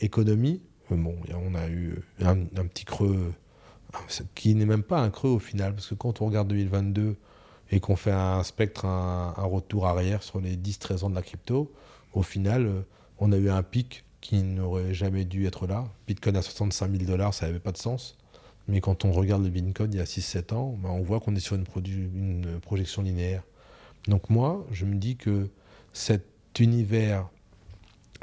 économie, 0.00 0.62
bon, 0.90 1.16
on 1.34 1.54
a 1.54 1.68
eu 1.68 1.96
un, 2.20 2.40
un 2.40 2.66
petit 2.66 2.84
creux, 2.84 3.32
qui 4.34 4.54
n'est 4.54 4.66
même 4.66 4.82
pas 4.82 5.00
un 5.00 5.10
creux 5.10 5.30
au 5.30 5.38
final, 5.38 5.74
parce 5.74 5.88
que 5.88 5.94
quand 5.94 6.20
on 6.20 6.26
regarde 6.26 6.48
2022, 6.48 7.16
et 7.70 7.80
qu'on 7.80 7.96
fait 7.96 8.12
un 8.12 8.42
spectre, 8.42 8.84
un, 8.84 9.32
retour 9.36 9.86
arrière 9.86 10.22
sur 10.22 10.40
les 10.40 10.56
10-13 10.56 11.04
ans 11.04 11.10
de 11.10 11.14
la 11.14 11.22
crypto, 11.22 11.72
au 12.12 12.22
final, 12.22 12.66
euh, 12.66 12.80
on 13.18 13.32
a 13.32 13.36
eu 13.36 13.50
un 13.50 13.62
pic 13.62 14.04
qui 14.20 14.42
n'aurait 14.42 14.94
jamais 14.94 15.24
dû 15.24 15.46
être 15.46 15.66
là. 15.66 15.84
Bitcoin 16.06 16.36
à 16.36 16.42
65 16.42 16.90
000 16.90 17.04
dollars, 17.04 17.34
ça 17.34 17.46
n'avait 17.46 17.58
pas 17.58 17.72
de 17.72 17.76
sens. 17.76 18.16
Mais 18.68 18.80
quand 18.80 19.04
on 19.04 19.12
regarde 19.12 19.44
le 19.44 19.50
Bitcoin 19.50 19.92
il 19.92 19.98
y 19.98 20.00
a 20.00 20.04
6-7 20.04 20.54
ans, 20.54 20.76
ben, 20.78 20.90
on 20.90 21.02
voit 21.02 21.20
qu'on 21.20 21.34
est 21.36 21.40
sur 21.40 21.56
une, 21.56 21.64
projection 22.60 23.02
linéaire. 23.02 23.42
Donc 24.08 24.30
moi, 24.30 24.64
je 24.72 24.84
me 24.84 24.94
dis 24.96 25.16
que 25.16 25.48
cet 25.92 26.24
univers 26.58 27.28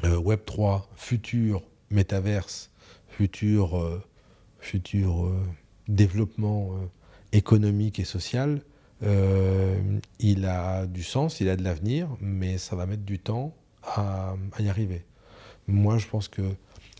euh, 0.03 0.17
Web 0.17 0.41
3, 0.45 0.89
futur 0.95 1.61
métaverse, 1.91 2.71
futur, 3.07 3.77
euh, 3.77 4.01
futur 4.59 5.31
développement 5.87 6.71
économique 7.33 7.99
et 7.99 8.05
social, 8.05 8.61
il 10.19 10.45
a 10.45 10.85
du 10.85 11.03
sens, 11.03 11.39
il 11.41 11.49
a 11.49 11.55
de 11.55 11.63
l'avenir, 11.63 12.07
mais 12.21 12.57
ça 12.57 12.75
va 12.75 12.85
mettre 12.85 13.03
du 13.03 13.19
temps 13.19 13.53
à, 13.83 14.35
y 14.59 14.69
arriver. 14.69 15.05
Moi, 15.67 15.97
je 15.97 16.07
pense 16.07 16.27
que 16.27 16.41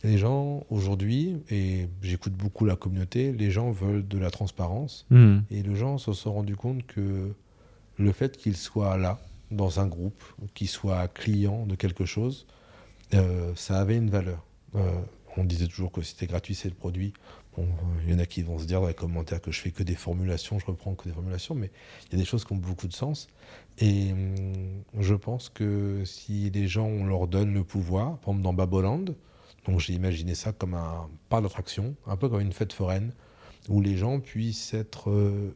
les 0.03 0.17
gens 0.17 0.65
aujourd'hui, 0.69 1.41
et 1.49 1.87
j'écoute 2.01 2.33
beaucoup 2.33 2.65
la 2.65 2.75
communauté, 2.75 3.31
les 3.31 3.51
gens 3.51 3.71
veulent 3.71 4.07
de 4.07 4.17
la 4.17 4.31
transparence. 4.31 5.05
Hmm. 5.09 5.39
Et 5.49 5.63
les 5.63 5.75
gens 5.75 5.97
se 5.97 6.11
sont 6.13 6.33
rendus 6.33 6.57
compte 6.57 6.85
que 6.85 7.33
le 7.97 8.11
fait 8.11 8.37
qu'ils 8.37 8.57
soient 8.57 8.97
là, 8.97 9.19
dans 9.51 9.79
un 9.79 9.87
groupe, 9.87 10.23
qu'ils 10.53 10.67
soient 10.67 11.07
clients 11.07 11.65
de 11.65 11.75
quelque 11.75 12.05
chose, 12.05 12.47
euh, 13.13 13.53
ça 13.55 13.79
avait 13.79 13.97
une 13.97 14.09
valeur. 14.09 14.43
Euh, 14.75 14.99
on 15.37 15.43
disait 15.43 15.67
toujours 15.67 15.91
que 15.91 16.01
c'était 16.01 16.27
gratuit, 16.27 16.55
c'est 16.55 16.69
le 16.69 16.75
produit. 16.75 17.13
Bon, 17.55 17.67
il 18.03 18.11
y 18.11 18.15
en 18.15 18.19
a 18.19 18.25
qui 18.25 18.41
vont 18.41 18.57
se 18.57 18.65
dire 18.65 18.81
dans 18.81 18.87
les 18.87 18.93
commentaires 18.95 19.39
que 19.39 19.51
je 19.51 19.59
fais 19.59 19.69
que 19.69 19.83
des 19.83 19.95
formulations, 19.95 20.57
je 20.57 20.65
reprends 20.65 20.95
que 20.95 21.07
des 21.07 21.13
formulations, 21.13 21.53
mais 21.53 21.69
il 22.07 22.13
y 22.13 22.15
a 22.15 22.17
des 22.17 22.25
choses 22.25 22.45
qui 22.45 22.53
ont 22.53 22.57
beaucoup 22.57 22.87
de 22.87 22.93
sens. 22.93 23.27
Et 23.77 24.11
hum, 24.11 24.83
je 24.99 25.13
pense 25.13 25.49
que 25.49 26.03
si 26.05 26.49
les 26.49 26.67
gens, 26.67 26.87
on 26.87 27.05
leur 27.05 27.27
donne 27.27 27.53
le 27.53 27.63
pouvoir, 27.63 28.17
par 28.17 28.33
exemple 28.33 28.41
dans 28.41 28.53
Baboland, 28.53 29.05
donc 29.65 29.79
j'ai 29.79 29.93
imaginé 29.93 30.35
ça 30.35 30.51
comme 30.51 30.73
un 30.73 31.09
parc 31.29 31.43
d'attraction, 31.43 31.95
un 32.07 32.17
peu 32.17 32.27
comme 32.27 32.41
une 32.41 32.53
fête 32.53 32.73
foraine, 32.73 33.13
où 33.69 33.81
les 33.81 33.97
gens 33.97 34.19
puissent 34.19 34.73
être 34.73 35.09
euh, 35.09 35.55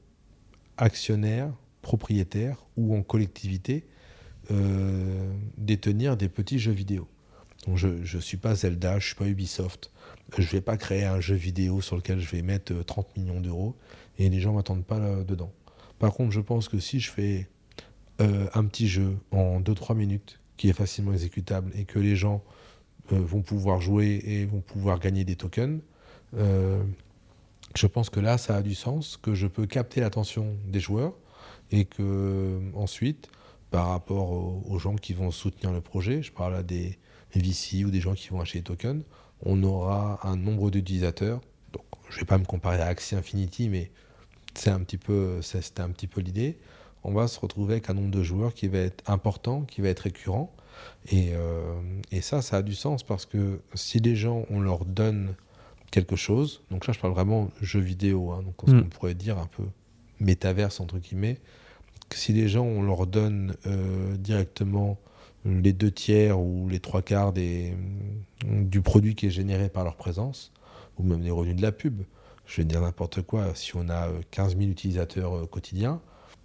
actionnaires, 0.77 1.51
propriétaires 1.81 2.65
ou 2.77 2.95
en 2.95 3.01
collectivité, 3.01 3.85
euh, 4.51 5.33
détenir 5.57 6.15
des 6.15 6.29
petits 6.29 6.59
jeux 6.59 6.71
vidéo. 6.71 7.07
Donc 7.65 7.77
je 7.77 7.87
ne 7.87 8.21
suis 8.21 8.37
pas 8.37 8.55
Zelda, 8.55 8.91
je 8.91 8.95
ne 8.95 9.01
suis 9.01 9.15
pas 9.15 9.27
Ubisoft. 9.27 9.91
Je 10.35 10.41
ne 10.41 10.47
vais 10.47 10.61
pas 10.61 10.77
créer 10.77 11.05
un 11.05 11.19
jeu 11.19 11.35
vidéo 11.35 11.81
sur 11.81 11.95
lequel 11.95 12.19
je 12.19 12.29
vais 12.29 12.41
mettre 12.41 12.73
30 12.73 13.05
euh, 13.05 13.21
millions 13.21 13.39
d'euros 13.39 13.75
et 14.17 14.29
les 14.29 14.39
gens 14.39 14.51
ne 14.51 14.57
m'attendent 14.57 14.85
pas 14.85 14.99
là, 14.99 15.23
dedans. 15.23 15.51
Par 15.99 16.13
contre, 16.13 16.31
je 16.31 16.41
pense 16.41 16.67
que 16.67 16.79
si 16.79 16.99
je 16.99 17.11
fais 17.11 17.47
un 18.19 18.65
petit 18.65 18.87
jeu 18.87 19.15
en 19.29 19.61
2-3 19.61 19.95
minutes 19.95 20.39
qui 20.57 20.69
est 20.69 20.73
facilement 20.73 21.13
exécutable 21.13 21.71
et 21.75 21.85
que 21.85 21.99
les 21.99 22.15
gens 22.15 22.43
euh, 23.13 23.19
vont 23.19 23.41
pouvoir 23.41 23.79
jouer 23.79 24.21
et 24.25 24.45
vont 24.45 24.59
pouvoir 24.59 24.99
gagner 24.99 25.23
des 25.23 25.35
tokens. 25.35 25.79
Euh, 26.35 26.83
je 27.75 27.87
pense 27.87 28.09
que 28.09 28.19
là, 28.19 28.37
ça 28.37 28.57
a 28.57 28.61
du 28.61 28.75
sens, 28.75 29.17
que 29.17 29.33
je 29.33 29.47
peux 29.47 29.65
capter 29.65 30.01
l'attention 30.01 30.57
des 30.67 30.79
joueurs 30.79 31.13
et 31.71 31.85
que 31.85 32.59
ensuite, 32.73 33.29
par 33.71 33.89
rapport 33.89 34.31
aux, 34.31 34.79
gens 34.79 34.95
qui 34.95 35.13
vont 35.13 35.31
soutenir 35.31 35.71
le 35.71 35.81
projet, 35.81 36.21
je 36.21 36.31
parle 36.31 36.55
à 36.55 36.63
des 36.63 36.97
VC 37.35 37.85
ou 37.85 37.91
des 37.91 38.01
gens 38.01 38.13
qui 38.13 38.29
vont 38.29 38.41
acheter 38.41 38.59
des 38.59 38.63
tokens, 38.63 39.03
on 39.43 39.61
aura 39.63 40.19
un 40.23 40.35
nombre 40.35 40.71
d'utilisateurs. 40.71 41.41
Donc, 41.73 41.83
je 42.09 42.15
ne 42.15 42.19
vais 42.21 42.25
pas 42.25 42.37
me 42.37 42.45
comparer 42.45 42.81
à 42.81 42.87
Axie 42.87 43.15
Infinity, 43.15 43.69
mais 43.69 43.91
c'est 44.53 44.71
un 44.71 44.79
petit 44.79 44.97
peu, 44.97 45.41
c'était 45.41 45.81
un 45.81 45.89
petit 45.89 46.07
peu 46.07 46.21
l'idée. 46.21 46.57
On 47.03 47.13
va 47.13 47.27
se 47.27 47.39
retrouver 47.39 47.73
avec 47.73 47.89
un 47.89 47.93
nombre 47.93 48.11
de 48.11 48.23
joueurs 48.23 48.53
qui 48.53 48.67
va 48.67 48.79
être 48.79 49.03
important, 49.09 49.61
qui 49.61 49.81
va 49.81 49.89
être 49.89 50.01
récurrent, 50.01 50.53
euh, 51.13 51.73
et, 52.11 52.21
ça, 52.21 52.41
ça 52.41 52.57
a 52.57 52.61
du 52.61 52.75
sens 52.75 53.03
parce 53.03 53.25
que 53.25 53.61
si 53.73 53.99
les 53.99 54.15
gens, 54.15 54.45
on 54.49 54.59
leur 54.59 54.85
donne 54.85 55.35
quelque 55.91 56.15
chose, 56.15 56.61
donc 56.69 56.85
là 56.85 56.93
je 56.93 56.99
parle 56.99 57.13
vraiment 57.13 57.49
jeu 57.61 57.79
vidéo, 57.79 58.31
hein, 58.31 58.43
donc 58.43 58.55
ce 58.65 58.71
mm. 58.71 58.81
qu'on 58.81 58.89
pourrait 58.89 59.13
dire 59.13 59.37
un 59.37 59.47
peu 59.47 59.63
métaverse 60.19 60.79
entre 60.79 60.97
guillemets, 60.97 61.39
que 62.09 62.17
si 62.17 62.33
les 62.33 62.47
gens, 62.47 62.65
on 62.65 62.81
leur 62.81 63.07
donne 63.07 63.55
euh, 63.65 64.15
directement 64.17 64.97
les 65.47 65.73
deux 65.73 65.91
tiers 65.91 66.39
ou 66.39 66.67
les 66.69 66.79
trois 66.79 67.01
quarts 67.01 67.33
du 67.33 68.81
produit 68.81 69.15
qui 69.15 69.27
est 69.27 69.31
généré 69.31 69.69
par 69.69 69.83
leur 69.83 69.95
présence, 69.95 70.51
ou 70.97 71.03
même 71.03 71.21
les 71.21 71.31
revenus 71.31 71.55
de 71.55 71.61
la 71.61 71.71
pub, 71.71 72.03
je 72.45 72.61
vais 72.61 72.65
dire 72.65 72.81
n'importe 72.81 73.21
quoi, 73.21 73.55
si 73.55 73.75
on 73.75 73.89
a 73.89 74.09
15 74.31 74.53
euh, 74.53 74.59
000 74.59 74.71
utilisateurs 74.71 75.49
quotidiens, 75.49 76.01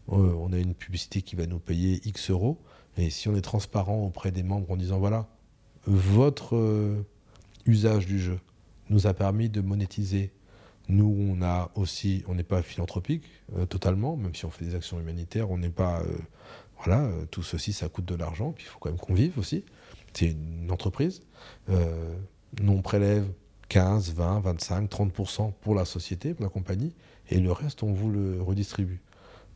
on 0.08 0.52
a 0.52 0.58
une 0.58 0.74
publicité 0.74 1.22
qui 1.22 1.36
va 1.36 1.46
nous 1.46 1.60
payer 1.60 2.00
X 2.04 2.30
euros, 2.30 2.58
et 2.96 3.10
si 3.10 3.28
on 3.28 3.36
est 3.36 3.42
transparent 3.42 4.04
auprès 4.04 4.30
des 4.30 4.42
membres 4.42 4.70
en 4.70 4.76
disant 4.76 4.98
voilà, 4.98 5.26
votre 5.86 6.56
euh, 6.56 7.04
usage 7.66 8.06
du 8.06 8.20
jeu 8.20 8.38
nous 8.90 9.06
a 9.06 9.14
permis 9.14 9.48
de 9.48 9.60
monétiser. 9.60 10.32
Nous, 10.88 11.16
on 11.18 11.42
a 11.42 11.70
aussi, 11.74 12.24
on 12.26 12.34
n'est 12.34 12.42
pas 12.42 12.60
philanthropique 12.60 13.24
euh, 13.56 13.66
totalement, 13.66 14.16
même 14.16 14.34
si 14.34 14.44
on 14.44 14.50
fait 14.50 14.64
des 14.64 14.74
actions 14.74 15.00
humanitaires, 15.00 15.50
on 15.50 15.58
n'est 15.58 15.70
pas, 15.70 16.00
euh, 16.00 16.18
voilà, 16.84 17.08
tout 17.30 17.42
ceci, 17.42 17.72
ça 17.72 17.88
coûte 17.88 18.04
de 18.04 18.14
l'argent, 18.14 18.52
puis 18.52 18.64
il 18.66 18.68
faut 18.68 18.78
quand 18.78 18.90
même 18.90 18.98
qu'on 18.98 19.14
vive 19.14 19.38
aussi. 19.38 19.64
C'est 20.12 20.30
une 20.30 20.70
entreprise. 20.70 21.22
nous, 21.68 22.72
on 22.72 22.82
prélève 22.82 23.26
15, 23.68 24.14
20, 24.14 24.40
25, 24.40 24.90
30% 24.90 25.52
pour 25.60 25.74
la 25.74 25.84
société, 25.84 26.34
pour 26.34 26.44
la 26.44 26.50
compagnie, 26.50 26.94
et 27.30 27.38
le 27.38 27.52
reste, 27.52 27.82
on 27.82 27.92
vous 27.92 28.10
le 28.10 28.42
redistribue. 28.42 29.00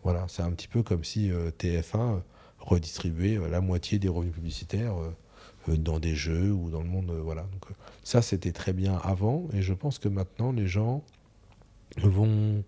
Voilà, 0.04 0.24
c'est 0.28 0.42
un 0.42 0.52
petit 0.52 0.68
peu 0.68 0.82
comme 0.82 1.04
si 1.04 1.30
TF1 1.58 2.20
redistribuer 2.66 3.36
euh, 3.36 3.48
la 3.48 3.60
moitié 3.60 3.98
des 3.98 4.08
revenus 4.08 4.34
publicitaires 4.34 4.96
euh, 4.96 5.10
euh, 5.68 5.76
dans 5.76 5.98
des 5.98 6.14
jeux 6.14 6.52
ou 6.52 6.70
dans 6.70 6.82
le 6.82 6.88
monde. 6.88 7.10
voilà. 7.22 7.42
Donc, 7.42 7.76
ça, 8.02 8.22
c'était 8.22 8.52
très 8.52 8.72
bien 8.72 9.00
avant. 9.02 9.46
Et 9.52 9.62
je 9.62 9.72
pense 9.72 9.98
que 9.98 10.08
maintenant, 10.08 10.52
les 10.52 10.66
gens 10.66 11.02
vont 11.98 12.64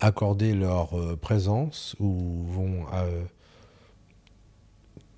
accorder 0.00 0.54
leur 0.54 0.90
présence 1.18 1.96
ou 1.98 2.44
vont 2.46 2.84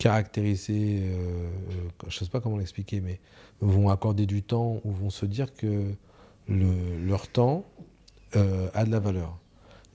caractériser, 0.01 1.03
je 2.03 2.07
ne 2.07 2.11
sais 2.11 2.31
pas 2.31 2.41
comment 2.41 2.57
l'expliquer, 2.57 3.01
mais 3.01 3.21
vont 3.61 3.91
accorder 3.91 4.27
du 4.27 4.43
temps 4.43 4.81
ou 4.85 4.91
vont 4.91 5.11
se 5.11 5.27
dire 5.27 5.55
que 5.55 5.93
leur 6.49 7.29
temps 7.29 7.65
a 8.33 8.85
de 8.85 8.91
la 8.91 8.99
valeur. 8.99 9.39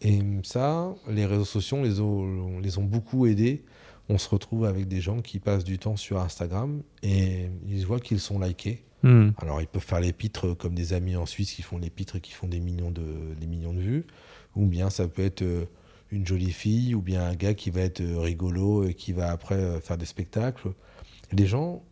Et 0.01 0.21
ça, 0.43 0.93
les 1.09 1.25
réseaux 1.25 1.45
sociaux 1.45 1.83
les 1.83 1.99
ont, 1.99 2.59
les 2.59 2.77
ont 2.77 2.83
beaucoup 2.83 3.25
aidés 3.25 3.63
on 4.09 4.17
se 4.17 4.29
retrouve 4.29 4.65
avec 4.65 4.87
des 4.87 5.01
gens 5.01 5.21
qui 5.21 5.39
passent 5.39 5.63
du 5.63 5.79
temps 5.79 5.95
sur 5.95 6.19
Instagram 6.19 6.81
et 7.01 7.49
ils 7.67 7.85
voient 7.85 7.99
qu'ils 7.99 8.19
sont 8.19 8.39
likés. 8.39 8.83
Hmm. 9.03 9.29
Alors 9.37 9.61
ils 9.61 9.67
peuvent 9.67 9.83
faire 9.83 9.99
les 9.99 10.13
pitres 10.13 10.53
comme 10.53 10.75
des 10.75 10.93
amis 10.93 11.15
en 11.15 11.25
Suisse 11.25 11.53
qui 11.53 11.61
font 11.61 11.77
les 11.77 11.89
pitres 11.89 12.17
et 12.17 12.21
qui 12.21 12.31
font 12.31 12.47
des 12.47 12.59
millions 12.59 12.91
de, 12.91 13.35
des 13.39 13.47
millions 13.47 13.73
de 13.73 13.79
vues, 13.79 14.05
ou 14.55 14.65
bien 14.65 14.89
ça 14.89 15.07
peut 15.07 15.23
être 15.23 15.41
euh, 15.41 15.65
une 16.15 16.25
jolie 16.25 16.51
fille, 16.51 16.95
ou 16.95 17.01
bien 17.01 17.23
un 17.23 17.35
gars 17.35 17.53
qui 17.53 17.69
va 17.69 17.81
être 17.81 18.01
euh, 18.01 18.19
rigolo 18.19 18.85
et 18.87 18.93
qui 18.93 19.13
va 19.13 19.31
après 19.31 19.55
euh, 19.55 19.79
faire 19.79 19.97
des 19.97 20.05
spectacles. 20.05 20.69
Les 21.31 21.45
gens, 21.45 21.83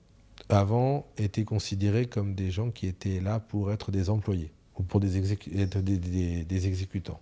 avant, 0.49 1.05
étaient 1.17 1.43
considérés 1.43 2.05
comme 2.05 2.33
des 2.33 2.49
gens 2.49 2.71
qui 2.71 2.87
étaient 2.87 3.19
là 3.19 3.39
pour 3.39 3.71
être 3.71 3.91
des 3.91 4.09
employés 4.09 4.51
ou 4.77 4.83
pour 4.83 4.99
des, 4.99 5.19
des, 5.19 6.43
des 6.45 6.67
exécutants. 6.67 7.19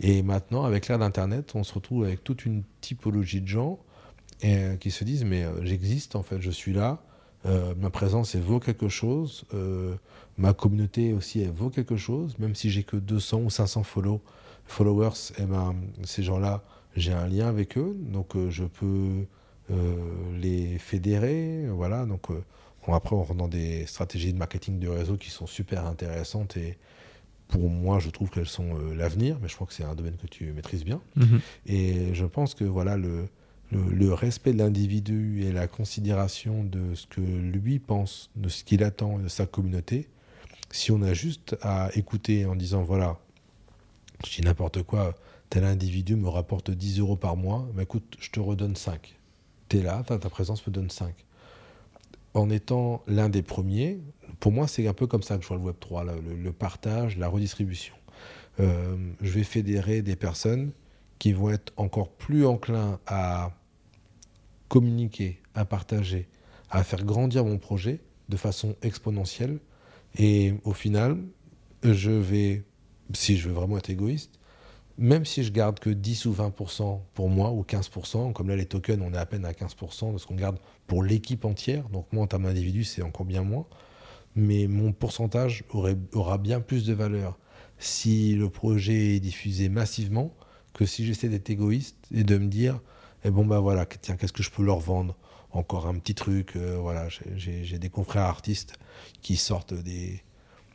Et 0.00 0.22
maintenant, 0.22 0.64
avec 0.64 0.86
l'ère 0.86 0.98
d'Internet, 0.98 1.52
on 1.54 1.64
se 1.64 1.74
retrouve 1.74 2.04
avec 2.04 2.22
toute 2.22 2.44
une 2.44 2.62
typologie 2.80 3.40
de 3.40 3.48
gens 3.48 3.80
euh, 4.44 4.76
qui 4.76 4.92
se 4.92 5.02
disent 5.02 5.24
mais 5.24 5.44
j'existe 5.62 6.14
en 6.14 6.22
fait, 6.22 6.40
je 6.40 6.50
suis 6.50 6.72
là, 6.72 7.02
ma 7.76 7.90
présence 7.90 8.34
elle 8.34 8.42
vaut 8.42 8.60
quelque 8.60 8.88
chose, 8.88 9.44
ma 10.38 10.54
communauté 10.54 11.12
aussi 11.12 11.40
elle 11.40 11.50
vaut 11.50 11.68
quelque 11.68 11.96
chose, 11.96 12.38
même 12.38 12.54
si 12.54 12.70
j'ai 12.70 12.84
que 12.84 12.96
200 12.96 13.40
ou 13.40 13.50
500 13.50 13.82
follow, 13.82 14.22
followers, 14.66 15.32
eh 15.38 15.44
ben, 15.44 15.74
ces 16.04 16.22
gens-là 16.22 16.62
j'ai 16.96 17.12
un 17.12 17.26
lien 17.26 17.48
avec 17.48 17.76
eux, 17.76 17.96
donc 17.98 18.36
je 18.50 18.64
peux 18.64 19.26
les 20.38 20.78
fédérer, 20.78 21.66
voilà, 21.68 22.06
donc 22.06 22.28
après 22.86 23.16
on 23.16 23.22
rentre 23.22 23.34
dans 23.34 23.48
des 23.48 23.86
stratégies 23.86 24.32
de 24.32 24.38
marketing 24.38 24.78
de 24.78 24.88
réseau 24.88 25.16
qui 25.16 25.30
sont 25.30 25.46
super 25.46 25.86
intéressantes 25.86 26.56
et 26.56 26.78
pour 27.48 27.68
moi, 27.68 27.98
je 27.98 28.10
trouve 28.10 28.30
qu'elles 28.30 28.48
sont 28.48 28.78
l'avenir, 28.96 29.38
mais 29.40 29.48
je 29.48 29.54
crois 29.54 29.66
que 29.66 29.74
c'est 29.74 29.84
un 29.84 29.94
domaine 29.94 30.16
que 30.16 30.26
tu 30.26 30.50
maîtrises 30.52 30.84
bien. 30.84 31.00
Mm-hmm. 31.18 31.40
Et 31.66 32.14
je 32.14 32.24
pense 32.24 32.54
que 32.54 32.64
voilà, 32.64 32.96
le, 32.96 33.28
le, 33.70 34.12
respect 34.12 34.52
de 34.52 34.58
l'individu 34.58 35.44
et 35.44 35.52
la 35.52 35.66
considération 35.66 36.64
de 36.64 36.94
ce 36.94 37.06
que 37.06 37.20
lui 37.20 37.78
pense, 37.78 38.30
de 38.36 38.48
ce 38.48 38.64
qu'il 38.64 38.82
attend 38.82 39.18
de 39.18 39.28
sa 39.28 39.46
communauté, 39.46 40.08
si 40.70 40.90
on 40.90 41.02
a 41.02 41.12
juste 41.12 41.56
à 41.62 41.90
écouter 41.94 42.46
en 42.46 42.56
disant 42.56 42.82
voilà, 42.82 43.18
je 44.24 44.36
dis 44.36 44.42
n'importe 44.42 44.82
quoi, 44.82 45.14
tel 45.50 45.64
individu 45.64 46.16
me 46.16 46.28
rapporte 46.28 46.70
10 46.70 47.00
euros 47.00 47.16
par 47.16 47.36
mois, 47.36 47.68
mais 47.74 47.84
écoute, 47.84 48.16
je 48.20 48.30
te 48.30 48.40
redonne 48.40 48.76
5. 48.76 49.16
Tu 49.68 49.78
es 49.78 49.82
là, 49.82 50.02
ta 50.02 50.18
présence 50.18 50.66
me 50.66 50.72
donne 50.72 50.90
5. 50.90 51.14
En 52.34 52.50
étant 52.50 53.02
l'un 53.06 53.28
des 53.28 53.42
premiers, 53.42 54.00
pour 54.40 54.52
moi, 54.52 54.66
c'est 54.66 54.86
un 54.88 54.92
peu 54.92 55.06
comme 55.06 55.22
ça 55.22 55.36
que 55.36 55.42
je 55.42 55.48
vois 55.48 55.56
le 55.56 55.62
Web 55.62 55.76
3, 55.78 56.04
le, 56.04 56.52
partage, 56.52 57.16
la 57.16 57.28
redistribution. 57.28 57.94
Euh, 58.60 58.96
je 59.20 59.30
vais 59.30 59.44
fédérer 59.44 60.02
des 60.02 60.16
personnes 60.16 60.72
qui 61.18 61.32
vont 61.32 61.50
être 61.50 61.72
encore 61.76 62.10
plus 62.10 62.44
enclins 62.44 62.98
à 63.06 63.52
communiquer, 64.68 65.40
à 65.54 65.64
partager, 65.64 66.28
à 66.70 66.82
faire 66.82 67.04
grandir 67.04 67.44
mon 67.44 67.58
projet 67.58 68.00
de 68.28 68.36
façon 68.36 68.74
exponentielle. 68.82 69.60
Et 70.18 70.54
au 70.64 70.72
final, 70.72 71.18
je 71.82 72.10
vais, 72.10 72.64
si 73.12 73.36
je 73.36 73.48
veux 73.48 73.54
vraiment 73.54 73.78
être 73.78 73.90
égoïste, 73.90 74.38
même 74.96 75.24
si 75.24 75.42
je 75.42 75.52
garde 75.52 75.80
que 75.80 75.90
10 75.90 76.26
ou 76.26 76.32
20% 76.32 77.00
pour 77.14 77.28
moi, 77.28 77.50
ou 77.50 77.62
15%, 77.62 78.32
comme 78.32 78.48
là 78.48 78.56
les 78.56 78.66
tokens, 78.66 79.02
on 79.02 79.12
est 79.12 79.18
à 79.18 79.26
peine 79.26 79.44
à 79.44 79.52
15% 79.52 80.12
de 80.12 80.18
ce 80.18 80.26
qu'on 80.26 80.36
garde 80.36 80.58
pour 80.86 81.02
l'équipe 81.02 81.44
entière, 81.44 81.88
donc 81.88 82.06
moi 82.12 82.22
en 82.22 82.26
termes 82.26 82.44
d'individu, 82.44 82.84
c'est 82.84 83.02
encore 83.02 83.26
bien 83.26 83.42
moins, 83.42 83.66
mais 84.36 84.66
mon 84.66 84.92
pourcentage 84.92 85.64
aura 86.12 86.38
bien 86.38 86.60
plus 86.60 86.86
de 86.86 86.92
valeur 86.92 87.38
si 87.78 88.34
le 88.34 88.48
projet 88.48 89.16
est 89.16 89.20
diffusé 89.20 89.68
massivement 89.68 90.34
que 90.72 90.86
si 90.86 91.04
j'essaie 91.04 91.28
d'être 91.28 91.50
égoïste 91.50 91.96
et 92.12 92.24
de 92.24 92.38
me 92.38 92.46
dire, 92.46 92.80
eh 93.24 93.30
bon 93.30 93.44
bah 93.44 93.60
voilà, 93.60 93.86
tiens, 93.86 94.16
qu'est-ce 94.16 94.32
que 94.32 94.42
je 94.42 94.50
peux 94.50 94.64
leur 94.64 94.80
vendre? 94.80 95.16
Encore 95.50 95.86
un 95.86 95.94
petit 95.94 96.14
truc, 96.14 96.56
euh, 96.56 96.76
voilà, 96.80 97.08
j'ai 97.36 97.78
des 97.78 97.88
confrères 97.88 98.24
artistes 98.24 98.74
qui 99.22 99.36
sortent 99.36 99.74
des, 99.74 100.24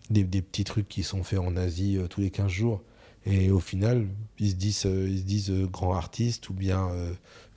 des, 0.09 0.41
petits 0.41 0.63
trucs 0.63 0.87
qui 0.87 1.03
sont 1.03 1.23
faits 1.23 1.39
en 1.39 1.55
Asie 1.55 1.97
euh, 1.97 2.07
tous 2.07 2.21
les 2.21 2.31
15 2.31 2.49
jours. 2.49 2.81
Et 3.25 3.51
au 3.51 3.59
final, 3.59 4.07
ils 4.39 4.51
se 4.51 4.55
disent, 4.55 4.85
euh, 4.85 5.07
ils 5.09 5.19
se 5.19 5.23
disent 5.23 5.51
grands 5.71 5.93
artistes 5.93 6.49
ou 6.49 6.53
bien 6.53 6.89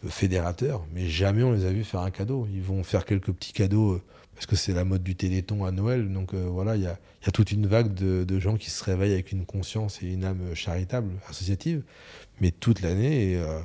fédérateurs, 0.09 0.85
mais 0.93 1.07
jamais 1.07 1.45
on 1.45 1.53
les 1.53 1.65
a 1.65 1.70
vus 1.70 1.85
faire 1.85 2.01
un 2.01 2.11
cadeau. 2.11 2.49
Ils 2.53 2.62
vont 2.62 2.83
faire 2.83 3.05
quelques 3.05 3.33
petits 3.33 3.53
cadeaux 3.53 4.01
parce 4.35 4.47
que 4.47 4.57
c'est 4.57 4.73
la 4.73 4.85
mode 4.85 5.05
du 5.05 5.15
téléthon 5.15 5.65
à 5.65 5.70
Noël. 5.70 6.12
Donc 6.12 6.35
voilà, 6.35 6.74
il 6.74 6.83
y 6.83 6.87
a, 6.87 6.99
y 7.24 7.29
a, 7.29 7.31
toute 7.31 7.53
une 7.53 7.69
vague 7.69 7.95
de, 7.95 8.24
de, 8.24 8.41
gens 8.41 8.57
qui 8.57 8.70
se 8.70 8.83
réveillent 8.83 9.12
avec 9.12 9.31
une 9.31 9.47
conscience 9.47 10.03
et 10.03 10.07
une 10.07 10.24
âme 10.24 10.55
charitable, 10.55 11.12
associative, 11.29 11.85
mais 12.41 12.51
toute 12.51 12.81
l'année. 12.81 13.37
Euh, 13.37 13.61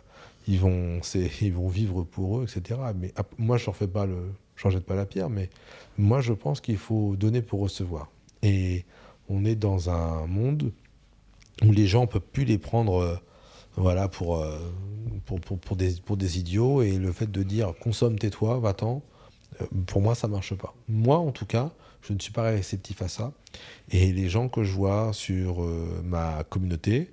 ils 0.48 0.60
vont, 0.60 1.02
ils 1.42 1.54
vont 1.54 1.68
vivre 1.68 2.04
pour 2.04 2.40
eux, 2.40 2.44
etc. 2.44 2.80
Mais 2.96 3.14
moi, 3.38 3.58
je 3.58 3.70
ne 3.70 3.76
fais 3.76 3.88
pas 3.88 4.06
le, 4.06 4.32
jette 4.56 4.86
pas 4.86 4.96
la 4.96 5.06
pierre, 5.06 5.30
mais 5.30 5.50
moi, 5.98 6.22
je 6.22 6.34
pense 6.34 6.62
qu'il 6.62 6.78
faut 6.78 7.16
donner 7.16 7.42
pour 7.42 7.60
recevoir. 7.60 8.10
Et 8.48 8.86
on 9.28 9.44
est 9.44 9.56
dans 9.56 9.90
un 9.90 10.26
monde 10.26 10.72
où 11.66 11.72
les 11.72 11.86
gens 11.86 12.02
ne 12.02 12.06
peuvent 12.06 12.22
plus 12.22 12.46
les 12.46 12.58
prendre, 12.58 13.02
euh, 13.02 13.16
voilà, 13.76 14.08
pour, 14.08 14.38
euh, 14.38 14.58
pour, 15.26 15.42
pour, 15.42 15.60
pour, 15.60 15.76
des, 15.76 15.96
pour 16.06 16.16
des 16.16 16.40
idiots. 16.40 16.82
Et 16.82 16.98
le 16.98 17.12
fait 17.12 17.30
de 17.30 17.44
dire 17.44 17.74
consomme, 17.78 18.18
tais-toi, 18.18 18.60
va-t'en, 18.60 19.04
euh, 19.62 19.66
pour 19.86 20.02
moi, 20.02 20.16
ça 20.16 20.30
marche 20.30 20.56
pas. 20.56 20.74
Moi, 20.88 21.18
en 21.18 21.32
tout 21.32 21.46
cas, 21.46 21.72
je 22.02 22.14
ne 22.14 22.20
suis 22.20 22.32
pas 22.32 22.44
réceptif 22.44 23.02
à 23.02 23.10
ça. 23.10 23.34
Et 23.92 24.14
les 24.14 24.30
gens 24.30 24.48
que 24.48 24.64
je 24.64 24.72
vois 24.72 25.12
sur 25.12 25.62
ma 26.04 26.44
communauté, 26.46 27.12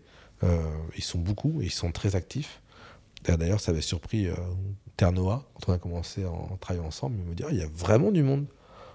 ils 0.94 1.02
sont 1.02 1.18
beaucoup 1.18 1.62
et 1.62 1.64
ils 1.64 1.72
sont 1.72 1.90
très 1.90 2.14
actifs. 2.16 2.60
D'ailleurs, 3.26 3.60
ça 3.60 3.72
avait 3.72 3.80
surpris 3.80 4.28
Ternoa 4.98 5.48
quand 5.54 5.72
on 5.72 5.74
a 5.74 5.78
commencé 5.78 6.22
à 6.22 6.30
travailler 6.60 6.86
ensemble. 6.86 7.16
Il 7.18 7.30
me 7.30 7.34
dit 7.34 7.42
ah, 7.44 7.50
il 7.50 7.56
y 7.56 7.62
a 7.62 7.68
vraiment 7.74 8.12
du 8.12 8.22
monde. 8.22 8.46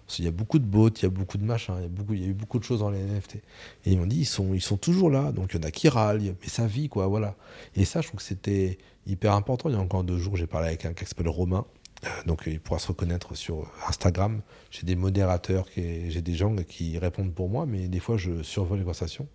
Parce 0.09 0.17
il 0.17 0.25
y 0.25 0.27
a 0.27 0.31
beaucoup 0.31 0.57
de 0.57 0.65
bots, 0.65 0.89
il 0.89 1.03
y 1.03 1.05
a 1.05 1.09
beaucoup 1.09 1.37
de 1.37 1.43
machins, 1.43 1.75
il 1.77 2.19
y 2.19 2.23
a, 2.23 2.27
eu 2.27 2.33
beaucoup 2.33 2.57
de 2.57 2.63
choses 2.63 2.79
dans 2.79 2.89
les 2.89 2.99
NFT. 2.99 3.35
Et 3.35 3.91
ils 3.91 3.99
m'ont 3.99 4.07
dit 4.07 4.21
ils 4.21 4.25
sont, 4.25 4.55
ils 4.55 4.61
sont 4.61 4.75
toujours 4.75 5.11
là. 5.11 5.31
Donc 5.31 5.51
il 5.53 5.57
y 5.57 5.59
en 5.59 5.67
a 5.67 5.69
qui 5.69 5.87
râlent, 5.87 6.19
mais 6.41 6.47
ça 6.47 6.65
vit, 6.65 6.89
quoi. 6.89 7.05
Voilà. 7.05 7.35
Et 7.75 7.85
ça, 7.85 8.01
je 8.01 8.07
trouve 8.07 8.17
que 8.17 8.25
c'était 8.25 8.79
hyper 9.05 9.33
important. 9.33 9.69
Il 9.69 9.73
y 9.73 9.75
a 9.75 9.79
encore 9.79 10.03
deux 10.03 10.17
jours, 10.17 10.35
j'ai 10.35 10.47
parlé 10.47 10.69
avec 10.69 10.85
un 10.85 10.93
qui 10.93 11.05
s'appelle 11.05 11.29
Romain. 11.29 11.63
Euh, 12.05 12.07
donc 12.25 12.41
il 12.47 12.59
pourra 12.59 12.79
se 12.79 12.87
reconnaître 12.87 13.35
sur 13.35 13.71
Instagram. 13.87 14.41
J'ai 14.71 14.81
des 14.81 14.95
modérateurs, 14.95 15.67
j'ai 15.75 16.21
des 16.21 16.33
gens 16.33 16.55
qui 16.55 16.97
répondent 16.97 17.31
pour 17.31 17.47
moi, 17.47 17.67
mais 17.67 17.87
des 17.87 17.99
fois 17.99 18.17
je 18.17 18.41
survole 18.41 18.79
les 18.79 18.85
conversations. 18.85 19.27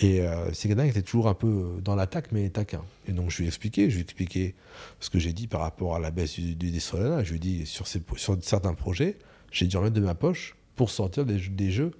Et 0.00 0.20
euh, 0.20 0.52
c'est 0.52 0.68
quelqu'un 0.68 0.84
qui 0.84 0.90
était 0.90 1.00
toujours 1.00 1.28
un 1.28 1.34
peu 1.34 1.78
dans 1.82 1.94
l'attaque, 1.94 2.30
mais 2.30 2.50
taquin. 2.50 2.84
Et 3.06 3.12
donc 3.12 3.30
je 3.30 3.38
lui 3.38 3.44
ai 3.44 3.48
expliqué, 3.48 3.88
je 3.88 3.94
lui 3.94 4.00
ai 4.00 4.04
expliqué 4.04 4.54
ce 5.00 5.08
que 5.08 5.18
j'ai 5.18 5.32
dit 5.32 5.46
par 5.46 5.62
rapport 5.62 5.96
à 5.96 5.98
la 5.98 6.10
baisse 6.10 6.38
du, 6.38 6.54
du 6.54 6.78
Solana. 6.78 7.24
Je 7.24 7.30
lui 7.30 7.36
ai 7.36 7.40
dit, 7.40 7.66
sur, 7.66 7.86
sur 7.86 8.36
certains 8.42 8.74
projets, 8.74 9.16
j'ai 9.50 9.66
dû 9.66 9.76
en 9.76 9.82
mettre 9.82 9.94
de 9.94 10.00
ma 10.00 10.14
poche 10.14 10.56
pour 10.76 10.90
sortir 10.90 11.24
des, 11.24 11.38
des 11.38 11.70
jeux. 11.70 11.92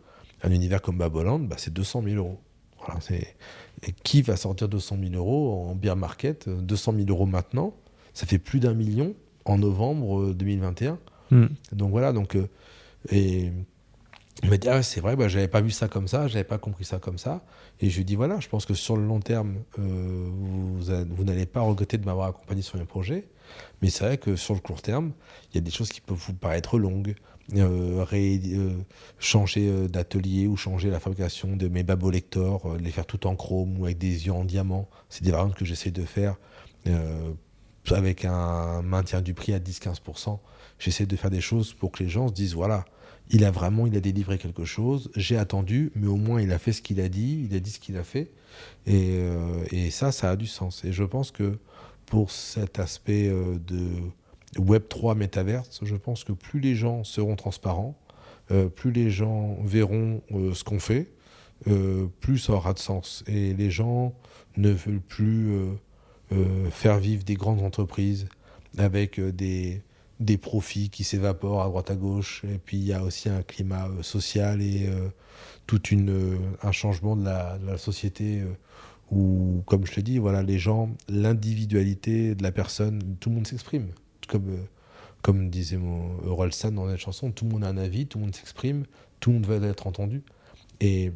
Un 0.43 0.53
univers 0.53 0.81
comme 0.81 0.99
Baboland, 0.99 1.41
bah, 1.41 1.57
c'est 1.59 1.73
200 1.73 2.03
000 2.05 2.17
euros. 2.17 2.39
Voilà, 2.79 3.01
et 3.87 3.93
qui 3.93 4.23
va 4.23 4.37
sortir 4.37 4.69
200 4.69 4.99
000 5.01 5.15
euros 5.15 5.67
en 5.69 5.75
beer 5.75 5.97
market 5.97 6.49
200 6.49 6.95
000 6.97 7.09
euros 7.09 7.27
maintenant, 7.27 7.75
ça 8.15 8.27
fait 8.27 8.39
plus 8.39 8.61
d'un 8.61 8.75
million 8.75 9.15
en 9.45 9.59
novembre 9.59 10.33
2021. 10.33 10.99
Hmm. 11.31 11.47
Donc 11.73 11.91
voilà, 11.91 12.13
donc... 12.13 12.37
Euh, 12.37 12.49
et 13.11 13.53
il 14.43 14.51
m'a 14.51 14.57
dit 14.57 14.69
ah, 14.69 14.83
c'est 14.83 15.01
vrai 15.01 15.17
bah, 15.17 15.29
j'avais 15.29 15.49
pas 15.49 15.61
vu 15.61 15.71
ça 15.71 15.89
comme 15.89 16.09
ça 16.09 16.29
j'avais 16.29 16.45
pas 16.45 16.59
compris 16.59 16.85
ça 16.85 16.99
comme 16.99 17.19
ça 17.19 17.45
et 17.81 17.91
je 17.91 17.97
lui 17.97 18.05
dis 18.05 18.15
voilà 18.15 18.39
je 18.41 18.49
pense 18.49 18.67
que 18.67 18.75
sur 18.75 18.97
le 18.97 19.05
long 19.05 19.21
terme 19.21 19.57
euh, 19.79 20.29
vous, 20.31 20.79
vous 20.81 21.25
n'allez 21.25 21.47
pas 21.47 21.61
regretter 21.61 21.99
de 21.99 22.05
m'avoir 22.05 22.29
accompagné 22.29 22.63
sur 22.63 22.79
mes 22.79 22.85
projets 22.85 23.29
mais 23.83 23.91
c'est 23.91 24.05
vrai 24.05 24.19
que 24.19 24.37
sur 24.37 24.55
le 24.55 24.61
court 24.61 24.83
terme 24.83 25.13
il 25.51 25.57
y 25.57 25.59
a 25.59 25.61
des 25.61 25.71
choses 25.71 25.89
qui 25.89 26.01
peuvent 26.01 26.19
vous 26.19 26.35
paraître 26.35 26.79
longues 26.79 27.17
euh, 27.57 28.05
euh, 28.13 28.73
changer 29.19 29.89
d'atelier 29.89 30.47
ou 30.47 30.57
changer 30.57 30.91
la 30.91 31.01
fabrication 31.01 31.57
de 31.57 31.69
mes 31.69 31.83
babo 31.83 32.11
lecteurs 32.11 32.77
les 32.77 32.91
faire 32.91 33.07
tout 33.07 33.27
en 33.27 33.37
chrome 33.37 33.81
ou 33.81 33.87
avec 33.87 33.99
des 33.99 34.27
yeux 34.27 34.33
en 34.33 34.45
diamant 34.45 34.89
c'est 35.09 35.25
des 35.25 35.31
variantes 35.31 35.55
que 35.55 35.65
j'essaie 35.65 35.91
de 35.91 36.05
faire 36.05 36.37
avec 37.91 38.25
un 38.25 38.83
maintien 38.83 39.23
du 39.23 39.33
prix 39.33 39.55
à 39.55 39.59
10-15% 39.59 40.39
j'essaie 40.79 41.07
de 41.07 41.17
faire 41.17 41.31
des 41.31 41.41
choses 41.41 41.73
pour 41.73 41.93
que 41.93 42.03
les 42.03 42.11
gens 42.11 42.29
se 42.29 42.35
disent 42.35 42.55
voilà 42.55 42.85
il 43.31 43.45
a 43.45 43.51
vraiment, 43.51 43.87
il 43.87 43.97
a 43.97 44.01
délivré 44.01 44.39
quelque 44.39 44.65
chose. 44.65 45.11
J'ai 45.15 45.37
attendu, 45.37 45.93
mais 45.95 46.07
au 46.07 46.17
moins 46.17 46.41
il 46.41 46.53
a 46.53 46.59
fait 46.59 46.73
ce 46.73 46.83
qu'il 46.83 47.01
a 47.01 47.09
dit, 47.09 47.47
il 47.49 47.57
a 47.57 47.61
dit 47.61 47.71
ce 47.71 47.79
qu'il 47.79 47.97
a 47.97 48.05
fait. 48.05 48.31
Et, 48.87 49.19
euh, 49.19 49.91
ça, 49.91 50.13
ça 50.13 50.31
a 50.31 50.37
du 50.37 50.47
sens. 50.47 50.85
Et 50.85 50.93
je 50.93 51.05
pense 51.05 51.31
que 51.31 51.59
pour 52.07 52.31
cet 52.31 52.79
aspect 52.79 53.29
euh, 53.29 53.59
de 53.67 53.89
Web 54.59 54.89
3 54.89 55.15
métaverse, 55.15 55.81
je 55.83 55.97
pense 55.97 56.25
que 56.25 56.33
plus 56.33 56.61
les 56.61 56.75
gens 56.75 57.05
seront 57.05 57.37
transparents, 57.37 57.97
euh, 58.51 58.69
plus 58.69 58.93
les 58.93 59.11
gens 59.11 59.57
verront 59.63 60.23
ce 60.31 60.65
qu'on 60.65 60.81
fait, 60.81 61.09
plus 62.21 62.39
ça 62.39 62.53
aura 62.53 62.73
de 62.73 62.79
sens. 62.79 63.25
Et 63.27 63.53
les 63.55 63.71
gens 63.71 64.15
ne 64.57 64.71
veulent 64.71 65.01
plus 65.01 65.51
faire 66.71 66.99
vivre 66.99 67.25
des 67.25 67.35
grandes 67.35 67.63
entreprises 67.63 68.29
avec 68.77 69.21
des 69.21 69.83
des 70.21 70.37
profits 70.37 70.91
qui 70.91 71.05
s'évaporent 71.05 71.63
à 71.63 71.69
droite 71.69 71.91
à 71.91 71.97
gauche. 71.97 72.43
Et 72.45 72.59
puis 72.59 72.77
il 72.77 72.85
y 72.85 72.93
a 72.93 73.03
aussi 73.03 73.29
un 73.29 73.43
climat 73.43 73.89
euh, 73.89 74.03
social 74.03 74.61
et 74.61 74.87
euh, 74.89 75.09
tout 75.67 75.81
euh, 75.93 76.37
un 76.63 76.73
changement 76.73 77.17
de 77.17 77.25
la, 77.25 77.79
société 77.79 78.43
où, 79.11 79.63
comme 79.67 79.87
je 79.87 79.93
te 79.93 80.01
dis, 80.01 80.19
voilà, 80.19 80.43
les 80.43 80.59
gens, 80.59 80.91
l'individualité 81.09 82.35
de 82.35 82.43
la 82.43 82.53
personne, 82.53 83.17
tout 83.21 83.29
le 83.31 83.37
monde 83.37 83.47
s'exprime. 83.47 83.89
Comme, 84.27 84.67
comme 85.23 85.51
disait 85.51 85.79
Orelsan 86.27 86.73
dans 86.73 86.85
la 86.85 86.97
chanson, 86.97 87.31
tout 87.31 87.45
le 87.45 87.53
monde 87.53 87.65
a 87.65 87.69
un 87.69 87.77
avis, 87.77 88.07
tout 88.07 88.19
le 88.19 88.25
monde 88.25 88.35
s'exprime, 88.35 88.85
tout 89.21 89.31
le 89.31 89.37
monde 89.37 89.47
veut 89.47 89.65
être 89.65 89.87
entendu. 89.87 90.23
Et 90.81 91.13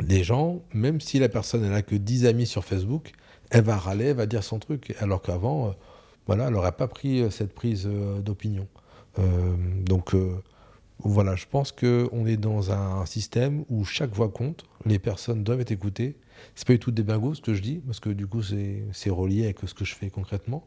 les 0.00 0.24
gens, 0.24 0.62
même 0.72 1.00
si 1.00 1.18
la 1.18 1.28
personne 1.28 1.68
n'a 1.68 1.82
que 1.82 1.96
10 1.96 2.26
amis 2.26 2.46
sur 2.46 2.64
Facebook, 2.64 3.12
elle 3.50 3.64
va 3.64 3.76
râler, 3.76 4.06
elle 4.06 4.16
va 4.16 4.26
dire 4.26 4.42
son 4.42 4.58
truc. 4.58 4.94
Alors 5.00 5.22
qu'avant, 5.22 5.74
voilà, 6.26 6.46
elle 6.46 6.54
n'aurait 6.54 6.72
pas 6.72 6.88
pris 6.88 7.20
euh, 7.20 7.30
cette 7.30 7.54
prise 7.54 7.86
euh, 7.86 8.20
d'opinion. 8.20 8.66
Euh, 9.18 9.54
donc 9.84 10.16
voilà, 10.98 11.36
je 11.36 11.46
pense 11.46 11.70
qu'on 11.70 12.26
est 12.26 12.36
dans 12.36 12.72
un 12.72 13.04
système 13.06 13.64
où 13.68 13.84
chaque 13.84 14.12
voix 14.12 14.28
compte, 14.28 14.64
les 14.86 14.98
personnes 14.98 15.44
doivent 15.44 15.60
être 15.60 15.70
écoutées. 15.70 16.16
C'est 16.54 16.66
pas 16.66 16.72
du 16.72 16.78
tout 16.78 16.90
des 16.90 17.02
bingos 17.02 17.34
ce 17.34 17.40
que 17.40 17.54
je 17.54 17.62
dis, 17.62 17.80
parce 17.86 18.00
que 18.00 18.10
du 18.10 18.26
coup 18.26 18.42
c'est 18.42 19.10
relié 19.10 19.44
avec 19.44 19.58
ce 19.64 19.74
que 19.74 19.84
je 19.84 19.94
fais 19.94 20.10
concrètement. 20.10 20.66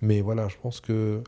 Mais 0.00 0.20
voilà, 0.20 0.48
je 0.48 0.56
pense 0.60 0.80
que 0.80 1.22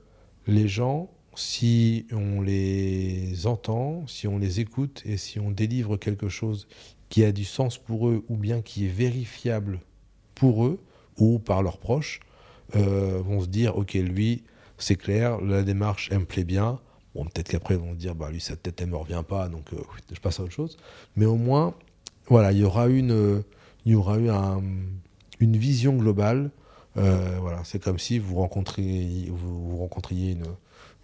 les 0.46 0.68
gens, 0.68 1.10
si 1.34 2.06
on 2.12 2.40
les 2.40 3.46
entend, 3.46 4.06
si 4.06 4.26
on 4.26 4.38
les 4.38 4.60
écoute 4.60 5.02
et 5.04 5.16
si 5.16 5.38
on 5.38 5.50
délivre 5.50 5.96
quelque 5.96 6.28
chose 6.28 6.68
qui 7.08 7.24
a 7.24 7.32
du 7.32 7.44
sens 7.44 7.78
pour 7.78 8.08
eux 8.08 8.24
ou 8.28 8.36
bien 8.36 8.60
qui 8.60 8.86
est 8.86 8.90
vérifiable 8.90 9.80
pour 10.34 10.66
eux 10.66 10.80
ou 11.16 11.38
par 11.38 11.62
leurs 11.62 11.78
proches, 11.78 12.20
euh, 12.76 13.20
vont 13.24 13.40
se 13.40 13.46
dire, 13.46 13.76
ok, 13.76 13.94
lui, 13.94 14.44
c'est 14.76 14.96
clair, 14.96 15.40
la 15.40 15.62
démarche, 15.62 16.08
elle 16.12 16.20
me 16.20 16.24
plaît 16.24 16.44
bien. 16.44 16.80
Bon, 17.14 17.24
peut-être 17.24 17.48
qu'après, 17.48 17.74
ils 17.74 17.80
vont 17.80 17.92
se 17.92 17.98
dire, 17.98 18.14
bah, 18.14 18.30
lui, 18.30 18.40
sa 18.40 18.56
tête, 18.56 18.80
elle 18.80 18.88
me 18.88 18.96
revient 18.96 19.24
pas, 19.26 19.48
donc 19.48 19.72
euh, 19.72 19.78
je 20.12 20.20
passe 20.20 20.38
à 20.38 20.44
autre 20.44 20.52
chose. 20.52 20.76
Mais 21.16 21.24
au 21.24 21.36
moins, 21.36 21.74
voilà, 22.28 22.52
il 22.52 22.58
y 22.58 22.64
aura 22.64 22.88
une, 22.88 23.42
il 23.84 23.92
y 23.92 23.94
aura 23.94 24.18
eu 24.18 24.28
un, 24.28 24.62
une 25.40 25.56
vision 25.56 25.96
globale. 25.96 26.50
Euh, 26.98 27.38
voilà, 27.40 27.62
c'est 27.64 27.82
comme 27.82 27.98
si 27.98 28.18
vous 28.18 28.36
rencontriez, 28.36 29.30
vous, 29.30 29.76
rencontriez 29.76 30.32
une, 30.32 30.46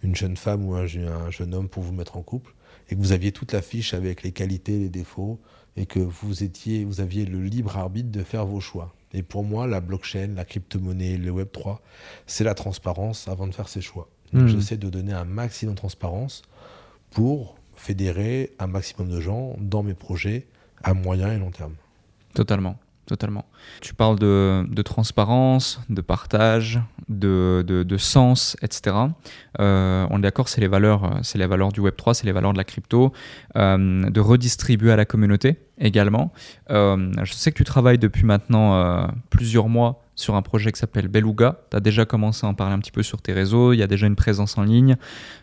une, 0.03 0.15
jeune 0.15 0.37
femme 0.37 0.65
ou 0.65 0.75
un, 0.75 0.85
un, 0.85 1.31
jeune 1.31 1.53
homme 1.53 1.69
pour 1.69 1.83
vous 1.83 1.93
mettre 1.93 2.17
en 2.17 2.21
couple 2.21 2.53
et 2.89 2.95
que 2.95 2.99
vous 2.99 3.11
aviez 3.11 3.31
toute 3.31 3.51
la 3.53 3.61
fiche 3.61 3.93
avec 3.93 4.23
les 4.23 4.31
qualités, 4.31 4.77
les 4.77 4.89
défauts 4.89 5.39
et 5.77 5.85
que 5.85 5.99
vous 5.99 6.43
étiez, 6.43 6.85
vous 6.85 7.01
aviez 7.01 7.25
le 7.25 7.41
libre 7.41 7.77
arbitre 7.77 8.09
de 8.09 8.23
faire 8.23 8.45
vos 8.45 8.59
choix. 8.59 8.93
Et 9.13 9.23
pour 9.23 9.43
moi, 9.43 9.67
la 9.67 9.81
blockchain, 9.81 10.33
la 10.35 10.45
crypto-monnaie, 10.45 11.17
le 11.17 11.31
Web3, 11.31 11.77
c'est 12.27 12.43
la 12.43 12.53
transparence 12.53 13.27
avant 13.27 13.47
de 13.47 13.53
faire 13.53 13.69
ses 13.69 13.81
choix. 13.81 14.09
Hmm. 14.33 14.47
J'essaie 14.47 14.77
de 14.77 14.89
donner 14.89 15.13
un 15.13 15.25
maximum 15.25 15.75
de 15.75 15.79
transparence 15.79 16.43
pour 17.11 17.55
fédérer 17.75 18.53
un 18.59 18.67
maximum 18.67 19.09
de 19.09 19.19
gens 19.21 19.55
dans 19.59 19.83
mes 19.83 19.93
projets 19.93 20.47
à 20.83 20.93
moyen 20.93 21.31
et 21.31 21.37
long 21.37 21.51
terme. 21.51 21.75
Totalement 22.33 22.77
totalement. 23.05 23.45
Tu 23.81 23.93
parles 23.93 24.19
de, 24.19 24.81
transparence, 24.83 25.81
de 25.89 26.01
partage, 26.01 26.81
de, 27.09 27.97
sens, 27.97 28.57
etc. 28.61 28.95
Euh, 29.59 30.07
on 30.09 30.19
est 30.19 30.21
d'accord, 30.21 30.49
c'est 30.49 30.61
les 30.61 30.67
valeurs, 30.67 31.19
c'est 31.23 31.37
les 31.37 31.47
valeurs 31.47 31.71
du 31.71 31.79
Web 31.79 31.95
3, 31.95 32.13
c'est 32.13 32.25
les 32.25 32.31
valeurs 32.31 32.53
de 32.53 32.57
la 32.57 32.63
crypto, 32.63 33.13
euh, 33.55 34.09
de 34.09 34.19
redistribuer 34.19 34.91
à 34.91 34.95
la 34.95 35.05
communauté 35.05 35.57
également. 35.77 36.31
Euh, 36.71 37.11
je 37.23 37.33
sais 37.33 37.51
que 37.51 37.57
tu 37.57 37.63
travailles 37.63 37.99
depuis 37.99 38.23
maintenant 38.23 39.09
plusieurs 39.29 39.69
mois 39.69 40.04
sur 40.15 40.35
un 40.35 40.41
projet 40.41 40.71
qui 40.71 40.79
s'appelle 40.79 41.07
Beluga. 41.07 41.59
Tu 41.69 41.77
as 41.77 41.79
déjà 41.79 42.05
commencé 42.05 42.45
à 42.45 42.49
en 42.49 42.53
parler 42.53 42.73
un 42.73 42.79
petit 42.79 42.91
peu 42.91 43.03
sur 43.03 43.21
tes 43.21 43.33
réseaux, 43.33 43.73
il 43.73 43.77
y 43.77 43.83
a 43.83 43.87
déjà 43.87 44.07
une 44.07 44.15
présence 44.15 44.57
en 44.57 44.63
ligne. 44.63 44.95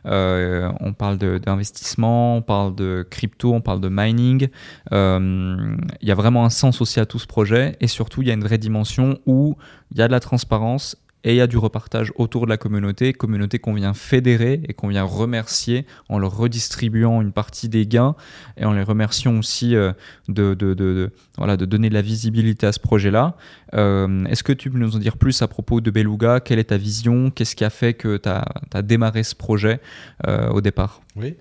Euh, 0.07 0.71
on 0.81 0.93
parle 0.93 1.19
d'investissement, 1.19 2.37
on 2.37 2.43
parle 2.43 2.75
de 2.75 3.07
crypto, 3.09 3.53
on 3.53 3.61
parle 3.61 3.81
de 3.81 3.89
mining. 3.91 4.49
Euh, 4.93 5.77
il 6.01 6.09
y 6.09 6.13
a 6.13 6.15
vraiment 6.15 6.45
un 6.45 6.51
sens 6.51 6.81
aussi 6.81 7.01
à 7.01 7.07
tout 7.07 7.19
ce 7.19 7.27
projet 7.27 7.77
et 7.81 7.87
surtout 7.87 8.23
il 8.23 8.29
y 8.29 8.31
a 8.31 8.35
une 8.35 8.45
vraie 8.45 8.59
dimension 8.59 9.19
où 9.27 9.57
il 9.93 9.99
y 9.99 10.03
a 10.03 10.07
de 10.07 10.13
la 10.13 10.21
transparence 10.21 10.97
et 11.25 11.35
il 11.35 11.37
y 11.37 11.41
a 11.41 11.47
du 11.47 11.57
repartage 11.57 12.13
autour 12.17 12.47
de 12.47 12.51
la 12.51 12.57
communauté, 12.57 13.13
communauté 13.13 13.59
qu'on 13.59 13.75
vient 13.75 13.95
fédérer 13.95 14.61
et 14.69 14.75
qu'on 14.75 14.89
vient 14.89 15.05
remercier 15.05 15.87
en 16.09 16.19
leur 16.19 16.37
redistribuant 16.37 17.21
une 17.21 17.33
partie 17.33 17.69
des 17.69 17.87
gains 17.87 18.15
et 18.57 18.65
en 18.65 18.73
les 18.73 18.83
remerciant 18.83 19.39
aussi 19.39 19.77
euh, 19.77 19.93
de, 20.29 20.55
de, 20.55 20.75
de, 20.75 21.13
voilà, 21.39 21.57
de 21.57 21.65
donner 21.65 21.89
de 21.89 21.95
la 21.95 22.03
visibilité 22.03 22.67
à 22.67 22.73
ce 22.73 22.81
projet-là. 22.81 23.37
Euh, 23.75 24.25
est-ce 24.27 24.43
que 24.43 24.53
tu 24.53 24.71
peux 24.71 24.79
nous 24.79 24.97
en 24.97 24.99
dire 24.99 25.17
plus 25.17 25.43
à 25.43 25.49
propos 25.49 25.81
de 25.81 25.91
Beluga? 25.91 26.41
Quelle 26.41 26.59
est 26.59 26.65
ta 26.65 26.77
vision? 26.77 27.31
Qu'est-ce 27.31 27.57
qui 27.57 27.65
a 27.65 27.71
fait 27.71 27.95
que 27.95 28.17
tu 28.17 28.29
as, 28.29 28.83
démarré 28.83 29.23
ce 29.23 29.35
projet 29.35 29.81
euh, 30.27 30.49
au 30.51 30.61
départ? 30.61 31.03
Oui, 31.17 31.37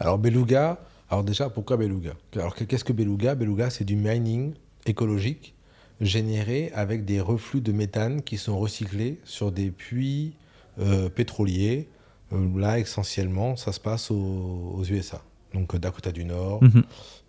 alors 0.00 0.18
Beluga, 0.18 0.78
alors 1.08 1.24
déjà 1.24 1.48
pourquoi 1.48 1.76
Beluga? 1.76 2.12
Alors 2.34 2.54
qu'est-ce 2.54 2.84
que 2.84 2.92
Beluga? 2.92 3.34
Beluga 3.34 3.70
c'est 3.70 3.84
du 3.84 3.96
mining 3.96 4.54
écologique 4.86 5.54
générés 6.00 6.70
avec 6.74 7.04
des 7.04 7.20
reflux 7.20 7.60
de 7.60 7.72
méthane 7.72 8.22
qui 8.22 8.38
sont 8.38 8.58
recyclés 8.58 9.18
sur 9.24 9.52
des 9.52 9.70
puits 9.70 10.34
euh, 10.78 11.08
pétroliers. 11.08 11.88
Euh, 12.32 12.58
là, 12.58 12.78
essentiellement, 12.78 13.56
ça 13.56 13.72
se 13.72 13.80
passe 13.80 14.10
aux, 14.10 14.82
USA. 14.88 15.22
Donc 15.52 15.76
Dakota 15.76 16.12
du 16.12 16.24
Nord, 16.24 16.62
mhm. 16.62 16.84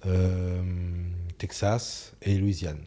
euh, 0.05 0.61
Texas 1.37 2.13
et 2.21 2.37
Louisiane. 2.37 2.79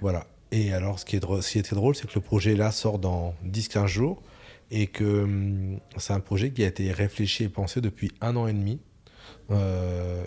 Voilà. 0.00 0.26
Et 0.50 0.72
alors, 0.72 0.98
ce 0.98 1.04
qui, 1.04 1.16
est 1.16 1.20
ce 1.40 1.50
qui 1.50 1.58
était 1.58 1.74
drôle, 1.74 1.94
c'est 1.94 2.08
que 2.08 2.14
le 2.14 2.20
projet 2.20 2.54
là 2.54 2.70
sort 2.70 2.98
dans 2.98 3.34
10-15 3.46 3.86
jours 3.86 4.22
et 4.70 4.88
que 4.88 5.22
hum, 5.22 5.78
c'est 5.96 6.12
un 6.12 6.20
projet 6.20 6.50
qui 6.50 6.64
a 6.64 6.66
été 6.66 6.90
réfléchi 6.92 7.44
et 7.44 7.48
pensé 7.48 7.80
depuis 7.80 8.12
un 8.20 8.36
an 8.36 8.46
et 8.46 8.52
demi. 8.52 8.80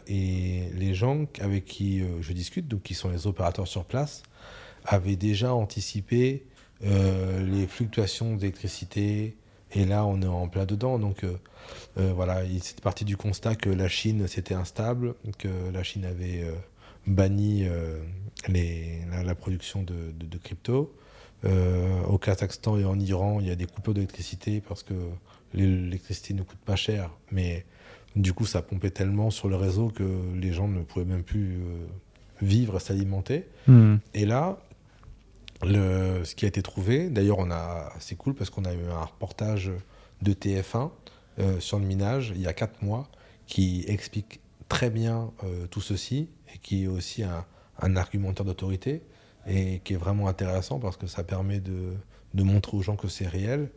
et 0.07 0.69
les 0.73 0.93
gens 0.93 1.25
avec 1.41 1.65
qui 1.65 2.03
je 2.21 2.33
discute, 2.33 2.67
donc 2.67 2.83
qui 2.83 2.93
sont 2.93 3.09
les 3.09 3.27
opérateurs 3.27 3.67
sur 3.67 3.83
place, 3.85 4.23
avait 4.87 5.17
déjà 5.17 5.53
anticipé 5.53 6.45
euh, 6.83 7.45
les 7.45 7.67
fluctuations 7.67 8.35
d'électricité. 8.35 9.35
Et 9.73 9.85
là, 9.85 10.05
on 10.05 10.21
est 10.21 10.27
en 10.27 10.47
plein 10.47 10.65
dedans. 10.65 10.97
Donc 10.97 11.23
euh, 11.23 11.35
euh, 11.97 12.13
voilà, 12.15 12.41
c'est 12.61 12.79
parti 12.81 13.03
du 13.03 13.17
constat 13.17 13.55
que 13.55 13.69
la 13.69 13.89
Chine, 13.89 14.27
c'était 14.27 14.53
instable, 14.53 15.15
que 15.37 15.49
la 15.71 15.83
Chine 15.83 16.05
avait 16.05 16.45
banni 17.05 17.65
les, 18.47 18.99
la, 19.23 19.35
production 19.35 19.83
de, 19.83 20.11
de, 20.17 20.37
crypto. 20.37 20.93
au 21.43 22.17
Kazakhstan 22.17 22.77
et 22.77 22.85
en 22.85 22.99
Iran, 22.99 23.39
il 23.41 23.47
y 23.47 23.51
a 23.51 23.55
des 23.55 23.65
coupures 23.65 23.93
d'électricité 23.93 24.61
parce 24.61 24.83
que 24.83 24.93
l'électricité 25.53 26.33
ne 26.33 26.43
coûte 26.43 26.59
pas 26.59 26.75
cher, 26.75 27.09
mais 27.31 27.65
du 28.15 28.33
coup, 28.33 28.45
ça 28.45 28.61
pompait 28.61 28.89
tellement 28.89 29.29
sur 29.29 29.47
le 29.47 29.55
réseau 29.55 29.89
que 29.89 30.03
les 30.35 30.51
gens 30.51 30.67
ne 30.67 30.81
pouvaient 30.81 31.05
même 31.05 31.23
plus 31.23 31.59
vivre, 32.41 32.79
s'alimenter. 32.79 33.47
Hmm. 33.67 33.97
Et 34.13 34.25
là, 34.25 34.59
le, 35.63 36.23
ce 36.23 36.35
qui 36.35 36.45
a 36.45 36.47
été 36.47 36.61
trouvé, 36.61 37.09
d'ailleurs, 37.09 37.39
on 37.39 37.51
a, 37.51 37.91
c'est 37.99 38.15
cool 38.15 38.33
parce 38.35 38.49
qu'on 38.49 38.65
a 38.65 38.73
eu 38.73 38.85
un 38.91 39.03
reportage 39.03 39.71
de 40.21 40.33
TF1 40.33 40.91
euh, 41.39 41.59
sur 41.59 41.79
le 41.79 41.85
minage 41.85 42.33
il 42.35 42.41
y 42.41 42.47
a 42.47 42.53
4 42.53 42.81
mois 42.81 43.07
qui 43.45 43.85
explique 43.87 44.39
très 44.69 44.89
bien 44.89 45.31
euh, 45.43 45.67
tout 45.67 45.81
ceci 45.81 46.29
et 46.53 46.57
qui 46.57 46.83
est 46.83 46.87
aussi 46.87 47.23
un, 47.23 47.45
un 47.79 47.95
argumentaire 47.95 48.45
d'autorité 48.45 49.03
et 49.47 49.79
qui 49.83 49.93
est 49.93 49.97
vraiment 49.97 50.27
intéressant 50.27 50.79
parce 50.79 50.97
que 50.97 51.07
ça 51.07 51.23
permet 51.23 51.59
de, 51.59 51.93
de 52.33 52.43
montrer 52.43 52.75
aux 52.75 52.81
gens 52.81 52.95
que 52.95 53.07
c'est 53.07 53.27
réel. 53.27 53.69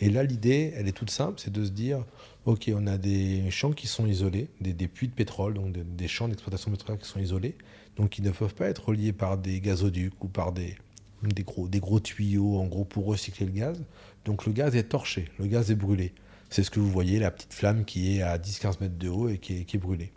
Et 0.00 0.10
là, 0.10 0.22
l'idée, 0.22 0.72
elle 0.76 0.88
est 0.88 0.92
toute 0.92 1.10
simple, 1.10 1.40
c'est 1.40 1.52
de 1.52 1.64
se 1.64 1.70
dire, 1.70 2.04
OK, 2.46 2.70
on 2.74 2.86
a 2.86 2.96
des 2.98 3.50
champs 3.50 3.72
qui 3.72 3.86
sont 3.86 4.06
isolés, 4.06 4.48
des, 4.60 4.72
des 4.72 4.88
puits 4.88 5.08
de 5.08 5.12
pétrole, 5.12 5.54
donc 5.54 5.72
des, 5.72 5.82
des 5.82 6.08
champs 6.08 6.28
d'exploitation 6.28 6.70
pétrolière 6.70 7.00
qui 7.00 7.08
sont 7.08 7.20
isolés, 7.20 7.56
donc 7.96 8.10
qui 8.10 8.22
ne 8.22 8.30
peuvent 8.30 8.54
pas 8.54 8.68
être 8.68 8.88
reliés 8.88 9.12
par 9.12 9.38
des 9.38 9.60
gazoducs 9.60 10.22
ou 10.22 10.28
par 10.28 10.52
des, 10.52 10.76
des 11.22 11.42
gros, 11.42 11.68
des 11.68 11.80
gros 11.80 12.00
tuyaux 12.00 12.58
en 12.58 12.66
gros 12.66 12.84
pour 12.84 13.06
recycler 13.06 13.46
le 13.46 13.52
gaz. 13.52 13.82
Donc 14.24 14.46
le 14.46 14.52
gaz 14.52 14.76
est 14.76 14.84
torché, 14.84 15.28
le 15.38 15.46
gaz 15.46 15.70
est 15.70 15.74
brûlé. 15.74 16.12
C'est 16.50 16.62
ce 16.62 16.70
que 16.70 16.80
vous 16.80 16.90
voyez, 16.90 17.18
la 17.18 17.30
petite 17.30 17.52
flamme 17.52 17.84
qui 17.84 18.16
est 18.16 18.22
à 18.22 18.38
10-15 18.38 18.80
mètres 18.80 18.98
de 18.98 19.08
haut 19.08 19.28
et 19.28 19.38
qui 19.38 19.58
est, 19.58 19.64
qui 19.64 19.76
est 19.76 19.80
brûlée. 19.80 20.12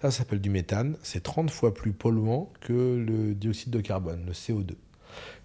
Ça, 0.00 0.10
s'appelle 0.10 0.40
du 0.40 0.48
méthane. 0.48 0.96
C'est 1.02 1.22
30 1.22 1.50
fois 1.50 1.74
plus 1.74 1.92
polluant 1.92 2.52
que 2.60 2.72
le 2.72 3.34
dioxyde 3.34 3.70
de 3.70 3.80
carbone, 3.80 4.24
le 4.26 4.32
CO2. 4.32 4.74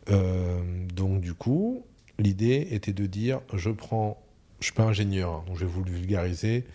Euh, 0.09 0.61
donc 0.93 1.21
du 1.21 1.33
coup, 1.33 1.85
l'idée 2.19 2.67
était 2.71 2.93
de 2.93 3.05
dire, 3.07 3.41
je 3.53 3.71
prends, 3.71 4.21
je 4.59 4.65
suis 4.65 4.73
pas 4.73 4.83
ingénieur, 4.83 5.31
hein, 5.31 5.43
donc 5.47 5.57
je 5.57 5.65
vais 5.65 5.71
vous 5.71 5.83
le 5.83 5.91
vulgariser. 5.91 6.65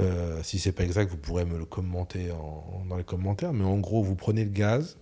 Euh, 0.00 0.40
si 0.42 0.58
c'est 0.58 0.72
pas 0.72 0.84
exact, 0.84 1.10
vous 1.10 1.16
pourrez 1.16 1.44
me 1.44 1.58
le 1.58 1.64
commenter 1.64 2.28
dans 2.88 2.96
les 2.96 3.04
commentaires. 3.04 3.52
Mais 3.52 3.64
en 3.64 3.78
gros, 3.78 4.02
vous 4.02 4.14
prenez 4.14 4.44
le 4.44 4.50
gaz, 4.50 4.96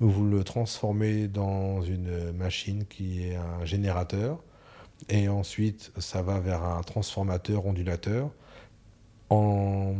vous 0.00 0.26
le 0.26 0.44
transformez 0.44 1.28
dans 1.28 1.82
une 1.82 2.32
machine 2.32 2.84
qui 2.86 3.24
est 3.24 3.36
un 3.36 3.64
générateur, 3.64 4.42
et 5.08 5.28
ensuite 5.28 5.92
ça 5.98 6.22
va 6.22 6.40
vers 6.40 6.62
un 6.64 6.82
transformateur 6.82 7.66
ondulateur. 7.66 8.30
En... 9.30 9.94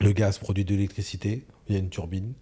Le 0.00 0.12
gaz 0.12 0.38
produit 0.38 0.64
de 0.64 0.74
l'électricité, 0.74 1.44
il 1.68 1.74
y 1.74 1.76
a 1.76 1.78
une 1.78 1.90
turbine. 1.90 2.32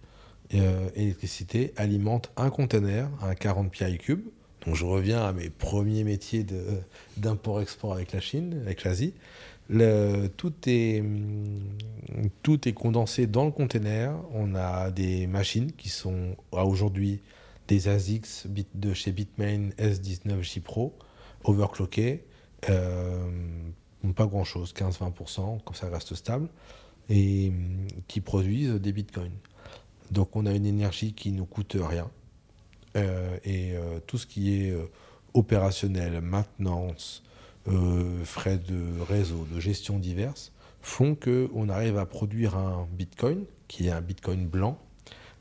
Euh, 0.53 0.89
l'électricité 0.95 1.73
alimente 1.75 2.31
un 2.37 2.49
conteneur 2.49 3.09
à 3.21 3.35
40 3.35 3.69
pieds 3.69 3.97
cubes. 3.97 4.23
Donc 4.65 4.75
je 4.75 4.85
reviens 4.85 5.25
à 5.25 5.33
mes 5.33 5.49
premiers 5.49 6.03
métiers 6.05 6.45
d'import-export 7.17 7.93
avec 7.93 8.13
la 8.13 8.21
Chine, 8.21 8.61
avec 8.63 8.83
l'Asie 8.83 9.13
tout, 10.37 10.53
est, 10.65 11.03
tout 12.41 12.67
est 12.67 12.73
condensé 12.73 13.27
dans 13.27 13.45
le 13.45 13.51
container. 13.51 14.15
On 14.33 14.55
a 14.55 14.89
des 14.91 15.27
machines 15.27 15.71
qui 15.71 15.89
sont 15.89 16.35
aujourd'hui 16.51 17.21
des 17.69 17.87
ASICS 17.87 18.47
de 18.73 18.93
chez 18.93 19.11
Bitmain 19.11 19.69
S19J 19.77 20.61
Pro, 20.61 20.97
overclockées, 21.43 22.25
euh, 22.67 23.29
pas 24.15 24.25
grand 24.25 24.43
chose, 24.43 24.73
15-20%, 24.73 25.61
comme 25.63 25.75
ça 25.75 25.87
reste 25.87 26.15
stable, 26.15 26.49
et 27.09 27.51
qui 28.07 28.21
produisent 28.21 28.73
des 28.73 28.91
bitcoins. 28.91 29.37
Donc 30.09 30.35
on 30.35 30.47
a 30.47 30.51
une 30.51 30.65
énergie 30.65 31.13
qui 31.13 31.31
ne 31.31 31.43
coûte 31.43 31.77
rien. 31.79 32.09
Euh, 32.97 33.37
et 33.43 33.75
euh, 33.75 33.99
tout 34.07 34.17
ce 34.17 34.25
qui 34.25 34.63
est 34.63 34.75
opérationnel, 35.35 36.21
maintenance, 36.21 37.23
euh, 37.67 38.23
frais 38.23 38.57
de 38.57 39.01
réseau, 39.01 39.45
de 39.53 39.59
gestion 39.59 39.99
diverses, 39.99 40.51
font 40.81 41.15
qu'on 41.15 41.69
arrive 41.69 41.97
à 41.97 42.05
produire 42.05 42.57
un 42.57 42.87
bitcoin, 42.91 43.45
qui 43.67 43.87
est 43.87 43.91
un 43.91 44.01
bitcoin 44.01 44.47
blanc, 44.47 44.79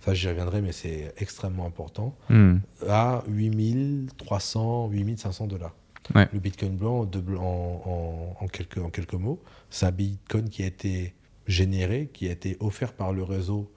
ça 0.01 0.15
j'y 0.15 0.29
reviendrai, 0.29 0.61
mais 0.63 0.73
c'est 0.73 1.13
extrêmement 1.19 1.67
important, 1.67 2.17
hmm. 2.29 2.57
à 2.89 3.23
8300, 3.29 4.89
8500 4.91 5.47
dollars. 5.47 5.75
Le 6.15 6.39
bitcoin 6.39 6.75
blanc, 6.75 7.05
de, 7.05 7.23
en, 7.37 8.37
en, 8.41 8.47
quelques, 8.49 8.79
en 8.79 8.89
quelques 8.89 9.15
mots, 9.15 9.43
c'est 9.69 9.85
un 9.85 9.91
bitcoin 9.91 10.49
qui 10.49 10.63
a 10.63 10.67
été 10.67 11.15
généré, 11.47 12.09
qui 12.13 12.29
a 12.29 12.33
été 12.33 12.57
offert 12.61 12.95
par 12.95 13.13
le 13.13 13.23
réseau 13.23 13.71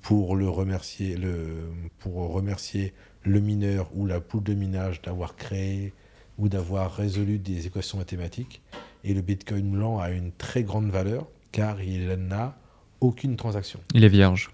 pour, 0.00 0.36
le 0.36 0.48
remercier, 0.48 1.16
le, 1.16 1.70
pour 1.98 2.32
remercier 2.32 2.92
le 3.22 3.40
mineur 3.40 3.88
ou 3.94 4.06
la 4.06 4.20
poule 4.20 4.42
de 4.42 4.54
minage 4.54 5.02
d'avoir 5.02 5.36
créé 5.36 5.92
ou 6.38 6.48
d'avoir 6.48 6.94
résolu 6.94 7.38
des 7.38 7.66
équations 7.66 7.98
mathématiques. 7.98 8.62
Et 9.04 9.14
le 9.14 9.22
Bitcoin 9.22 9.70
blanc 9.70 9.98
a 9.98 10.10
une 10.10 10.32
très 10.32 10.62
grande 10.62 10.90
valeur 10.90 11.26
car 11.52 11.82
il 11.82 12.08
n'a 12.14 12.56
aucune 13.00 13.36
transaction. 13.36 13.80
Il 13.94 14.04
est 14.04 14.08
vierge. 14.08 14.50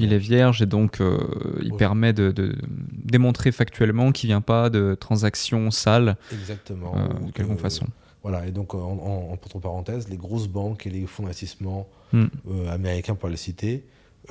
Il 0.00 0.12
est 0.12 0.18
vierge, 0.18 0.62
et 0.62 0.66
donc 0.66 1.00
euh, 1.00 1.18
il 1.62 1.74
permet 1.74 2.12
de, 2.12 2.56
démontrer 3.04 3.52
factuellement 3.52 4.10
qu'il 4.12 4.28
ne 4.28 4.32
vient 4.32 4.40
pas 4.40 4.70
de 4.70 4.96
transactions 4.98 5.70
sales. 5.70 6.16
Exactement. 6.32 6.94
Euh, 6.96 7.26
de 7.26 7.30
quelque 7.32 7.56
façon. 7.56 7.86
Voilà, 8.22 8.46
et 8.46 8.50
donc 8.50 8.74
en, 8.74 9.28
entre 9.30 9.58
parenthèses, 9.58 10.08
les 10.08 10.16
grosses 10.16 10.48
banques 10.48 10.86
et 10.86 10.90
les 10.90 11.06
fonds 11.06 11.24
d'investissement 11.24 11.88
hmm. 12.12 12.26
euh, 12.50 12.72
américains, 12.72 13.14
pour 13.14 13.28
les 13.28 13.36
citer, 13.36 13.84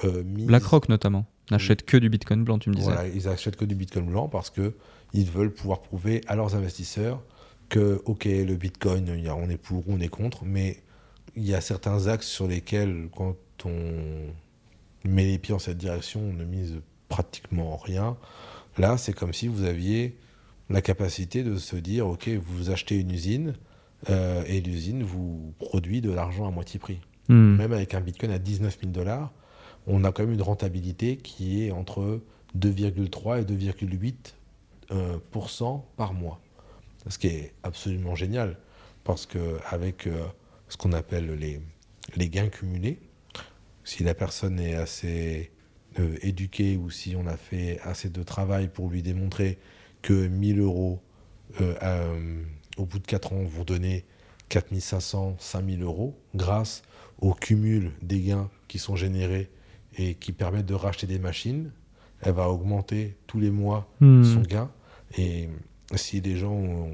BlackRock 0.04 0.90
notamment, 0.90 1.26
n'achètent 1.52 1.84
que 1.84 1.98
du 1.98 2.10
Bitcoin 2.10 2.44
blanc, 2.44 2.58
tu 2.58 2.70
me 2.70 2.76
disais. 2.76 2.92
Voilà, 2.92 3.08
ils 3.08 3.28
achètent 3.28 3.58
que 3.58 3.66
du 3.66 3.76
Bitcoin 3.76 4.06
blanc 4.06 4.28
parce 4.28 4.50
que 4.50 4.74
ils 5.14 5.30
veulent 5.30 5.54
pouvoir 5.54 5.82
prouver 5.82 6.22
à 6.28 6.36
leurs 6.36 6.56
investisseurs 6.56 7.22
que, 7.70 8.02
ok, 8.06 8.26
le 8.26 8.56
Bitcoin, 8.56 9.10
on 9.30 9.50
est 9.50 9.58
pour 9.58 9.88
ou 9.88 9.94
on 9.94 10.00
est 10.00 10.10
contre, 10.10 10.44
mais 10.46 10.82
il 11.36 11.48
y 11.48 11.56
a 11.56 11.62
certains 11.62 12.08
axes 12.08 12.28
sur 12.28 12.48
lesquels, 12.48 13.10
quand 13.16 13.38
on 13.66 14.28
met 15.06 15.26
les 15.26 15.38
pieds 15.38 15.54
dans 15.54 15.60
cette 15.60 15.78
direction, 15.78 16.22
on 16.22 16.34
ne 16.34 16.44
mise 16.44 16.82
pratiquement 17.08 17.78
rien. 17.78 18.18
Là, 18.78 18.98
c'est 18.98 19.14
comme 19.14 19.34
si 19.34 19.48
vous 19.48 19.64
aviez 19.64 20.18
la 20.70 20.82
capacité 20.82 21.44
de 21.44 21.56
se 21.58 21.76
dire, 21.76 22.08
ok, 22.08 22.30
vous 22.30 22.70
achetez 22.70 22.98
une 22.98 23.12
usine 23.12 23.54
euh, 24.10 24.44
et 24.48 24.62
l'usine 24.62 25.04
vous 25.04 25.54
produit 25.60 26.02
de 26.02 26.12
l'argent 26.12 26.48
à 26.48 26.52
moitié 26.52 26.80
prix. 26.80 27.00
Hmm. 27.30 27.56
Même 27.56 27.74
avec 27.74 27.94
un 27.94 28.02
Bitcoin 28.02 28.32
à 28.32 28.40
19 28.40 28.80
000 28.82 28.92
dollars, 28.92 29.32
on 29.88 30.04
a 30.04 30.12
quand 30.12 30.24
même 30.24 30.34
une 30.34 30.42
rentabilité 30.42 31.18
qui 31.18 31.64
est 31.64 31.72
entre 31.72 32.22
2,3 32.58 33.42
et 33.42 33.44
2,8 33.44 34.14
par 35.96 36.14
mois. 36.14 36.42
Ce 37.08 37.18
qui 37.18 37.28
est 37.28 37.54
absolument 37.64 38.14
génial, 38.14 38.58
parce 39.04 39.26
qu'avec 39.26 40.08
ce 40.68 40.78
qu'on 40.78 40.92
appelle 40.92 41.32
les, 41.34 41.62
les 42.16 42.30
gains 42.30 42.50
cumulés, 42.50 43.00
si 43.84 44.04
la 44.04 44.14
personne 44.14 44.60
est 44.60 44.76
assez 44.76 45.52
éduquée 46.22 46.78
ou 46.78 46.90
si 46.90 47.16
on 47.16 47.26
a 47.28 47.38
fait 47.38 47.80
assez 47.84 48.10
de 48.10 48.24
travail 48.24 48.68
pour 48.68 48.90
lui 48.90 49.02
démontrer 49.02 49.58
que 50.02 50.28
1000 50.28 50.60
euros 50.60 51.02
au 52.78 52.86
bout 52.86 53.00
de 53.00 53.08
4 53.08 53.34
ans 53.34 53.44
vont 53.44 53.64
donner 53.64 54.06
4500, 54.50 55.38
5000 55.40 55.82
euros 55.82 56.20
grâce 56.36 56.84
au 57.20 57.34
cumul 57.34 57.92
des 58.02 58.20
gains 58.20 58.50
qui 58.68 58.80
sont 58.80 58.96
générés 58.96 59.50
et 59.98 60.16
qui 60.16 60.32
permettent 60.32 60.66
de 60.66 60.74
racheter 60.74 61.08
des 61.08 61.20
machines. 61.20 61.72
Elle 62.22 62.34
va 62.34 62.50
augmenter 62.50 63.18
tous 63.28 63.40
les 63.40 63.52
mois 63.52 63.90
hmm. 64.00 64.24
son 64.24 64.42
gain. 64.42 64.70
Et 65.18 65.50
si 65.96 66.22
les 66.22 66.38
gens 66.38 66.54
ont 66.54 66.92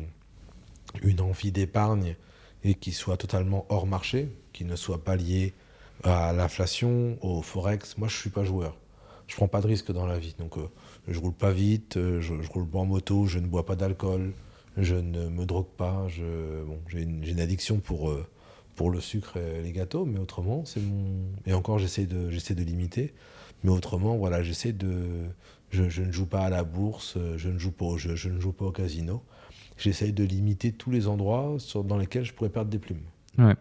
une 1.01 1.21
envie 1.21 1.51
d'épargne 1.51 2.15
et 2.63 2.73
qui 2.75 2.91
soit 2.91 3.17
totalement 3.17 3.65
hors 3.69 3.85
marché, 3.85 4.29
qui 4.53 4.65
ne 4.65 4.75
soit 4.75 5.03
pas 5.03 5.15
lié 5.15 5.53
à 6.03 6.33
l'inflation, 6.33 7.17
au 7.21 7.41
forex, 7.41 7.97
moi 7.97 8.07
je 8.07 8.15
suis 8.15 8.29
pas 8.29 8.43
joueur. 8.43 8.77
Je 9.27 9.35
prends 9.35 9.47
pas 9.47 9.61
de 9.61 9.67
risque 9.67 9.91
dans 9.91 10.05
la 10.05 10.17
vie. 10.17 10.35
Donc 10.39 10.57
euh, 10.57 10.69
je 11.07 11.19
roule 11.19 11.33
pas 11.33 11.51
vite, 11.51 11.97
euh, 11.97 12.21
je, 12.21 12.41
je 12.41 12.49
roule 12.49 12.67
pas 12.67 12.79
en 12.79 12.85
moto, 12.85 13.25
je 13.25 13.39
ne 13.39 13.47
bois 13.47 13.65
pas 13.65 13.75
d'alcool, 13.75 14.33
je 14.77 14.95
ne 14.95 15.27
me 15.27 15.45
drogue 15.45 15.67
pas. 15.77 16.07
Bon, 16.65 16.79
j'ai 16.87 17.01
une, 17.01 17.23
une, 17.23 17.39
addiction 17.39 17.79
pour, 17.79 18.09
euh, 18.09 18.25
pour 18.75 18.89
le 18.89 19.01
sucre 19.01 19.37
et 19.37 19.61
les 19.61 19.71
gâteaux, 19.71 20.05
mais 20.05 20.19
autrement, 20.19 20.63
c'est 20.65 20.79
mon. 20.79 21.25
Et 21.45 21.53
encore, 21.53 21.79
j'essaie 21.79 22.05
de, 22.05 22.29
j'essaie 22.29 22.55
de 22.55 22.63
limiter. 22.63 23.13
Mais 23.63 23.71
autrement, 23.71 24.17
voilà, 24.17 24.43
j'essaie 24.43 24.71
de. 24.71 25.25
Je, 25.69 25.89
je, 25.89 26.01
ne 26.01 26.11
joue 26.11 26.25
pas 26.25 26.45
à 26.45 26.49
la 26.49 26.63
bourse, 26.63 27.17
je 27.35 27.49
ne 27.49 27.59
joue 27.59 27.71
pas 27.71 27.85
au 27.85 27.97
jeu, 27.97 28.15
je 28.15 28.29
ne 28.29 28.39
joue 28.39 28.53
pas 28.53 28.65
au 28.65 28.71
casino. 28.71 29.23
J'essaie 29.77 30.11
de 30.11 30.23
limiter 30.23 30.71
tous 30.71 30.91
les 30.91 31.07
endroits 31.07 31.55
sur, 31.59 31.83
dans 31.83 31.97
lesquels 31.97 32.23
je 32.23 32.33
pourrais 32.33 32.49
perdre 32.49 32.71
des 32.71 32.79
plumes. 32.79 33.03
Ouais. 33.37 33.53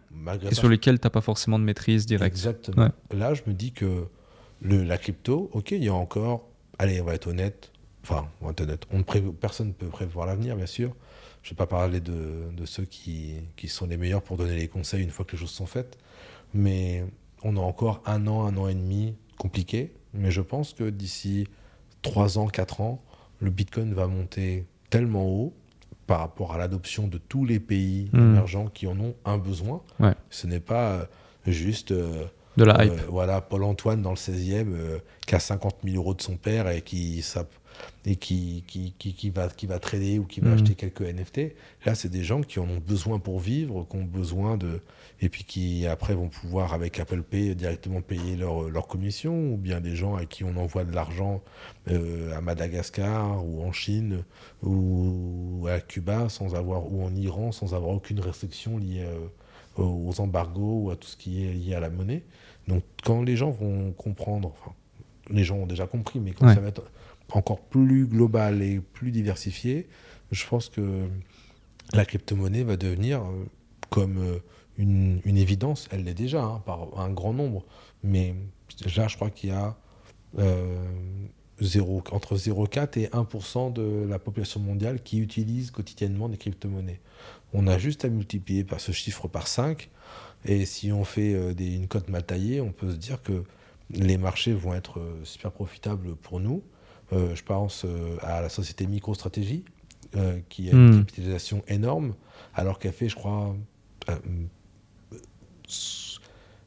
et 0.49 0.55
sur 0.55 0.69
lesquels 0.69 0.99
tu 0.99 1.05
n'as 1.05 1.11
pas 1.11 1.21
forcément 1.21 1.59
de 1.59 1.63
maîtrise 1.63 2.07
directe. 2.07 2.35
Exactement. 2.35 2.89
Là, 3.11 3.35
je 3.35 3.43
me 3.45 3.53
dis 3.53 3.71
que 3.71 4.07
le, 4.61 4.83
la 4.83 4.97
crypto, 4.97 5.49
ok, 5.53 5.71
il 5.71 5.83
y 5.83 5.89
a 5.89 5.93
encore. 5.93 6.47
Allez, 6.79 6.99
on 7.01 7.05
va 7.05 7.13
être 7.13 7.27
honnête. 7.27 7.71
Enfin, 8.03 8.27
on 8.41 8.45
va 8.45 8.51
être 8.51 8.61
honnête. 8.61 8.87
On 8.91 8.99
ne 8.99 9.31
personne 9.31 9.67
ne 9.67 9.73
peut 9.73 9.87
prévoir 9.87 10.25
l'avenir, 10.25 10.55
bien 10.55 10.65
sûr. 10.65 10.95
Je 11.43 11.49
ne 11.49 11.51
vais 11.51 11.57
pas 11.57 11.67
parler 11.67 11.99
de, 11.99 12.49
de 12.51 12.65
ceux 12.65 12.85
qui, 12.85 13.35
qui, 13.55 13.67
sont 13.67 13.85
les 13.85 13.97
meilleurs 13.97 14.23
pour 14.23 14.37
donner 14.37 14.55
les 14.55 14.67
conseils 14.67 15.03
une 15.03 15.11
fois 15.11 15.25
que 15.25 15.33
les 15.33 15.37
choses 15.37 15.51
sont 15.51 15.67
faites. 15.67 15.97
Mais 16.53 17.05
on 17.43 17.55
a 17.55 17.59
encore 17.59 18.01
un 18.05 18.25
an, 18.27 18.45
un 18.45 18.57
an 18.57 18.67
et 18.67 18.75
demi 18.75 19.15
compliqué. 19.37 19.93
Mais 20.13 20.31
je 20.31 20.41
pense 20.41 20.73
que 20.73 20.89
d'ici 20.89 21.47
trois 22.09 22.37
ans, 22.37 22.47
quatre 22.47 22.81
ans, 22.81 23.01
le 23.39 23.49
Bitcoin 23.49 23.93
va 23.93 24.07
monter 24.07 24.65
tellement 24.89 25.25
haut 25.25 25.53
par 26.07 26.19
rapport 26.19 26.53
à 26.53 26.57
l'adoption 26.57 27.07
de 27.07 27.17
tous 27.17 27.45
les 27.45 27.59
pays 27.59 28.09
mmh. 28.13 28.17
émergents 28.19 28.67
qui 28.67 28.87
en 28.87 28.99
ont 28.99 29.13
un 29.25 29.37
besoin. 29.37 29.81
Ce 30.29 30.47
n'est 30.47 30.61
pas 30.61 30.91
euh, 30.91 31.05
juste 31.45 31.91
euh, 31.91 32.25
de 32.55 32.63
la 32.63 32.85
hype. 32.85 32.93
Euh, 32.93 33.05
voilà, 33.09 33.41
Paul-Antoine 33.41 34.01
dans 34.01 34.11
le 34.11 34.15
16e 34.15 34.99
qui 35.25 35.35
a 35.35 35.39
50 35.39 35.77
000 35.83 35.97
euros 35.97 36.13
de 36.13 36.21
son 36.21 36.37
père 36.37 36.69
et 36.69 36.81
qui, 36.81 37.23
et 38.05 38.15
qui, 38.15 38.63
qui, 38.65 38.93
qui, 38.93 39.29
va, 39.29 39.49
qui 39.49 39.67
va 39.67 39.79
trader 39.79 40.17
ou 40.17 40.23
qui 40.23 40.39
va 40.39 40.49
mm. 40.49 40.53
acheter 40.53 40.75
quelques 40.75 41.01
NFT. 41.01 41.53
Là, 41.85 41.93
c'est 41.93 42.09
des 42.09 42.23
gens 42.23 42.41
qui 42.41 42.59
en 42.59 42.69
ont 42.69 42.81
besoin 42.85 43.19
pour 43.19 43.39
vivre, 43.39 43.85
qui 43.89 43.97
ont 43.97 44.05
besoin 44.05 44.57
de. 44.57 44.79
Et 45.19 45.29
puis 45.29 45.43
qui, 45.43 45.87
après, 45.87 46.13
vont 46.13 46.29
pouvoir, 46.29 46.73
avec 46.73 46.99
Apple 46.99 47.23
Pay, 47.23 47.55
directement 47.55 48.01
payer 48.01 48.35
leur, 48.35 48.69
leur 48.69 48.87
commission, 48.87 49.53
ou 49.53 49.57
bien 49.57 49.81
des 49.81 49.95
gens 49.95 50.15
à 50.15 50.25
qui 50.25 50.43
on 50.43 50.55
envoie 50.57 50.83
de 50.83 50.93
l'argent 50.93 51.41
euh, 51.89 52.35
à 52.37 52.41
Madagascar, 52.41 53.43
ou 53.43 53.63
en 53.63 53.71
Chine, 53.71 54.23
ou 54.61 55.65
à 55.69 55.79
Cuba, 55.79 56.29
sans 56.29 56.53
avoir, 56.53 56.91
ou 56.91 57.03
en 57.03 57.15
Iran, 57.15 57.51
sans 57.51 57.73
avoir 57.73 57.91
aucune 57.91 58.19
restriction 58.19 58.77
liée 58.77 59.05
euh, 59.05 59.83
aux 59.83 60.19
embargos 60.19 60.81
ou 60.83 60.91
à 60.91 60.95
tout 60.95 61.07
ce 61.07 61.17
qui 61.17 61.45
est 61.45 61.53
lié 61.53 61.73
à 61.73 61.79
la 61.79 61.89
monnaie. 61.89 62.23
Donc, 62.67 62.83
quand 63.03 63.23
les 63.23 63.35
gens 63.35 63.49
vont 63.49 63.91
comprendre, 63.93 64.53
enfin, 64.59 64.73
les 65.29 65.43
gens 65.43 65.57
ont 65.57 65.67
déjà 65.67 65.87
compris, 65.87 66.19
mais 66.19 66.31
quand 66.31 66.47
ça 66.53 66.59
va 66.59 66.67
être 66.67 66.83
encore 67.31 67.59
plus 67.59 68.05
global 68.05 68.61
et 68.61 68.79
plus 68.79 69.11
diversifié, 69.11 69.87
je 70.31 70.45
pense 70.45 70.69
que 70.69 71.07
la 71.93 72.05
crypto-monnaie 72.05 72.63
va 72.63 72.77
devenir 72.77 73.21
euh, 73.21 73.45
comme 73.89 74.39
une, 74.77 75.21
une 75.25 75.37
évidence. 75.37 75.87
Elle 75.91 76.03
l'est 76.03 76.13
déjà 76.13 76.43
hein, 76.43 76.61
par 76.65 76.99
un 76.99 77.09
grand 77.09 77.33
nombre. 77.33 77.65
Mais 78.03 78.35
là, 78.95 79.07
je 79.07 79.15
crois 79.15 79.29
qu'il 79.29 79.49
y 79.49 79.53
a 79.53 79.77
euh, 80.37 80.85
0, 81.61 82.03
entre 82.11 82.35
0,4 82.35 82.99
et 82.99 83.07
1% 83.07 83.73
de 83.73 84.05
la 84.07 84.19
population 84.19 84.59
mondiale 84.59 85.01
qui 85.01 85.19
utilise 85.19 85.71
quotidiennement 85.71 86.29
des 86.29 86.37
crypto-monnaies. 86.37 87.01
On 87.53 87.67
a 87.67 87.77
juste 87.77 88.05
à 88.05 88.09
multiplier 88.09 88.63
par 88.63 88.79
ce 88.79 88.91
chiffre 88.91 89.27
par 89.27 89.47
5. 89.47 89.89
Et 90.45 90.65
si 90.65 90.91
on 90.91 91.03
fait 91.03 91.33
euh, 91.33 91.53
des, 91.53 91.75
une 91.75 91.87
cote 91.87 92.09
mal 92.09 92.23
taillée, 92.23 92.61
on 92.61 92.71
peut 92.71 92.91
se 92.91 92.97
dire 92.97 93.21
que 93.21 93.43
les 93.89 94.17
marchés 94.17 94.53
vont 94.53 94.73
être 94.73 95.01
super 95.23 95.51
profitables 95.51 96.15
pour 96.15 96.39
nous. 96.39 96.61
Euh, 97.13 97.35
je 97.35 97.43
pense 97.43 97.85
euh, 97.85 98.17
à 98.21 98.41
la 98.41 98.49
société 98.49 98.85
MicroStratégie, 98.85 99.63
euh, 100.15 100.39
qui 100.49 100.69
a 100.69 100.73
une 100.73 100.89
hmm. 100.89 100.99
capitalisation 100.99 101.63
énorme, 101.67 102.15
alors 102.53 102.79
qu'elle 102.79 102.91
fait, 102.91 103.07
je 103.07 103.15
crois, 103.15 103.55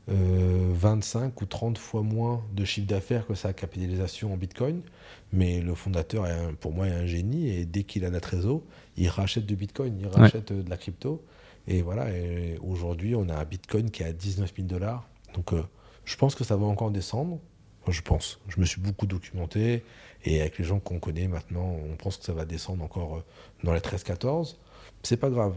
25 0.08 1.40
ou 1.40 1.46
30 1.46 1.78
fois 1.78 2.02
moins 2.02 2.42
de 2.52 2.64
chiffre 2.64 2.86
d'affaires 2.86 3.26
que 3.26 3.34
sa 3.34 3.52
capitalisation 3.52 4.32
en 4.32 4.36
Bitcoin. 4.36 4.82
Mais 5.32 5.60
le 5.60 5.74
fondateur, 5.74 6.26
est 6.26 6.52
pour 6.60 6.72
moi, 6.72 6.88
est 6.88 6.92
un 6.92 7.06
génie 7.06 7.48
et 7.50 7.64
dès 7.64 7.84
qu'il 7.84 8.04
a 8.04 8.10
la 8.10 8.20
trésor, 8.20 8.62
il 8.96 9.08
rachète 9.08 9.46
du 9.46 9.54
Bitcoin, 9.54 9.96
il 10.00 10.08
rachète 10.08 10.52
de 10.52 10.68
la 10.68 10.76
crypto. 10.76 11.22
Et 11.68 11.82
voilà, 11.82 12.06
aujourd'hui, 12.62 13.14
on 13.14 13.28
a 13.28 13.36
un 13.36 13.44
Bitcoin 13.44 13.90
qui 13.90 14.02
est 14.02 14.06
à 14.06 14.12
19 14.12 14.52
000 14.56 14.66
dollars. 14.66 15.08
Donc, 15.34 15.52
je 16.04 16.16
pense 16.16 16.34
que 16.34 16.42
ça 16.42 16.56
va 16.56 16.66
encore 16.66 16.90
descendre. 16.90 17.38
je 17.88 18.00
pense. 18.02 18.40
Je 18.48 18.60
me 18.60 18.64
suis 18.66 18.80
beaucoup 18.80 19.06
documenté. 19.06 19.84
Et 20.24 20.40
avec 20.40 20.58
les 20.58 20.64
gens 20.64 20.80
qu'on 20.80 20.98
connaît 20.98 21.28
maintenant, 21.28 21.76
on 21.90 21.96
pense 21.96 22.18
que 22.18 22.24
ça 22.24 22.32
va 22.32 22.44
descendre 22.44 22.84
encore 22.84 23.16
euh, 23.16 23.24
dans 23.64 23.72
les 23.72 23.80
13-14. 23.80 24.56
C'est 25.02 25.16
pas 25.16 25.30
grave. 25.30 25.54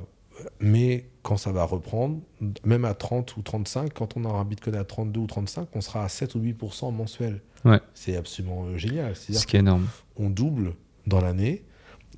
Mais 0.60 1.10
quand 1.22 1.38
ça 1.38 1.52
va 1.52 1.64
reprendre, 1.64 2.20
même 2.64 2.86
à 2.86 2.94
30 2.94 3.38
ou 3.38 3.42
35, 3.42 3.94
quand 3.94 4.18
on 4.18 4.26
aura 4.26 4.40
un 4.40 4.46
Bitcoin 4.46 4.76
à 4.76 4.84
32 4.84 5.20
ou 5.20 5.28
35, 5.28 5.70
on 5.74 5.82
sera 5.82 6.04
à 6.04 6.10
7 6.10 6.36
ou 6.36 6.40
8% 6.40 6.94
mensuel. 6.94 7.42
Ouais. 7.66 7.80
C'est 7.94 8.16
absolument 8.16 8.66
euh, 8.66 8.78
génial. 8.78 9.16
Ce 9.16 9.46
qui 9.46 9.56
est 9.56 9.60
énorme. 9.60 9.88
On 10.18 10.30
double 10.30 10.74
dans 11.08 11.22
l'année 11.22 11.64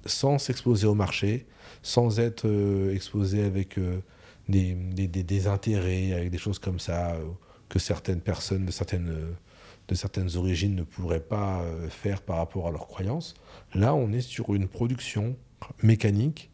sans 0.06 0.38
s'exposer 0.38 0.86
au 0.86 0.94
marché, 0.94 1.48
sans 1.82 2.20
être 2.20 2.46
euh, 2.46 2.94
exposé 2.94 3.44
avec 3.44 3.80
des, 4.48 4.74
des, 4.74 5.08
des, 5.08 5.48
intérêts, 5.48 6.14
avec 6.14 6.30
des 6.30 6.38
choses 6.38 6.60
comme 6.60 6.80
ça, 6.80 7.18
que 7.70 7.80
certaines 7.80 8.22
personnes, 8.22 8.70
certaines 8.72 9.36
de 9.88 9.96
certaines 9.96 10.36
origines 10.36 10.76
ne 10.76 10.84
pourraient 10.84 11.20
pas 11.20 11.62
euh, 11.62 11.90
faire 11.90 12.22
par 12.22 12.38
rapport 12.38 12.68
à 12.68 12.72
leurs 12.72 12.88
croyances. 12.88 13.36
Là, 13.74 13.94
on 13.94 14.12
est 14.12 14.22
sur 14.22 14.54
une 14.54 14.68
production 14.68 15.36
mécanique 15.84 16.52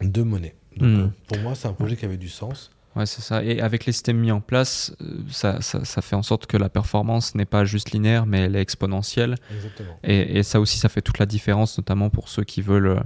de 0.00 0.22
monnaie. 0.22 0.54
Donc, 0.76 0.88
hmm. 0.88 1.00
euh, 1.00 1.06
pour 1.28 1.38
moi, 1.38 1.54
c'est 1.54 1.68
un 1.68 1.72
projet 1.72 1.96
qui 1.96 2.04
avait 2.04 2.16
du 2.16 2.28
sens. 2.28 2.70
Ouais, 2.96 3.06
c'est 3.06 3.20
ça. 3.20 3.44
Et 3.44 3.60
avec 3.60 3.86
les 3.86 3.92
systèmes 3.92 4.18
mis 4.18 4.32
en 4.32 4.40
place, 4.40 4.94
euh, 5.00 5.20
ça, 5.30 5.60
ça, 5.60 6.02
fait 6.02 6.16
en 6.16 6.22
sorte 6.22 6.46
que 6.46 6.56
la 6.56 6.68
performance 6.68 7.34
n'est 7.36 7.44
pas 7.44 7.64
juste 7.64 7.92
linéaire, 7.92 8.26
mais 8.26 8.40
elle 8.40 8.56
est 8.56 8.60
exponentielle. 8.60 9.36
Exactement. 9.54 9.96
Et, 10.02 10.38
et, 10.38 10.42
ça 10.42 10.60
aussi, 10.60 10.78
ça 10.78 10.88
fait 10.88 11.02
toute 11.02 11.18
la 11.18 11.26
différence, 11.26 11.78
notamment 11.78 12.10
pour 12.10 12.28
ceux 12.28 12.42
qui 12.44 12.62
veulent 12.62 13.02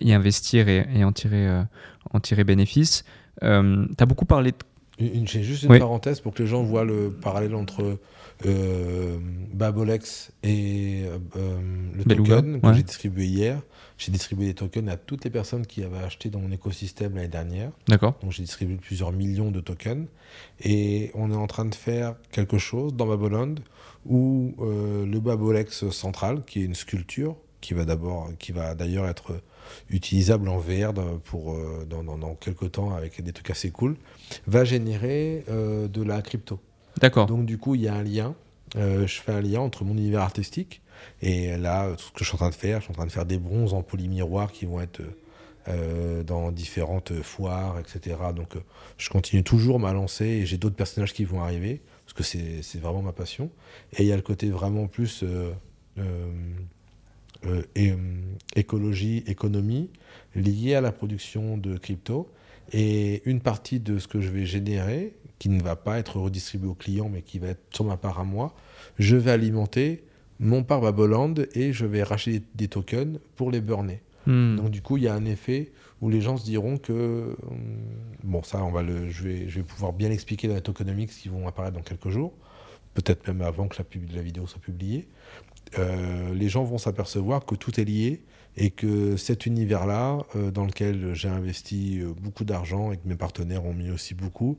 y 0.00 0.12
investir 0.12 0.68
et, 0.68 0.86
et 0.94 1.04
en, 1.04 1.12
tirer, 1.12 1.48
en 2.10 2.20
tirer 2.20 2.44
bénéfice. 2.44 3.04
tu 3.40 3.46
as 3.46 4.06
beaucoup 4.06 4.24
parlé 4.24 4.52
de 4.52 4.56
j'ai 4.98 5.42
juste 5.42 5.64
une 5.64 5.78
parenthèse 5.78 6.20
pour 6.20 6.34
que 6.34 6.42
les 6.42 6.48
gens 6.48 6.62
voient 6.62 6.84
le 6.84 7.10
parallèle 7.10 7.54
entre 7.54 7.98
euh, 8.46 9.18
Babolex 9.52 10.32
et 10.42 11.04
euh, 11.36 11.60
le 11.94 12.14
token 12.14 12.60
que 12.60 12.72
j'ai 12.74 12.82
distribué 12.82 13.26
hier. 13.26 13.62
J'ai 13.98 14.10
distribué 14.12 14.46
des 14.46 14.54
tokens 14.54 14.88
à 14.88 14.96
toutes 14.96 15.24
les 15.24 15.30
personnes 15.30 15.66
qui 15.66 15.82
avaient 15.82 15.98
acheté 15.98 16.28
dans 16.30 16.40
mon 16.40 16.50
écosystème 16.50 17.14
l'année 17.14 17.28
dernière. 17.28 17.70
D'accord. 17.88 18.14
Donc 18.22 18.32
j'ai 18.32 18.42
distribué 18.42 18.76
plusieurs 18.76 19.12
millions 19.12 19.50
de 19.50 19.60
tokens. 19.60 20.06
Et 20.60 21.10
on 21.14 21.30
est 21.30 21.36
en 21.36 21.46
train 21.46 21.64
de 21.64 21.74
faire 21.74 22.14
quelque 22.30 22.58
chose 22.58 22.94
dans 22.94 23.06
Baboland 23.06 23.56
où 24.06 24.54
euh, 24.60 25.06
le 25.06 25.20
Babolex 25.20 25.90
central, 25.90 26.44
qui 26.44 26.62
est 26.62 26.64
une 26.64 26.74
sculpture, 26.74 27.36
qui 27.60 27.74
va 27.74 27.84
d'abord, 27.84 28.30
qui 28.38 28.52
va 28.52 28.74
d'ailleurs 28.74 29.06
être 29.06 29.40
utilisable 29.90 30.48
en 30.48 30.58
VR 30.58 30.92
pour, 31.24 31.54
euh, 31.54 31.86
dans, 31.88 32.02
dans, 32.02 32.34
quelques 32.34 32.72
temps 32.72 32.94
avec 32.94 33.22
des 33.22 33.32
trucs 33.32 33.50
assez 33.50 33.70
cool, 33.70 33.96
va 34.46 34.64
générer 34.64 35.44
euh, 35.48 35.88
de 35.88 36.02
la 36.02 36.20
crypto. 36.20 36.60
D'accord. 37.00 37.26
Donc 37.26 37.46
du 37.46 37.58
coup, 37.58 37.74
il 37.74 37.82
y 37.82 37.88
a 37.88 37.94
un 37.94 38.02
lien. 38.02 38.34
Euh, 38.76 39.06
je 39.06 39.20
fais 39.20 39.32
un 39.32 39.40
lien 39.40 39.60
entre 39.60 39.84
mon 39.84 39.92
univers 39.92 40.22
artistique 40.22 40.80
et 41.20 41.56
là, 41.56 41.90
tout 41.96 42.04
ce 42.04 42.12
que 42.12 42.18
je 42.20 42.24
suis 42.24 42.34
en 42.34 42.38
train 42.38 42.50
de 42.50 42.54
faire, 42.54 42.80
je 42.80 42.84
suis 42.84 42.92
en 42.92 42.94
train 42.94 43.06
de 43.06 43.12
faire 43.12 43.26
des 43.26 43.38
bronzes 43.38 43.74
en 43.74 43.82
polymiroir 43.82 44.52
qui 44.52 44.66
vont 44.66 44.80
être 44.80 45.02
dans 46.26 46.50
différentes 46.50 47.12
foires, 47.22 47.78
etc. 47.78 48.16
Donc 48.34 48.56
je 48.98 49.08
continue 49.08 49.44
toujours 49.44 49.86
à 49.86 49.92
lancer 49.92 50.24
et 50.24 50.46
j'ai 50.46 50.56
d'autres 50.56 50.74
personnages 50.74 51.12
qui 51.12 51.24
vont 51.24 51.40
arriver 51.40 51.80
parce 52.04 52.14
que 52.14 52.24
c'est 52.24 52.80
vraiment 52.80 53.02
ma 53.02 53.12
passion. 53.12 53.50
Et 53.96 54.02
il 54.02 54.06
y 54.06 54.12
a 54.12 54.16
le 54.16 54.22
côté 54.22 54.50
vraiment 54.50 54.88
plus 54.88 55.24
et, 57.74 57.94
écologie, 58.56 59.24
économie 59.26 59.90
liée 60.34 60.74
à 60.74 60.80
la 60.80 60.92
production 60.92 61.56
de 61.56 61.76
crypto. 61.76 62.30
Et 62.72 63.22
une 63.28 63.40
partie 63.40 63.80
de 63.80 63.98
ce 63.98 64.08
que 64.08 64.20
je 64.20 64.30
vais 64.30 64.46
générer, 64.46 65.14
qui 65.38 65.48
ne 65.48 65.62
va 65.62 65.76
pas 65.76 65.98
être 65.98 66.18
redistribué 66.18 66.68
au 66.68 66.74
client, 66.74 67.08
mais 67.08 67.22
qui 67.22 67.38
va 67.38 67.48
être 67.48 67.62
sur 67.70 67.84
ma 67.84 67.96
part 67.96 68.20
à 68.20 68.24
moi, 68.24 68.54
je 68.98 69.16
vais 69.16 69.32
alimenter 69.32 70.04
mon 70.42 70.64
parc 70.64 70.82
Baboland 70.82 71.34
et 71.54 71.72
je 71.72 71.86
vais 71.86 72.02
racheter 72.02 72.42
des 72.54 72.68
tokens 72.68 73.18
pour 73.36 73.50
les 73.50 73.60
burner. 73.60 74.02
Hmm. 74.26 74.56
Donc 74.56 74.70
du 74.70 74.82
coup, 74.82 74.96
il 74.96 75.04
y 75.04 75.08
a 75.08 75.14
un 75.14 75.24
effet 75.24 75.72
où 76.00 76.10
les 76.10 76.20
gens 76.20 76.36
se 76.36 76.44
diront 76.44 76.78
que 76.78 77.36
hum, 77.48 77.58
bon, 78.24 78.42
ça, 78.42 78.62
on 78.64 78.72
va 78.72 78.82
le, 78.82 79.08
je 79.08 79.22
vais, 79.22 79.48
je 79.48 79.60
vais 79.60 79.64
pouvoir 79.64 79.92
bien 79.92 80.08
l'expliquer 80.08 80.48
dans 80.48 80.54
les 80.54 80.60
tokenomics 80.60 81.10
qui 81.10 81.28
vont 81.28 81.46
apparaître 81.46 81.76
dans 81.76 81.82
quelques 81.82 82.08
jours, 82.08 82.32
peut-être 82.94 83.26
même 83.26 83.40
avant 83.40 83.68
que 83.68 83.76
la, 83.78 83.84
la 84.14 84.22
vidéo 84.22 84.46
soit 84.46 84.60
publiée. 84.60 85.08
Euh, 85.78 86.34
les 86.34 86.48
gens 86.48 86.64
vont 86.64 86.76
s'apercevoir 86.76 87.46
que 87.46 87.54
tout 87.54 87.80
est 87.80 87.84
lié 87.84 88.22
et 88.56 88.70
que 88.70 89.16
cet 89.16 89.46
univers-là, 89.46 90.18
euh, 90.36 90.50
dans 90.50 90.66
lequel 90.66 91.14
j'ai 91.14 91.28
investi 91.28 92.00
euh, 92.00 92.12
beaucoup 92.20 92.44
d'argent 92.44 92.92
et 92.92 92.96
que 92.96 93.08
mes 93.08 93.14
partenaires 93.16 93.64
ont 93.64 93.72
mis 93.72 93.90
aussi 93.90 94.14
beaucoup, 94.14 94.58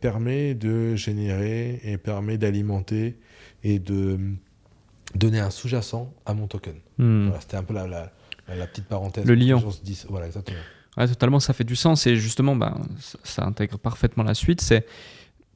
permet 0.00 0.54
de 0.54 0.94
générer 0.96 1.80
et 1.82 1.98
permet 1.98 2.38
d'alimenter 2.38 3.18
et 3.64 3.78
de 3.78 4.18
donner 5.14 5.40
un 5.40 5.50
sous-jacent 5.50 6.12
à 6.26 6.34
mon 6.34 6.46
token. 6.46 6.74
Hmm. 6.98 7.30
C'était 7.40 7.56
un 7.56 7.62
peu 7.62 7.74
la, 7.74 7.86
la, 7.86 8.66
petite 8.66 8.86
parenthèse. 8.86 9.24
Le 9.24 9.34
liant. 9.34 9.62
Voilà, 10.08 10.26
exactement. 10.26 10.58
Ouais, 10.96 11.08
totalement, 11.08 11.40
ça 11.40 11.52
fait 11.52 11.64
du 11.64 11.76
sens 11.76 12.06
et 12.06 12.16
justement, 12.16 12.54
ben, 12.54 12.76
ça, 13.24 13.44
intègre 13.44 13.78
parfaitement 13.78 14.24
la 14.24 14.34
suite. 14.34 14.60
C'est 14.60 14.86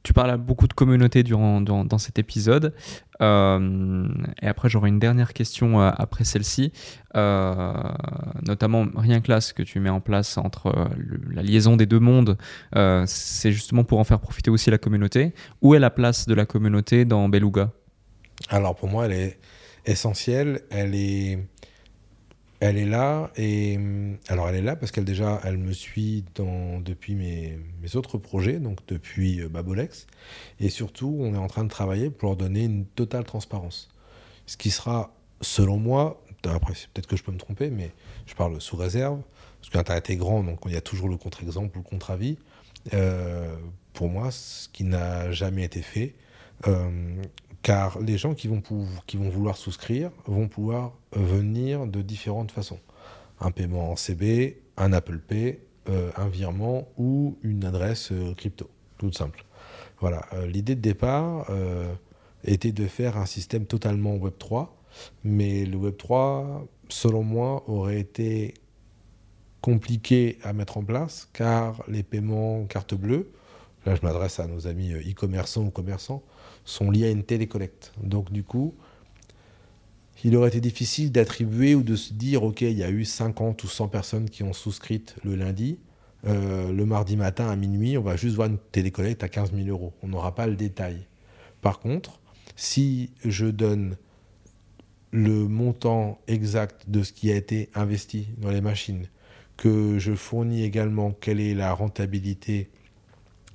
tu 0.07 0.13
parles 0.13 0.31
à 0.31 0.37
beaucoup 0.37 0.69
de 0.69 0.73
communautés 0.73 1.21
durant, 1.21 1.59
dans, 1.59 1.97
cet 1.97 2.17
épisode. 2.17 2.73
Euh, 3.21 4.07
et 4.41 4.47
après, 4.47 4.69
j'aurai 4.69 4.87
une 4.87 4.99
dernière 4.99 5.33
question 5.33 5.81
euh, 5.81 5.89
après 5.97 6.23
celle-ci, 6.23 6.71
euh, 7.17 7.73
notamment 8.47 8.85
rien 8.95 9.19
que 9.19 9.29
là, 9.29 9.41
ce 9.41 9.53
que 9.53 9.63
tu 9.63 9.81
mets 9.81 9.89
en 9.89 9.99
place 9.99 10.37
entre 10.37 10.73
la 11.29 11.43
liaison 11.43 11.75
des 11.75 11.87
deux 11.87 11.99
mondes, 11.99 12.37
c'est 13.05 13.51
justement 13.51 13.83
pour 13.83 13.99
en 13.99 14.05
faire 14.05 14.21
profiter 14.21 14.49
aussi 14.49 14.71
la 14.71 14.77
communauté. 14.77 15.33
Où 15.61 15.75
est 15.75 15.79
la 15.79 15.89
place 15.89 16.25
de 16.25 16.33
la 16.33 16.45
communauté 16.45 17.03
dans 17.03 17.27
Beluga? 17.27 17.71
Alors 18.49 18.75
pour 18.75 18.89
moi, 18.89 19.05
elle 19.05 19.13
est 19.13 19.39
essentielle. 19.85 20.61
Elle 20.69 20.95
est 20.95 21.39
elle 22.59 22.77
est 22.77 22.85
là 22.85 23.29
et 23.35 23.77
alors 24.29 24.49
elle 24.49 24.55
est 24.55 24.61
là 24.63 24.75
parce 24.75 24.91
qu'elle 24.91 25.05
déjà 25.05 25.39
elle 25.43 25.57
me 25.57 25.73
suit 25.73 26.25
depuis 26.35 27.13
mes, 27.13 27.59
mes 27.81 27.95
autres 27.95 28.17
projets 28.17 28.59
donc 28.59 28.79
depuis 28.87 29.41
euh, 29.41 29.47
Babolex. 29.47 30.07
Et 30.59 30.69
surtout 30.69 31.15
on 31.19 31.35
est 31.35 31.37
en 31.37 31.47
train 31.47 31.63
de 31.63 31.69
travailler 31.69 32.09
pour 32.09 32.29
leur 32.29 32.35
donner 32.35 32.63
une 32.63 32.85
totale 32.85 33.25
transparence. 33.25 33.89
Ce 34.47 34.57
qui 34.57 34.71
sera 34.71 35.13
selon 35.41 35.77
moi 35.77 36.23
après 36.43 36.73
peut-être 36.93 37.07
que 37.07 37.17
je 37.17 37.23
peux 37.23 37.31
me 37.31 37.37
tromper 37.37 37.69
mais 37.69 37.91
je 38.25 38.33
parle 38.33 38.59
sous 38.61 38.77
réserve 38.77 39.21
parce 39.59 39.69
que 39.69 39.77
l'internet 39.77 40.09
est 40.09 40.15
grand 40.15 40.43
donc 40.43 40.59
il 40.65 40.71
y 40.71 40.77
a 40.77 40.81
toujours 40.81 41.09
le 41.09 41.17
contre-exemple 41.17 41.77
ou 41.77 41.81
le 41.81 41.87
contre-avis. 41.87 42.37
Euh, 42.93 43.55
pour 43.93 44.09
moi 44.09 44.31
ce 44.31 44.67
qui 44.69 44.83
n'a 44.83 45.31
jamais 45.31 45.63
été 45.63 45.83
fait 45.83 46.15
euh, 46.67 47.21
car 47.67 47.99
les 47.99 48.17
gens 48.17 48.33
qui 48.33 48.47
vont, 48.47 48.61
vouloir 49.29 49.57
souscrire 49.57 50.09
vont 50.25 50.47
pouvoir 50.47 50.93
venir 51.11 51.85
de 51.85 52.01
différentes 52.01 52.49
façons. 52.49 52.79
Un 53.41 53.51
paiement 53.51 53.91
en 53.91 53.97
CB, 53.97 54.61
un 54.77 54.93
Apple 54.93 55.19
Pay, 55.19 55.59
euh, 55.89 56.09
un 56.15 56.29
virement 56.29 56.87
ou 56.97 57.37
une 57.43 57.65
adresse 57.65 58.13
euh, 58.13 58.33
crypto, 58.35 58.69
tout 58.97 59.11
simple. 59.11 59.43
Voilà, 59.99 60.25
euh, 60.31 60.47
l'idée 60.47 60.75
de 60.75 60.79
départ 60.79 61.47
était 62.45 62.71
de 62.71 62.87
faire 62.87 63.17
un 63.17 63.25
système 63.25 63.65
totalement 63.65 64.15
Web3, 64.15 64.69
mais 65.25 65.65
le 65.65 65.77
Web3, 65.77 66.67
selon 66.87 67.23
moi, 67.23 67.69
aurait 67.69 67.99
été 67.99 68.53
compliqué 69.59 70.39
à 70.41 70.53
mettre 70.53 70.77
en 70.77 70.83
place 70.85 71.27
car 71.33 71.83
les 71.89 72.03
paiements 72.03 72.63
carte 72.63 72.93
bleue, 72.93 73.29
là 73.85 73.93
je 73.93 74.01
m'adresse 74.03 74.39
à 74.39 74.47
nos 74.47 74.67
amis 74.67 74.93
e-commerçants 74.93 75.65
ou 75.65 75.69
commerçants, 75.69 76.23
sont 76.67 76.91
liés 76.91 77.07
à 77.07 77.09
une 77.11 77.23
télécollecte. 77.23 77.93
Donc 78.03 78.31
du 78.31 78.43
coup, 78.43 78.75
il 80.23 80.35
aurait 80.35 80.49
été 80.49 80.59
difficile 80.59 81.11
d'attribuer 81.11 81.75
ou 81.75 81.81
de 81.81 81.95
se 81.95 82.13
dire, 82.13 82.43
OK, 82.43 82.61
il 82.61 82.77
y 82.77 82.83
a 82.83 82.89
eu 82.89 83.05
50 83.05 83.63
ou 83.63 83.67
100 83.67 83.87
personnes 83.87 84.29
qui 84.29 84.43
ont 84.43 84.53
souscrit 84.53 85.03
le 85.23 85.35
lundi. 85.35 85.79
Euh, 86.25 86.71
le 86.73 86.85
mardi 86.85 87.15
matin 87.15 87.49
à 87.49 87.55
minuit, 87.55 87.97
on 87.97 88.01
va 88.01 88.17
juste 88.17 88.35
voir 88.35 88.49
une 88.49 88.57
télécollecte 88.71 89.23
à 89.23 89.29
15 89.29 89.53
000 89.53 89.67
euros. 89.69 89.93
On 90.03 90.07
n'aura 90.07 90.35
pas 90.35 90.47
le 90.47 90.55
détail. 90.55 91.05
Par 91.61 91.79
contre, 91.79 92.19
si 92.55 93.11
je 93.23 93.45
donne 93.45 93.95
le 95.11 95.47
montant 95.47 96.19
exact 96.27 96.89
de 96.89 97.01
ce 97.03 97.13
qui 97.13 97.31
a 97.31 97.35
été 97.35 97.69
investi 97.75 98.27
dans 98.39 98.49
les 98.49 98.61
machines, 98.61 99.07
que 99.55 99.99
je 99.99 100.13
fournis 100.13 100.63
également 100.63 101.11
quelle 101.11 101.39
est 101.39 101.53
la 101.53 101.73
rentabilité 101.73 102.69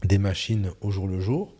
des 0.04 0.18
machines 0.18 0.70
au 0.80 0.90
jour 0.90 1.06
le 1.06 1.20
jour, 1.20 1.54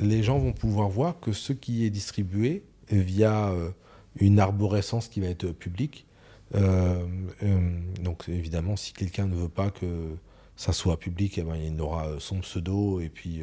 les 0.00 0.22
gens 0.22 0.38
vont 0.38 0.52
pouvoir 0.52 0.88
voir 0.88 1.20
que 1.20 1.32
ce 1.32 1.52
qui 1.52 1.84
est 1.84 1.90
distribué 1.90 2.64
via 2.90 3.48
euh, 3.48 3.70
une 4.16 4.38
arborescence 4.38 5.08
qui 5.08 5.20
va 5.20 5.28
être 5.28 5.50
publique, 5.52 6.06
euh, 6.54 7.06
euh, 7.42 7.80
donc 8.00 8.28
évidemment, 8.28 8.76
si 8.76 8.92
quelqu'un 8.92 9.26
ne 9.26 9.34
veut 9.34 9.48
pas 9.48 9.70
que 9.70 10.16
ça 10.56 10.72
soit 10.72 10.98
public, 10.98 11.38
eh 11.38 11.42
ben, 11.42 11.56
il 11.56 11.80
aura 11.80 12.20
son 12.20 12.40
pseudo 12.40 13.00
et 13.00 13.08
puis 13.08 13.42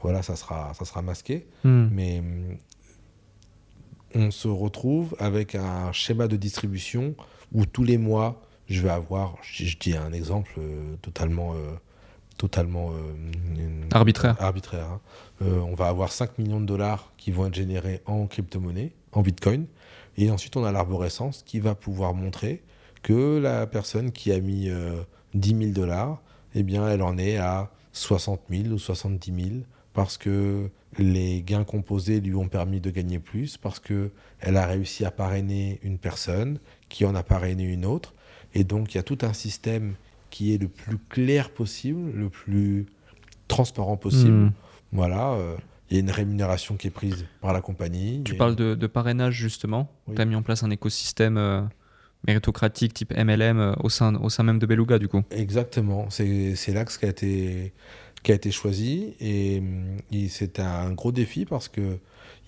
voilà, 0.00 0.22
ça 0.22 0.36
sera, 0.36 0.72
ça 0.74 0.84
sera 0.84 1.02
masqué. 1.02 1.46
Hmm. 1.64 1.88
Mais 1.90 2.22
on 4.14 4.30
se 4.30 4.48
retrouve 4.48 5.16
avec 5.18 5.54
un 5.54 5.90
schéma 5.92 6.28
de 6.28 6.36
distribution 6.36 7.14
où 7.52 7.66
tous 7.66 7.82
les 7.82 7.98
mois, 7.98 8.40
je 8.68 8.82
vais 8.82 8.90
avoir, 8.90 9.36
je, 9.42 9.76
dis 9.76 9.96
un 9.96 10.12
exemple 10.12 10.60
totalement 11.02 11.54
totalement 12.38 12.92
euh, 12.92 13.82
arbitraire. 13.92 14.36
arbitraire 14.40 14.86
hein. 14.86 15.00
euh, 15.42 15.58
on 15.58 15.74
va 15.74 15.88
avoir 15.88 16.12
5 16.12 16.38
millions 16.38 16.60
de 16.60 16.66
dollars 16.66 17.12
qui 17.18 17.32
vont 17.32 17.46
être 17.46 17.54
générés 17.54 18.00
en 18.06 18.26
crypto-monnaie, 18.26 18.92
en 19.12 19.22
bitcoin. 19.22 19.66
Et 20.16 20.30
ensuite, 20.30 20.56
on 20.56 20.64
a 20.64 20.72
l'arborescence 20.72 21.42
qui 21.44 21.60
va 21.60 21.74
pouvoir 21.74 22.14
montrer 22.14 22.62
que 23.02 23.38
la 23.38 23.66
personne 23.66 24.10
qui 24.12 24.32
a 24.32 24.40
mis 24.40 24.62
10 24.62 24.70
euh, 24.70 25.04
000 25.34 25.72
dollars, 25.72 26.22
eh 26.54 26.62
bien, 26.62 26.88
elle 26.88 27.02
en 27.02 27.18
est 27.18 27.36
à 27.36 27.70
60 27.92 28.40
000 28.50 28.68
ou 28.68 28.78
70 28.78 29.34
000 29.34 29.56
parce 29.92 30.16
que 30.16 30.70
les 30.96 31.42
gains 31.42 31.64
composés 31.64 32.20
lui 32.20 32.34
ont 32.34 32.48
permis 32.48 32.80
de 32.80 32.90
gagner 32.90 33.18
plus, 33.18 33.56
parce 33.56 33.80
qu'elle 33.80 34.56
a 34.56 34.66
réussi 34.66 35.04
à 35.04 35.10
parrainer 35.10 35.80
une 35.82 35.98
personne 35.98 36.58
qui 36.88 37.04
en 37.04 37.14
a 37.14 37.22
parrainé 37.22 37.64
une 37.64 37.84
autre. 37.84 38.14
Et 38.54 38.64
donc, 38.64 38.94
il 38.94 38.98
y 38.98 39.00
a 39.00 39.02
tout 39.02 39.18
un 39.22 39.32
système 39.32 39.94
qui 40.30 40.54
est 40.54 40.58
le 40.58 40.68
plus 40.68 40.98
clair 41.08 41.50
possible, 41.50 42.12
le 42.14 42.28
plus 42.28 42.86
transparent 43.48 43.96
possible. 43.96 44.32
Hmm. 44.32 44.52
Voilà. 44.92 45.32
Euh, 45.32 45.56
il 45.90 45.94
y 45.94 45.96
a 45.96 46.00
une 46.00 46.10
rémunération 46.10 46.76
qui 46.76 46.86
est 46.88 46.90
prise 46.90 47.26
par 47.40 47.52
la 47.52 47.60
compagnie. 47.60 48.22
Tu 48.24 48.34
parles 48.34 48.56
de, 48.56 48.86
parrainage 48.86 49.34
justement. 49.34 49.90
Tu 50.14 50.20
as 50.20 50.24
mis 50.24 50.34
en 50.34 50.42
place 50.42 50.62
un 50.62 50.70
écosystème 50.70 51.38
euh, 51.38 51.62
méritocratique 52.26 52.92
type 52.92 53.16
MLM 53.16 53.58
euh, 53.58 53.72
au, 53.80 53.88
sein, 53.88 54.14
au 54.16 54.28
sein 54.28 54.42
même 54.42 54.58
de 54.58 54.66
Beluga 54.66 54.98
du 54.98 55.08
coup. 55.08 55.22
Exactement. 55.30 56.10
C'est 56.10 56.72
l'axe 56.72 56.98
qui 56.98 57.06
a 57.06 57.08
été 57.08 57.72
qui 58.24 58.32
a 58.32 58.34
été 58.34 58.50
choisi 58.50 59.14
et, 59.20 59.62
et 60.10 60.28
c'est 60.28 60.58
un 60.58 60.90
gros 60.90 61.12
défi 61.12 61.44
parce 61.44 61.68
que 61.68 61.98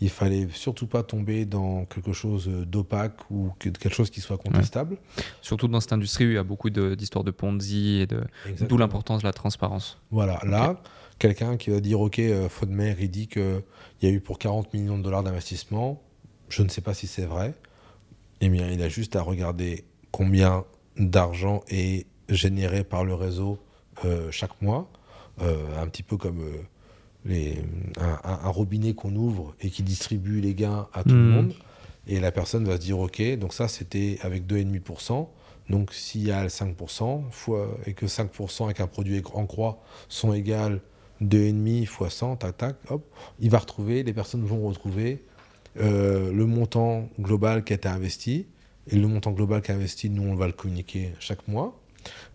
il 0.01 0.09
fallait 0.09 0.48
surtout 0.52 0.86
pas 0.86 1.02
tomber 1.02 1.44
dans 1.44 1.85
quelque 1.85 2.12
chose 2.12 2.48
d'opaque 2.48 3.31
ou 3.31 3.52
quelque 3.59 3.90
chose 3.90 4.10
qui 4.10 4.20
soit 4.20 4.39
contestable. 4.39 4.97
Surtout 5.43 5.68
dans 5.68 5.81
cette 5.81 5.93
industrie 5.93 6.27
où 6.27 6.31
il 6.31 6.35
y 6.35 6.39
a 6.39 6.43
beaucoup 6.43 6.70
d'histoires 6.70 7.24
de, 7.24 7.31
Ponzi 7.31 8.01
et 8.01 8.06
de 8.06 8.22
d'où 8.62 8.78
l'importance 8.78 9.20
de 9.20 9.27
la 9.27 9.32
transparence. 9.32 9.98
Voilà, 10.10 10.40
là, 10.44 10.82
quelqu'un 11.18 11.56
qui 11.56 11.70
va 11.70 11.81
dire 11.81 12.01
ok, 12.01 12.18
euh, 12.18 12.48
Fodmer, 12.48 12.97
il 12.98 13.10
dit 13.10 13.28
qu'il 13.28 13.62
y 14.02 14.06
a 14.06 14.10
eu 14.10 14.20
pour 14.20 14.39
40 14.39 14.72
millions 14.72 14.97
de 14.97 15.02
dollars 15.02 15.22
d'investissement. 15.22 16.02
Je 16.48 16.62
ne 16.62 16.68
sais 16.68 16.81
pas 16.81 16.94
si 16.94 17.06
c'est 17.06 17.27
vrai. 17.27 17.55
Eh 18.40 18.48
bien, 18.48 18.68
il 18.70 18.82
a 18.82 18.89
juste 18.89 19.16
à 19.16 19.22
regarder 19.22 19.85
combien 20.10 20.64
d'argent 20.97 21.62
est 21.68 22.06
généré 22.28 22.85
par 22.85 23.05
le 23.05 23.14
réseau 23.14 23.59
euh, 24.05 24.31
chaque 24.31 24.60
mois, 24.62 24.90
euh, 25.43 25.81
un 25.81 25.86
petit 25.89 26.02
peu 26.02 26.16
comme 26.16 26.43
un, 27.26 28.48
robinet 28.48 28.94
qu'on 28.94 29.14
ouvre 29.14 29.55
et 29.60 29.70
qui 29.70 29.82
distribue 29.82 30.40
les 30.40 30.55
gains 30.55 30.88
à 30.92 31.02
tout 31.02 31.10
le 31.10 31.16
hmm. 31.16 31.30
monde. 31.30 31.52
Et 32.06 32.18
la 32.18 32.32
personne 32.32 32.64
va 32.64 32.76
se 32.76 32.80
dire, 32.80 32.98
OK, 32.98 33.22
donc 33.38 33.52
ça 33.52 33.68
c'était 33.68 34.18
avec 34.22 34.47
2,5%. 34.47 35.28
Donc 35.68 35.92
s'il 35.92 36.26
y 36.26 36.32
a 36.32 36.47
5%, 36.47 37.30
fois, 37.30 37.78
et 37.86 37.94
que 37.94 38.06
5% 38.06 38.64
avec 38.64 38.80
un 38.80 38.86
produit 38.86 39.22
en 39.34 39.47
croix 39.47 39.82
sont 40.09 40.32
égales 40.32 40.80
2,5 41.22 41.86
fois 41.86 42.10
100, 42.10 42.36
tac, 42.36 42.56
tac, 42.56 42.76
hop, 42.88 43.05
il 43.38 43.51
va 43.51 43.59
retrouver, 43.59 44.02
les 44.02 44.12
personnes 44.12 44.44
vont 44.44 44.66
retrouver 44.66 45.22
euh, 45.78 46.32
le 46.32 46.47
montant 46.47 47.09
global 47.20 47.64
qui 47.64 47.72
a 47.72 47.76
été 47.76 47.88
investi. 47.88 48.47
Et 48.88 48.97
le 48.97 49.06
montant 49.06 49.30
global 49.30 49.62
qui 49.62 49.70
a 49.70 49.74
investi, 49.74 50.10
nous, 50.10 50.22
on 50.22 50.34
va 50.34 50.47
le 50.47 50.52
communiquer 50.52 51.12
chaque 51.20 51.47
mois. 51.47 51.80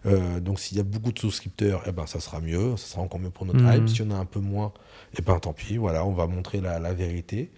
Euh, 0.05 0.39
donc 0.39 0.59
s'il 0.59 0.77
y 0.77 0.79
a 0.79 0.83
beaucoup 0.83 1.11
de 1.11 1.19
souscripteurs, 1.19 1.83
eh 1.87 1.91
ben, 1.91 2.05
ça 2.05 2.19
sera 2.19 2.39
mieux, 2.39 2.77
ça 2.77 2.87
sera 2.87 3.01
encore 3.01 3.19
mieux 3.19 3.29
pour 3.29 3.45
notre 3.45 3.61
mmh. 3.61 3.73
hype. 3.73 3.89
Si 3.89 4.01
on 4.01 4.11
a 4.11 4.15
un 4.15 4.25
peu 4.25 4.39
moins, 4.39 4.71
eh 5.17 5.21
ben, 5.21 5.39
tant 5.39 5.53
pis, 5.53 5.77
voilà, 5.77 6.05
on 6.05 6.13
va 6.13 6.27
montrer 6.27 6.61
la, 6.61 6.93
vérité. 6.93 7.49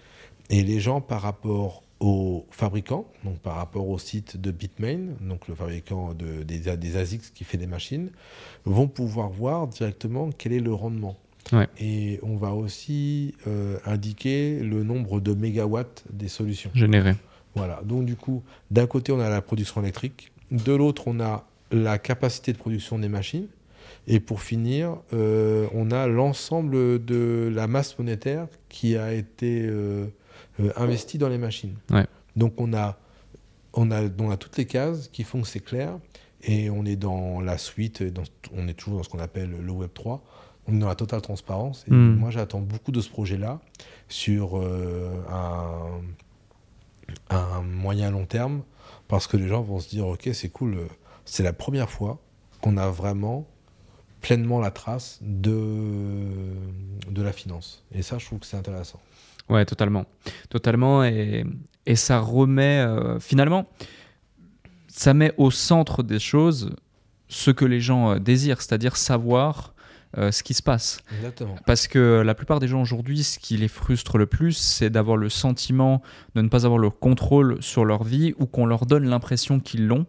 Et 0.50 0.64
les 0.64 0.80
gens, 0.80 1.02
par 1.02 1.22
rapport 1.22 1.84
aux 2.00 2.46
fabricants, 2.52 3.06
donc 3.24 3.40
par 3.40 3.56
rapport 3.56 3.88
au 3.90 3.98
site 3.98 4.40
de 4.40 4.52
Bitmain, 4.52 5.16
donc 5.22 5.48
le 5.48 5.56
fabricant 5.56 6.14
de, 6.14 6.44
des, 6.44 6.78
des 6.78 6.98
ASICs 6.98 7.34
qui 7.34 7.44
fait 7.44 7.58
des 7.58 7.68
machines, 7.68 8.12
vont 8.66 8.88
pouvoir 8.88 9.30
voir 9.30 9.68
directement 9.68 10.30
quel 10.38 10.54
est 10.54 10.60
le 10.60 10.74
rendement. 10.74 11.18
Et 11.80 12.20
on 12.24 12.36
va 12.36 12.54
aussi 12.54 13.34
euh, 13.48 13.78
indiquer 13.86 14.60
le 14.60 14.84
nombre 14.84 15.20
de 15.20 15.34
mégawatts 15.34 16.04
des 16.12 16.28
solutions. 16.28 16.72
Générées. 16.74 17.16
Voilà. 17.56 17.82
Donc 17.84 18.06
du 18.06 18.16
coup, 18.16 18.44
d'un 18.72 18.88
côté, 18.88 19.12
on 19.12 19.20
a 19.20 19.30
la 19.30 19.42
production 19.42 19.82
électrique, 19.82 20.32
de 20.52 20.74
l'autre, 20.74 21.04
on 21.08 21.20
a 21.20 21.46
la 21.72 21.98
capacité 21.98 22.53
de 22.53 22.57
production 22.57 22.99
des 22.99 23.10
machines, 23.10 23.48
et 24.07 24.19
pour 24.19 24.41
finir, 24.41 24.98
euh, 25.14 25.68
on 25.73 25.91
a 25.91 26.07
l'ensemble 26.07 27.03
de 27.03 27.52
la 27.53 27.68
masse 27.68 27.99
monétaire 27.99 28.48
qui 28.69 28.95
a 28.95 29.14
été 29.14 29.65
euh, 29.65 30.07
euh, 30.61 30.72
investi 30.77 31.18
dans 31.18 31.27
les 31.27 31.38
machines. 31.38 31.76
Donc 32.38 32.53
on 32.57 32.73
a, 32.73 32.98
on, 33.73 33.91
a, 33.91 34.03
on 34.19 34.31
a 34.31 34.38
toutes 34.38 34.57
les 34.57 34.65
cases 34.65 35.10
qui 35.10 35.23
font 35.23 35.41
que 35.41 35.48
c'est 35.48 35.60
clair 35.60 35.98
et 36.44 36.69
on 36.69 36.85
est 36.85 36.95
dans 36.95 37.41
la 37.41 37.57
suite, 37.57 38.03
on 38.56 38.68
est 38.68 38.73
toujours 38.73 38.99
dans 38.99 39.03
ce 39.03 39.10
qu'on 39.10 39.19
appelle 39.19 39.52
le 39.61 39.72
Web 39.72 39.89
3. 39.94 40.23
On 40.69 40.76
est 40.76 40.80
dans 40.80 40.88
la 40.88 40.95
totale 40.95 41.22
transparence. 41.22 41.85
Et 41.88 41.94
hmm. 41.94 42.15
moi, 42.15 42.30
j'attends 42.30 42.60
beaucoup 42.60 42.91
de 42.91 43.02
ce 43.02 43.10
projet-là 43.10 43.60
sur 44.10 44.57
un, 44.57 46.02
un, 47.30 47.61
moyen 47.61 48.11
long 48.11 48.26
terme 48.26 48.64
parce 49.07 49.27
que 49.27 49.38
les 49.38 49.48
gens 49.48 49.61
vont 49.61 49.80
se 49.80 49.89
dire 49.89 50.07
Ok, 50.07 50.30
c'est 50.34 50.49
cool, 50.49 50.77
c'est 51.28 51.44
la 51.44 51.54
première 51.54 51.90
fois 51.90 52.20
qu'on 52.62 52.78
a 52.78 52.90
vraiment 52.90 53.45
pleinement 54.22 54.60
la 54.60 54.72
trace 54.72 55.20
de, 55.22 55.54
de 57.10 57.22
la 57.22 57.32
finance. 57.32 57.84
Et 57.91 58.02
ça, 58.02 58.18
je 58.18 58.26
trouve 58.26 58.40
que 58.40 58.45
c'est 58.45 58.58
intéressant. 58.58 58.99
Ouais, 59.49 59.66
totalement. 59.66 60.06
Totalement. 60.49 61.04
Et, 61.04 61.45
et 61.86 61.95
ça 61.95 62.20
remet, 62.20 62.80
euh, 62.80 63.20
finalement, 63.20 63.68
ça 64.88 65.14
met 65.14 65.34
au 65.38 65.52
centre 65.52 66.02
des 66.02 66.20
choses 66.20 66.76
ce 67.28 67.52
que 67.52 67.66
les 67.66 67.82
gens 67.82 68.12
euh, 68.12 68.20
désirent, 68.20 68.62
c'est-à-dire 68.62 68.95
savoir 68.95 69.74
euh, 70.18 70.32
ce 70.32 70.42
qui 70.42 70.54
se 70.54 70.64
passe. 70.64 71.00
Parce 71.66 71.88
que 71.88 72.22
la 72.26 72.34
plupart 72.34 72.60
des 72.60 72.68
gens 72.70 72.82
aujourd'hui, 72.82 73.24
ce 73.24 73.40
qui 73.40 73.58
les 73.58 73.68
frustre 73.68 74.18
le 74.18 74.26
plus, 74.26 74.54
c'est 74.54 74.90
d'avoir 74.90 75.18
le 75.18 75.28
sentiment 75.28 76.02
de 76.34 76.42
ne 76.42 76.48
pas 76.48 76.66
avoir 76.66 76.80
le 76.80 76.90
contrôle 76.90 77.62
sur 77.62 77.84
leur 77.84 78.06
vie 78.06 78.34
ou 78.40 78.46
qu'on 78.46 78.66
leur 78.66 78.86
donne 78.86 79.04
l'impression 79.04 79.60
qu'ils 79.60 79.86
l'ont, 79.86 80.06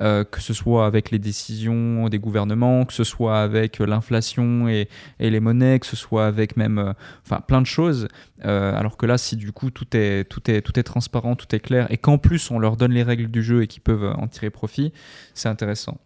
euh, 0.00 0.22
que 0.22 0.42
ce 0.42 0.52
soit 0.52 0.84
avec 0.84 1.10
les 1.10 1.18
décisions 1.18 2.10
des 2.10 2.18
gouvernements, 2.18 2.84
que 2.84 2.92
ce 2.92 3.04
soit 3.04 3.40
avec 3.40 3.78
l'inflation 3.78 4.68
et, 4.68 4.86
les 5.18 5.40
monnaies, 5.40 5.78
que 5.78 5.86
ce 5.86 5.96
soit 5.96 6.26
avec 6.26 6.58
même 6.58 6.78
euh, 6.78 6.92
enfin, 7.24 7.40
plein 7.40 7.62
de 7.62 7.66
choses. 7.66 8.06
alors 8.42 8.98
que 8.98 9.06
là, 9.06 9.16
si 9.16 9.36
du 9.36 9.52
coup 9.52 9.70
tout 9.70 9.96
est, 9.96 10.24
tout, 10.28 10.50
est, 10.50 10.60
tout 10.60 10.78
est 10.78 10.82
transparent, 10.82 11.36
tout 11.36 11.54
est 11.54 11.60
clair, 11.60 11.86
et 11.90 11.96
qu'en 11.96 12.18
plus 12.18 12.50
on 12.50 12.58
leur 12.58 12.76
donne 12.76 12.92
les 12.92 13.02
règles 13.02 13.28
du 13.28 13.42
jeu 13.42 13.62
et 13.62 13.66
qu'ils 13.66 13.82
peuvent 13.82 14.14
en 14.18 14.28
tirer 14.28 14.50
profit, 14.50 14.92
c'est 15.32 15.48
intéressant. 15.48 15.98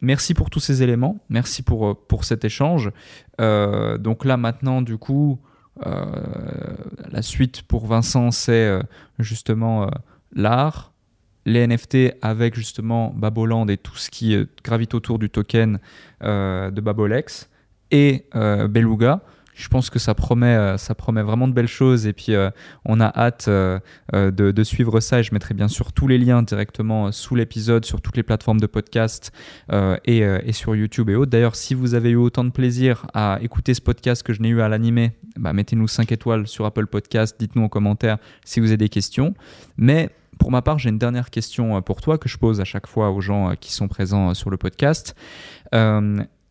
Merci 0.00 0.34
pour 0.34 0.48
tous 0.48 0.60
ces 0.60 0.82
éléments, 0.82 1.18
merci 1.28 1.62
pour, 1.62 1.86
euh, 1.88 2.22
cet 2.22 2.44
échange. 2.44 2.92
Euh, 3.40 3.98
donc 3.98 4.24
là 4.24 4.36
maintenant, 4.36 4.80
du 4.80 4.96
coup, 4.96 5.40
euh, 5.86 6.04
la 7.10 7.22
suite 7.22 7.62
pour 7.62 7.86
Vincent, 7.86 8.30
c'est 8.30 8.78
justement 9.18 9.90
l'art, 10.32 10.92
les 11.46 11.66
NFT 11.66 12.14
avec 12.22 12.54
justement 12.54 13.12
Baboland 13.16 13.66
et 13.68 13.76
tout 13.76 13.96
ce 13.96 14.10
qui 14.10 14.36
gravite 14.62 14.94
autour 14.94 15.18
du 15.18 15.30
token 15.30 15.78
de 16.20 16.80
Babolex 16.80 17.48
et 17.90 18.26
Beluga 18.34 19.22
je 19.58 19.66
pense 19.66 19.90
que 19.90 19.98
ça 19.98 20.14
promet, 20.14 20.54
euh, 20.54 20.78
ça 20.78 20.94
promet 20.94 21.22
vraiment 21.22 21.48
de 21.48 21.52
belles 21.52 21.66
choses. 21.66 22.06
Et 22.06 22.12
puis, 22.12 22.32
euh, 22.32 22.48
on 22.84 23.00
a 23.00 23.06
hâte 23.06 23.46
euh, 23.48 23.80
de, 24.12 24.62
suivre 24.62 25.00
ça. 25.00 25.18
Et 25.18 25.22
je 25.24 25.34
mettrai 25.34 25.52
bien 25.52 25.66
sûr 25.66 25.92
tous 25.92 26.06
les 26.06 26.16
liens 26.16 26.42
directement 26.42 27.10
sous 27.10 27.34
l'épisode, 27.34 27.84
sur 27.84 28.00
toutes 28.00 28.16
les 28.16 28.22
plateformes 28.22 28.60
de 28.60 28.66
podcast 28.66 29.32
et, 30.04 30.52
sur 30.52 30.76
YouTube 30.76 31.10
et 31.10 31.16
autres. 31.16 31.30
D'ailleurs, 31.30 31.56
si 31.56 31.74
vous 31.74 31.94
avez 31.94 32.10
eu 32.10 32.16
autant 32.16 32.44
de 32.44 32.50
plaisir 32.50 33.06
à 33.14 33.38
écouter 33.42 33.74
ce 33.74 33.80
podcast 33.80 34.22
que 34.22 34.32
je 34.32 34.40
n'ai 34.40 34.48
eu 34.48 34.60
à 34.60 34.68
l'animer, 34.68 35.12
bah, 35.36 35.52
mettez-nous 35.52 35.88
5 35.88 36.12
étoiles 36.12 36.46
sur 36.46 36.64
Apple 36.64 36.86
Podcast. 36.86 37.36
Dites-nous 37.38 37.62
en 37.62 37.68
commentaire 37.68 38.18
si 38.44 38.60
vous 38.60 38.68
avez 38.68 38.76
des 38.76 38.88
questions. 38.88 39.34
Mais 39.76 40.10
pour 40.38 40.52
ma 40.52 40.62
part, 40.62 40.78
j'ai 40.78 40.90
une 40.90 40.98
dernière 40.98 41.30
question 41.30 41.82
pour 41.82 42.00
toi 42.00 42.18
que 42.18 42.28
je 42.28 42.38
pose 42.38 42.60
à 42.60 42.64
chaque 42.64 42.86
fois 42.86 43.10
aux 43.10 43.20
gens 43.20 43.54
qui 43.58 43.72
sont 43.72 43.88
présents 43.88 44.34
sur 44.34 44.50
le 44.50 44.56
podcast. 44.56 45.16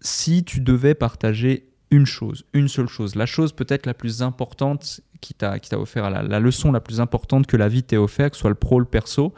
si 0.02 0.44
tu 0.44 0.60
devais 0.60 0.94
partager 0.94 1.67
une 1.92 2.06
chose, 2.06 2.46
une 2.54 2.68
seule 2.68 2.88
chose, 2.88 3.16
la 3.16 3.26
chose 3.26 3.54
peut-être 3.54 3.86
la 3.86 3.94
plus 3.94 4.22
importante 4.22 5.02
qui 5.22 5.34
t'a 5.34 5.58
offert, 5.74 6.10
la, 6.10 6.22
la, 6.22 6.40
leçon 6.40 6.72
la 6.72 6.80
plus 6.80 7.02
importante 7.02 7.48
que 7.48 7.58
la 7.58 7.70
vie 7.70 7.84
t'ait 7.84 7.98
offert, 7.98 8.30
que 8.30 8.36
ce 8.36 8.42
soit 8.42 8.50
le 8.50 8.56
pro, 8.56 8.80
le 8.80 8.86
perso, 8.86 9.34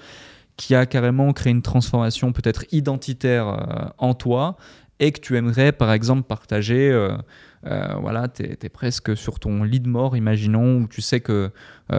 qui 0.58 0.76
a 0.76 0.86
carrément 0.86 1.32
créé 1.32 1.52
une 1.52 1.62
transformation 1.62 2.34
peut-être 2.34 2.66
identitaire 2.72 3.48
euh, 3.48 3.90
en 3.98 4.14
toi 4.14 4.58
et 5.00 5.12
que 5.12 5.22
tu 5.22 5.38
aimerais 5.38 5.72
par 5.72 5.94
exemple 5.94 6.24
partager. 6.24 6.92
Euh, 6.92 7.18
euh, 7.66 7.96
voilà, 8.00 8.28
tu 8.28 8.44
es, 8.44 8.70
presque 8.70 9.16
sur 9.18 9.40
ton 9.40 9.64
lit 9.64 9.80
de 9.80 9.90
mort, 9.90 10.16
imaginons, 10.16 10.82
où 10.82 10.88
tu 10.88 11.02
sais 11.02 11.20
que 11.20 11.52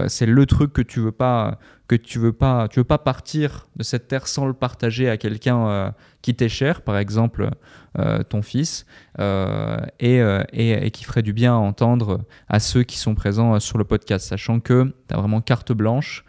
c'est 0.07 0.27
le 0.27 0.47
truc 0.47 0.73
que 0.73 0.83
tu 0.83 1.01
veux 1.01 1.11
pas 1.11 1.59
que 1.89 1.97
tu 1.97 2.21
veux 2.21 2.33
pas 2.33 2.69
tu 2.69 2.79
veux 2.79 2.85
pas 2.85 2.99
partir 2.99 3.67
de 3.75 3.83
cette 3.83 4.07
terre 4.07 4.29
sans 4.29 4.47
le 4.47 4.53
partager 4.53 5.11
à 5.11 5.17
quelqu'un 5.17 5.93
qui 6.23 6.35
t'est 6.35 6.49
cher, 6.49 6.83
par 6.83 6.97
exemple 6.97 7.51
euh, 7.99 8.23
ton 8.23 8.41
fils, 8.41 8.87
euh, 9.19 9.79
euh, 10.03 10.45
et, 10.53 10.71
et, 10.71 10.91
qui 10.93 11.03
ferait 11.03 11.23
du 11.23 11.33
bien 11.33 11.55
à 11.55 11.59
entendre 11.59 12.21
à 12.49 12.61
ceux 12.61 12.85
qui 12.85 12.99
sont 12.99 13.17
présents 13.17 13.59
sur 13.59 13.79
le 13.79 13.85
podcast, 13.85 14.29
sachant 14.29 14.61
que 14.61 14.95
tu 15.09 15.15
as 15.15 15.17
vraiment 15.17 15.41
carte 15.41 15.73
blanche. 15.73 16.25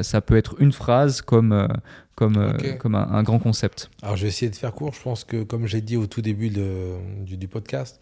ça 0.00 0.20
peut 0.20 0.36
être 0.36 0.56
une 0.58 0.72
phrase 0.72 1.22
comme, 1.22 1.68
comme, 2.16 2.56
comme 2.80 2.96
un, 2.96 3.22
grand 3.22 3.38
concept. 3.38 3.90
Alors 4.02 4.16
je 4.16 4.22
vais 4.22 4.28
essayer 4.28 4.50
de 4.50 4.56
faire 4.56 4.72
court. 4.72 4.92
Je 4.92 5.02
pense 5.02 5.22
que, 5.22 5.44
comme 5.44 5.66
j'ai 5.66 5.82
dit 5.82 5.96
au 5.96 6.08
tout 6.08 6.20
début 6.20 6.50
de, 6.50 6.96
du, 7.20 7.36
du, 7.36 7.46
podcast, 7.46 8.00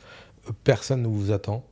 personne 0.65 1.03
ne 1.03 1.09
vous 1.09 1.33
attend. 1.33 1.65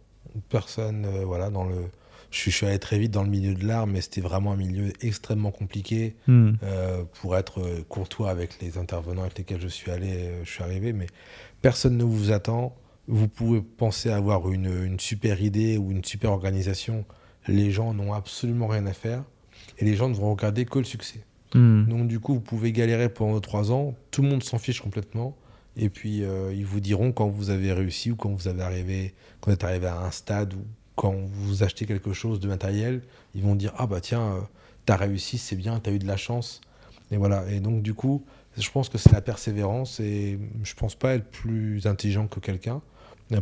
Personne, 0.49 1.07
voilà, 1.25 1.51
dans 1.51 1.65
le 1.65 1.87
je, 2.31 2.51
suis 2.51 2.67
allé 2.67 2.79
très 2.79 2.99
vite 2.99 3.11
dans 3.11 3.23
le 3.23 3.29
milieu 3.29 3.55
de 3.55 3.67
l'art, 3.67 3.87
mais 3.87 4.01
c'était 4.01 4.21
vraiment 4.21 4.53
un 4.53 4.57
milieu 4.57 4.93
extrêmement 5.01 5.51
compliqué 5.51 6.17
hmm. 6.27 6.53
euh, 6.63 7.03
pour 7.21 7.37
être 7.37 7.61
euh, 7.61 7.85
courtois 7.89 8.31
avec 8.31 8.61
les 8.61 8.79
intervenants 8.79 9.23
avec 9.23 9.39
lesquels 9.39 9.61
je 9.61 9.69
suis 9.69 9.91
allé, 9.91 10.13
euh, 10.13 10.45
je 10.45 10.51
suis 10.51 10.63
arrivé. 10.63 10.93
Mais 10.93 11.07
personne 11.61 11.97
ne 11.97 12.05
vous 12.05 12.31
attend. 12.31 12.77
Vous 13.09 13.27
pouvez 13.27 13.61
penser 13.61 14.11
avoir 14.11 14.51
une, 14.51 14.85
une 14.85 15.01
super 15.01 15.43
idée 15.43 15.77
ou 15.77 15.91
une 15.91 16.05
super 16.05 16.31
organisation. 16.31 17.05
Les 17.49 17.71
gens 17.71 17.95
n'ont 17.95 18.13
absolument 18.13 18.69
rien 18.69 18.87
à 18.87 18.93
faire 18.93 19.25
et 19.79 19.85
les 19.85 19.97
gens 19.97 20.09
ne 20.09 20.15
vont 20.15 20.31
regarder 20.31 20.65
que 20.65 20.79
le 20.79 20.85
succès. 20.85 21.25
Hmm. 21.55 21.87
Donc 21.87 22.07
du 22.07 22.21
coup, 22.21 22.35
vous 22.35 22.41
pouvez 22.41 22.71
galérer 22.71 23.09
pendant 23.09 23.41
trois 23.41 23.73
ans. 23.73 23.97
Tout 24.13 24.23
le 24.23 24.29
monde 24.29 24.45
s'en 24.45 24.59
fiche 24.59 24.81
complètement. 24.81 25.37
Et 25.77 25.89
puis, 25.89 26.23
ils 26.53 26.67
vous 26.67 26.81
diront 26.81 27.13
quand 27.13 27.29
vous 27.29 27.51
avez 27.51 27.73
réussi 27.73 28.11
ou 28.11 28.17
quand 28.17 28.31
vous 28.31 28.49
avez 28.49 28.63
arrivé, 28.63 29.15
quand 29.41 29.51
vous 29.51 29.55
êtes 29.55 29.65
arrivé 29.65 29.87
à 29.87 30.01
un 30.01 30.11
stade 30.11 30.55
où 30.55 30.65
quand 31.01 31.15
vous 31.15 31.63
achetez 31.63 31.87
quelque 31.87 32.13
chose 32.13 32.41
de 32.41 32.47
matériel, 32.49 33.01
ils 33.35 33.43
vont 33.43 33.55
dire 33.55 33.73
Ah 33.79 33.87
bah 33.87 34.03
tiens, 34.03 34.35
euh, 34.35 34.41
t'as 34.85 34.97
réussi, 34.97 35.39
c'est 35.39 35.57
bien, 35.57 35.81
t'as 35.81 35.93
eu 35.93 35.99
de 35.99 36.07
la 36.07 36.19
chance. 36.19 36.61
Et 37.11 37.17
voilà. 37.17 37.51
Et 37.51 37.61
donc, 37.61 37.81
du 37.81 37.95
coup, 37.95 38.23
je 38.59 38.71
pense 38.71 38.91
que 38.91 38.99
c'est 38.99 39.13
la 39.13 39.23
persévérance 39.23 39.99
et 39.99 40.39
je 40.63 40.75
pense 40.75 40.95
pas 40.95 41.15
être 41.15 41.31
plus 41.31 41.87
intelligent 41.87 42.27
que 42.27 42.39
quelqu'un. 42.39 42.83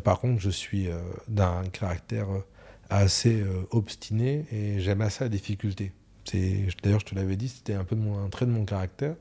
Par 0.04 0.20
contre, 0.20 0.40
je 0.40 0.50
suis 0.50 0.86
euh, 0.86 1.00
d'un 1.26 1.64
caractère 1.72 2.30
euh, 2.30 2.46
assez 2.90 3.42
obstiné 3.72 4.46
et 4.52 4.78
j'aime 4.78 5.00
assez 5.00 5.24
la 5.24 5.28
difficulté. 5.28 5.92
D'ailleurs, 6.34 7.00
je 7.00 7.04
te 7.06 7.14
l'avais 7.14 7.36
dit, 7.36 7.48
c'était 7.48 7.74
un 7.74 7.84
peu 7.84 7.96
un 7.96 8.28
trait 8.28 8.46
de 8.46 8.50
mon 8.50 8.64
caractère. 8.64 9.14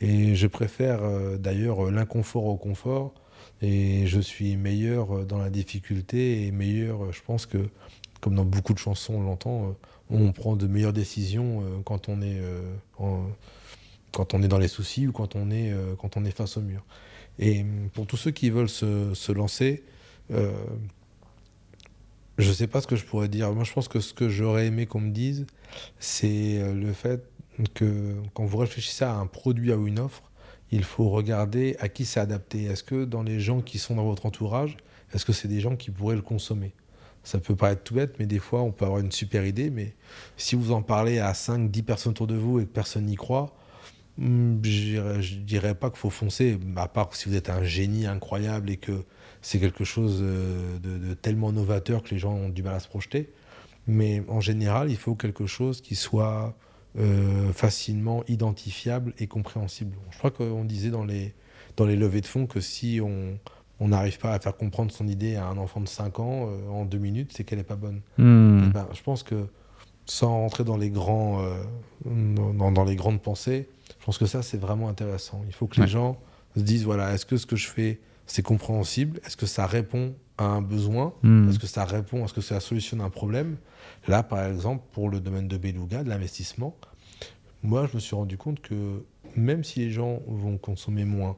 Et 0.00 0.34
je 0.34 0.46
préfère 0.46 1.00
d'ailleurs 1.38 1.90
l'inconfort 1.90 2.44
au 2.46 2.56
confort 2.56 3.14
et 3.62 4.06
je 4.06 4.20
suis 4.20 4.56
meilleur 4.56 5.16
euh, 5.16 5.24
dans 5.24 5.38
la 5.38 5.50
difficulté 5.50 6.46
et 6.46 6.50
meilleur, 6.50 7.04
euh, 7.04 7.12
je 7.12 7.22
pense 7.22 7.46
que, 7.46 7.68
comme 8.20 8.34
dans 8.34 8.44
beaucoup 8.44 8.74
de 8.74 8.78
chansons, 8.78 9.14
on 9.14 9.22
l'entend, 9.22 9.68
euh, 9.68 9.72
on 10.10 10.32
prend 10.32 10.56
de 10.56 10.66
meilleures 10.66 10.92
décisions 10.92 11.62
quand 11.84 12.10
on 12.10 12.20
est, 12.20 12.38
quand 14.12 14.34
on 14.34 14.42
est 14.42 14.48
dans 14.48 14.58
les 14.58 14.68
soucis 14.68 15.06
ou 15.06 15.12
quand 15.12 15.34
on 15.34 15.50
est, 15.50 15.72
quand 15.98 16.18
on 16.18 16.26
est 16.26 16.30
face 16.30 16.58
au 16.58 16.60
mur. 16.60 16.84
Et 17.38 17.64
pour 17.94 18.06
tous 18.06 18.18
ceux 18.18 18.30
qui 18.30 18.50
veulent 18.50 18.68
se 18.68 19.32
lancer, 19.32 19.82
je 22.38 22.48
ne 22.48 22.54
sais 22.54 22.66
pas 22.66 22.80
ce 22.80 22.86
que 22.86 22.96
je 22.96 23.04
pourrais 23.04 23.28
dire. 23.28 23.52
Moi, 23.52 23.64
je 23.64 23.72
pense 23.72 23.88
que 23.88 24.00
ce 24.00 24.12
que 24.14 24.28
j'aurais 24.28 24.66
aimé 24.66 24.86
qu'on 24.86 25.00
me 25.00 25.10
dise, 25.10 25.46
c'est 25.98 26.72
le 26.72 26.92
fait 26.92 27.28
que 27.74 28.14
quand 28.34 28.44
vous 28.44 28.58
réfléchissez 28.58 29.04
à 29.04 29.14
un 29.14 29.26
produit 29.26 29.72
ou 29.72 29.86
une 29.86 29.98
offre, 29.98 30.32
il 30.70 30.84
faut 30.84 31.10
regarder 31.10 31.76
à 31.78 31.88
qui 31.88 32.04
c'est 32.04 32.20
adapté. 32.20 32.64
Est-ce 32.64 32.82
que 32.82 33.04
dans 33.04 33.22
les 33.22 33.38
gens 33.38 33.60
qui 33.60 33.78
sont 33.78 33.94
dans 33.94 34.04
votre 34.04 34.26
entourage, 34.26 34.76
est-ce 35.12 35.24
que 35.24 35.32
c'est 35.32 35.48
des 35.48 35.60
gens 35.60 35.76
qui 35.76 35.90
pourraient 35.90 36.16
le 36.16 36.22
consommer? 36.22 36.74
Ça 37.22 37.38
peut 37.38 37.54
paraître 37.54 37.82
tout 37.84 37.94
bête, 37.94 38.16
mais 38.18 38.26
des 38.26 38.38
fois, 38.38 38.62
on 38.62 38.72
peut 38.72 38.84
avoir 38.84 39.00
une 39.00 39.12
super 39.12 39.46
idée, 39.46 39.70
mais 39.70 39.94
si 40.36 40.56
vous 40.56 40.72
en 40.72 40.82
parlez 40.82 41.20
à 41.20 41.32
5, 41.32 41.70
10 41.70 41.82
personnes 41.84 42.10
autour 42.10 42.26
de 42.26 42.34
vous 42.34 42.60
et 42.60 42.64
que 42.64 42.70
personne 42.70 43.06
n'y 43.06 43.14
croit, 43.14 43.56
hmm, 44.18 44.58
je 44.62 45.36
dirais 45.36 45.74
pas 45.74 45.90
qu'il 45.90 46.00
faut 46.00 46.10
foncer, 46.10 46.58
à 46.76 46.88
part 46.88 47.14
si 47.14 47.28
vous 47.28 47.36
êtes 47.36 47.48
un 47.48 47.62
génie 47.62 48.06
incroyable 48.06 48.68
et 48.68 48.76
que 48.76 49.04
c'est 49.44 49.60
quelque 49.60 49.84
chose 49.84 50.20
euh, 50.22 50.78
de, 50.78 51.14
tellement 51.14 51.52
novateur 51.52 52.02
que 52.02 52.10
les 52.10 52.18
gens 52.18 52.32
ont 52.32 52.48
du 52.48 52.62
mal 52.62 52.74
à 52.74 52.80
se 52.80 52.88
projeter. 52.88 53.30
Mais 53.86 54.22
en 54.28 54.40
général, 54.40 54.90
il 54.90 54.96
faut 54.96 55.14
quelque 55.14 55.46
chose 55.46 55.82
qui 55.82 55.94
soit 55.94 56.56
euh, 56.98 57.52
facilement 57.52 58.24
identifiable 58.26 59.12
et 59.18 59.26
compréhensible. 59.26 59.96
Je 60.10 60.18
crois 60.18 60.30
qu'on 60.30 60.64
disait 60.64 60.90
dans 60.90 61.04
les, 61.04 61.34
dans 61.76 61.84
les 61.84 61.96
levées 61.96 62.22
de 62.22 62.26
fonds 62.26 62.46
que 62.46 62.60
si 62.60 63.00
on 63.02 63.38
on 63.80 63.88
n'arrive 63.88 64.18
pas 64.18 64.32
à 64.32 64.38
faire 64.38 64.56
comprendre 64.56 64.92
son 64.92 65.06
idée 65.08 65.36
à 65.36 65.46
un 65.46 65.58
enfant 65.58 65.80
de 65.80 65.88
5 65.88 66.20
ans 66.20 66.48
euh, 66.48 66.68
en 66.68 66.84
deux 66.84 66.98
minutes, 66.98 67.32
c'est 67.34 67.44
qu'elle 67.44 67.58
n'est 67.58 67.64
pas 67.64 67.76
bonne. 67.76 68.00
Hmm. 68.18 68.66
Eh 68.66 68.72
ben, 68.72 68.88
je 68.92 69.02
pense 69.02 69.22
que 69.22 69.46
sans 70.06 70.30
rentrer 70.30 70.64
dans 70.64 70.76
les, 70.76 70.90
grands, 70.90 71.42
euh, 71.42 71.62
dans, 72.04 72.70
dans, 72.70 72.84
les 72.84 72.94
grandes 72.94 73.20
pensées, 73.20 73.68
je 73.98 74.04
pense 74.04 74.18
que 74.18 74.26
ça, 74.26 74.42
c'est 74.42 74.58
vraiment 74.58 74.88
intéressant. 74.88 75.42
Il 75.46 75.52
faut 75.52 75.66
que 75.66 75.80
les 75.80 75.88
gens 75.88 76.18
se 76.56 76.60
disent, 76.60 76.84
voilà, 76.84 77.12
est-ce 77.14 77.26
que 77.26 77.36
ce 77.36 77.46
que 77.46 77.56
je 77.56 77.68
fais, 77.68 78.00
c'est 78.26 78.42
compréhensible 78.42 79.20
Est-ce 79.24 79.36
que 79.36 79.46
ça 79.46 79.66
répond 79.66 80.14
à 80.38 80.44
un 80.44 80.62
besoin 80.62 81.14
Hmm. 81.22 81.48
Est-ce 81.48 81.58
que 81.58 81.66
ça 81.66 81.84
répond, 81.84 82.24
est-ce 82.24 82.34
que 82.34 82.40
ça 82.40 82.60
solutionne 82.60 83.00
un 83.00 83.10
problème 83.10 83.56
Là, 84.08 84.22
par 84.22 84.44
exemple, 84.44 84.84
pour 84.92 85.08
le 85.08 85.20
domaine 85.20 85.48
de 85.48 85.56
Beluga, 85.56 86.02
de 86.02 86.08
l'investissement, 86.08 86.76
moi, 87.62 87.86
je 87.90 87.96
me 87.96 88.00
suis 88.00 88.14
rendu 88.14 88.36
compte 88.36 88.60
que 88.60 89.04
même 89.36 89.64
si 89.64 89.80
les 89.80 89.90
gens 89.90 90.20
vont 90.26 90.58
consommer 90.58 91.04
moins, 91.04 91.36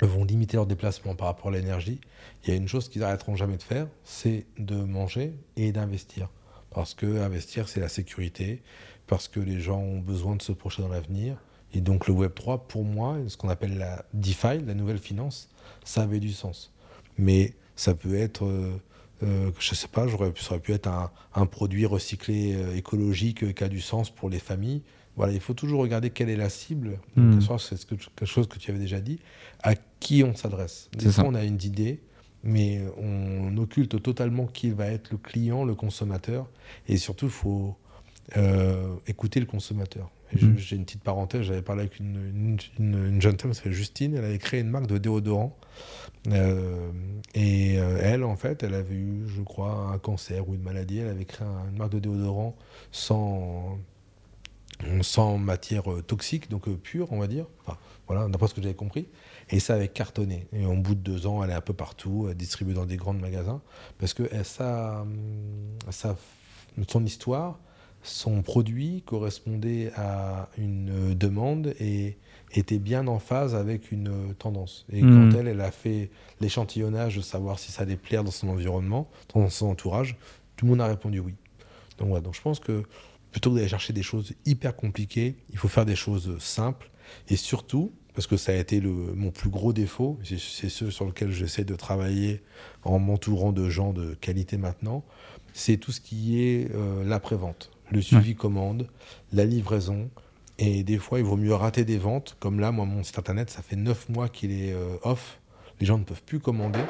vont 0.00 0.24
limiter 0.24 0.56
leur 0.56 0.66
déplacement 0.66 1.14
par 1.14 1.26
rapport 1.26 1.48
à 1.48 1.50
l'énergie, 1.50 2.00
il 2.42 2.50
y 2.50 2.52
a 2.52 2.56
une 2.56 2.68
chose 2.68 2.88
qu'ils 2.88 3.02
n'arrêteront 3.02 3.36
jamais 3.36 3.56
de 3.56 3.62
faire, 3.62 3.88
c'est 4.04 4.46
de 4.58 4.76
manger 4.76 5.34
et 5.56 5.72
d'investir. 5.72 6.28
Parce 6.70 6.94
que 6.94 7.20
investir, 7.20 7.68
c'est 7.68 7.80
la 7.80 7.88
sécurité, 7.88 8.62
parce 9.06 9.28
que 9.28 9.40
les 9.40 9.60
gens 9.60 9.78
ont 9.78 9.98
besoin 10.00 10.36
de 10.36 10.42
se 10.42 10.52
projeter 10.52 10.82
dans 10.82 10.88
l'avenir. 10.88 11.36
Et 11.74 11.80
donc 11.80 12.06
le 12.08 12.14
Web3, 12.14 12.66
pour 12.66 12.84
moi, 12.84 13.18
ce 13.28 13.36
qu'on 13.36 13.48
appelle 13.48 13.76
la 13.78 14.04
DeFi, 14.14 14.60
la 14.66 14.74
nouvelle 14.74 14.98
finance, 14.98 15.48
ça 15.84 16.02
avait 16.02 16.20
du 16.20 16.32
sens. 16.32 16.72
Mais 17.18 17.52
ça 17.76 17.94
peut 17.94 18.14
être, 18.16 18.44
euh, 18.46 18.72
euh, 19.22 19.50
je 19.58 19.74
sais 19.74 19.88
pas, 19.88 20.06
j'aurais, 20.08 20.32
ça 20.36 20.52
aurait 20.52 20.60
pu 20.60 20.72
être 20.72 20.86
un, 20.88 21.10
un 21.34 21.46
produit 21.46 21.84
recyclé 21.86 22.54
euh, 22.54 22.74
écologique 22.76 23.54
qui 23.54 23.64
a 23.64 23.68
du 23.68 23.80
sens 23.80 24.10
pour 24.10 24.30
les 24.30 24.38
familles. 24.38 24.82
Voilà, 25.16 25.32
il 25.32 25.40
faut 25.40 25.52
toujours 25.54 25.80
regarder 25.80 26.10
quelle 26.10 26.30
est 26.30 26.36
la 26.36 26.48
cible. 26.48 26.98
Mm. 27.16 27.40
C'est 27.58 27.84
que- 27.86 27.96
quelque 27.96 28.24
chose 28.24 28.46
que 28.48 28.58
tu 28.58 28.70
avais 28.70 28.80
déjà 28.80 29.00
dit. 29.00 29.18
À 29.62 29.74
qui 29.74 30.22
on 30.24 30.34
s'adresse? 30.34 30.88
Des 30.96 31.10
fois, 31.10 31.24
on 31.26 31.34
a 31.34 31.44
une 31.44 31.60
idée, 31.62 32.00
mais 32.44 32.80
on 32.96 33.56
occulte 33.58 34.00
totalement 34.00 34.46
qui 34.46 34.70
va 34.70 34.86
être 34.86 35.10
le 35.10 35.18
client, 35.18 35.64
le 35.64 35.74
consommateur. 35.74 36.48
Et 36.88 36.96
surtout, 36.96 37.26
il 37.26 37.32
faut 37.32 37.76
écouter 39.08 39.40
le 39.40 39.46
consommateur. 39.46 40.08
Mhm. 40.34 40.58
J'ai 40.58 40.76
une 40.76 40.84
petite 40.84 41.02
parenthèse, 41.02 41.42
j'avais 41.42 41.62
parlé 41.62 41.82
avec 41.82 41.98
une, 41.98 42.16
une, 42.16 42.58
une- 42.78 43.06
une 43.14 43.22
jeune 43.22 43.38
femme 43.38 43.50
qui 43.52 43.56
s'appelle 43.56 43.72
Justine, 43.72 44.14
elle 44.14 44.24
avait 44.24 44.38
créé 44.38 44.60
une 44.60 44.68
marque 44.70 44.86
de 44.86 44.98
déodorant. 44.98 45.56
Euh, 46.28 46.90
et 47.34 47.78
euh, 47.78 47.98
elle, 48.02 48.24
en 48.24 48.36
fait, 48.36 48.62
elle 48.62 48.74
avait 48.74 48.94
eu, 48.94 49.26
je 49.28 49.40
crois, 49.42 49.90
un 49.92 49.98
cancer 49.98 50.46
ou 50.48 50.54
une 50.54 50.62
maladie. 50.62 50.98
Elle 50.98 51.08
avait 51.08 51.24
créé 51.24 51.46
un- 51.46 51.70
une 51.70 51.78
marque 51.78 51.92
de 51.92 51.98
déodorant 52.00 52.56
sans, 52.92 53.78
sans 55.02 55.38
matière 55.38 55.90
euh, 55.90 56.02
toxique, 56.02 56.50
donc 56.50 56.68
pure, 56.76 57.10
on 57.12 57.18
va 57.18 57.26
dire. 57.26 57.46
Enfin, 57.66 57.78
voilà, 58.06 58.28
d'après 58.28 58.48
ce 58.48 58.54
que 58.54 58.62
j'avais 58.62 58.74
compris. 58.74 59.08
Et 59.50 59.60
ça 59.60 59.74
avait 59.74 59.88
cartonné. 59.88 60.46
Et 60.52 60.66
au 60.66 60.74
bout 60.74 60.94
de 60.94 61.00
deux 61.00 61.26
ans, 61.26 61.42
elle 61.42 61.50
est 61.50 61.54
un 61.54 61.60
peu 61.62 61.72
partout, 61.72 62.26
elle 62.30 62.36
distribue 62.36 62.74
dans 62.74 62.86
des 62.86 62.96
grands 62.96 63.14
magasins. 63.14 63.60
Parce 63.98 64.14
que 64.14 64.28
elle, 64.30 64.44
ça, 64.44 65.06
ça, 65.90 66.16
son 66.88 67.04
histoire, 67.04 67.58
son 68.08 68.42
produit 68.42 69.02
correspondait 69.06 69.90
à 69.96 70.48
une 70.58 71.14
demande 71.14 71.74
et 71.80 72.16
était 72.54 72.78
bien 72.78 73.06
en 73.06 73.18
phase 73.18 73.54
avec 73.54 73.92
une 73.92 74.34
tendance. 74.38 74.86
Et 74.92 75.02
Mhm. 75.02 75.14
quand 75.14 75.38
elle, 75.38 75.48
elle 75.48 75.60
a 75.60 75.70
fait 75.70 76.10
l'échantillonnage 76.40 77.16
de 77.16 77.20
savoir 77.20 77.58
si 77.58 77.70
ça 77.70 77.82
allait 77.82 77.96
plaire 77.96 78.24
dans 78.24 78.30
son 78.30 78.48
environnement, 78.48 79.08
dans 79.34 79.48
son 79.50 79.66
entourage, 79.66 80.16
tout 80.56 80.64
le 80.64 80.70
monde 80.70 80.80
a 80.80 80.86
répondu 80.86 81.20
oui. 81.20 81.34
Donc 81.98 82.08
voilà, 82.08 82.22
donc 82.22 82.34
je 82.34 82.40
pense 82.42 82.60
que 82.60 82.82
plutôt 83.32 83.50
que 83.50 83.56
d'aller 83.56 83.68
chercher 83.68 83.92
des 83.92 84.02
choses 84.02 84.32
hyper 84.46 84.74
compliquées, 84.74 85.36
il 85.50 85.58
faut 85.58 85.68
faire 85.68 85.84
des 85.84 85.96
choses 85.96 86.38
simples 86.38 86.90
et 87.28 87.36
surtout, 87.36 87.92
parce 88.14 88.26
que 88.26 88.36
ça 88.36 88.52
a 88.52 88.54
été 88.56 88.80
le, 88.80 88.90
mon 88.90 89.30
plus 89.30 89.50
gros 89.50 89.72
défaut, 89.72 90.18
c'est 90.24 90.38
c'est 90.38 90.68
ce 90.70 90.90
sur 90.90 91.04
lequel 91.04 91.30
j'essaie 91.30 91.64
de 91.64 91.74
travailler 91.76 92.42
en 92.82 92.98
m'entourant 92.98 93.52
de 93.52 93.68
gens 93.68 93.92
de 93.92 94.14
qualité 94.14 94.56
maintenant, 94.56 95.04
c'est 95.52 95.76
tout 95.76 95.92
ce 95.92 96.00
qui 96.00 96.40
est 96.42 96.70
euh, 96.74 97.04
l'après-vente, 97.04 97.70
le 97.90 98.02
suivi 98.02 98.34
commande, 98.34 98.88
la 99.32 99.44
livraison. 99.44 100.10
Et 100.58 100.82
des 100.82 100.98
fois, 100.98 101.18
il 101.18 101.24
vaut 101.24 101.36
mieux 101.36 101.54
rater 101.54 101.84
des 101.84 101.98
ventes. 101.98 102.36
Comme 102.40 102.60
là, 102.60 102.72
moi, 102.72 102.84
mon 102.84 103.02
site 103.02 103.18
internet, 103.18 103.50
ça 103.50 103.62
fait 103.62 103.76
9 103.76 104.08
mois 104.08 104.28
qu'il 104.28 104.50
est 104.50 104.72
euh, 104.72 104.96
off. 105.02 105.40
Les 105.80 105.86
gens 105.86 105.98
ne 105.98 106.04
peuvent 106.04 106.22
plus 106.22 106.40
commander 106.40 106.80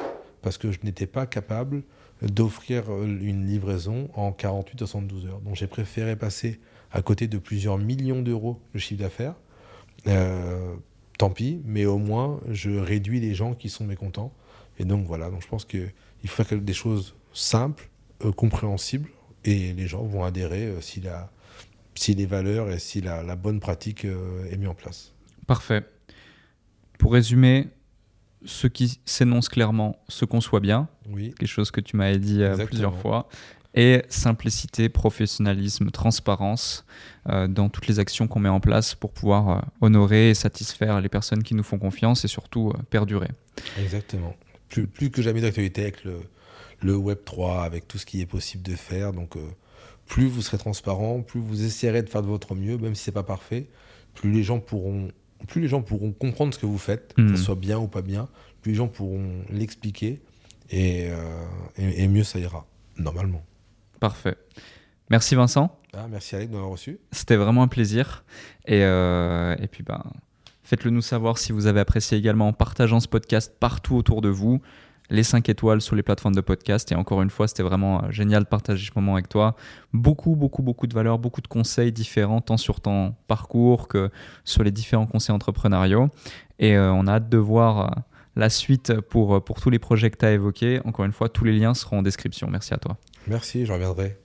parce 0.41 0.57
que 0.57 0.71
je 0.71 0.79
n'étais 0.83 1.05
pas 1.05 1.25
capable 1.25 1.83
d'offrir 2.21 2.83
euh, 2.89 3.05
une 3.05 3.45
livraison 3.45 4.09
en 4.15 4.31
48-72 4.31 5.27
heures. 5.27 5.39
Donc 5.41 5.55
j'ai 5.55 5.67
préféré 5.67 6.15
passer 6.15 6.59
à 6.91 7.01
côté 7.01 7.27
de 7.27 7.37
plusieurs 7.37 7.77
millions 7.77 8.21
d'euros 8.21 8.59
de 8.73 8.79
chiffre 8.79 9.01
d'affaires. 9.01 9.35
Euh, 10.07 10.75
tant 11.17 11.29
pis, 11.29 11.61
mais 11.65 11.85
au 11.85 11.97
moins 11.97 12.39
je 12.49 12.71
réduis 12.71 13.19
les 13.19 13.33
gens 13.33 13.53
qui 13.53 13.69
sont 13.69 13.85
mécontents. 13.85 14.33
Et 14.79 14.85
donc 14.85 15.05
voilà, 15.05 15.29
donc 15.29 15.41
je 15.41 15.47
pense 15.47 15.65
qu'il 15.65 15.91
faut 16.25 16.43
faire 16.43 16.59
des 16.59 16.73
choses 16.73 17.15
simples, 17.33 17.89
euh, 18.23 18.31
compréhensibles, 18.31 19.09
et 19.45 19.73
les 19.73 19.87
gens 19.87 20.03
vont 20.03 20.23
adhérer 20.23 20.65
euh, 20.65 20.81
si, 20.81 21.01
la, 21.01 21.29
si 21.95 22.13
les 22.15 22.25
valeurs 22.25 22.69
et 22.69 22.79
si 22.79 23.01
la, 23.01 23.23
la 23.23 23.35
bonne 23.35 23.59
pratique 23.59 24.05
euh, 24.05 24.49
est 24.51 24.57
mise 24.57 24.69
en 24.69 24.73
place. 24.73 25.13
Parfait. 25.47 25.83
Pour 26.97 27.13
résumer, 27.13 27.67
ce 28.45 28.67
qui 28.67 28.99
s'énonce 29.05 29.49
clairement 29.49 29.97
se 30.07 30.25
conçoit 30.25 30.59
bien, 30.59 30.87
Oui, 31.09 31.33
quelque 31.37 31.47
chose 31.49 31.71
que 31.71 31.81
tu 31.81 31.95
m'avais 31.97 32.19
dit 32.19 32.41
euh, 32.41 32.51
Exactement. 32.51 32.67
plusieurs 32.67 32.97
fois, 32.97 33.29
et 33.75 34.03
simplicité, 34.09 34.89
professionnalisme, 34.89 35.91
transparence 35.91 36.85
euh, 37.29 37.47
dans 37.47 37.69
toutes 37.69 37.87
les 37.87 37.99
actions 37.99 38.27
qu'on 38.27 38.39
met 38.39 38.49
en 38.49 38.59
place 38.59 38.95
pour 38.95 39.11
pouvoir 39.11 39.49
euh, 39.49 39.61
honorer 39.81 40.31
et 40.31 40.33
satisfaire 40.33 40.99
les 41.01 41.09
personnes 41.09 41.43
qui 41.43 41.53
nous 41.53 41.63
font 41.63 41.77
confiance 41.77 42.25
et 42.25 42.27
surtout 42.27 42.69
euh, 42.69 42.81
perdurer. 42.89 43.29
exactement. 43.77 44.35
Plus, 44.69 44.87
plus 44.87 45.09
que 45.11 45.21
jamais 45.21 45.41
d'actualité 45.41 45.81
avec 45.83 46.03
le, 46.03 46.19
le 46.81 46.95
Web 46.95 47.19
3, 47.25 47.63
avec 47.63 47.87
tout 47.87 47.97
ce 47.97 48.05
qui 48.05 48.21
est 48.21 48.25
possible 48.25 48.63
de 48.63 48.75
faire. 48.75 49.13
Donc, 49.13 49.35
euh, 49.35 49.41
plus 50.05 50.27
vous 50.27 50.41
serez 50.41 50.57
transparent, 50.57 51.21
plus 51.21 51.39
vous 51.39 51.63
essayerez 51.63 52.01
de 52.01 52.09
faire 52.09 52.21
de 52.21 52.27
votre 52.27 52.55
mieux, 52.55 52.77
même 52.77 52.95
si 52.95 53.03
c'est 53.03 53.11
pas 53.11 53.23
parfait, 53.23 53.67
plus 54.15 54.31
les 54.31 54.43
gens 54.43 54.59
pourront, 54.59 55.09
plus 55.47 55.61
les 55.61 55.67
gens 55.67 55.81
pourront 55.81 56.11
comprendre 56.11 56.53
ce 56.53 56.59
que 56.59 56.65
vous 56.65 56.77
faites, 56.77 57.13
que 57.13 57.35
ce 57.35 57.43
soit 57.43 57.55
bien 57.55 57.79
ou 57.79 57.87
pas 57.87 58.01
bien, 58.01 58.27
plus 58.61 58.71
les 58.71 58.77
gens 58.77 58.87
pourront 58.87 59.29
l'expliquer 59.49 60.21
et, 60.71 61.09
euh, 61.09 61.15
et, 61.77 62.03
et 62.03 62.07
mieux 62.07 62.23
ça 62.23 62.39
ira, 62.39 62.65
normalement. 62.97 63.43
Parfait. 63.99 64.35
Merci 65.09 65.35
Vincent. 65.35 65.75
Ah, 65.93 66.07
merci 66.09 66.35
Alec 66.35 66.49
de 66.49 66.53
m'avoir 66.53 66.71
reçu. 66.71 66.99
C'était 67.11 67.35
vraiment 67.35 67.63
un 67.63 67.67
plaisir. 67.67 68.23
Et, 68.67 68.83
euh, 68.83 69.55
et 69.59 69.67
puis, 69.67 69.83
ben, 69.83 70.03
faites-le 70.63 70.91
nous 70.91 71.01
savoir 71.01 71.37
si 71.37 71.51
vous 71.51 71.65
avez 71.65 71.79
apprécié 71.79 72.17
également 72.17 72.47
en 72.47 72.53
partageant 72.53 72.99
ce 72.99 73.07
podcast 73.07 73.53
partout 73.59 73.95
autour 73.95 74.21
de 74.21 74.29
vous. 74.29 74.61
Les 75.09 75.23
5 75.23 75.49
étoiles 75.49 75.81
sur 75.81 75.95
les 75.95 76.03
plateformes 76.03 76.35
de 76.35 76.41
podcast. 76.41 76.91
Et 76.91 76.95
encore 76.95 77.21
une 77.21 77.29
fois, 77.29 77.47
c'était 77.47 77.63
vraiment 77.63 78.03
euh, 78.03 78.11
génial 78.11 78.43
de 78.43 78.47
partager 78.47 78.85
ce 78.85 78.91
moment 78.95 79.13
avec 79.13 79.29
toi. 79.29 79.55
Beaucoup, 79.93 80.35
beaucoup, 80.35 80.61
beaucoup 80.61 80.87
de 80.87 80.93
valeurs, 80.93 81.19
beaucoup 81.19 81.41
de 81.41 81.47
conseils 81.47 81.91
différents, 81.91 82.41
tant 82.41 82.57
sur 82.57 82.81
ton 82.81 83.15
parcours 83.27 83.87
que 83.87 84.09
sur 84.43 84.63
les 84.63 84.71
différents 84.71 85.07
conseils 85.07 85.35
entrepreneuriaux. 85.35 86.09
Et 86.59 86.77
euh, 86.77 86.91
on 86.93 87.07
a 87.07 87.13
hâte 87.13 87.29
de 87.29 87.37
voir 87.37 87.79
euh, 87.79 88.01
la 88.35 88.49
suite 88.49 88.99
pour, 89.01 89.43
pour 89.43 89.59
tous 89.59 89.69
les 89.69 89.79
projets 89.79 90.11
que 90.11 90.17
tu 90.17 90.25
as 90.25 90.31
évoqués. 90.31 90.79
Encore 90.85 91.05
une 91.05 91.13
fois, 91.13 91.29
tous 91.29 91.43
les 91.43 91.57
liens 91.57 91.73
seront 91.73 91.99
en 91.99 92.01
description. 92.03 92.47
Merci 92.49 92.73
à 92.73 92.77
toi. 92.77 92.97
Merci, 93.27 93.65
je 93.65 93.73
reviendrai. 93.73 94.17